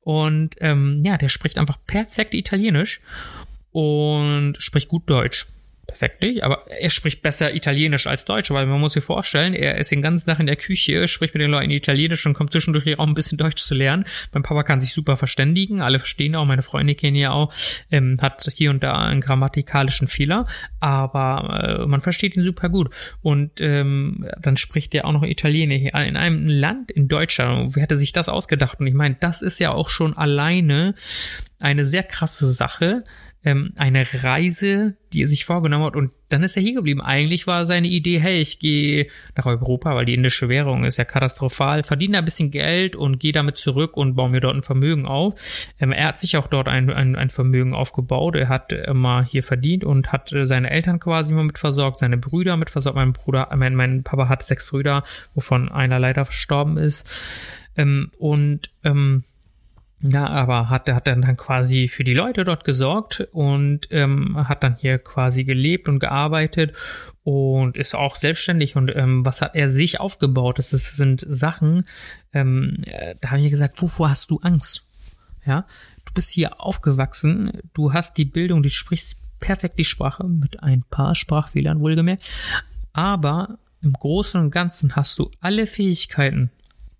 Und 0.00 0.54
ähm, 0.60 1.02
ja, 1.04 1.16
der 1.16 1.28
spricht 1.28 1.58
einfach 1.58 1.78
perfekt 1.86 2.34
Italienisch 2.34 3.00
und 3.72 4.56
spricht 4.58 4.88
gut 4.88 5.10
Deutsch 5.10 5.46
perfekt 5.86 6.22
nicht, 6.22 6.42
aber 6.42 6.66
er 6.70 6.90
spricht 6.90 7.22
besser 7.22 7.54
Italienisch 7.54 8.06
als 8.06 8.24
Deutsch, 8.24 8.50
weil 8.50 8.66
man 8.66 8.80
muss 8.80 8.94
sich 8.94 9.04
vorstellen, 9.04 9.54
er 9.54 9.78
ist 9.78 9.90
den 9.90 10.02
ganzen 10.02 10.28
Tag 10.28 10.40
in 10.40 10.46
der 10.46 10.56
Küche, 10.56 11.08
spricht 11.08 11.34
mit 11.34 11.42
den 11.42 11.50
Leuten 11.50 11.70
Italienisch 11.70 12.26
und 12.26 12.34
kommt 12.34 12.52
zwischendurch 12.52 12.98
auch 12.98 13.06
ein 13.06 13.14
bisschen 13.14 13.38
Deutsch 13.38 13.62
zu 13.62 13.74
lernen. 13.74 14.04
Mein 14.32 14.42
Papa 14.42 14.62
kann 14.62 14.80
sich 14.80 14.92
super 14.92 15.16
verständigen, 15.16 15.80
alle 15.80 15.98
verstehen 15.98 16.34
auch, 16.34 16.44
meine 16.44 16.62
Freunde 16.62 16.94
kennen 16.94 17.16
ja 17.16 17.32
auch, 17.32 17.52
ähm, 17.90 18.18
hat 18.20 18.48
hier 18.54 18.70
und 18.70 18.82
da 18.82 18.94
einen 18.96 19.20
grammatikalischen 19.20 20.08
Fehler, 20.08 20.46
aber 20.80 21.80
äh, 21.82 21.86
man 21.86 22.00
versteht 22.00 22.36
ihn 22.36 22.42
super 22.42 22.68
gut. 22.68 22.90
Und 23.22 23.60
ähm, 23.60 24.28
dann 24.40 24.56
spricht 24.56 24.94
er 24.94 25.04
auch 25.04 25.12
noch 25.12 25.22
Italienisch 25.22 25.82
in 25.82 26.16
einem 26.16 26.46
Land 26.46 26.90
in 26.90 27.08
Deutschland. 27.08 27.76
Wer 27.76 27.84
hätte 27.84 27.96
sich 27.96 28.12
das 28.12 28.28
ausgedacht? 28.28 28.80
Und 28.80 28.86
ich 28.86 28.94
meine, 28.94 29.16
das 29.18 29.42
ist 29.42 29.60
ja 29.60 29.70
auch 29.70 29.88
schon 29.88 30.16
alleine 30.16 30.94
eine 31.60 31.86
sehr 31.86 32.02
krasse 32.02 32.50
Sache, 32.50 33.04
ähm, 33.46 33.72
eine 33.76 34.04
Reise, 34.24 34.96
die 35.12 35.22
er 35.22 35.28
sich 35.28 35.44
vorgenommen 35.44 35.84
hat 35.84 35.94
und 35.94 36.10
dann 36.30 36.42
ist 36.42 36.56
er 36.56 36.62
hier 36.62 36.74
geblieben. 36.74 37.00
Eigentlich 37.00 37.46
war 37.46 37.64
seine 37.64 37.86
Idee, 37.86 38.18
hey, 38.18 38.40
ich 38.40 38.58
gehe 38.58 39.06
nach 39.36 39.46
Europa, 39.46 39.94
weil 39.94 40.04
die 40.04 40.14
indische 40.14 40.48
Währung 40.48 40.82
ist 40.82 40.98
ja 40.98 41.04
katastrophal, 41.04 41.84
verdiene 41.84 42.18
ein 42.18 42.24
bisschen 42.24 42.50
Geld 42.50 42.96
und 42.96 43.20
gehe 43.20 43.30
damit 43.30 43.56
zurück 43.56 43.96
und 43.96 44.16
baue 44.16 44.30
mir 44.30 44.40
dort 44.40 44.56
ein 44.56 44.64
Vermögen 44.64 45.06
auf. 45.06 45.34
Ähm, 45.78 45.92
er 45.92 46.08
hat 46.08 46.20
sich 46.20 46.36
auch 46.36 46.48
dort 46.48 46.66
ein, 46.66 46.90
ein, 46.90 47.14
ein 47.14 47.30
Vermögen 47.30 47.72
aufgebaut. 47.72 48.34
Er 48.34 48.48
hat 48.48 48.72
immer 48.72 49.22
hier 49.22 49.44
verdient 49.44 49.84
und 49.84 50.10
hat 50.10 50.32
äh, 50.32 50.48
seine 50.48 50.70
Eltern 50.70 50.98
quasi 50.98 51.32
immer 51.32 51.44
mit 51.44 51.58
versorgt, 51.58 52.00
seine 52.00 52.18
Brüder 52.18 52.56
mit 52.56 52.68
versorgt. 52.68 52.96
Mein 52.96 53.12
Bruder, 53.12 53.48
mein, 53.54 53.76
mein 53.76 54.02
Papa 54.02 54.28
hat 54.28 54.42
sechs 54.42 54.66
Brüder, 54.66 55.04
wovon 55.34 55.68
einer 55.68 56.00
leider 56.00 56.24
verstorben 56.24 56.78
ist. 56.78 57.08
Ähm, 57.76 58.10
und 58.18 58.70
ähm, 58.82 59.22
ja, 60.00 60.26
aber 60.26 60.68
hat, 60.68 60.88
hat 60.88 61.06
dann, 61.06 61.22
dann 61.22 61.36
quasi 61.36 61.88
für 61.88 62.04
die 62.04 62.12
Leute 62.12 62.44
dort 62.44 62.64
gesorgt 62.64 63.26
und 63.32 63.88
ähm, 63.90 64.36
hat 64.48 64.62
dann 64.62 64.76
hier 64.76 64.98
quasi 64.98 65.44
gelebt 65.44 65.88
und 65.88 66.00
gearbeitet 66.00 66.74
und 67.24 67.76
ist 67.78 67.94
auch 67.94 68.16
selbstständig. 68.16 68.76
Und 68.76 68.94
ähm, 68.94 69.24
was 69.24 69.40
hat 69.40 69.54
er 69.54 69.70
sich 69.70 69.98
aufgebaut? 69.98 70.58
Das 70.58 70.74
ist, 70.74 70.96
sind 70.96 71.24
Sachen, 71.26 71.86
ähm, 72.34 72.76
äh, 72.84 73.14
da 73.20 73.30
habe 73.30 73.40
ich 73.40 73.50
gesagt, 73.50 73.80
wovor 73.80 74.10
hast 74.10 74.30
du 74.30 74.38
Angst? 74.40 74.86
Ja, 75.46 75.66
du 76.04 76.12
bist 76.12 76.30
hier 76.30 76.60
aufgewachsen, 76.60 77.52
du 77.72 77.92
hast 77.92 78.18
die 78.18 78.24
Bildung, 78.24 78.62
du 78.62 78.68
sprichst 78.68 79.18
perfekt 79.40 79.78
die 79.78 79.84
Sprache 79.84 80.24
mit 80.24 80.62
ein 80.62 80.82
paar 80.90 81.14
Sprachfehlern 81.14 81.80
wohlgemerkt, 81.80 82.28
aber 82.92 83.58
im 83.80 83.92
Großen 83.92 84.40
und 84.40 84.50
Ganzen 84.50 84.96
hast 84.96 85.18
du 85.18 85.30
alle 85.40 85.66
Fähigkeiten, 85.66 86.50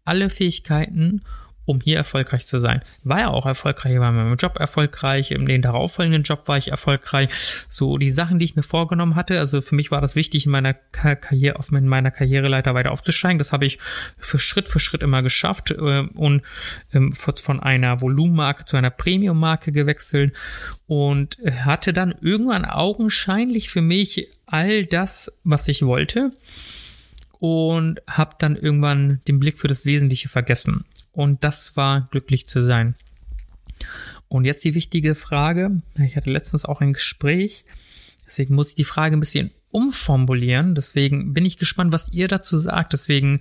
alle 0.05 0.31
Fähigkeiten, 0.31 1.23
um 1.67 1.81
hier 1.81 1.97
erfolgreich 1.97 2.47
zu 2.47 2.61
sein. 2.61 2.81
War 3.03 3.21
ja 3.21 3.29
auch 3.29 3.45
erfolgreich, 3.45 3.99
war 3.99 4.09
in 4.11 4.17
meinem 4.17 4.37
Job 4.37 4.59
erfolgreich, 4.59 5.33
in 5.33 5.45
den 5.45 5.63
darauffolgenden 5.63 6.23
Job 6.23 6.47
war 6.47 6.57
ich 6.57 6.69
erfolgreich. 6.69 7.29
So 7.69 7.99
die 7.99 8.11
Sachen, 8.11 8.39
die 8.39 8.45
ich 8.45 8.57
mir 8.57 8.63
vorgenommen 8.63 9.17
hatte, 9.17 9.39
also 9.39 9.61
für 9.61 9.75
mich 9.75 9.91
war 9.91 10.01
das 10.01 10.15
wichtig, 10.15 10.47
in 10.47 10.53
meiner 10.53 10.75
Karriere, 10.75 11.59
auf 11.59 11.73
meiner 11.73 12.11
Karriereleiter 12.11 12.75
weiter 12.75 12.93
aufzusteigen. 12.93 13.39
Das 13.39 13.53
habe 13.53 13.67
ich 13.67 13.79
für 14.17 14.39
Schritt 14.39 14.69
für 14.69 14.79
Schritt 14.79 15.03
immer 15.03 15.23
geschafft 15.23 15.73
äh, 15.73 16.07
und 16.15 16.43
ähm, 16.95 17.13
von 17.13 17.61
einer 17.61 18.01
Volumenmarke 18.01 18.65
zu 18.65 18.77
einer 18.77 18.91
Premium-Marke 18.91 19.73
gewechselt 19.73 20.35
und 20.87 21.39
hatte 21.65 21.93
dann 21.93 22.15
irgendwann 22.21 22.65
augenscheinlich 22.65 23.71
für 23.71 23.83
mich 23.83 24.29
all 24.47 24.87
das, 24.87 25.33
was 25.43 25.67
ich 25.67 25.85
wollte 25.85 26.31
und 27.41 28.01
habe 28.09 28.37
dann 28.39 28.57
irgendwann 28.57 29.21
den 29.27 29.41
Blick 29.41 29.59
für 29.59 29.69
das 29.69 29.85
Wesentliche 29.85 30.29
vergessen 30.29 30.85
und 31.17 31.43
das 31.45 31.77
war 31.77 32.09
glücklich 32.11 32.47
zu 32.47 32.63
sein. 32.63 32.95
Und 34.29 34.45
jetzt 34.45 34.65
die 34.65 34.75
wichtige 34.75 35.15
Frage. 35.15 35.83
Ich 35.99 36.17
hatte 36.17 36.31
letztens 36.31 36.65
auch 36.65 36.81
ein 36.81 36.93
Gespräch, 36.93 37.65
deswegen 38.27 38.55
muss 38.55 38.71
ich 38.71 38.75
die 38.75 38.85
Frage 38.85 39.17
ein 39.17 39.21
bisschen 39.21 39.51
umformulieren. 39.71 40.75
Deswegen 40.75 41.33
bin 41.33 41.45
ich 41.45 41.59
gespannt, 41.59 41.93
was 41.93 42.13
ihr 42.13 42.29
dazu 42.29 42.59
sagt. 42.59 42.93
Deswegen 42.93 43.41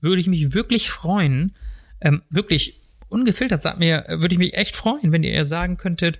würde 0.00 0.20
ich 0.20 0.26
mich 0.26 0.52
wirklich 0.52 0.90
freuen, 0.90 1.54
ähm, 2.00 2.22
wirklich 2.28 2.80
ungefiltert, 3.08 3.62
sagt 3.62 3.78
mir, 3.78 4.04
würde 4.08 4.34
ich 4.34 4.38
mich 4.38 4.54
echt 4.54 4.74
freuen, 4.74 5.12
wenn 5.12 5.22
ihr 5.22 5.44
sagen 5.44 5.76
könntet, 5.76 6.18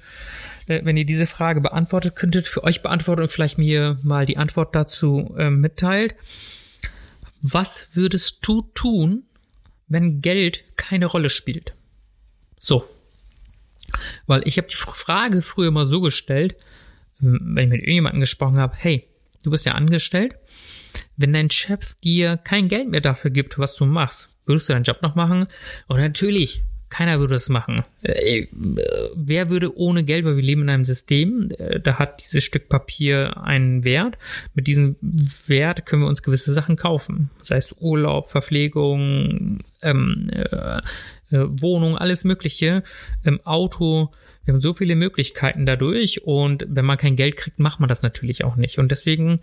äh, 0.67 0.85
wenn 0.85 0.97
ihr 0.97 1.07
diese 1.07 1.27
Frage 1.27 1.61
beantwortet 1.61 2.17
könntet, 2.17 2.47
für 2.47 2.65
euch 2.65 2.83
beantwortet 2.83 3.25
und 3.25 3.33
vielleicht 3.33 3.59
mir 3.59 3.99
mal 4.03 4.27
die 4.27 4.37
Antwort 4.37 4.75
dazu 4.75 5.35
äh, 5.37 5.51
mitteilt. 5.51 6.15
Was 7.41 7.89
würdest 7.95 8.47
du 8.47 8.63
tun, 8.75 9.25
wenn 9.93 10.23
Geld 10.23 10.65
keine 10.77 11.07
Rolle 11.07 11.31
spielt. 11.31 11.75
So. 12.59 12.85
Weil 14.27 14.47
ich 14.47 14.57
habe 14.57 14.69
die 14.69 14.77
Frage 14.77 15.43
früher 15.43 15.71
mal 15.71 15.87
so 15.87 16.01
gestellt, 16.01 16.57
wenn 17.19 17.65
ich 17.65 17.71
mit 17.71 17.81
irgendjemandem 17.81 18.21
gesprochen 18.21 18.59
habe, 18.59 18.75
hey, 18.77 19.07
du 19.45 19.51
bist 19.51 19.67
ja 19.67 19.73
angestellt, 19.73 20.37
wenn 21.17 21.33
dein 21.33 21.51
Chef 21.51 21.95
dir 22.03 22.37
kein 22.39 22.69
Geld 22.69 22.89
mehr 22.89 23.01
dafür 23.01 23.31
gibt, 23.31 23.59
was 23.59 23.77
du 23.77 23.85
machst, 23.85 24.29
würdest 24.47 24.69
du 24.69 24.73
deinen 24.73 24.85
Job 24.85 25.03
noch 25.03 25.15
machen? 25.15 25.47
Und 25.89 26.01
natürlich, 26.01 26.63
keiner 26.93 27.21
würde 27.21 27.37
es 27.37 27.49
machen. 27.49 27.85
Äh, 28.03 28.47
wer 28.53 29.49
würde 29.49 29.75
ohne 29.79 30.05
Geld, 30.05 30.27
weil 30.27 30.37
wir 30.37 30.43
leben 30.43 30.61
in 30.61 30.69
einem 30.69 30.85
System, 30.85 31.49
äh, 31.59 31.81
da 31.81 31.99
hat 31.99 32.21
dieses 32.21 32.45
Stück 32.45 32.69
Papier 32.69 33.43
einen 33.43 33.83
Wert. 33.85 34.19
Mit 34.53 34.67
diesem 34.67 34.97
Wert 35.47 35.87
können 35.87 36.03
wir 36.03 36.09
uns 36.09 36.23
gewisse 36.23 36.53
Sachen 36.53 36.77
kaufen. 36.77 37.31
Das 37.41 37.51
heißt 37.51 37.77
Urlaub, 37.81 38.29
Verpflegung, 38.29 39.61
ähm, 39.81 40.29
äh, 40.33 40.83
äh, 41.31 41.47
Wohnung, 41.63 41.97
alles 41.97 42.25
Mögliche, 42.25 42.83
ähm, 43.25 43.41
Auto. 43.45 44.11
Wir 44.45 44.55
haben 44.55 44.61
so 44.61 44.75
viele 44.75 44.97
Möglichkeiten 44.97 45.67
dadurch 45.67 46.25
und 46.25 46.67
wenn 46.69 46.85
man 46.85 46.99
kein 46.99 47.17
Geld 47.17 47.37
kriegt, 47.37 47.59
macht 47.59 47.81
man 47.81 47.89
das 47.89 48.03
natürlich 48.03 48.45
auch 48.45 48.57
nicht. 48.57 48.79
Und 48.79 48.91
deswegen 48.91 49.41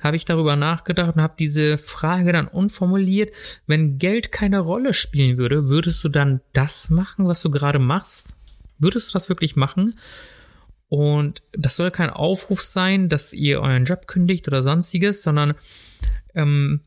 habe 0.00 0.16
ich 0.16 0.24
darüber 0.24 0.56
nachgedacht 0.56 1.14
und 1.14 1.22
habe 1.22 1.34
diese 1.38 1.78
Frage 1.78 2.32
dann 2.32 2.48
unformuliert. 2.48 3.32
Wenn 3.66 3.98
Geld 3.98 4.32
keine 4.32 4.60
Rolle 4.60 4.92
spielen 4.92 5.38
würde, 5.38 5.68
würdest 5.68 6.02
du 6.04 6.08
dann 6.08 6.40
das 6.52 6.90
machen, 6.90 7.26
was 7.26 7.42
du 7.42 7.50
gerade 7.50 7.78
machst? 7.78 8.28
Würdest 8.78 9.08
du 9.08 9.12
das 9.12 9.28
wirklich 9.28 9.56
machen? 9.56 9.94
Und 10.88 11.42
das 11.52 11.76
soll 11.76 11.90
kein 11.90 12.10
Aufruf 12.10 12.62
sein, 12.62 13.08
dass 13.08 13.32
ihr 13.32 13.60
euren 13.60 13.84
Job 13.84 14.06
kündigt 14.06 14.46
oder 14.48 14.62
sonstiges, 14.62 15.22
sondern 15.22 15.54
ähm, 16.34 16.82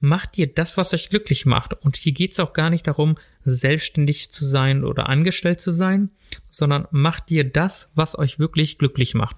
macht 0.00 0.38
ihr 0.38 0.52
das, 0.52 0.76
was 0.76 0.94
euch 0.94 1.10
glücklich 1.10 1.46
macht. 1.46 1.72
Und 1.72 1.96
hier 1.96 2.12
geht 2.12 2.32
es 2.32 2.40
auch 2.40 2.52
gar 2.52 2.70
nicht 2.70 2.86
darum, 2.86 3.16
selbstständig 3.44 4.30
zu 4.32 4.46
sein 4.46 4.84
oder 4.84 5.08
angestellt 5.08 5.60
zu 5.60 5.72
sein, 5.72 6.10
sondern 6.50 6.86
macht 6.90 7.30
ihr 7.30 7.44
das, 7.44 7.90
was 7.94 8.18
euch 8.18 8.38
wirklich 8.38 8.78
glücklich 8.78 9.14
macht. 9.14 9.36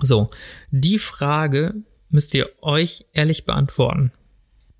So, 0.00 0.30
die 0.70 0.98
Frage 0.98 1.74
müsst 2.10 2.34
ihr 2.34 2.50
euch 2.62 3.06
ehrlich 3.12 3.44
beantworten. 3.44 4.12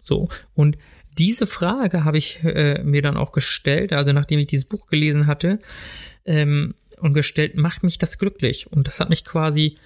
So, 0.02 0.28
und 0.54 0.76
diese 1.18 1.46
Frage 1.46 2.04
habe 2.04 2.18
ich 2.18 2.44
äh, 2.44 2.82
mir 2.84 3.02
dann 3.02 3.16
auch 3.16 3.32
gestellt, 3.32 3.92
also 3.92 4.12
nachdem 4.12 4.38
ich 4.38 4.46
dieses 4.46 4.66
Buch 4.66 4.86
gelesen 4.88 5.26
hatte, 5.26 5.58
ähm, 6.26 6.74
und 6.98 7.12
gestellt, 7.12 7.56
macht 7.56 7.82
mich 7.82 7.98
das 7.98 8.18
glücklich? 8.18 8.70
Und 8.70 8.86
das 8.86 9.00
hat 9.00 9.10
mich 9.10 9.24
quasi 9.24 9.76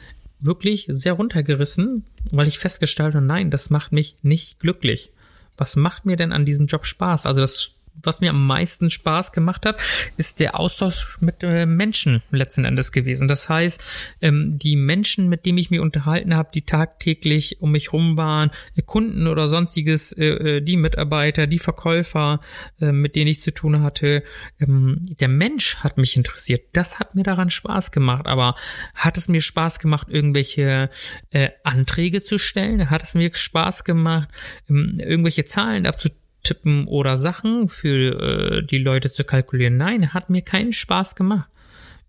wirklich 0.41 0.87
sehr 0.89 1.15
runtergerissen, 1.15 2.05
weil 2.31 2.49
ich 2.49 2.59
festgestellt 2.59 3.15
habe, 3.15 3.25
nein, 3.25 3.51
das 3.51 3.71
macht 3.71 3.93
mich 3.93 4.17
nicht 4.23 4.61
glücklich. 4.61 5.11
Was 5.57 5.77
macht 5.77 6.07
mir 6.07 6.17
denn 6.17 6.33
an 6.33 6.45
diesem 6.45 6.67
Job 6.67 6.87
Spaß? 6.87 7.27
Also 7.27 7.41
das 7.41 7.75
was 8.03 8.21
mir 8.21 8.31
am 8.31 8.47
meisten 8.47 8.91
Spaß 8.91 9.33
gemacht 9.33 9.67
hat, 9.67 9.81
ist 10.17 10.41
der 10.41 10.59
Austausch 10.59 11.19
mit 11.21 11.43
äh, 11.43 11.67
Menschen 11.67 12.23
letzten 12.31 12.65
Endes 12.65 12.93
gewesen. 12.93 13.29
Das 13.29 13.49
heißt, 13.49 13.83
ähm, 14.21 14.59
die 14.59 14.77
Menschen, 14.77 15.29
mit 15.29 15.47
denen 15.47 15.59
ich 15.59 15.71
mich 15.71 15.81
unterhalten 15.81 16.35
habe, 16.35 16.51
die 16.55 16.63
tagtäglich 16.63 17.61
um 17.61 17.73
mich 17.73 17.93
rum 17.93 18.17
waren, 18.17 18.51
äh, 18.77 18.83
Kunden 18.83 19.27
oder 19.27 19.49
sonstiges, 19.49 20.13
äh, 20.13 20.27
äh, 20.27 20.61
die 20.61 20.77
Mitarbeiter, 20.77 21.47
die 21.47 21.59
Verkäufer, 21.59 22.41
äh, 22.81 22.93
mit 22.93 23.17
denen 23.17 23.29
ich 23.29 23.43
zu 23.43 23.53
tun 23.53 23.83
hatte, 23.83 24.23
ähm, 24.61 24.99
der 25.21 25.29
Mensch 25.29 25.77
hat 25.77 25.99
mich 25.99 26.17
interessiert. 26.17 26.63
Das 26.73 26.99
hat 26.99 27.15
mir 27.15 27.23
daran 27.23 27.51
Spaß 27.51 27.93
gemacht. 27.93 28.27
Aber 28.27 28.55
hat 28.95 29.17
es 29.17 29.29
mir 29.29 29.43
Spaß 29.43 29.79
gemacht, 29.79 30.09
irgendwelche 30.11 30.91
äh, 31.31 31.51
Anträge 31.65 32.23
zu 32.23 32.39
stellen? 32.39 32.91
Hat 32.91 33.03
es 33.03 33.15
mir 33.15 33.31
Spaß 33.35 33.85
gemacht, 33.85 34.29
ähm, 34.69 35.01
irgendwelche 35.01 35.45
Zahlen 35.45 35.87
abzutun? 35.87 36.20
Tippen 36.43 36.87
oder 36.87 37.17
Sachen 37.17 37.69
für 37.69 38.61
äh, 38.61 38.63
die 38.67 38.79
Leute 38.79 39.11
zu 39.11 39.25
kalkulieren. 39.25 39.77
Nein, 39.77 40.13
hat 40.15 40.31
mir 40.31 40.43
keinen 40.43 40.73
Spaß 40.73 41.15
gemacht. 41.15 41.49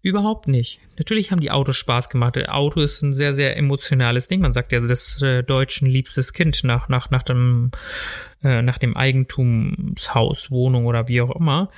Überhaupt 0.04 0.48
nicht. 0.48 0.80
Natürlich 0.98 1.32
haben 1.32 1.42
die 1.42 1.52
Autos 1.52 1.78
Spaß 1.78 2.10
gemacht. 2.10 2.36
Der 2.36 2.56
Auto 2.56 2.82
ist 2.82 3.04
ein 3.04 3.14
sehr, 3.14 3.34
sehr 3.36 3.56
emotionales 3.56 4.28
Ding. 4.28 4.42
Man 4.42 4.54
sagt 4.54 4.72
ja, 4.72 4.80
das 4.80 5.22
äh, 5.22 5.44
Deutschen 5.44 5.88
liebstes 5.88 6.34
Kind 6.34 6.64
nach, 6.64 6.90
nach, 6.90 7.12
nach 7.12 7.22
dem, 7.22 7.70
äh, 8.44 8.64
nach 8.64 8.80
dem 8.80 8.98
Eigentumshaus, 8.98 10.50
Wohnung 10.50 10.88
oder 10.88 11.08
wie 11.08 11.22
auch 11.22 11.36
immer. 11.36 11.70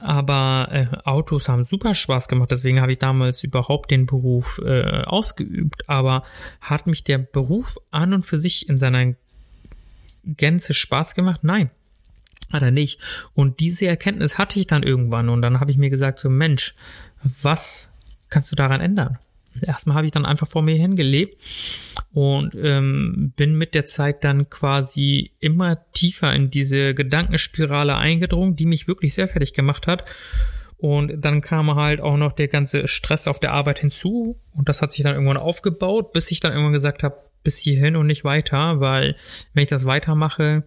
Aber 0.00 0.68
äh, 0.70 0.86
Autos 1.04 1.48
haben 1.48 1.64
super 1.64 1.94
Spaß 1.94 2.28
gemacht, 2.28 2.50
deswegen 2.50 2.80
habe 2.80 2.92
ich 2.92 2.98
damals 2.98 3.44
überhaupt 3.44 3.90
den 3.90 4.06
Beruf 4.06 4.60
äh, 4.64 5.02
ausgeübt. 5.04 5.88
Aber 5.88 6.24
hat 6.60 6.86
mich 6.86 7.04
der 7.04 7.18
Beruf 7.18 7.76
an 7.90 8.14
und 8.14 8.24
für 8.24 8.38
sich 8.38 8.68
in 8.68 8.78
seiner 8.78 9.14
Gänze 10.26 10.74
Spaß 10.74 11.14
gemacht? 11.14 11.40
Nein, 11.42 11.70
hat 12.52 12.62
er 12.62 12.70
nicht. 12.70 13.00
Und 13.34 13.60
diese 13.60 13.86
Erkenntnis 13.86 14.38
hatte 14.38 14.60
ich 14.60 14.66
dann 14.66 14.82
irgendwann 14.82 15.28
und 15.28 15.42
dann 15.42 15.60
habe 15.60 15.70
ich 15.70 15.76
mir 15.76 15.90
gesagt, 15.90 16.18
so 16.18 16.30
Mensch, 16.30 16.74
was 17.42 17.88
kannst 18.30 18.52
du 18.52 18.56
daran 18.56 18.80
ändern? 18.80 19.18
Erstmal 19.60 19.96
habe 19.96 20.06
ich 20.06 20.12
dann 20.12 20.26
einfach 20.26 20.48
vor 20.48 20.62
mir 20.62 20.74
hingelebt 20.74 21.40
und 22.12 22.54
ähm, 22.56 23.32
bin 23.36 23.54
mit 23.54 23.74
der 23.74 23.86
Zeit 23.86 24.24
dann 24.24 24.50
quasi 24.50 25.30
immer 25.38 25.78
tiefer 25.92 26.32
in 26.32 26.50
diese 26.50 26.94
Gedankenspirale 26.94 27.96
eingedrungen, 27.96 28.56
die 28.56 28.66
mich 28.66 28.88
wirklich 28.88 29.14
sehr 29.14 29.28
fertig 29.28 29.52
gemacht 29.52 29.86
hat. 29.86 30.04
Und 30.76 31.24
dann 31.24 31.40
kam 31.40 31.74
halt 31.76 32.00
auch 32.00 32.16
noch 32.16 32.32
der 32.32 32.48
ganze 32.48 32.88
Stress 32.88 33.28
auf 33.28 33.38
der 33.38 33.52
Arbeit 33.52 33.78
hinzu 33.78 34.36
und 34.54 34.68
das 34.68 34.82
hat 34.82 34.92
sich 34.92 35.02
dann 35.02 35.14
irgendwann 35.14 35.36
aufgebaut, 35.36 36.12
bis 36.12 36.30
ich 36.30 36.40
dann 36.40 36.52
irgendwann 36.52 36.72
gesagt 36.72 37.02
habe, 37.02 37.16
bis 37.44 37.58
hierhin 37.58 37.96
und 37.96 38.06
nicht 38.06 38.24
weiter, 38.24 38.80
weil 38.80 39.16
wenn 39.52 39.62
ich 39.62 39.70
das 39.70 39.84
weitermache, 39.84 40.64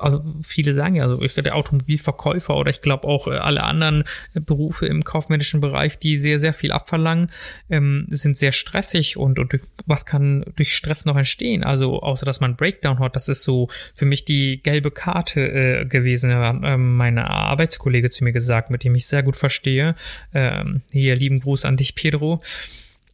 also 0.00 0.24
viele 0.42 0.72
sagen 0.74 0.96
ja, 0.96 1.04
also 1.04 1.22
ich 1.22 1.34
der 1.34 1.54
Automobilverkäufer 1.54 2.56
oder 2.56 2.70
ich 2.70 2.82
glaube 2.82 3.06
auch 3.06 3.28
äh, 3.28 3.36
alle 3.36 3.62
anderen 3.62 4.04
äh, 4.34 4.40
Berufe 4.40 4.86
im 4.86 5.04
kaufmännischen 5.04 5.60
Bereich, 5.60 5.98
die 5.98 6.18
sehr, 6.18 6.38
sehr 6.38 6.52
viel 6.52 6.72
abverlangen, 6.72 7.30
ähm, 7.68 8.06
sind 8.10 8.38
sehr 8.38 8.52
stressig 8.52 9.16
und, 9.16 9.38
und 9.38 9.60
was 9.86 10.04
kann 10.06 10.44
durch 10.56 10.74
Stress 10.74 11.04
noch 11.04 11.16
entstehen? 11.16 11.64
Also 11.64 12.00
außer 12.00 12.26
dass 12.26 12.40
man 12.40 12.56
Breakdown 12.56 12.98
hat, 12.98 13.16
das 13.16 13.28
ist 13.28 13.42
so 13.42 13.68
für 13.94 14.04
mich 14.04 14.24
die 14.24 14.60
gelbe 14.62 14.90
Karte 14.90 15.40
äh, 15.40 15.84
gewesen, 15.84 16.34
hat 16.34 16.62
äh, 16.62 16.76
meine 16.76 17.30
Arbeitskollege 17.30 18.10
zu 18.10 18.24
mir 18.24 18.32
gesagt, 18.32 18.70
mit 18.70 18.84
dem 18.84 18.94
ich 18.94 19.06
sehr 19.06 19.22
gut 19.22 19.36
verstehe. 19.36 19.94
Ähm, 20.34 20.82
hier 20.90 21.14
lieben 21.14 21.40
Gruß 21.40 21.64
an 21.64 21.76
dich, 21.76 21.94
Pedro. 21.94 22.42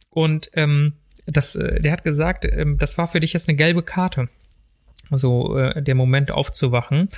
Und 0.09 0.49
ähm, 0.53 0.93
das, 1.27 1.55
äh, 1.55 1.79
der 1.79 1.91
hat 1.91 2.03
gesagt, 2.03 2.45
ähm, 2.45 2.77
das 2.77 2.97
war 2.97 3.07
für 3.07 3.19
dich 3.19 3.33
jetzt 3.33 3.47
eine 3.47 3.57
gelbe 3.57 3.83
Karte 3.83 4.29
so 5.11 5.57
äh, 5.57 5.81
der 5.81 5.95
Moment 5.95 6.31
aufzuwachen. 6.31 7.09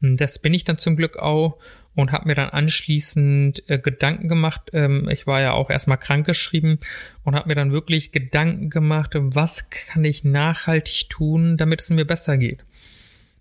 Das 0.00 0.38
bin 0.38 0.52
ich 0.52 0.64
dann 0.64 0.78
zum 0.78 0.96
Glück 0.96 1.16
auch 1.16 1.58
und 1.94 2.12
habe 2.12 2.28
mir 2.28 2.34
dann 2.34 2.50
anschließend 2.50 3.68
äh, 3.68 3.78
Gedanken 3.78 4.28
gemacht. 4.28 4.70
Ähm, 4.72 5.08
ich 5.08 5.26
war 5.26 5.40
ja 5.40 5.52
auch 5.52 5.70
erstmal 5.70 5.98
krankgeschrieben 5.98 6.78
und 7.24 7.34
habe 7.34 7.48
mir 7.48 7.54
dann 7.54 7.72
wirklich 7.72 8.12
Gedanken 8.12 8.68
gemacht, 8.68 9.12
was 9.14 9.70
kann 9.70 10.04
ich 10.04 10.24
nachhaltig 10.24 11.08
tun, 11.08 11.56
damit 11.56 11.80
es 11.80 11.90
mir 11.90 12.04
besser 12.04 12.36
geht. 12.36 12.64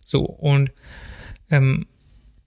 So 0.06 0.24
und 0.24 0.72
ähm, 1.52 1.88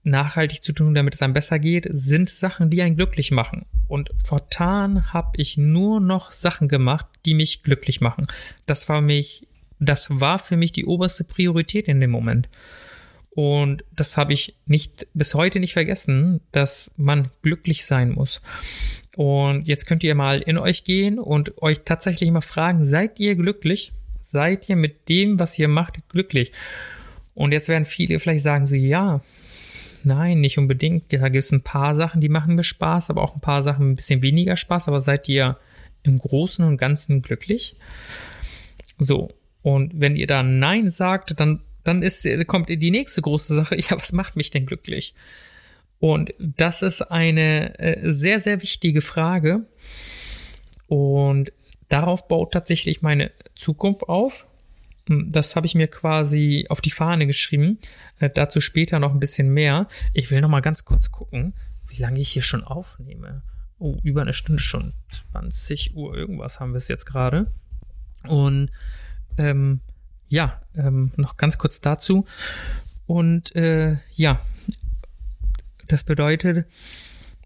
nachhaltig 0.03 0.63
zu 0.63 0.73
tun, 0.73 0.95
damit 0.95 1.15
es 1.15 1.21
einem 1.21 1.33
besser 1.33 1.59
geht, 1.59 1.87
sind 1.89 2.29
Sachen, 2.29 2.69
die 2.69 2.81
einen 2.81 2.95
glücklich 2.95 3.31
machen. 3.31 3.65
Und 3.89 4.11
fortan 4.23 5.11
habe 5.11 5.31
ich 5.35 5.57
nur 5.57 5.99
noch 5.99 6.31
Sachen 6.31 6.69
gemacht, 6.69 7.07
die 7.25 7.33
mich 7.33 7.63
glücklich 7.63 7.99
machen. 7.99 8.27
Das 8.65 8.87
war 8.87 9.01
mich 9.01 9.45
das 9.79 10.07
war 10.09 10.39
für 10.39 10.57
mich 10.57 10.71
die 10.71 10.85
oberste 10.85 11.23
Priorität 11.23 11.87
in 11.87 12.01
dem 12.01 12.11
Moment. 12.11 12.49
Und 13.31 13.85
das 13.95 14.17
habe 14.17 14.33
ich 14.33 14.55
nicht 14.65 15.07
bis 15.13 15.33
heute 15.33 15.59
nicht 15.59 15.73
vergessen, 15.73 16.41
dass 16.51 16.91
man 16.97 17.29
glücklich 17.41 17.85
sein 17.85 18.11
muss. 18.11 18.41
Und 19.15 19.67
jetzt 19.67 19.85
könnt 19.85 20.03
ihr 20.03 20.15
mal 20.15 20.41
in 20.41 20.57
euch 20.57 20.83
gehen 20.83 21.19
und 21.19 21.61
euch 21.61 21.81
tatsächlich 21.85 22.29
mal 22.31 22.41
fragen, 22.41 22.85
seid 22.85 23.19
ihr 23.19 23.35
glücklich? 23.35 23.93
Seid 24.21 24.67
ihr 24.69 24.75
mit 24.75 25.07
dem, 25.09 25.39
was 25.39 25.57
ihr 25.57 25.67
macht, 25.67 25.97
glücklich? 26.09 26.51
Und 27.33 27.51
jetzt 27.51 27.69
werden 27.69 27.85
viele 27.85 28.19
vielleicht 28.19 28.43
sagen 28.43 28.67
so, 28.67 28.75
ja, 28.75 29.21
nein, 30.03 30.39
nicht 30.39 30.57
unbedingt. 30.57 31.11
Da 31.11 31.29
gibt 31.29 31.45
es 31.45 31.51
ein 31.51 31.61
paar 31.61 31.95
Sachen, 31.95 32.21
die 32.21 32.29
machen 32.29 32.55
mir 32.55 32.63
Spaß, 32.63 33.09
aber 33.09 33.21
auch 33.21 33.35
ein 33.35 33.41
paar 33.41 33.63
Sachen 33.63 33.91
ein 33.91 33.95
bisschen 33.95 34.21
weniger 34.21 34.57
Spaß. 34.57 34.87
Aber 34.87 35.01
seid 35.01 35.27
ihr 35.29 35.57
im 36.03 36.17
Großen 36.17 36.63
und 36.65 36.77
Ganzen 36.77 37.21
glücklich? 37.21 37.75
So, 38.97 39.29
und 39.61 39.99
wenn 39.99 40.15
ihr 40.15 40.27
da 40.27 40.43
Nein 40.43 40.91
sagt, 40.91 41.39
dann, 41.39 41.61
dann 41.83 42.03
ist, 42.03 42.27
kommt 42.47 42.69
die 42.69 42.91
nächste 42.91 43.21
große 43.21 43.53
Sache. 43.53 43.75
Ja, 43.79 43.97
was 43.97 44.11
macht 44.11 44.35
mich 44.35 44.51
denn 44.51 44.65
glücklich? 44.65 45.13
Und 45.99 46.33
das 46.39 46.81
ist 46.81 47.01
eine 47.01 47.77
äh, 47.79 48.11
sehr, 48.11 48.39
sehr 48.39 48.61
wichtige 48.61 49.01
Frage. 49.01 49.65
Und 50.87 51.51
darauf 51.89 52.27
baut 52.27 52.53
tatsächlich 52.53 53.01
meine 53.01 53.31
Zukunft 53.55 54.03
auf. 54.03 54.47
Hm, 55.09 55.31
das 55.31 55.55
habe 55.55 55.65
ich 55.65 55.75
mir 55.75 55.87
quasi 55.87 56.67
auf 56.69 56.79
die 56.79 56.91
Fahne 56.91 57.27
geschrieben. 57.27 57.79
Äh, 58.19 58.29
dazu 58.29 58.61
später 58.61 58.99
noch 58.99 59.11
ein 59.11 59.19
bisschen 59.19 59.49
mehr. 59.49 59.87
Ich 60.13 60.31
will 60.31 60.39
noch 60.39 60.49
mal 60.49 60.61
ganz 60.61 60.85
kurz 60.85 61.11
gucken, 61.11 61.53
wie 61.87 62.01
lange 62.01 62.19
ich 62.19 62.29
hier 62.29 62.43
schon 62.43 62.63
aufnehme. 62.63 63.41
Oh, 63.79 63.97
über 64.03 64.21
eine 64.21 64.33
Stunde 64.33 64.61
schon. 64.61 64.93
20 65.33 65.95
Uhr 65.95 66.15
irgendwas 66.15 66.59
haben 66.59 66.73
wir 66.73 66.77
es 66.77 66.87
jetzt 66.87 67.05
gerade. 67.05 67.51
Und 68.27 68.69
ähm, 69.37 69.81
ja, 70.27 70.61
ähm, 70.75 71.11
noch 71.17 71.37
ganz 71.37 71.57
kurz 71.57 71.81
dazu. 71.81 72.25
Und 73.07 73.55
äh, 73.55 73.97
ja, 74.13 74.39
das 75.87 76.03
bedeutet, 76.03 76.67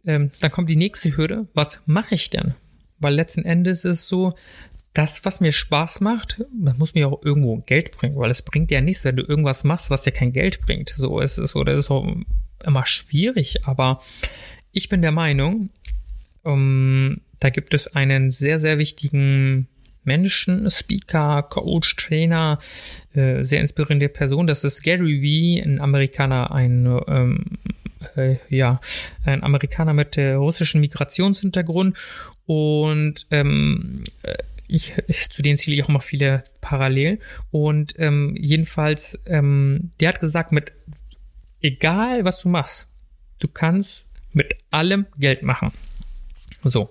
ähm, 0.05 0.31
dann 0.41 0.51
kommt 0.51 0.69
die 0.69 0.75
nächste 0.75 1.15
Hürde. 1.15 1.47
Was 1.53 1.79
mache 1.85 2.15
ich 2.15 2.29
denn? 2.29 2.55
Weil 2.99 3.13
letzten 3.13 3.45
Endes 3.45 3.85
ist 3.85 3.99
es 3.99 4.07
so, 4.07 4.35
das, 4.93 5.25
was 5.25 5.39
mir 5.39 5.51
Spaß 5.51 6.01
macht, 6.01 6.43
das 6.51 6.77
muss 6.77 6.93
mir 6.93 7.07
auch 7.07 7.23
irgendwo 7.23 7.57
Geld 7.57 7.91
bringen, 7.91 8.15
weil 8.15 8.29
es 8.29 8.43
bringt 8.43 8.69
ja 8.69 8.81
nichts, 8.81 9.03
wenn 9.03 9.15
du 9.15 9.23
irgendwas 9.23 9.63
machst, 9.63 9.89
was 9.89 10.03
dir 10.03 10.11
kein 10.11 10.33
Geld 10.33 10.61
bringt. 10.61 10.89
So 10.89 11.19
ist 11.19 11.37
es 11.37 11.55
oder 11.55 11.73
ist 11.73 11.89
auch 11.89 12.07
immer 12.63 12.85
schwierig, 12.85 13.65
aber 13.65 14.01
ich 14.71 14.89
bin 14.89 15.01
der 15.01 15.11
Meinung, 15.11 15.69
um, 16.43 16.53
ähm, 16.53 17.21
da 17.39 17.49
gibt 17.49 17.73
es 17.73 17.93
einen 17.93 18.31
sehr, 18.31 18.57
sehr 18.57 18.77
wichtigen 18.77 19.67
Menschen, 20.05 20.69
Speaker, 20.71 21.43
Coach, 21.43 21.95
Trainer, 21.95 22.59
äh, 23.13 23.43
sehr 23.43 23.61
inspirierende 23.61 24.09
Person. 24.09 24.47
Das 24.47 24.63
ist 24.63 24.81
Gary 24.81 25.21
Vee, 25.21 25.61
ein 25.61 25.81
Amerikaner, 25.81 26.51
ein 26.51 27.01
ähm, 27.07 27.45
äh, 28.15 28.37
ja, 28.49 28.79
ein 29.25 29.43
Amerikaner 29.43 29.93
mit 29.93 30.17
äh, 30.17 30.33
russischem 30.33 30.81
Migrationshintergrund 30.81 31.97
und 32.45 33.25
ähm, 33.31 34.03
äh, 34.23 34.35
ich, 34.67 34.93
ich, 35.07 35.29
zu 35.29 35.41
denen 35.41 35.57
zähle 35.57 35.75
ich 35.75 35.83
auch 35.83 35.89
mal 35.89 35.99
viele 35.99 36.43
parallel. 36.61 37.19
Und 37.51 37.95
ähm, 37.97 38.35
jedenfalls, 38.39 39.19
ähm, 39.25 39.91
der 39.99 40.09
hat 40.09 40.19
gesagt, 40.19 40.51
mit 40.51 40.71
egal 41.61 42.25
was 42.25 42.41
du 42.41 42.49
machst, 42.49 42.87
du 43.39 43.47
kannst 43.47 44.07
mit 44.33 44.55
allem 44.71 45.05
Geld 45.17 45.43
machen. 45.43 45.71
So. 46.63 46.89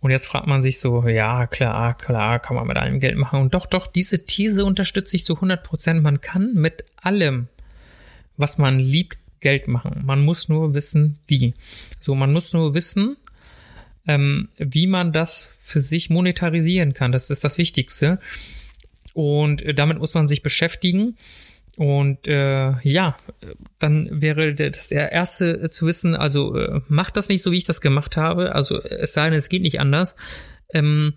Und 0.00 0.10
jetzt 0.10 0.28
fragt 0.28 0.46
man 0.46 0.62
sich 0.62 0.80
so, 0.80 1.06
ja, 1.06 1.46
klar, 1.46 1.94
klar, 1.94 2.38
kann 2.38 2.56
man 2.56 2.66
mit 2.66 2.78
allem 2.78 3.00
Geld 3.00 3.18
machen. 3.18 3.40
Und 3.40 3.52
doch, 3.52 3.66
doch, 3.66 3.86
diese 3.86 4.24
These 4.24 4.64
unterstütze 4.64 5.14
ich 5.14 5.26
zu 5.26 5.34
100 5.34 5.62
Prozent. 5.62 6.02
Man 6.02 6.22
kann 6.22 6.54
mit 6.54 6.84
allem, 6.96 7.48
was 8.38 8.56
man 8.56 8.78
liebt, 8.78 9.18
Geld 9.40 9.68
machen. 9.68 10.02
Man 10.04 10.20
muss 10.20 10.48
nur 10.48 10.74
wissen, 10.74 11.18
wie. 11.26 11.54
So, 12.00 12.14
man 12.14 12.32
muss 12.32 12.52
nur 12.52 12.74
wissen, 12.74 13.16
ähm, 14.06 14.48
wie 14.56 14.86
man 14.86 15.12
das 15.12 15.50
für 15.58 15.80
sich 15.80 16.10
monetarisieren 16.10 16.94
kann. 16.94 17.12
Das 17.12 17.30
ist 17.30 17.44
das 17.44 17.58
Wichtigste. 17.58 18.18
Und 19.12 19.62
äh, 19.62 19.74
damit 19.74 19.98
muss 19.98 20.14
man 20.14 20.28
sich 20.28 20.42
beschäftigen. 20.42 21.16
Und 21.76 22.26
äh, 22.26 22.72
ja, 22.82 23.16
dann 23.78 24.20
wäre 24.20 24.54
das 24.54 24.88
der 24.88 25.12
erste 25.12 25.70
zu 25.70 25.86
wissen, 25.86 26.14
also 26.14 26.54
äh, 26.56 26.80
macht 26.88 27.16
das 27.16 27.28
nicht 27.28 27.42
so, 27.42 27.52
wie 27.52 27.56
ich 27.56 27.64
das 27.64 27.80
gemacht 27.80 28.16
habe. 28.16 28.54
Also 28.54 28.82
es 28.82 29.14
sei 29.14 29.30
denn, 29.30 29.38
es 29.38 29.48
geht 29.48 29.62
nicht 29.62 29.80
anders. 29.80 30.14
Ähm, 30.72 31.14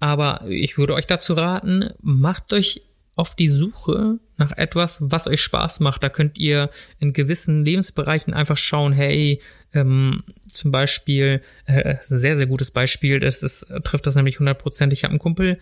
aber 0.00 0.44
ich 0.48 0.78
würde 0.78 0.94
euch 0.94 1.06
dazu 1.06 1.34
raten, 1.34 1.90
macht 2.00 2.52
euch 2.52 2.82
auf 3.16 3.34
die 3.34 3.48
Suche 3.48 4.20
nach 4.36 4.56
etwas, 4.56 4.98
was 5.00 5.26
euch 5.26 5.42
Spaß 5.42 5.80
macht. 5.80 6.02
Da 6.04 6.08
könnt 6.08 6.38
ihr 6.38 6.70
in 7.00 7.12
gewissen 7.12 7.64
Lebensbereichen 7.64 8.32
einfach 8.32 8.56
schauen, 8.56 8.92
hey, 8.92 9.42
ähm, 9.74 10.24
zum 10.50 10.72
Beispiel, 10.72 11.42
äh, 11.66 11.96
sehr, 12.02 12.36
sehr 12.36 12.46
gutes 12.46 12.70
Beispiel, 12.70 13.20
das 13.20 13.42
ist, 13.42 13.66
trifft 13.84 14.06
das 14.06 14.14
nämlich 14.14 14.38
100%. 14.38 14.92
Ich 14.92 15.04
habe 15.04 15.12
einen 15.12 15.18
Kumpel, 15.18 15.58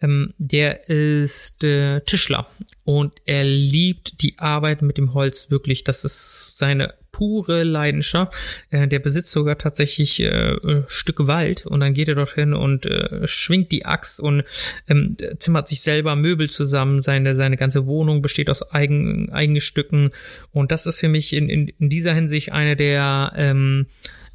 ähm, 0.00 0.34
der 0.38 0.88
ist 0.88 1.64
äh, 1.64 2.00
Tischler 2.00 2.48
und 2.84 3.14
er 3.24 3.44
liebt 3.44 4.22
die 4.22 4.38
Arbeit 4.38 4.82
mit 4.82 4.98
dem 4.98 5.14
Holz 5.14 5.50
wirklich. 5.50 5.84
Das 5.84 6.04
ist 6.04 6.52
seine 6.56 6.94
pure 7.16 7.64
Leidenschaft. 7.64 8.34
Äh, 8.70 8.88
der 8.88 8.98
besitzt 8.98 9.32
sogar 9.32 9.56
tatsächlich 9.56 10.20
äh, 10.20 10.26
äh, 10.26 10.82
Stücke 10.86 11.26
Wald 11.26 11.64
und 11.64 11.80
dann 11.80 11.94
geht 11.94 12.08
er 12.08 12.14
dorthin 12.14 12.52
und 12.52 12.84
äh, 12.84 13.26
schwingt 13.26 13.72
die 13.72 13.86
Axt 13.86 14.20
und 14.20 14.44
ähm, 14.86 15.16
zimmert 15.38 15.66
sich 15.66 15.80
selber 15.80 16.14
Möbel 16.14 16.50
zusammen. 16.50 17.00
Seine, 17.00 17.34
seine 17.34 17.56
ganze 17.56 17.86
Wohnung 17.86 18.20
besteht 18.20 18.50
aus 18.50 18.70
eigen, 18.70 19.32
eigenen 19.32 19.62
Stücken 19.62 20.10
und 20.52 20.70
das 20.70 20.84
ist 20.84 21.00
für 21.00 21.08
mich 21.08 21.32
in, 21.32 21.48
in, 21.48 21.68
in 21.78 21.88
dieser 21.88 22.12
Hinsicht 22.12 22.52
eine 22.52 22.76
der 22.76 23.32
ähm, 23.34 23.86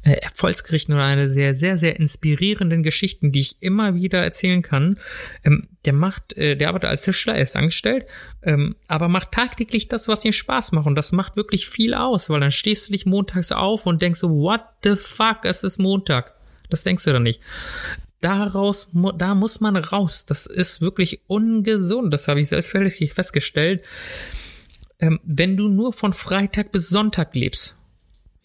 äh, 0.02 0.12
Erfolgsgerichten 0.12 0.94
oder 0.94 1.04
eine 1.04 1.30
sehr, 1.30 1.54
sehr, 1.54 1.78
sehr 1.78 1.98
inspirierenden 1.98 2.82
Geschichten, 2.82 3.32
die 3.32 3.40
ich 3.40 3.56
immer 3.60 3.94
wieder 3.94 4.22
erzählen 4.22 4.62
kann. 4.62 4.98
Ähm, 5.44 5.68
der 5.84 5.92
macht, 5.92 6.36
äh, 6.36 6.56
der 6.56 6.68
arbeitet 6.68 6.90
als 6.90 7.02
Tischler, 7.02 7.34
er 7.34 7.42
ist 7.42 7.56
angestellt, 7.56 8.06
ähm, 8.42 8.76
aber 8.88 9.08
macht 9.08 9.32
tagtäglich 9.32 9.88
das, 9.88 10.08
was 10.08 10.24
ihm 10.24 10.32
Spaß 10.32 10.72
macht 10.72 10.86
und 10.86 10.94
das 10.94 11.12
macht 11.12 11.36
wirklich 11.36 11.68
viel 11.68 11.94
aus, 11.94 12.30
weil 12.30 12.40
dann 12.40 12.50
stehst 12.50 12.88
du 12.88 12.92
dich 12.92 13.06
montags 13.06 13.52
auf 13.52 13.86
und 13.86 14.02
denkst 14.02 14.20
so, 14.20 14.30
what 14.30 14.62
the 14.82 14.96
fuck, 14.96 15.44
es 15.44 15.64
ist 15.64 15.78
Montag. 15.78 16.34
Das 16.70 16.84
denkst 16.84 17.04
du 17.04 17.12
dann 17.12 17.22
nicht 17.22 17.40
daraus, 18.22 18.88
da 19.18 19.34
muss 19.34 19.60
man 19.60 19.76
raus. 19.76 20.24
Das 20.24 20.46
ist 20.46 20.80
wirklich 20.80 21.20
ungesund. 21.26 22.14
Das 22.14 22.28
habe 22.28 22.40
ich 22.40 22.48
selbstverständlich 22.48 23.12
festgestellt. 23.12 23.84
Ähm, 24.98 25.20
wenn 25.24 25.56
du 25.56 25.68
nur 25.68 25.92
von 25.92 26.12
Freitag 26.12 26.72
bis 26.72 26.88
Sonntag 26.88 27.34
lebst, 27.34 27.76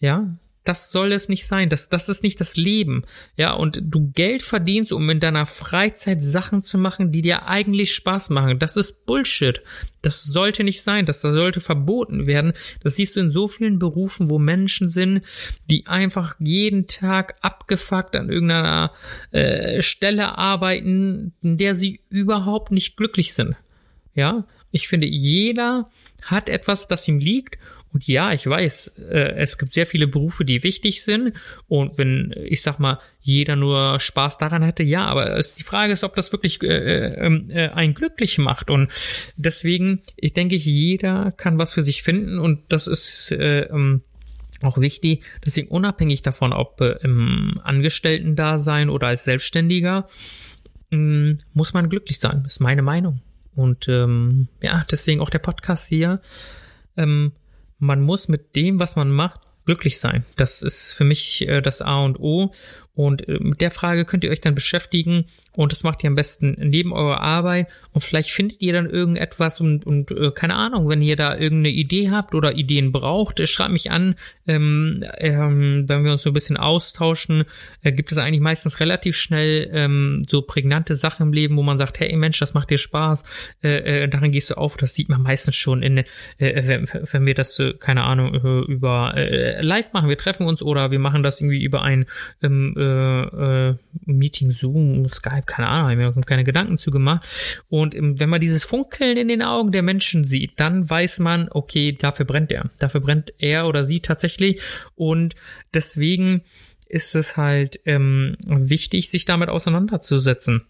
ja, 0.00 0.28
das 0.64 0.90
soll 0.90 1.12
es 1.12 1.28
nicht 1.28 1.46
sein. 1.46 1.68
Das, 1.68 1.88
das 1.88 2.08
ist 2.08 2.22
nicht 2.22 2.40
das 2.40 2.56
Leben. 2.56 3.04
Ja, 3.36 3.54
und 3.54 3.80
du 3.82 4.10
Geld 4.12 4.42
verdienst, 4.42 4.92
um 4.92 5.08
in 5.08 5.20
deiner 5.20 5.46
Freizeit 5.46 6.22
Sachen 6.22 6.62
zu 6.62 6.76
machen, 6.76 7.10
die 7.10 7.22
dir 7.22 7.46
eigentlich 7.46 7.94
Spaß 7.94 8.30
machen. 8.30 8.58
Das 8.58 8.76
ist 8.76 9.06
Bullshit. 9.06 9.62
Das 10.02 10.24
sollte 10.24 10.64
nicht 10.64 10.82
sein. 10.82 11.06
Das, 11.06 11.22
das 11.22 11.32
sollte 11.32 11.60
verboten 11.60 12.26
werden. 12.26 12.52
Das 12.82 12.96
siehst 12.96 13.16
du 13.16 13.20
in 13.20 13.30
so 13.30 13.48
vielen 13.48 13.78
Berufen, 13.78 14.28
wo 14.28 14.38
Menschen 14.38 14.90
sind, 14.90 15.22
die 15.70 15.86
einfach 15.86 16.34
jeden 16.38 16.86
Tag 16.86 17.36
abgefuckt 17.40 18.14
an 18.14 18.28
irgendeiner 18.28 18.92
äh, 19.30 19.80
Stelle 19.80 20.36
arbeiten, 20.36 21.32
in 21.42 21.56
der 21.56 21.74
sie 21.74 22.00
überhaupt 22.10 22.72
nicht 22.72 22.96
glücklich 22.96 23.32
sind. 23.32 23.56
Ja, 24.14 24.44
Ich 24.70 24.88
finde, 24.88 25.06
jeder 25.06 25.90
hat 26.22 26.48
etwas, 26.48 26.88
das 26.88 27.08
ihm 27.08 27.20
liegt 27.20 27.58
und 27.92 28.06
ja, 28.06 28.32
ich 28.32 28.46
weiß, 28.46 28.98
äh, 29.10 29.34
es 29.36 29.56
gibt 29.56 29.72
sehr 29.72 29.86
viele 29.86 30.06
Berufe, 30.06 30.44
die 30.44 30.62
wichtig 30.62 31.02
sind. 31.02 31.32
Und 31.68 31.96
wenn, 31.96 32.34
ich 32.44 32.62
sag 32.62 32.78
mal, 32.78 32.98
jeder 33.20 33.56
nur 33.56 33.98
Spaß 33.98 34.38
daran 34.38 34.62
hätte, 34.62 34.82
ja, 34.82 35.06
aber 35.06 35.42
die 35.42 35.62
Frage 35.62 35.92
ist, 35.92 36.04
ob 36.04 36.14
das 36.14 36.32
wirklich 36.32 36.62
äh, 36.62 36.66
äh, 36.66 37.26
ähm, 37.26 37.50
äh, 37.50 37.68
einen 37.68 37.94
glücklich 37.94 38.38
macht. 38.38 38.70
Und 38.70 38.90
deswegen, 39.36 40.02
ich 40.16 40.34
denke, 40.34 40.56
jeder 40.56 41.32
kann 41.32 41.58
was 41.58 41.72
für 41.72 41.82
sich 41.82 42.02
finden 42.02 42.38
und 42.38 42.60
das 42.68 42.86
ist 42.86 43.32
äh, 43.32 43.62
ähm, 43.62 44.02
auch 44.60 44.78
wichtig. 44.78 45.24
Deswegen 45.44 45.68
unabhängig 45.68 46.22
davon, 46.22 46.52
ob 46.52 46.80
äh, 46.80 46.98
im 47.02 47.58
Angestellten-Dasein 47.62 48.90
oder 48.90 49.06
als 49.08 49.24
Selbstständiger, 49.24 50.08
äh, 50.92 51.36
muss 51.54 51.72
man 51.72 51.88
glücklich 51.88 52.18
sein. 52.18 52.44
ist 52.46 52.60
meine 52.60 52.82
Meinung. 52.82 53.20
Und 53.54 53.88
ähm, 53.88 54.48
ja, 54.60 54.84
deswegen 54.90 55.20
auch 55.20 55.30
der 55.30 55.40
Podcast 55.40 55.88
hier. 55.88 56.20
Ähm, 56.96 57.32
man 57.78 58.00
muss 58.00 58.28
mit 58.28 58.56
dem, 58.56 58.80
was 58.80 58.96
man 58.96 59.10
macht, 59.10 59.40
glücklich 59.64 60.00
sein. 60.00 60.24
Das 60.36 60.62
ist 60.62 60.92
für 60.92 61.04
mich 61.04 61.46
äh, 61.46 61.60
das 61.60 61.82
A 61.82 62.02
und 62.02 62.18
O. 62.18 62.52
Und 62.98 63.28
äh, 63.28 63.38
mit 63.38 63.60
der 63.60 63.70
Frage 63.70 64.04
könnt 64.04 64.24
ihr 64.24 64.30
euch 64.30 64.40
dann 64.40 64.56
beschäftigen 64.56 65.26
und 65.52 65.70
das 65.70 65.84
macht 65.84 66.02
ihr 66.02 66.08
am 66.08 66.16
besten 66.16 66.56
neben 66.58 66.92
eurer 66.92 67.20
Arbeit. 67.20 67.68
Und 67.92 68.00
vielleicht 68.00 68.32
findet 68.32 68.60
ihr 68.60 68.72
dann 68.72 68.90
irgendetwas 68.90 69.60
und, 69.60 69.86
und 69.86 70.10
äh, 70.10 70.32
keine 70.32 70.56
Ahnung, 70.56 70.88
wenn 70.88 71.00
ihr 71.00 71.14
da 71.14 71.36
irgendeine 71.36 71.76
Idee 71.76 72.10
habt 72.10 72.34
oder 72.34 72.54
Ideen 72.54 72.90
braucht, 72.90 73.38
äh, 73.38 73.46
schreibt 73.46 73.70
mich 73.70 73.92
an, 73.92 74.16
ähm, 74.48 75.04
ähm, 75.18 75.84
wenn 75.86 76.04
wir 76.04 76.10
uns 76.10 76.22
so 76.22 76.30
ein 76.30 76.32
bisschen 76.32 76.56
austauschen, 76.56 77.44
äh, 77.84 77.92
gibt 77.92 78.10
es 78.10 78.18
eigentlich 78.18 78.40
meistens 78.40 78.80
relativ 78.80 79.16
schnell 79.16 79.70
ähm, 79.72 80.24
so 80.28 80.42
prägnante 80.42 80.96
Sachen 80.96 81.28
im 81.28 81.32
Leben, 81.32 81.56
wo 81.56 81.62
man 81.62 81.78
sagt, 81.78 82.00
hey 82.00 82.16
Mensch, 82.16 82.40
das 82.40 82.52
macht 82.52 82.70
dir 82.70 82.78
Spaß, 82.78 83.22
äh, 83.62 84.02
äh, 84.02 84.08
darin 84.08 84.32
gehst 84.32 84.50
du 84.50 84.56
auf, 84.56 84.76
das 84.76 84.96
sieht 84.96 85.08
man 85.08 85.22
meistens 85.22 85.54
schon 85.54 85.84
in, 85.84 85.98
äh, 85.98 86.04
wenn, 86.38 86.88
wenn 87.12 87.26
wir 87.26 87.34
das, 87.34 87.56
äh, 87.60 87.74
keine 87.74 88.02
Ahnung, 88.02 88.34
über 88.66 89.12
äh, 89.14 89.60
live 89.60 89.92
machen, 89.92 90.08
wir 90.08 90.18
treffen 90.18 90.48
uns 90.48 90.62
oder 90.62 90.90
wir 90.90 90.98
machen 90.98 91.22
das 91.22 91.40
irgendwie 91.40 91.62
über 91.62 91.82
ein 91.82 92.06
ähm, 92.42 92.74
äh, 92.76 92.87
äh, 92.88 93.74
Meeting, 94.04 94.50
Zoom, 94.50 95.08
Skype, 95.08 95.44
keine 95.46 95.68
Ahnung, 95.68 95.90
habe 95.90 96.14
mir 96.14 96.22
keine 96.22 96.44
Gedanken 96.44 96.78
zu 96.78 96.90
gemacht. 96.90 97.26
Und 97.68 97.94
wenn 97.94 98.28
man 98.28 98.40
dieses 98.40 98.64
Funkeln 98.64 99.16
in 99.16 99.28
den 99.28 99.42
Augen 99.42 99.72
der 99.72 99.82
Menschen 99.82 100.24
sieht, 100.24 100.58
dann 100.60 100.88
weiß 100.88 101.18
man, 101.20 101.48
okay, 101.50 101.92
dafür 101.92 102.26
brennt 102.26 102.52
er. 102.52 102.70
Dafür 102.78 103.00
brennt 103.00 103.32
er 103.38 103.66
oder 103.66 103.84
sie 103.84 104.00
tatsächlich. 104.00 104.60
Und 104.94 105.34
deswegen 105.74 106.42
ist 106.88 107.14
es 107.14 107.36
halt 107.36 107.80
ähm, 107.84 108.36
wichtig, 108.46 109.10
sich 109.10 109.24
damit 109.24 109.48
auseinanderzusetzen. 109.48 110.64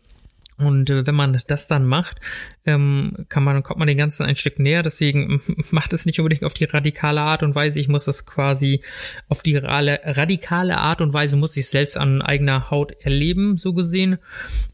Und 0.58 0.90
äh, 0.90 1.06
wenn 1.06 1.14
man 1.14 1.40
das 1.46 1.68
dann 1.68 1.86
macht, 1.86 2.18
ähm, 2.66 3.26
kann 3.28 3.44
man, 3.44 3.62
kommt 3.62 3.78
man 3.78 3.88
den 3.88 3.96
Ganzen 3.96 4.24
ein 4.24 4.36
Stück 4.36 4.58
näher. 4.58 4.82
Deswegen 4.82 5.40
macht 5.70 5.92
es 5.92 6.04
nicht 6.04 6.18
unbedingt 6.18 6.44
auf 6.44 6.54
die 6.54 6.64
radikale 6.64 7.20
Art 7.20 7.42
und 7.42 7.54
Weise. 7.54 7.80
Ich 7.80 7.88
muss 7.88 8.06
es 8.08 8.26
quasi 8.26 8.82
auf 9.28 9.42
die 9.42 9.56
radikale 9.56 10.78
Art 10.78 11.00
und 11.00 11.12
Weise 11.12 11.36
muss 11.36 11.56
ich 11.56 11.68
selbst 11.68 11.96
an 11.96 12.22
eigener 12.22 12.70
Haut 12.70 12.92
erleben, 13.00 13.56
so 13.56 13.72
gesehen 13.72 14.18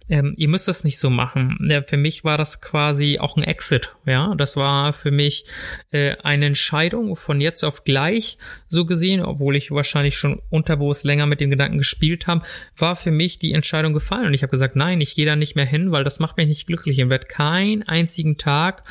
ähm, 0.08 0.34
ihr 0.36 0.48
müsst 0.48 0.68
das 0.68 0.84
nicht 0.84 0.98
so 0.98 1.08
machen. 1.08 1.56
Ja, 1.68 1.82
für 1.82 1.96
mich 1.96 2.24
war 2.24 2.36
das 2.36 2.60
quasi 2.60 3.18
auch 3.18 3.36
ein 3.36 3.42
Exit. 3.42 3.96
Ja, 4.04 4.34
das 4.34 4.56
war 4.56 4.92
für 4.92 5.10
mich 5.10 5.44
äh, 5.92 6.16
eine 6.22 6.46
Entscheidung 6.46 7.16
von 7.16 7.40
jetzt 7.40 7.64
auf 7.64 7.84
gleich 7.84 8.36
so 8.68 8.84
gesehen, 8.84 9.22
obwohl 9.22 9.56
ich 9.56 9.70
wahrscheinlich 9.70 10.16
schon 10.16 10.42
unterbewusst 10.50 11.04
länger 11.04 11.26
mit 11.26 11.40
dem 11.40 11.50
Gedanken 11.50 11.78
gespielt 11.78 12.26
habe, 12.26 12.44
war 12.76 12.96
für 12.96 13.10
mich 13.10 13.38
die 13.38 13.52
Entscheidung 13.52 13.94
gefallen 13.94 14.26
und 14.26 14.34
ich 14.34 14.42
habe 14.42 14.50
gesagt, 14.50 14.76
nein, 14.76 15.00
ich 15.00 15.14
gehe 15.14 15.26
da 15.26 15.36
nicht 15.36 15.56
mehr 15.56 15.64
hin, 15.64 15.73
weil 15.92 16.04
das 16.04 16.18
macht 16.20 16.36
mich 16.36 16.48
nicht 16.48 16.66
glücklich. 16.66 16.98
Ich 16.98 17.08
werde 17.08 17.26
keinen 17.26 17.82
einzigen 17.82 18.38
Tag 18.38 18.84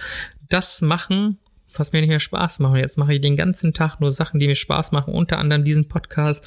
das 0.50 0.82
machen, 0.82 1.38
was 1.78 1.92
mir 1.92 2.02
nicht 2.02 2.10
mehr 2.10 2.20
Spaß 2.20 2.60
machen. 2.60 2.78
Jetzt 2.78 2.98
mache 2.98 3.16
ich 3.16 3.22
den 3.22 3.36
ganzen 3.36 3.74
Tag 3.74 4.00
nur 4.00 4.12
Sachen, 4.12 4.40
die 4.40 4.48
mir 4.48 4.56
Spaß 4.56 4.92
machen, 4.92 5.14
unter 5.14 5.38
anderem 5.38 5.64
diesen 5.64 5.88
Podcast, 5.88 6.46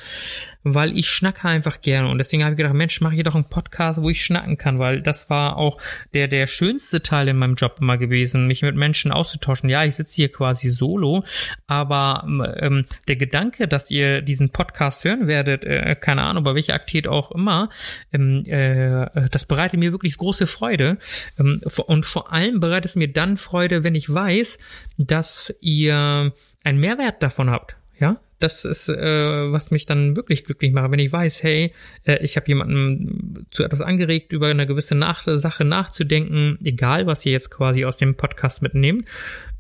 weil 0.75 0.99
ich 0.99 1.09
schnacke 1.09 1.47
einfach 1.47 1.81
gerne. 1.81 2.09
Und 2.09 2.19
deswegen 2.19 2.43
habe 2.43 2.55
ich 2.55 2.57
gedacht, 2.57 2.75
Mensch, 2.75 3.01
mache 3.01 3.15
ich 3.15 3.23
doch 3.23 3.37
einen 3.37 3.49
Podcast, 3.49 4.03
wo 4.03 4.11
ich 4.11 4.25
schnacken 4.25 4.59
kann, 4.59 4.79
weil 4.81 5.01
das 5.01 5.31
war 5.31 5.57
auch 5.57 5.81
der, 6.13 6.27
der 6.27 6.49
schönste 6.49 7.03
Teil 7.03 7.29
in 7.29 7.37
meinem 7.37 7.55
Job 7.55 7.77
immer 7.81 7.97
gewesen, 7.99 8.49
mich 8.49 8.63
mit 8.63 8.75
Menschen 8.75 9.13
auszutauschen. 9.13 9.69
Ja, 9.69 9.85
ich 9.85 9.95
sitze 9.95 10.17
hier 10.17 10.33
quasi 10.33 10.71
solo, 10.71 11.25
aber 11.69 12.25
ähm, 12.59 12.85
der 13.07 13.17
Gedanke, 13.17 13.69
dass 13.69 13.93
ihr 13.93 14.23
diesen 14.23 14.51
Podcast 14.51 15.05
hören 15.05 15.29
werdet, 15.29 15.65
äh, 15.65 15.95
keine 15.95 16.23
Ahnung, 16.23 16.43
bei 16.43 16.55
welcher 16.55 16.75
Aktivität 16.75 17.09
auch 17.09 17.31
immer, 17.33 17.69
ähm, 18.13 18.45
äh, 18.47 19.29
das 19.31 19.45
bereitet 19.45 19.79
mir 19.79 19.93
wirklich 19.93 20.17
große 20.17 20.47
Freude. 20.47 20.99
Ähm, 21.39 21.61
und 21.87 22.07
vor 22.07 22.33
allem 22.33 22.61
bereitet 22.61 22.91
es 22.91 22.97
mir 22.97 23.13
dann 23.13 23.37
Freude, 23.37 23.85
wenn 23.85 23.95
ich 23.95 24.13
weiß, 24.13 24.59
dass 24.99 25.55
ihr 25.61 26.33
einen 26.65 26.81
Mehrwert 26.81 27.23
davon 27.23 27.51
habt. 27.51 27.77
Ja, 27.99 28.17
das 28.39 28.65
ist, 28.65 28.89
äh, 28.89 29.53
was 29.53 29.71
mich 29.71 29.87
dann 29.87 30.17
wirklich 30.17 30.45
glücklich 30.45 30.73
macht, 30.73 30.91
wenn 30.91 30.99
ich 30.99 31.13
weiß, 31.13 31.43
hey, 31.43 31.73
äh, 32.05 32.23
ich 32.23 32.37
habe 32.37 32.49
jemanden 32.49 33.47
zu 33.51 33.63
etwas 33.63 33.81
angeregt, 33.81 34.33
über 34.33 34.49
eine 34.49 34.67
gewisse 34.67 34.95
Nach 34.95 35.23
Sache 35.27 35.65
nachzudenken, 35.65 36.59
egal 36.65 37.07
was 37.07 37.25
ihr 37.25 37.33
jetzt 37.33 37.51
quasi 37.51 37.85
aus 37.85 37.97
dem 37.97 38.17
Podcast 38.17 38.63
mitnehmt. 38.63 39.07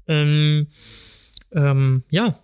Ähm, 0.08 0.66
ähm, 1.52 2.02
ja, 2.10 2.38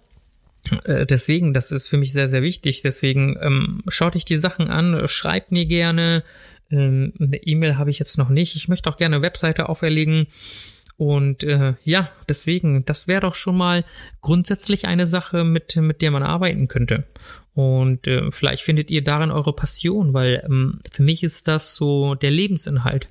äh, 0.84 1.06
deswegen, 1.06 1.52
das 1.52 1.72
ist 1.72 1.88
für 1.88 1.98
mich 1.98 2.12
sehr, 2.12 2.28
sehr 2.28 2.42
wichtig. 2.42 2.82
Deswegen 2.82 3.36
ähm, 3.40 3.82
schaut 3.88 4.16
euch 4.16 4.24
die 4.24 4.36
Sachen 4.36 4.68
an, 4.68 5.06
schreibt 5.08 5.52
mir 5.52 5.66
gerne. 5.66 6.24
Ähm, 6.70 7.12
eine 7.20 7.42
E-Mail 7.42 7.76
habe 7.76 7.90
ich 7.90 7.98
jetzt 7.98 8.16
noch 8.16 8.30
nicht. 8.30 8.56
Ich 8.56 8.68
möchte 8.68 8.88
auch 8.88 8.96
gerne 8.96 9.16
eine 9.16 9.22
Webseite 9.22 9.68
auferlegen. 9.68 10.26
Und 10.96 11.42
äh, 11.42 11.74
ja, 11.84 12.10
deswegen, 12.28 12.84
das 12.84 13.08
wäre 13.08 13.22
doch 13.22 13.34
schon 13.34 13.56
mal 13.56 13.84
grundsätzlich 14.20 14.86
eine 14.86 15.06
Sache, 15.06 15.44
mit, 15.44 15.74
mit 15.76 16.02
der 16.02 16.10
man 16.10 16.22
arbeiten 16.22 16.68
könnte. 16.68 17.04
Und 17.54 18.06
äh, 18.06 18.30
vielleicht 18.30 18.62
findet 18.62 18.90
ihr 18.90 19.02
darin 19.02 19.30
eure 19.30 19.52
Passion, 19.52 20.14
weil 20.14 20.42
ähm, 20.46 20.80
für 20.90 21.02
mich 21.02 21.22
ist 21.22 21.48
das 21.48 21.74
so 21.74 22.14
der 22.14 22.30
Lebensinhalt. 22.30 23.08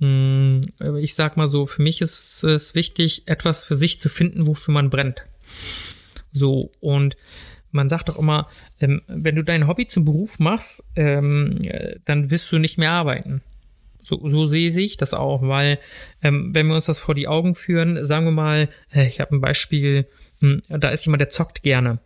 Ähm, 0.00 0.60
ich 1.00 1.14
sag 1.14 1.36
mal 1.36 1.48
so, 1.48 1.66
für 1.66 1.82
mich 1.82 2.00
ist 2.00 2.44
es 2.44 2.74
wichtig, 2.74 3.22
etwas 3.26 3.64
für 3.64 3.76
sich 3.76 4.00
zu 4.00 4.08
finden, 4.08 4.46
wofür 4.46 4.72
man 4.72 4.90
brennt. 4.90 5.22
So, 6.32 6.72
und 6.80 7.16
man 7.72 7.88
sagt 7.88 8.08
doch 8.08 8.18
immer, 8.18 8.48
ähm, 8.80 9.02
wenn 9.06 9.36
du 9.36 9.44
dein 9.44 9.66
Hobby 9.66 9.86
zum 9.86 10.04
Beruf 10.04 10.38
machst, 10.38 10.84
ähm, 10.96 11.58
äh, 11.62 11.96
dann 12.04 12.30
wirst 12.30 12.50
du 12.52 12.58
nicht 12.58 12.78
mehr 12.78 12.90
arbeiten. 12.92 13.42
So, 14.02 14.28
so 14.28 14.46
sehe 14.46 14.68
ich 14.68 14.96
das 14.96 15.14
auch, 15.14 15.42
weil 15.42 15.78
ähm, 16.22 16.50
wenn 16.54 16.66
wir 16.66 16.74
uns 16.74 16.86
das 16.86 16.98
vor 16.98 17.14
die 17.14 17.28
Augen 17.28 17.54
führen, 17.54 18.04
sagen 18.04 18.24
wir 18.24 18.32
mal, 18.32 18.68
äh, 18.92 19.06
ich 19.06 19.20
habe 19.20 19.36
ein 19.36 19.40
Beispiel, 19.40 20.06
hm, 20.40 20.62
da 20.68 20.88
ist 20.90 21.06
jemand, 21.06 21.20
der 21.20 21.30
zockt 21.30 21.62
gerne. 21.62 22.00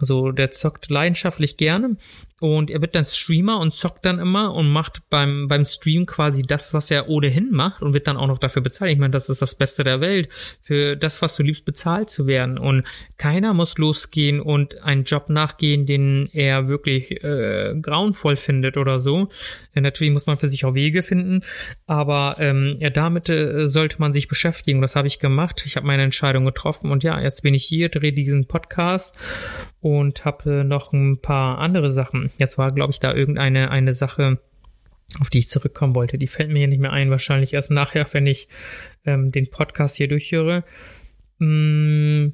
Also 0.00 0.30
der 0.30 0.50
zockt 0.50 0.90
leidenschaftlich 0.90 1.56
gerne 1.56 1.96
und 2.40 2.70
er 2.70 2.80
wird 2.80 2.94
dann 2.94 3.04
Streamer 3.04 3.58
und 3.58 3.74
zockt 3.74 4.04
dann 4.04 4.20
immer 4.20 4.54
und 4.54 4.70
macht 4.70 5.02
beim, 5.10 5.48
beim 5.48 5.64
Stream 5.64 6.06
quasi 6.06 6.42
das, 6.42 6.72
was 6.72 6.90
er 6.90 7.08
ohnehin 7.08 7.50
macht 7.50 7.82
und 7.82 7.94
wird 7.94 8.06
dann 8.06 8.16
auch 8.16 8.28
noch 8.28 8.38
dafür 8.38 8.62
bezahlt. 8.62 8.92
Ich 8.92 8.98
meine, 8.98 9.10
das 9.10 9.28
ist 9.28 9.42
das 9.42 9.56
Beste 9.56 9.82
der 9.82 10.00
Welt, 10.00 10.28
für 10.60 10.96
das, 10.96 11.20
was 11.20 11.36
du 11.36 11.42
liebst, 11.42 11.64
bezahlt 11.64 12.10
zu 12.10 12.28
werden. 12.28 12.56
Und 12.56 12.84
keiner 13.16 13.54
muss 13.54 13.76
losgehen 13.76 14.40
und 14.40 14.80
einen 14.84 15.02
Job 15.02 15.30
nachgehen, 15.30 15.84
den 15.84 16.28
er 16.32 16.68
wirklich 16.68 17.24
äh, 17.24 17.74
grauenvoll 17.80 18.36
findet 18.36 18.76
oder 18.76 19.00
so. 19.00 19.28
Ja, 19.74 19.80
natürlich 19.80 20.12
muss 20.12 20.26
man 20.26 20.38
für 20.38 20.48
sich 20.48 20.64
auch 20.64 20.74
Wege 20.74 21.02
finden, 21.02 21.40
aber 21.86 22.36
ähm, 22.38 22.76
ja, 22.78 22.90
damit 22.90 23.28
äh, 23.30 23.66
sollte 23.66 23.96
man 23.98 24.12
sich 24.12 24.28
beschäftigen. 24.28 24.80
Das 24.80 24.94
habe 24.94 25.08
ich 25.08 25.18
gemacht. 25.18 25.64
Ich 25.66 25.76
habe 25.76 25.86
meine 25.86 26.04
Entscheidung 26.04 26.44
getroffen 26.44 26.92
und 26.92 27.02
ja, 27.02 27.20
jetzt 27.20 27.42
bin 27.42 27.54
ich 27.54 27.64
hier, 27.64 27.88
drehe 27.88 28.12
diesen 28.12 28.46
Podcast 28.46 29.16
und 29.80 30.24
habe 30.24 30.60
äh, 30.60 30.64
noch 30.64 30.92
ein 30.92 31.20
paar 31.20 31.58
andere 31.58 31.90
Sachen. 31.90 32.27
Jetzt 32.38 32.58
war, 32.58 32.72
glaube 32.72 32.92
ich, 32.92 33.00
da 33.00 33.14
irgendeine 33.14 33.70
eine 33.70 33.92
Sache, 33.92 34.38
auf 35.20 35.30
die 35.30 35.38
ich 35.38 35.48
zurückkommen 35.48 35.94
wollte. 35.94 36.18
Die 36.18 36.26
fällt 36.26 36.50
mir 36.50 36.58
hier 36.58 36.68
nicht 36.68 36.80
mehr 36.80 36.92
ein, 36.92 37.10
wahrscheinlich 37.10 37.54
erst 37.54 37.70
nachher, 37.70 38.06
wenn 38.12 38.26
ich 38.26 38.48
ähm, 39.04 39.32
den 39.32 39.50
Podcast 39.50 39.96
hier 39.96 40.08
durchhöre. 40.08 40.64
Mm, 41.38 42.28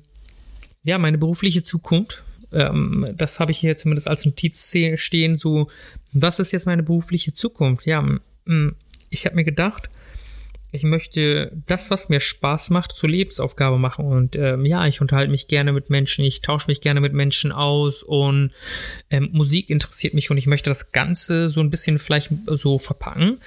ja, 0.83 0.99
meine 0.99 1.19
berufliche 1.19 1.63
Zukunft. 1.63 2.23
Ähm, 2.53 3.09
das 3.17 3.41
habe 3.41 3.53
ich 3.53 3.59
hier 3.59 3.77
zumindest 3.77 4.09
als 4.09 4.25
Notiz 4.25 4.75
stehen. 4.97 5.39
So, 5.39 5.71
was 6.13 6.39
ist 6.39 6.53
jetzt 6.53 6.67
meine 6.67 6.83
berufliche 6.83 7.33
Zukunft? 7.33 7.87
Ja, 7.87 8.03
mm, 8.03 8.77
ich 9.11 9.27
habe 9.27 9.37
mir 9.37 9.45
gedacht, 9.45 9.89
ich 10.75 10.83
möchte 10.83 11.53
das, 11.67 11.91
was 11.91 12.09
mir 12.09 12.19
Spaß 12.19 12.71
macht, 12.71 12.93
zur 12.93 13.09
Lebensaufgabe 13.09 13.79
machen. 13.79 14.07
Und 14.07 14.35
ähm, 14.35 14.67
ja, 14.67 14.87
ich 14.87 15.01
unterhalte 15.01 15.31
mich 15.31 15.47
gerne 15.47 15.73
mit 15.73 15.89
Menschen, 15.89 16.25
ich 16.25 16.43
tausche 16.43 16.67
mich 16.67 16.81
gerne 16.81 17.01
mit 17.01 17.13
Menschen 17.13 17.53
aus 17.53 18.03
und 18.03 18.51
ähm, 19.09 19.31
Musik 19.33 19.71
interessiert 19.71 20.15
mich 20.15 20.31
und 20.33 20.37
ich 20.37 20.49
möchte 20.49 20.71
das 20.71 20.91
Ganze 20.91 21.49
so 21.49 21.61
ein 21.61 21.71
bisschen 21.71 22.01
vielleicht 22.01 22.31
so 22.47 22.79
verpacken. 22.79 23.39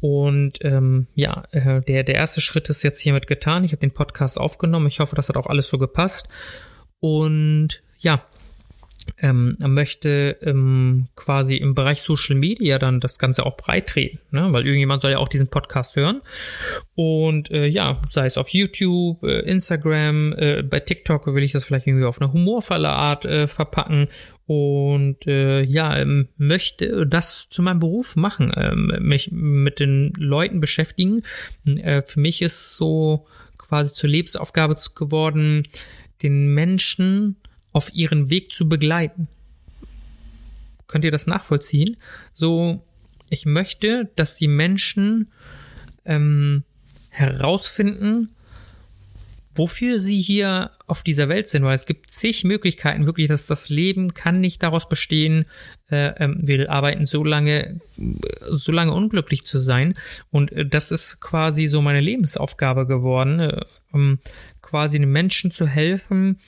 Und 0.00 0.58
ähm, 0.62 1.08
ja, 1.16 1.42
äh, 1.50 1.82
der, 1.82 2.04
der 2.04 2.14
erste 2.14 2.40
Schritt 2.40 2.70
ist 2.70 2.84
jetzt 2.84 3.00
hiermit 3.00 3.26
getan. 3.26 3.64
Ich 3.64 3.72
habe 3.72 3.80
den 3.80 3.90
Podcast 3.90 4.38
aufgenommen. 4.38 4.86
Ich 4.86 5.00
hoffe, 5.00 5.16
das 5.16 5.28
hat 5.28 5.36
auch 5.36 5.46
alles 5.46 5.68
so 5.68 5.78
gepasst. 5.78 6.28
Und 7.00 7.82
ja, 7.98 8.24
ähm, 9.18 9.56
möchte 9.66 10.36
ähm, 10.42 11.08
quasi 11.16 11.56
im 11.56 11.74
Bereich 11.74 12.02
Social 12.02 12.36
Media 12.36 12.78
dann 12.78 13.00
das 13.00 13.18
Ganze 13.18 13.46
auch 13.46 13.56
breit 13.56 13.88
treten, 13.88 14.18
ne? 14.30 14.52
weil 14.52 14.64
irgendjemand 14.64 15.02
soll 15.02 15.12
ja 15.12 15.18
auch 15.18 15.28
diesen 15.28 15.48
Podcast 15.48 15.96
hören. 15.96 16.20
Und 16.94 17.50
äh, 17.50 17.66
ja, 17.66 18.00
sei 18.08 18.26
es 18.26 18.38
auf 18.38 18.48
YouTube, 18.50 19.22
äh, 19.22 19.40
Instagram, 19.40 20.32
äh, 20.34 20.62
bei 20.62 20.80
TikTok 20.80 21.26
will 21.26 21.42
ich 21.42 21.52
das 21.52 21.64
vielleicht 21.64 21.86
irgendwie 21.86 22.06
auf 22.06 22.20
eine 22.20 22.32
humorvolle 22.32 22.90
Art 22.90 23.24
äh, 23.24 23.48
verpacken 23.48 24.08
und 24.48 25.26
äh, 25.26 25.60
ja, 25.60 25.94
ähm, 25.98 26.28
möchte 26.38 27.06
das 27.06 27.50
zu 27.50 27.60
meinem 27.60 27.80
Beruf 27.80 28.16
machen, 28.16 28.50
ähm, 28.56 28.94
mich 29.00 29.30
mit 29.30 29.78
den 29.78 30.14
Leuten 30.16 30.60
beschäftigen. 30.60 31.22
Äh, 31.66 32.00
für 32.00 32.18
mich 32.18 32.40
ist 32.40 32.74
so 32.76 33.26
quasi 33.58 33.92
zur 33.92 34.08
Lebensaufgabe 34.08 34.76
geworden, 34.94 35.68
den 36.22 36.54
Menschen 36.54 37.36
auf 37.78 37.94
ihren 37.94 38.28
Weg 38.28 38.50
zu 38.50 38.68
begleiten. 38.68 39.28
Könnt 40.88 41.04
ihr 41.04 41.12
das 41.12 41.28
nachvollziehen? 41.28 41.96
So, 42.34 42.82
ich 43.30 43.46
möchte, 43.46 44.10
dass 44.16 44.34
die 44.34 44.48
Menschen 44.48 45.30
ähm, 46.04 46.64
herausfinden, 47.10 48.30
wofür 49.54 50.00
sie 50.00 50.20
hier 50.20 50.72
auf 50.88 51.04
dieser 51.04 51.28
Welt 51.28 51.48
sind, 51.48 51.62
weil 51.62 51.76
es 51.76 51.86
gibt 51.86 52.10
zig 52.10 52.42
Möglichkeiten, 52.42 53.06
wirklich, 53.06 53.28
dass 53.28 53.46
das 53.46 53.68
Leben 53.68 54.12
kann 54.12 54.40
nicht 54.40 54.60
daraus 54.64 54.88
bestehen, 54.88 55.44
äh, 55.88 56.08
äh, 56.08 56.34
wir 56.36 56.72
arbeiten 56.72 57.06
so 57.06 57.22
lange, 57.22 57.80
so 58.50 58.72
lange 58.72 58.92
unglücklich 58.92 59.46
zu 59.46 59.60
sein. 59.60 59.94
Und 60.32 60.50
äh, 60.50 60.66
das 60.66 60.90
ist 60.90 61.20
quasi 61.20 61.68
so 61.68 61.80
meine 61.80 62.00
Lebensaufgabe 62.00 62.88
geworden, 62.88 63.38
äh, 63.38 63.60
um 63.92 64.18
quasi 64.68 64.98
den 64.98 65.10
Menschen 65.10 65.50
zu 65.50 65.66
helfen, 65.66 66.38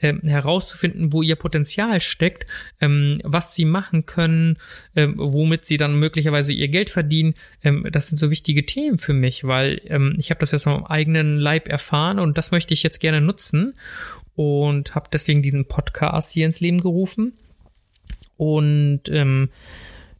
äh, 0.00 0.12
herauszufinden, 0.22 1.14
wo 1.14 1.22
ihr 1.22 1.36
Potenzial 1.36 2.00
steckt, 2.02 2.46
ähm, 2.80 3.20
was 3.24 3.54
sie 3.54 3.64
machen 3.64 4.04
können, 4.04 4.58
ähm, 4.94 5.14
womit 5.16 5.64
sie 5.64 5.78
dann 5.78 5.98
möglicherweise 5.98 6.52
ihr 6.52 6.68
Geld 6.68 6.90
verdienen. 6.90 7.34
Ähm, 7.64 7.88
das 7.90 8.08
sind 8.08 8.18
so 8.18 8.30
wichtige 8.30 8.66
Themen 8.66 8.98
für 8.98 9.14
mich, 9.14 9.44
weil 9.44 9.80
ähm, 9.86 10.14
ich 10.18 10.30
habe 10.30 10.40
das 10.40 10.52
jetzt 10.52 10.66
am 10.66 10.84
eigenen 10.84 11.38
Leib 11.38 11.68
erfahren 11.68 12.18
und 12.18 12.36
das 12.36 12.50
möchte 12.50 12.74
ich 12.74 12.82
jetzt 12.82 13.00
gerne 13.00 13.22
nutzen 13.22 13.74
und 14.36 14.94
habe 14.94 15.08
deswegen 15.10 15.42
diesen 15.42 15.64
Podcast 15.64 16.32
hier 16.32 16.44
ins 16.44 16.60
Leben 16.60 16.82
gerufen. 16.82 17.32
Und 18.36 19.02
ähm, 19.08 19.48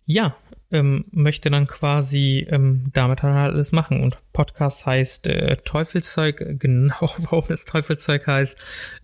ja, 0.07 0.35
ähm, 0.73 1.05
möchte 1.11 1.51
dann 1.51 1.67
quasi 1.67 2.47
ähm, 2.49 2.91
damit 2.93 3.23
halt 3.23 3.53
alles 3.53 3.73
machen. 3.73 4.03
Und 4.03 4.19
Podcast 4.33 4.87
heißt 4.87 5.27
äh, 5.27 5.57
Teufelszeug, 5.57 6.59
genau 6.59 7.01
warum 7.19 7.45
es 7.49 7.65
Teufelszeug 7.65 8.27
heißt. 8.27 8.57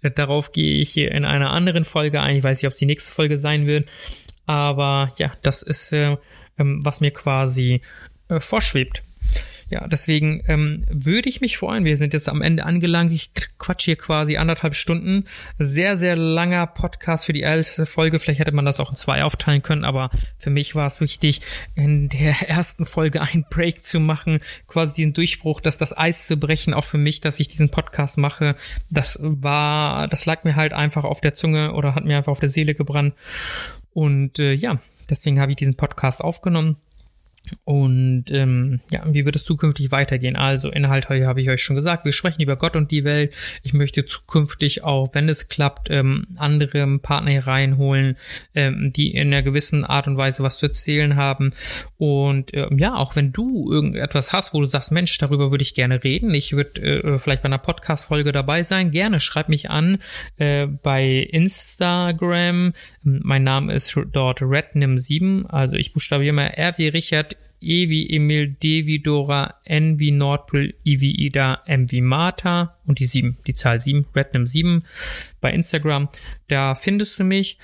Äh, 0.02 0.10
darauf 0.10 0.52
gehe 0.52 0.80
ich 0.80 0.90
hier 0.90 1.12
in 1.12 1.24
einer 1.24 1.51
anderen 1.51 1.84
Folge 1.84 2.20
ein. 2.20 2.36
Ich 2.36 2.44
weiß 2.44 2.59
nicht, 2.59 2.66
ob 2.66 2.72
es 2.72 2.78
die 2.78 2.86
nächste 2.86 3.12
Folge 3.12 3.38
sein 3.38 3.66
wird. 3.66 3.88
Aber 4.47 5.12
ja, 5.16 5.32
das 5.43 5.62
ist, 5.62 5.93
äh, 5.93 6.16
ähm, 6.59 6.80
was 6.84 7.01
mir 7.01 7.10
quasi 7.10 7.80
äh, 8.28 8.40
vorschwebt. 8.40 9.02
Ja, 9.68 9.88
deswegen 9.88 10.44
ähm, 10.47 10.84
würde 10.88 11.28
ich 11.28 11.40
mich 11.40 11.59
freuen. 11.59 11.84
Wir 11.84 11.97
sind 11.97 12.12
jetzt 12.12 12.28
am 12.28 12.40
Ende 12.40 12.64
angelangt. 12.64 13.12
Ich 13.12 13.32
quatsch 13.59 13.86
hier 13.86 13.97
quasi 13.97 14.36
anderthalb 14.36 14.76
Stunden. 14.76 15.24
Sehr, 15.59 15.97
sehr 15.97 16.14
langer 16.14 16.68
Podcast 16.68 17.24
für 17.24 17.32
die 17.32 17.43
älteste 17.43 17.84
Folge. 17.84 18.20
Vielleicht 18.20 18.38
hätte 18.38 18.52
man 18.52 18.64
das 18.64 18.78
auch 18.78 18.90
in 18.90 18.97
zwei 18.97 19.24
aufteilen 19.24 19.62
können, 19.62 19.84
aber 19.84 20.10
für 20.38 20.51
mich 20.51 20.76
war 20.76 20.86
es 20.86 21.01
wichtig, 21.01 21.40
in 21.74 22.09
der 22.09 22.43
ersten 22.48 22.84
Folge 22.84 23.20
einen 23.22 23.44
Break 23.51 23.82
zu 23.82 23.98
machen, 23.98 24.38
quasi 24.68 24.94
diesen 24.94 25.14
Durchbruch, 25.14 25.60
dass 25.60 25.78
das 25.78 25.97
Eis 25.97 26.28
zu 26.28 26.36
brechen, 26.36 26.72
auch 26.72 26.84
für 26.84 26.98
mich, 26.98 27.20
dass 27.20 27.40
ich 27.40 27.48
diesen 27.48 27.70
Podcast 27.70 28.18
mache. 28.18 28.55
Das 28.88 29.18
war, 29.20 30.06
das 30.06 30.26
lag 30.26 30.44
mir 30.44 30.55
halt 30.55 30.74
einfach 30.74 31.02
auf 31.02 31.20
der 31.20 31.34
Zunge 31.34 31.72
oder 31.72 31.97
hat 31.97 32.05
mir 32.05 32.18
einfach 32.18 32.32
auf 32.32 32.40
der 32.40 32.48
Seele 32.48 32.76
gebrannt. 32.76 33.14
Und 33.93 34.38
äh, 34.38 34.52
ja, 34.52 34.78
deswegen 35.10 35.40
habe 35.40 35.51
ich 35.51 35.56
diesen 35.56 35.74
Podcast 35.74 36.22
aufgenommen 36.22 36.76
und 37.64 38.24
ähm, 38.31 38.81
ja, 38.90 39.02
wie 39.06 39.24
wird 39.24 39.36
es 39.36 39.44
zukünftig 39.44 39.90
weitergehen? 39.90 40.36
Also 40.36 40.70
Inhalt 40.70 41.09
heute 41.09 41.27
habe 41.27 41.40
ich 41.40 41.51
euch 41.51 41.62
schon 41.62 41.77
gesagt. 41.77 42.05
Wir 42.05 42.12
sprechen 42.12 42.43
über 42.43 42.56
Gott 42.56 42.77
und 42.77 42.90
die 42.90 43.05
Welt. 43.05 43.35
Ich 43.62 43.73
möchte 43.73 44.05
zukünftig 44.05 44.85
auch, 44.85 45.14
wenn 45.14 45.28
es 45.28 45.48
klappt, 45.48 45.90
ähm, 45.90 46.27
andere 46.36 46.98
Partner 46.98 47.31
hier 47.31 47.47
reinholen, 47.47 48.16
ähm, 48.55 48.93
die 48.94 49.14
in 49.14 49.28
einer 49.28 49.43
gewissen 49.43 49.85
Art 49.85 50.06
und 50.06 50.16
Weise 50.16 50.43
was 50.43 50.59
zu 50.59 50.66
erzählen 50.66 51.16
haben. 51.16 51.52
Und 51.98 52.55
ähm, 52.55 52.78
ja, 52.78 52.94
auch 52.94 53.16
wenn 53.16 53.32
du 53.32 53.70
irgendetwas 53.70 54.32
hast, 54.32 54.55
wo 54.55 54.60
du 54.60 54.66
sagst, 54.66 54.93
Mensch, 54.93 55.16
darüber 55.18 55.51
würde 55.51 55.62
ich 55.62 55.74
gerne 55.74 56.02
reden. 56.05 56.35
Ich 56.35 56.52
würde 56.52 56.81
äh, 56.82 57.18
vielleicht 57.18 57.43
bei 57.43 57.47
einer 57.47 57.59
Podcast-Folge 57.59 58.32
dabei 58.32 58.62
sein. 58.62 58.90
Gerne 58.90 59.20
schreib 59.20 59.48
mich 59.48 59.70
an 59.70 59.98
äh, 60.36 60.66
bei 60.66 61.28
Instagram. 61.31 62.73
Mein 63.06 63.44
Name 63.44 63.72
ist 63.72 63.96
dort 64.12 64.42
rednim7. 64.42 65.46
Also 65.46 65.76
ich 65.76 65.92
buchstabiere 65.92 66.32
mal 66.32 66.48
R 66.48 66.76
wie 66.76 66.88
Richard 66.88 67.36
E 67.60 67.88
wie 67.88 68.10
Emil, 68.10 68.48
D 68.48 68.86
wie 68.86 68.98
Dora, 68.98 69.54
N 69.64 69.98
wie 70.00 70.10
Nordpol, 70.10 70.74
I 70.84 71.00
wie 71.00 71.14
Ida, 71.14 71.62
M 71.66 71.90
wie 71.90 72.00
Martha 72.00 72.76
und 72.84 72.98
die 72.98 73.06
7, 73.06 73.38
die 73.46 73.54
Zahl 73.54 73.80
7, 73.80 74.06
Rednam 74.14 74.46
7 74.46 74.84
bei 75.40 75.52
Instagram. 75.52 76.08
Da 76.48 76.74
findest 76.74 77.18
du 77.18 77.24
mich 77.24 77.58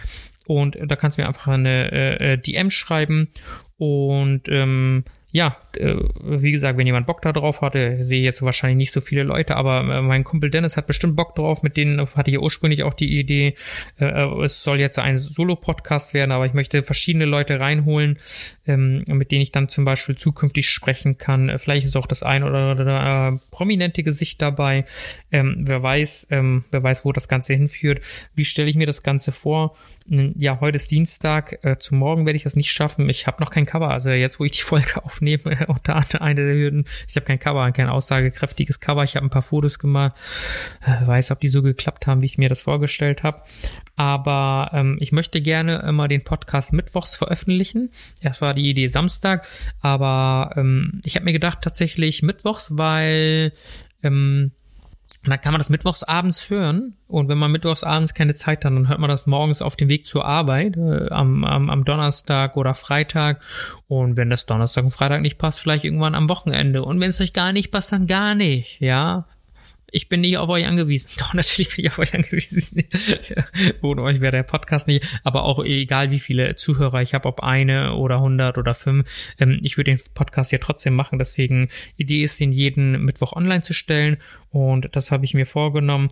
und 0.46 0.78
da 0.80 0.96
kannst 0.96 1.18
du 1.18 1.22
mir 1.22 1.28
einfach 1.28 1.48
eine 1.48 1.92
äh, 1.92 2.32
äh 2.32 2.38
DM 2.38 2.70
schreiben 2.70 3.28
und 3.76 4.48
ähm, 4.48 5.04
ja, 5.32 5.56
wie 5.74 6.52
gesagt, 6.52 6.78
wenn 6.78 6.86
jemand 6.86 7.06
Bock 7.06 7.22
da 7.22 7.32
drauf 7.32 7.60
hatte, 7.62 8.02
sehe 8.02 8.22
jetzt 8.22 8.42
wahrscheinlich 8.42 8.76
nicht 8.76 8.92
so 8.92 9.00
viele 9.00 9.22
Leute, 9.22 9.56
aber 9.56 9.80
äh, 9.80 10.02
mein 10.02 10.24
Kumpel 10.24 10.50
Dennis 10.50 10.76
hat 10.76 10.86
bestimmt 10.86 11.16
Bock 11.16 11.34
drauf. 11.34 11.62
Mit 11.62 11.76
denen 11.76 12.00
hatte 12.00 12.30
ich 12.30 12.38
ursprünglich 12.38 12.82
auch 12.82 12.94
die 12.94 13.18
Idee, 13.18 13.54
äh, 13.98 14.24
es 14.42 14.62
soll 14.62 14.80
jetzt 14.80 14.98
ein 14.98 15.18
Solo-Podcast 15.18 16.14
werden, 16.14 16.32
aber 16.32 16.46
ich 16.46 16.52
möchte 16.52 16.82
verschiedene 16.82 17.24
Leute 17.24 17.60
reinholen, 17.60 18.18
ähm, 18.66 19.04
mit 19.08 19.30
denen 19.30 19.42
ich 19.42 19.52
dann 19.52 19.68
zum 19.68 19.84
Beispiel 19.84 20.16
zukünftig 20.16 20.68
sprechen 20.68 21.18
kann. 21.18 21.58
Vielleicht 21.58 21.86
ist 21.86 21.96
auch 21.96 22.06
das 22.06 22.22
ein 22.22 22.44
oder 22.44 22.58
andere 22.58 23.40
prominente 23.50 24.02
Gesicht 24.02 24.42
dabei. 24.42 24.84
Ähm, 25.30 25.56
wer 25.60 25.82
weiß, 25.82 26.28
ähm, 26.30 26.64
wer 26.70 26.82
weiß, 26.82 27.04
wo 27.04 27.12
das 27.12 27.28
Ganze 27.28 27.54
hinführt. 27.54 28.00
Wie 28.34 28.44
stelle 28.44 28.68
ich 28.68 28.76
mir 28.76 28.86
das 28.86 29.02
Ganze 29.02 29.32
vor? 29.32 29.74
Ja, 30.06 30.60
heute 30.60 30.76
ist 30.76 30.90
Dienstag. 30.90 31.58
Äh, 31.62 31.78
zu 31.78 31.94
morgen 31.94 32.26
werde 32.26 32.36
ich 32.36 32.42
das 32.42 32.56
nicht 32.56 32.72
schaffen. 32.72 33.08
Ich 33.08 33.26
habe 33.26 33.42
noch 33.42 33.50
kein 33.50 33.66
Cover. 33.66 33.90
Also 33.90 34.10
jetzt, 34.10 34.40
wo 34.40 34.44
ich 34.44 34.52
die 34.52 34.62
Folge 34.62 35.02
aufnehme, 35.04 35.61
unter 35.68 35.96
anderem 35.96 36.22
eine 36.22 36.46
der 36.46 36.54
Hürden. 36.54 36.84
Ich 37.08 37.16
habe 37.16 37.26
kein 37.26 37.38
Cover, 37.38 37.70
kein 37.72 37.88
aussagekräftiges 37.88 38.80
Cover. 38.80 39.04
Ich 39.04 39.16
habe 39.16 39.26
ein 39.26 39.30
paar 39.30 39.42
Fotos 39.42 39.78
gemacht. 39.78 40.14
Äh, 40.84 41.06
weiß, 41.06 41.30
ob 41.30 41.40
die 41.40 41.48
so 41.48 41.62
geklappt 41.62 42.06
haben, 42.06 42.22
wie 42.22 42.26
ich 42.26 42.38
mir 42.38 42.48
das 42.48 42.62
vorgestellt 42.62 43.22
habe. 43.22 43.42
Aber 43.96 44.70
ähm, 44.72 44.96
ich 45.00 45.12
möchte 45.12 45.40
gerne 45.40 45.84
immer 45.86 46.08
den 46.08 46.22
Podcast 46.22 46.72
mittwochs 46.72 47.16
veröffentlichen. 47.16 47.90
Erst 48.20 48.40
war 48.40 48.54
die 48.54 48.68
Idee 48.68 48.86
Samstag, 48.86 49.46
aber 49.80 50.54
ähm, 50.56 51.00
ich 51.04 51.14
habe 51.16 51.24
mir 51.24 51.32
gedacht 51.32 51.60
tatsächlich 51.62 52.22
mittwochs, 52.22 52.70
weil 52.72 53.52
ähm, 54.02 54.52
und 55.24 55.30
dann 55.30 55.40
kann 55.40 55.52
man 55.52 55.60
das 55.60 55.70
mittwochs 55.70 56.02
abends 56.02 56.50
hören. 56.50 56.96
Und 57.06 57.28
wenn 57.28 57.38
man 57.38 57.52
mittwochs 57.52 57.84
abends 57.84 58.12
keine 58.12 58.34
Zeit 58.34 58.64
hat, 58.64 58.72
dann 58.72 58.88
hört 58.88 58.98
man 58.98 59.08
das 59.08 59.26
morgens 59.26 59.62
auf 59.62 59.76
dem 59.76 59.88
Weg 59.88 60.04
zur 60.04 60.24
Arbeit, 60.24 60.76
äh, 60.76 61.08
am, 61.10 61.44
am, 61.44 61.70
am 61.70 61.84
Donnerstag 61.84 62.56
oder 62.56 62.74
Freitag. 62.74 63.40
Und 63.86 64.16
wenn 64.16 64.30
das 64.30 64.46
Donnerstag 64.46 64.84
und 64.84 64.90
Freitag 64.90 65.20
nicht 65.20 65.38
passt, 65.38 65.60
vielleicht 65.60 65.84
irgendwann 65.84 66.16
am 66.16 66.28
Wochenende. 66.28 66.82
Und 66.82 66.98
wenn 66.98 67.10
es 67.10 67.20
euch 67.20 67.32
gar 67.32 67.52
nicht 67.52 67.70
passt, 67.70 67.92
dann 67.92 68.08
gar 68.08 68.34
nicht, 68.34 68.80
ja 68.80 69.26
ich 69.92 70.08
bin 70.08 70.22
nicht 70.22 70.38
auf 70.38 70.48
euch 70.48 70.66
angewiesen. 70.66 71.10
Doch, 71.18 71.34
natürlich 71.34 71.76
bin 71.76 71.84
ich 71.84 71.90
auf 71.90 71.98
euch 71.98 72.14
angewiesen. 72.14 72.84
Ohne 73.82 74.02
euch 74.02 74.20
wäre 74.20 74.32
der 74.32 74.42
Podcast 74.42 74.88
nicht. 74.88 75.06
Aber 75.22 75.44
auch 75.44 75.62
egal, 75.62 76.10
wie 76.10 76.18
viele 76.18 76.56
Zuhörer 76.56 77.02
ich 77.02 77.14
habe, 77.14 77.28
ob 77.28 77.42
eine 77.42 77.94
oder 77.94 78.20
hundert 78.20 78.58
oder 78.58 78.74
fünf, 78.74 79.34
ähm, 79.38 79.60
ich 79.62 79.76
würde 79.76 79.94
den 79.94 80.00
Podcast 80.14 80.50
ja 80.50 80.58
trotzdem 80.58 80.94
machen. 80.94 81.18
Deswegen, 81.18 81.68
Idee 81.96 82.22
ist, 82.22 82.40
ihn 82.40 82.52
jeden 82.52 83.04
Mittwoch 83.04 83.34
online 83.34 83.62
zu 83.62 83.74
stellen. 83.74 84.16
Und 84.50 84.96
das 84.96 85.12
habe 85.12 85.24
ich 85.24 85.34
mir 85.34 85.46
vorgenommen. 85.46 86.08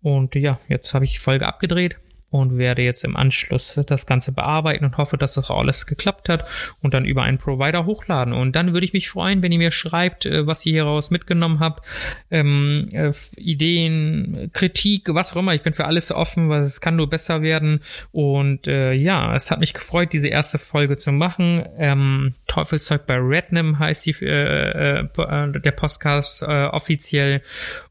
Und 0.00 0.34
ja, 0.34 0.58
jetzt 0.68 0.94
habe 0.94 1.04
ich 1.04 1.12
die 1.12 1.18
Folge 1.18 1.46
abgedreht 1.46 1.98
und 2.30 2.58
werde 2.58 2.82
jetzt 2.82 3.04
im 3.04 3.16
Anschluss 3.16 3.80
das 3.86 4.06
Ganze 4.06 4.32
bearbeiten 4.32 4.84
und 4.84 4.98
hoffe, 4.98 5.16
dass 5.16 5.34
das 5.34 5.50
alles 5.50 5.86
geklappt 5.86 6.28
hat 6.28 6.44
und 6.82 6.92
dann 6.92 7.04
über 7.04 7.22
einen 7.22 7.38
Provider 7.38 7.86
hochladen. 7.86 8.34
Und 8.34 8.54
dann 8.54 8.74
würde 8.74 8.84
ich 8.84 8.92
mich 8.92 9.08
freuen, 9.08 9.42
wenn 9.42 9.52
ihr 9.52 9.58
mir 9.58 9.70
schreibt, 9.70 10.26
äh, 10.26 10.46
was 10.46 10.64
ihr 10.66 10.72
hieraus 10.72 11.10
mitgenommen 11.10 11.60
habt, 11.60 11.86
ähm, 12.30 12.88
äh, 12.92 13.12
Ideen, 13.36 14.50
Kritik, 14.52 15.14
was 15.14 15.32
auch 15.32 15.36
immer. 15.36 15.54
Ich 15.54 15.62
bin 15.62 15.72
für 15.72 15.86
alles 15.86 16.12
offen, 16.12 16.48
weil 16.50 16.60
es 16.60 16.80
kann 16.80 16.96
nur 16.96 17.08
besser 17.08 17.40
werden. 17.40 17.80
Und 18.12 18.66
äh, 18.66 18.92
ja, 18.92 19.34
es 19.34 19.50
hat 19.50 19.60
mich 19.60 19.72
gefreut, 19.72 20.12
diese 20.12 20.28
erste 20.28 20.58
Folge 20.58 20.98
zu 20.98 21.12
machen. 21.12 21.64
Ähm, 21.78 22.34
Teufelszeug 22.46 23.06
bei 23.06 23.16
Rednam 23.16 23.78
heißt 23.78 24.04
die, 24.04 24.16
äh, 24.20 25.00
äh, 25.00 25.60
der 25.60 25.72
Podcast 25.72 26.42
äh, 26.42 26.66
offiziell. 26.66 27.42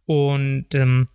Und 0.06 0.68
ähm, 0.74 1.10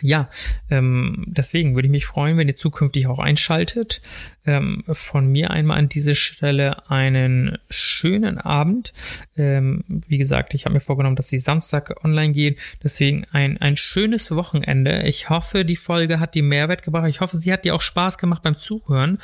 ja, 0.00 0.28
ähm, 0.70 1.24
deswegen 1.26 1.74
würde 1.74 1.86
ich 1.86 1.92
mich 1.92 2.06
freuen, 2.06 2.36
wenn 2.36 2.48
ihr 2.48 2.56
zukünftig 2.56 3.06
auch 3.06 3.18
einschaltet. 3.18 4.00
Ähm, 4.44 4.84
von 4.88 5.26
mir 5.26 5.50
einmal 5.50 5.78
an 5.78 5.88
diese 5.88 6.14
Stelle 6.14 6.88
einen 6.88 7.58
schönen 7.68 8.38
Abend. 8.38 8.92
Ähm, 9.36 9.84
wie 9.88 10.18
gesagt, 10.18 10.54
ich 10.54 10.64
habe 10.64 10.74
mir 10.74 10.80
vorgenommen, 10.80 11.16
dass 11.16 11.28
die 11.28 11.38
Samstag 11.38 12.04
online 12.04 12.32
geht. 12.32 12.60
Deswegen 12.82 13.24
ein, 13.32 13.58
ein 13.58 13.76
schönes 13.76 14.30
Wochenende. 14.30 15.02
Ich 15.02 15.30
hoffe, 15.30 15.64
die 15.64 15.76
Folge 15.76 16.20
hat 16.20 16.34
dir 16.34 16.44
Mehrwert 16.44 16.82
gebracht. 16.82 17.08
Ich 17.08 17.20
hoffe, 17.20 17.38
sie 17.38 17.52
hat 17.52 17.64
dir 17.64 17.74
auch 17.74 17.82
Spaß 17.82 18.18
gemacht 18.18 18.42
beim 18.42 18.56
Zuhören, 18.56 19.18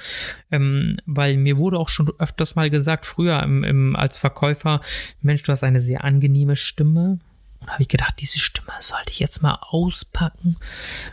ähm, 0.51 0.97
weil 1.07 1.37
mir 1.37 1.57
wurde 1.57 1.79
auch 1.79 1.89
schon 1.89 2.11
öfters 2.19 2.57
mal 2.57 2.71
gesagt, 2.71 3.07
früher 3.07 3.43
im, 3.43 3.63
im, 3.63 3.97
als 3.97 4.19
Verkäufer, 4.19 4.81
Mensch, 5.21 5.43
du 5.43 5.53
hast 5.53 5.63
eine 5.63 5.81
sehr 5.81 6.05
angenehme 6.05 6.57
Stimme 6.57 7.21
und 7.63 7.71
habe 7.71 7.83
ich 7.83 7.89
gedacht, 7.89 8.15
diese 8.21 8.39
Stimme 8.39 8.73
sollte 8.81 9.11
ich 9.11 9.21
jetzt 9.21 9.43
mal 9.43 9.59
auspacken 9.61 10.57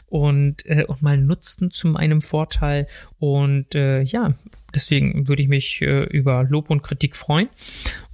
und, 0.07 0.65
äh, 0.65 0.83
und 0.85 1.01
mal 1.01 1.17
nutzen 1.17 1.71
zu 1.71 1.87
meinem 1.87 2.21
Vorteil. 2.21 2.87
Und 3.19 3.75
äh, 3.75 4.01
ja, 4.01 4.33
deswegen 4.73 5.27
würde 5.27 5.43
ich 5.43 5.47
mich 5.47 5.81
äh, 5.81 6.03
über 6.05 6.43
Lob 6.43 6.69
und 6.69 6.81
Kritik 6.81 7.15
freuen 7.15 7.49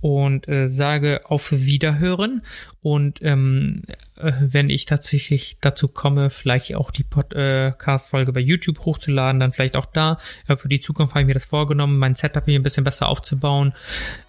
und 0.06 0.48
äh, 0.48 0.69
sage 0.69 1.22
auf 1.23 1.52
Wiederhören. 1.52 2.44
Und 2.84 3.23
ähm, 3.23 3.82
äh, 4.18 4.34
wenn 4.40 4.69
ich 4.69 4.86
tatsächlich 4.86 5.57
dazu 5.61 5.88
komme, 5.88 6.30
vielleicht 6.30 6.76
auch 6.76 6.91
die 6.91 7.03
Podcast-Folge 7.03 8.32
bei 8.32 8.40
YouTube 8.40 8.86
hochzuladen, 8.86 9.40
dann 9.40 9.52
vielleicht 9.52 9.76
auch 9.76 9.88
da. 9.88 10.19
Äh, 10.48 10.57
für 10.57 10.69
die 10.69 10.80
Zukunft 10.80 11.15
habe 11.15 11.22
ich 11.22 11.26
mir 11.27 11.34
das 11.34 11.48
vorgenommen, 11.48 11.98
mein 11.98 12.14
Setup 12.14 12.45
hier 12.45 12.60
ein 12.60 12.61
bisschen 12.61 12.84
besser 12.84 13.10
aufzubauen, 13.10 13.73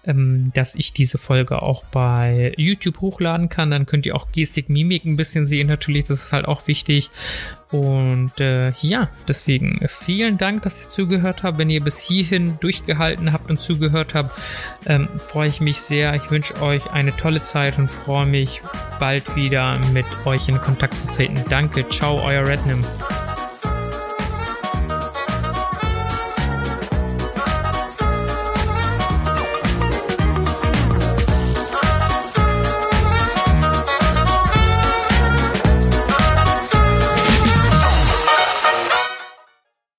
ähm, 0.03 0.51
dass 0.55 0.73
ich 0.73 0.93
diese 0.93 1.19
Folge 1.19 1.61
auch 1.61 1.83
bei 1.85 2.55
YouTube 2.57 2.99
hochladen 2.99 3.47
kann. 3.47 3.69
Dann 3.69 3.85
könnt 3.85 4.07
ihr 4.07 4.15
auch 4.15 4.31
Gestik, 4.31 4.69
Mimik 4.69 5.05
ein 5.05 5.15
bisschen 5.15 5.45
sehen 5.45 5.67
natürlich. 5.67 6.05
Das 6.05 6.23
ist 6.23 6.33
halt 6.33 6.47
auch 6.47 6.65
wichtig. 6.65 7.11
Und 7.69 8.39
äh, 8.39 8.71
ja, 8.81 9.09
deswegen 9.27 9.85
vielen 9.89 10.37
Dank, 10.37 10.63
dass 10.63 10.85
ihr 10.85 10.89
zugehört 10.89 11.43
habt. 11.43 11.59
Wenn 11.59 11.69
ihr 11.69 11.83
bis 11.83 12.01
hierhin 12.01 12.57
durchgehalten 12.61 13.33
habt 13.33 13.49
und 13.51 13.61
zugehört 13.61 14.15
habt, 14.15 14.31
ähm, 14.87 15.07
freue 15.17 15.49
ich 15.49 15.61
mich 15.61 15.81
sehr. 15.81 16.13
Ich 16.15 16.31
wünsche 16.31 16.61
euch 16.61 16.91
eine 16.91 17.15
tolle 17.15 17.41
Zeit 17.41 17.77
und 17.77 17.89
freue 17.89 18.25
mich 18.25 18.61
bald 18.99 19.35
wieder 19.35 19.77
mit 19.93 20.05
euch 20.25 20.47
in 20.47 20.59
Kontakt 20.59 20.95
zu 20.95 21.07
treten. 21.07 21.43
Danke, 21.49 21.87
ciao, 21.89 22.21
euer 22.23 22.45
Rednam. 22.45 22.81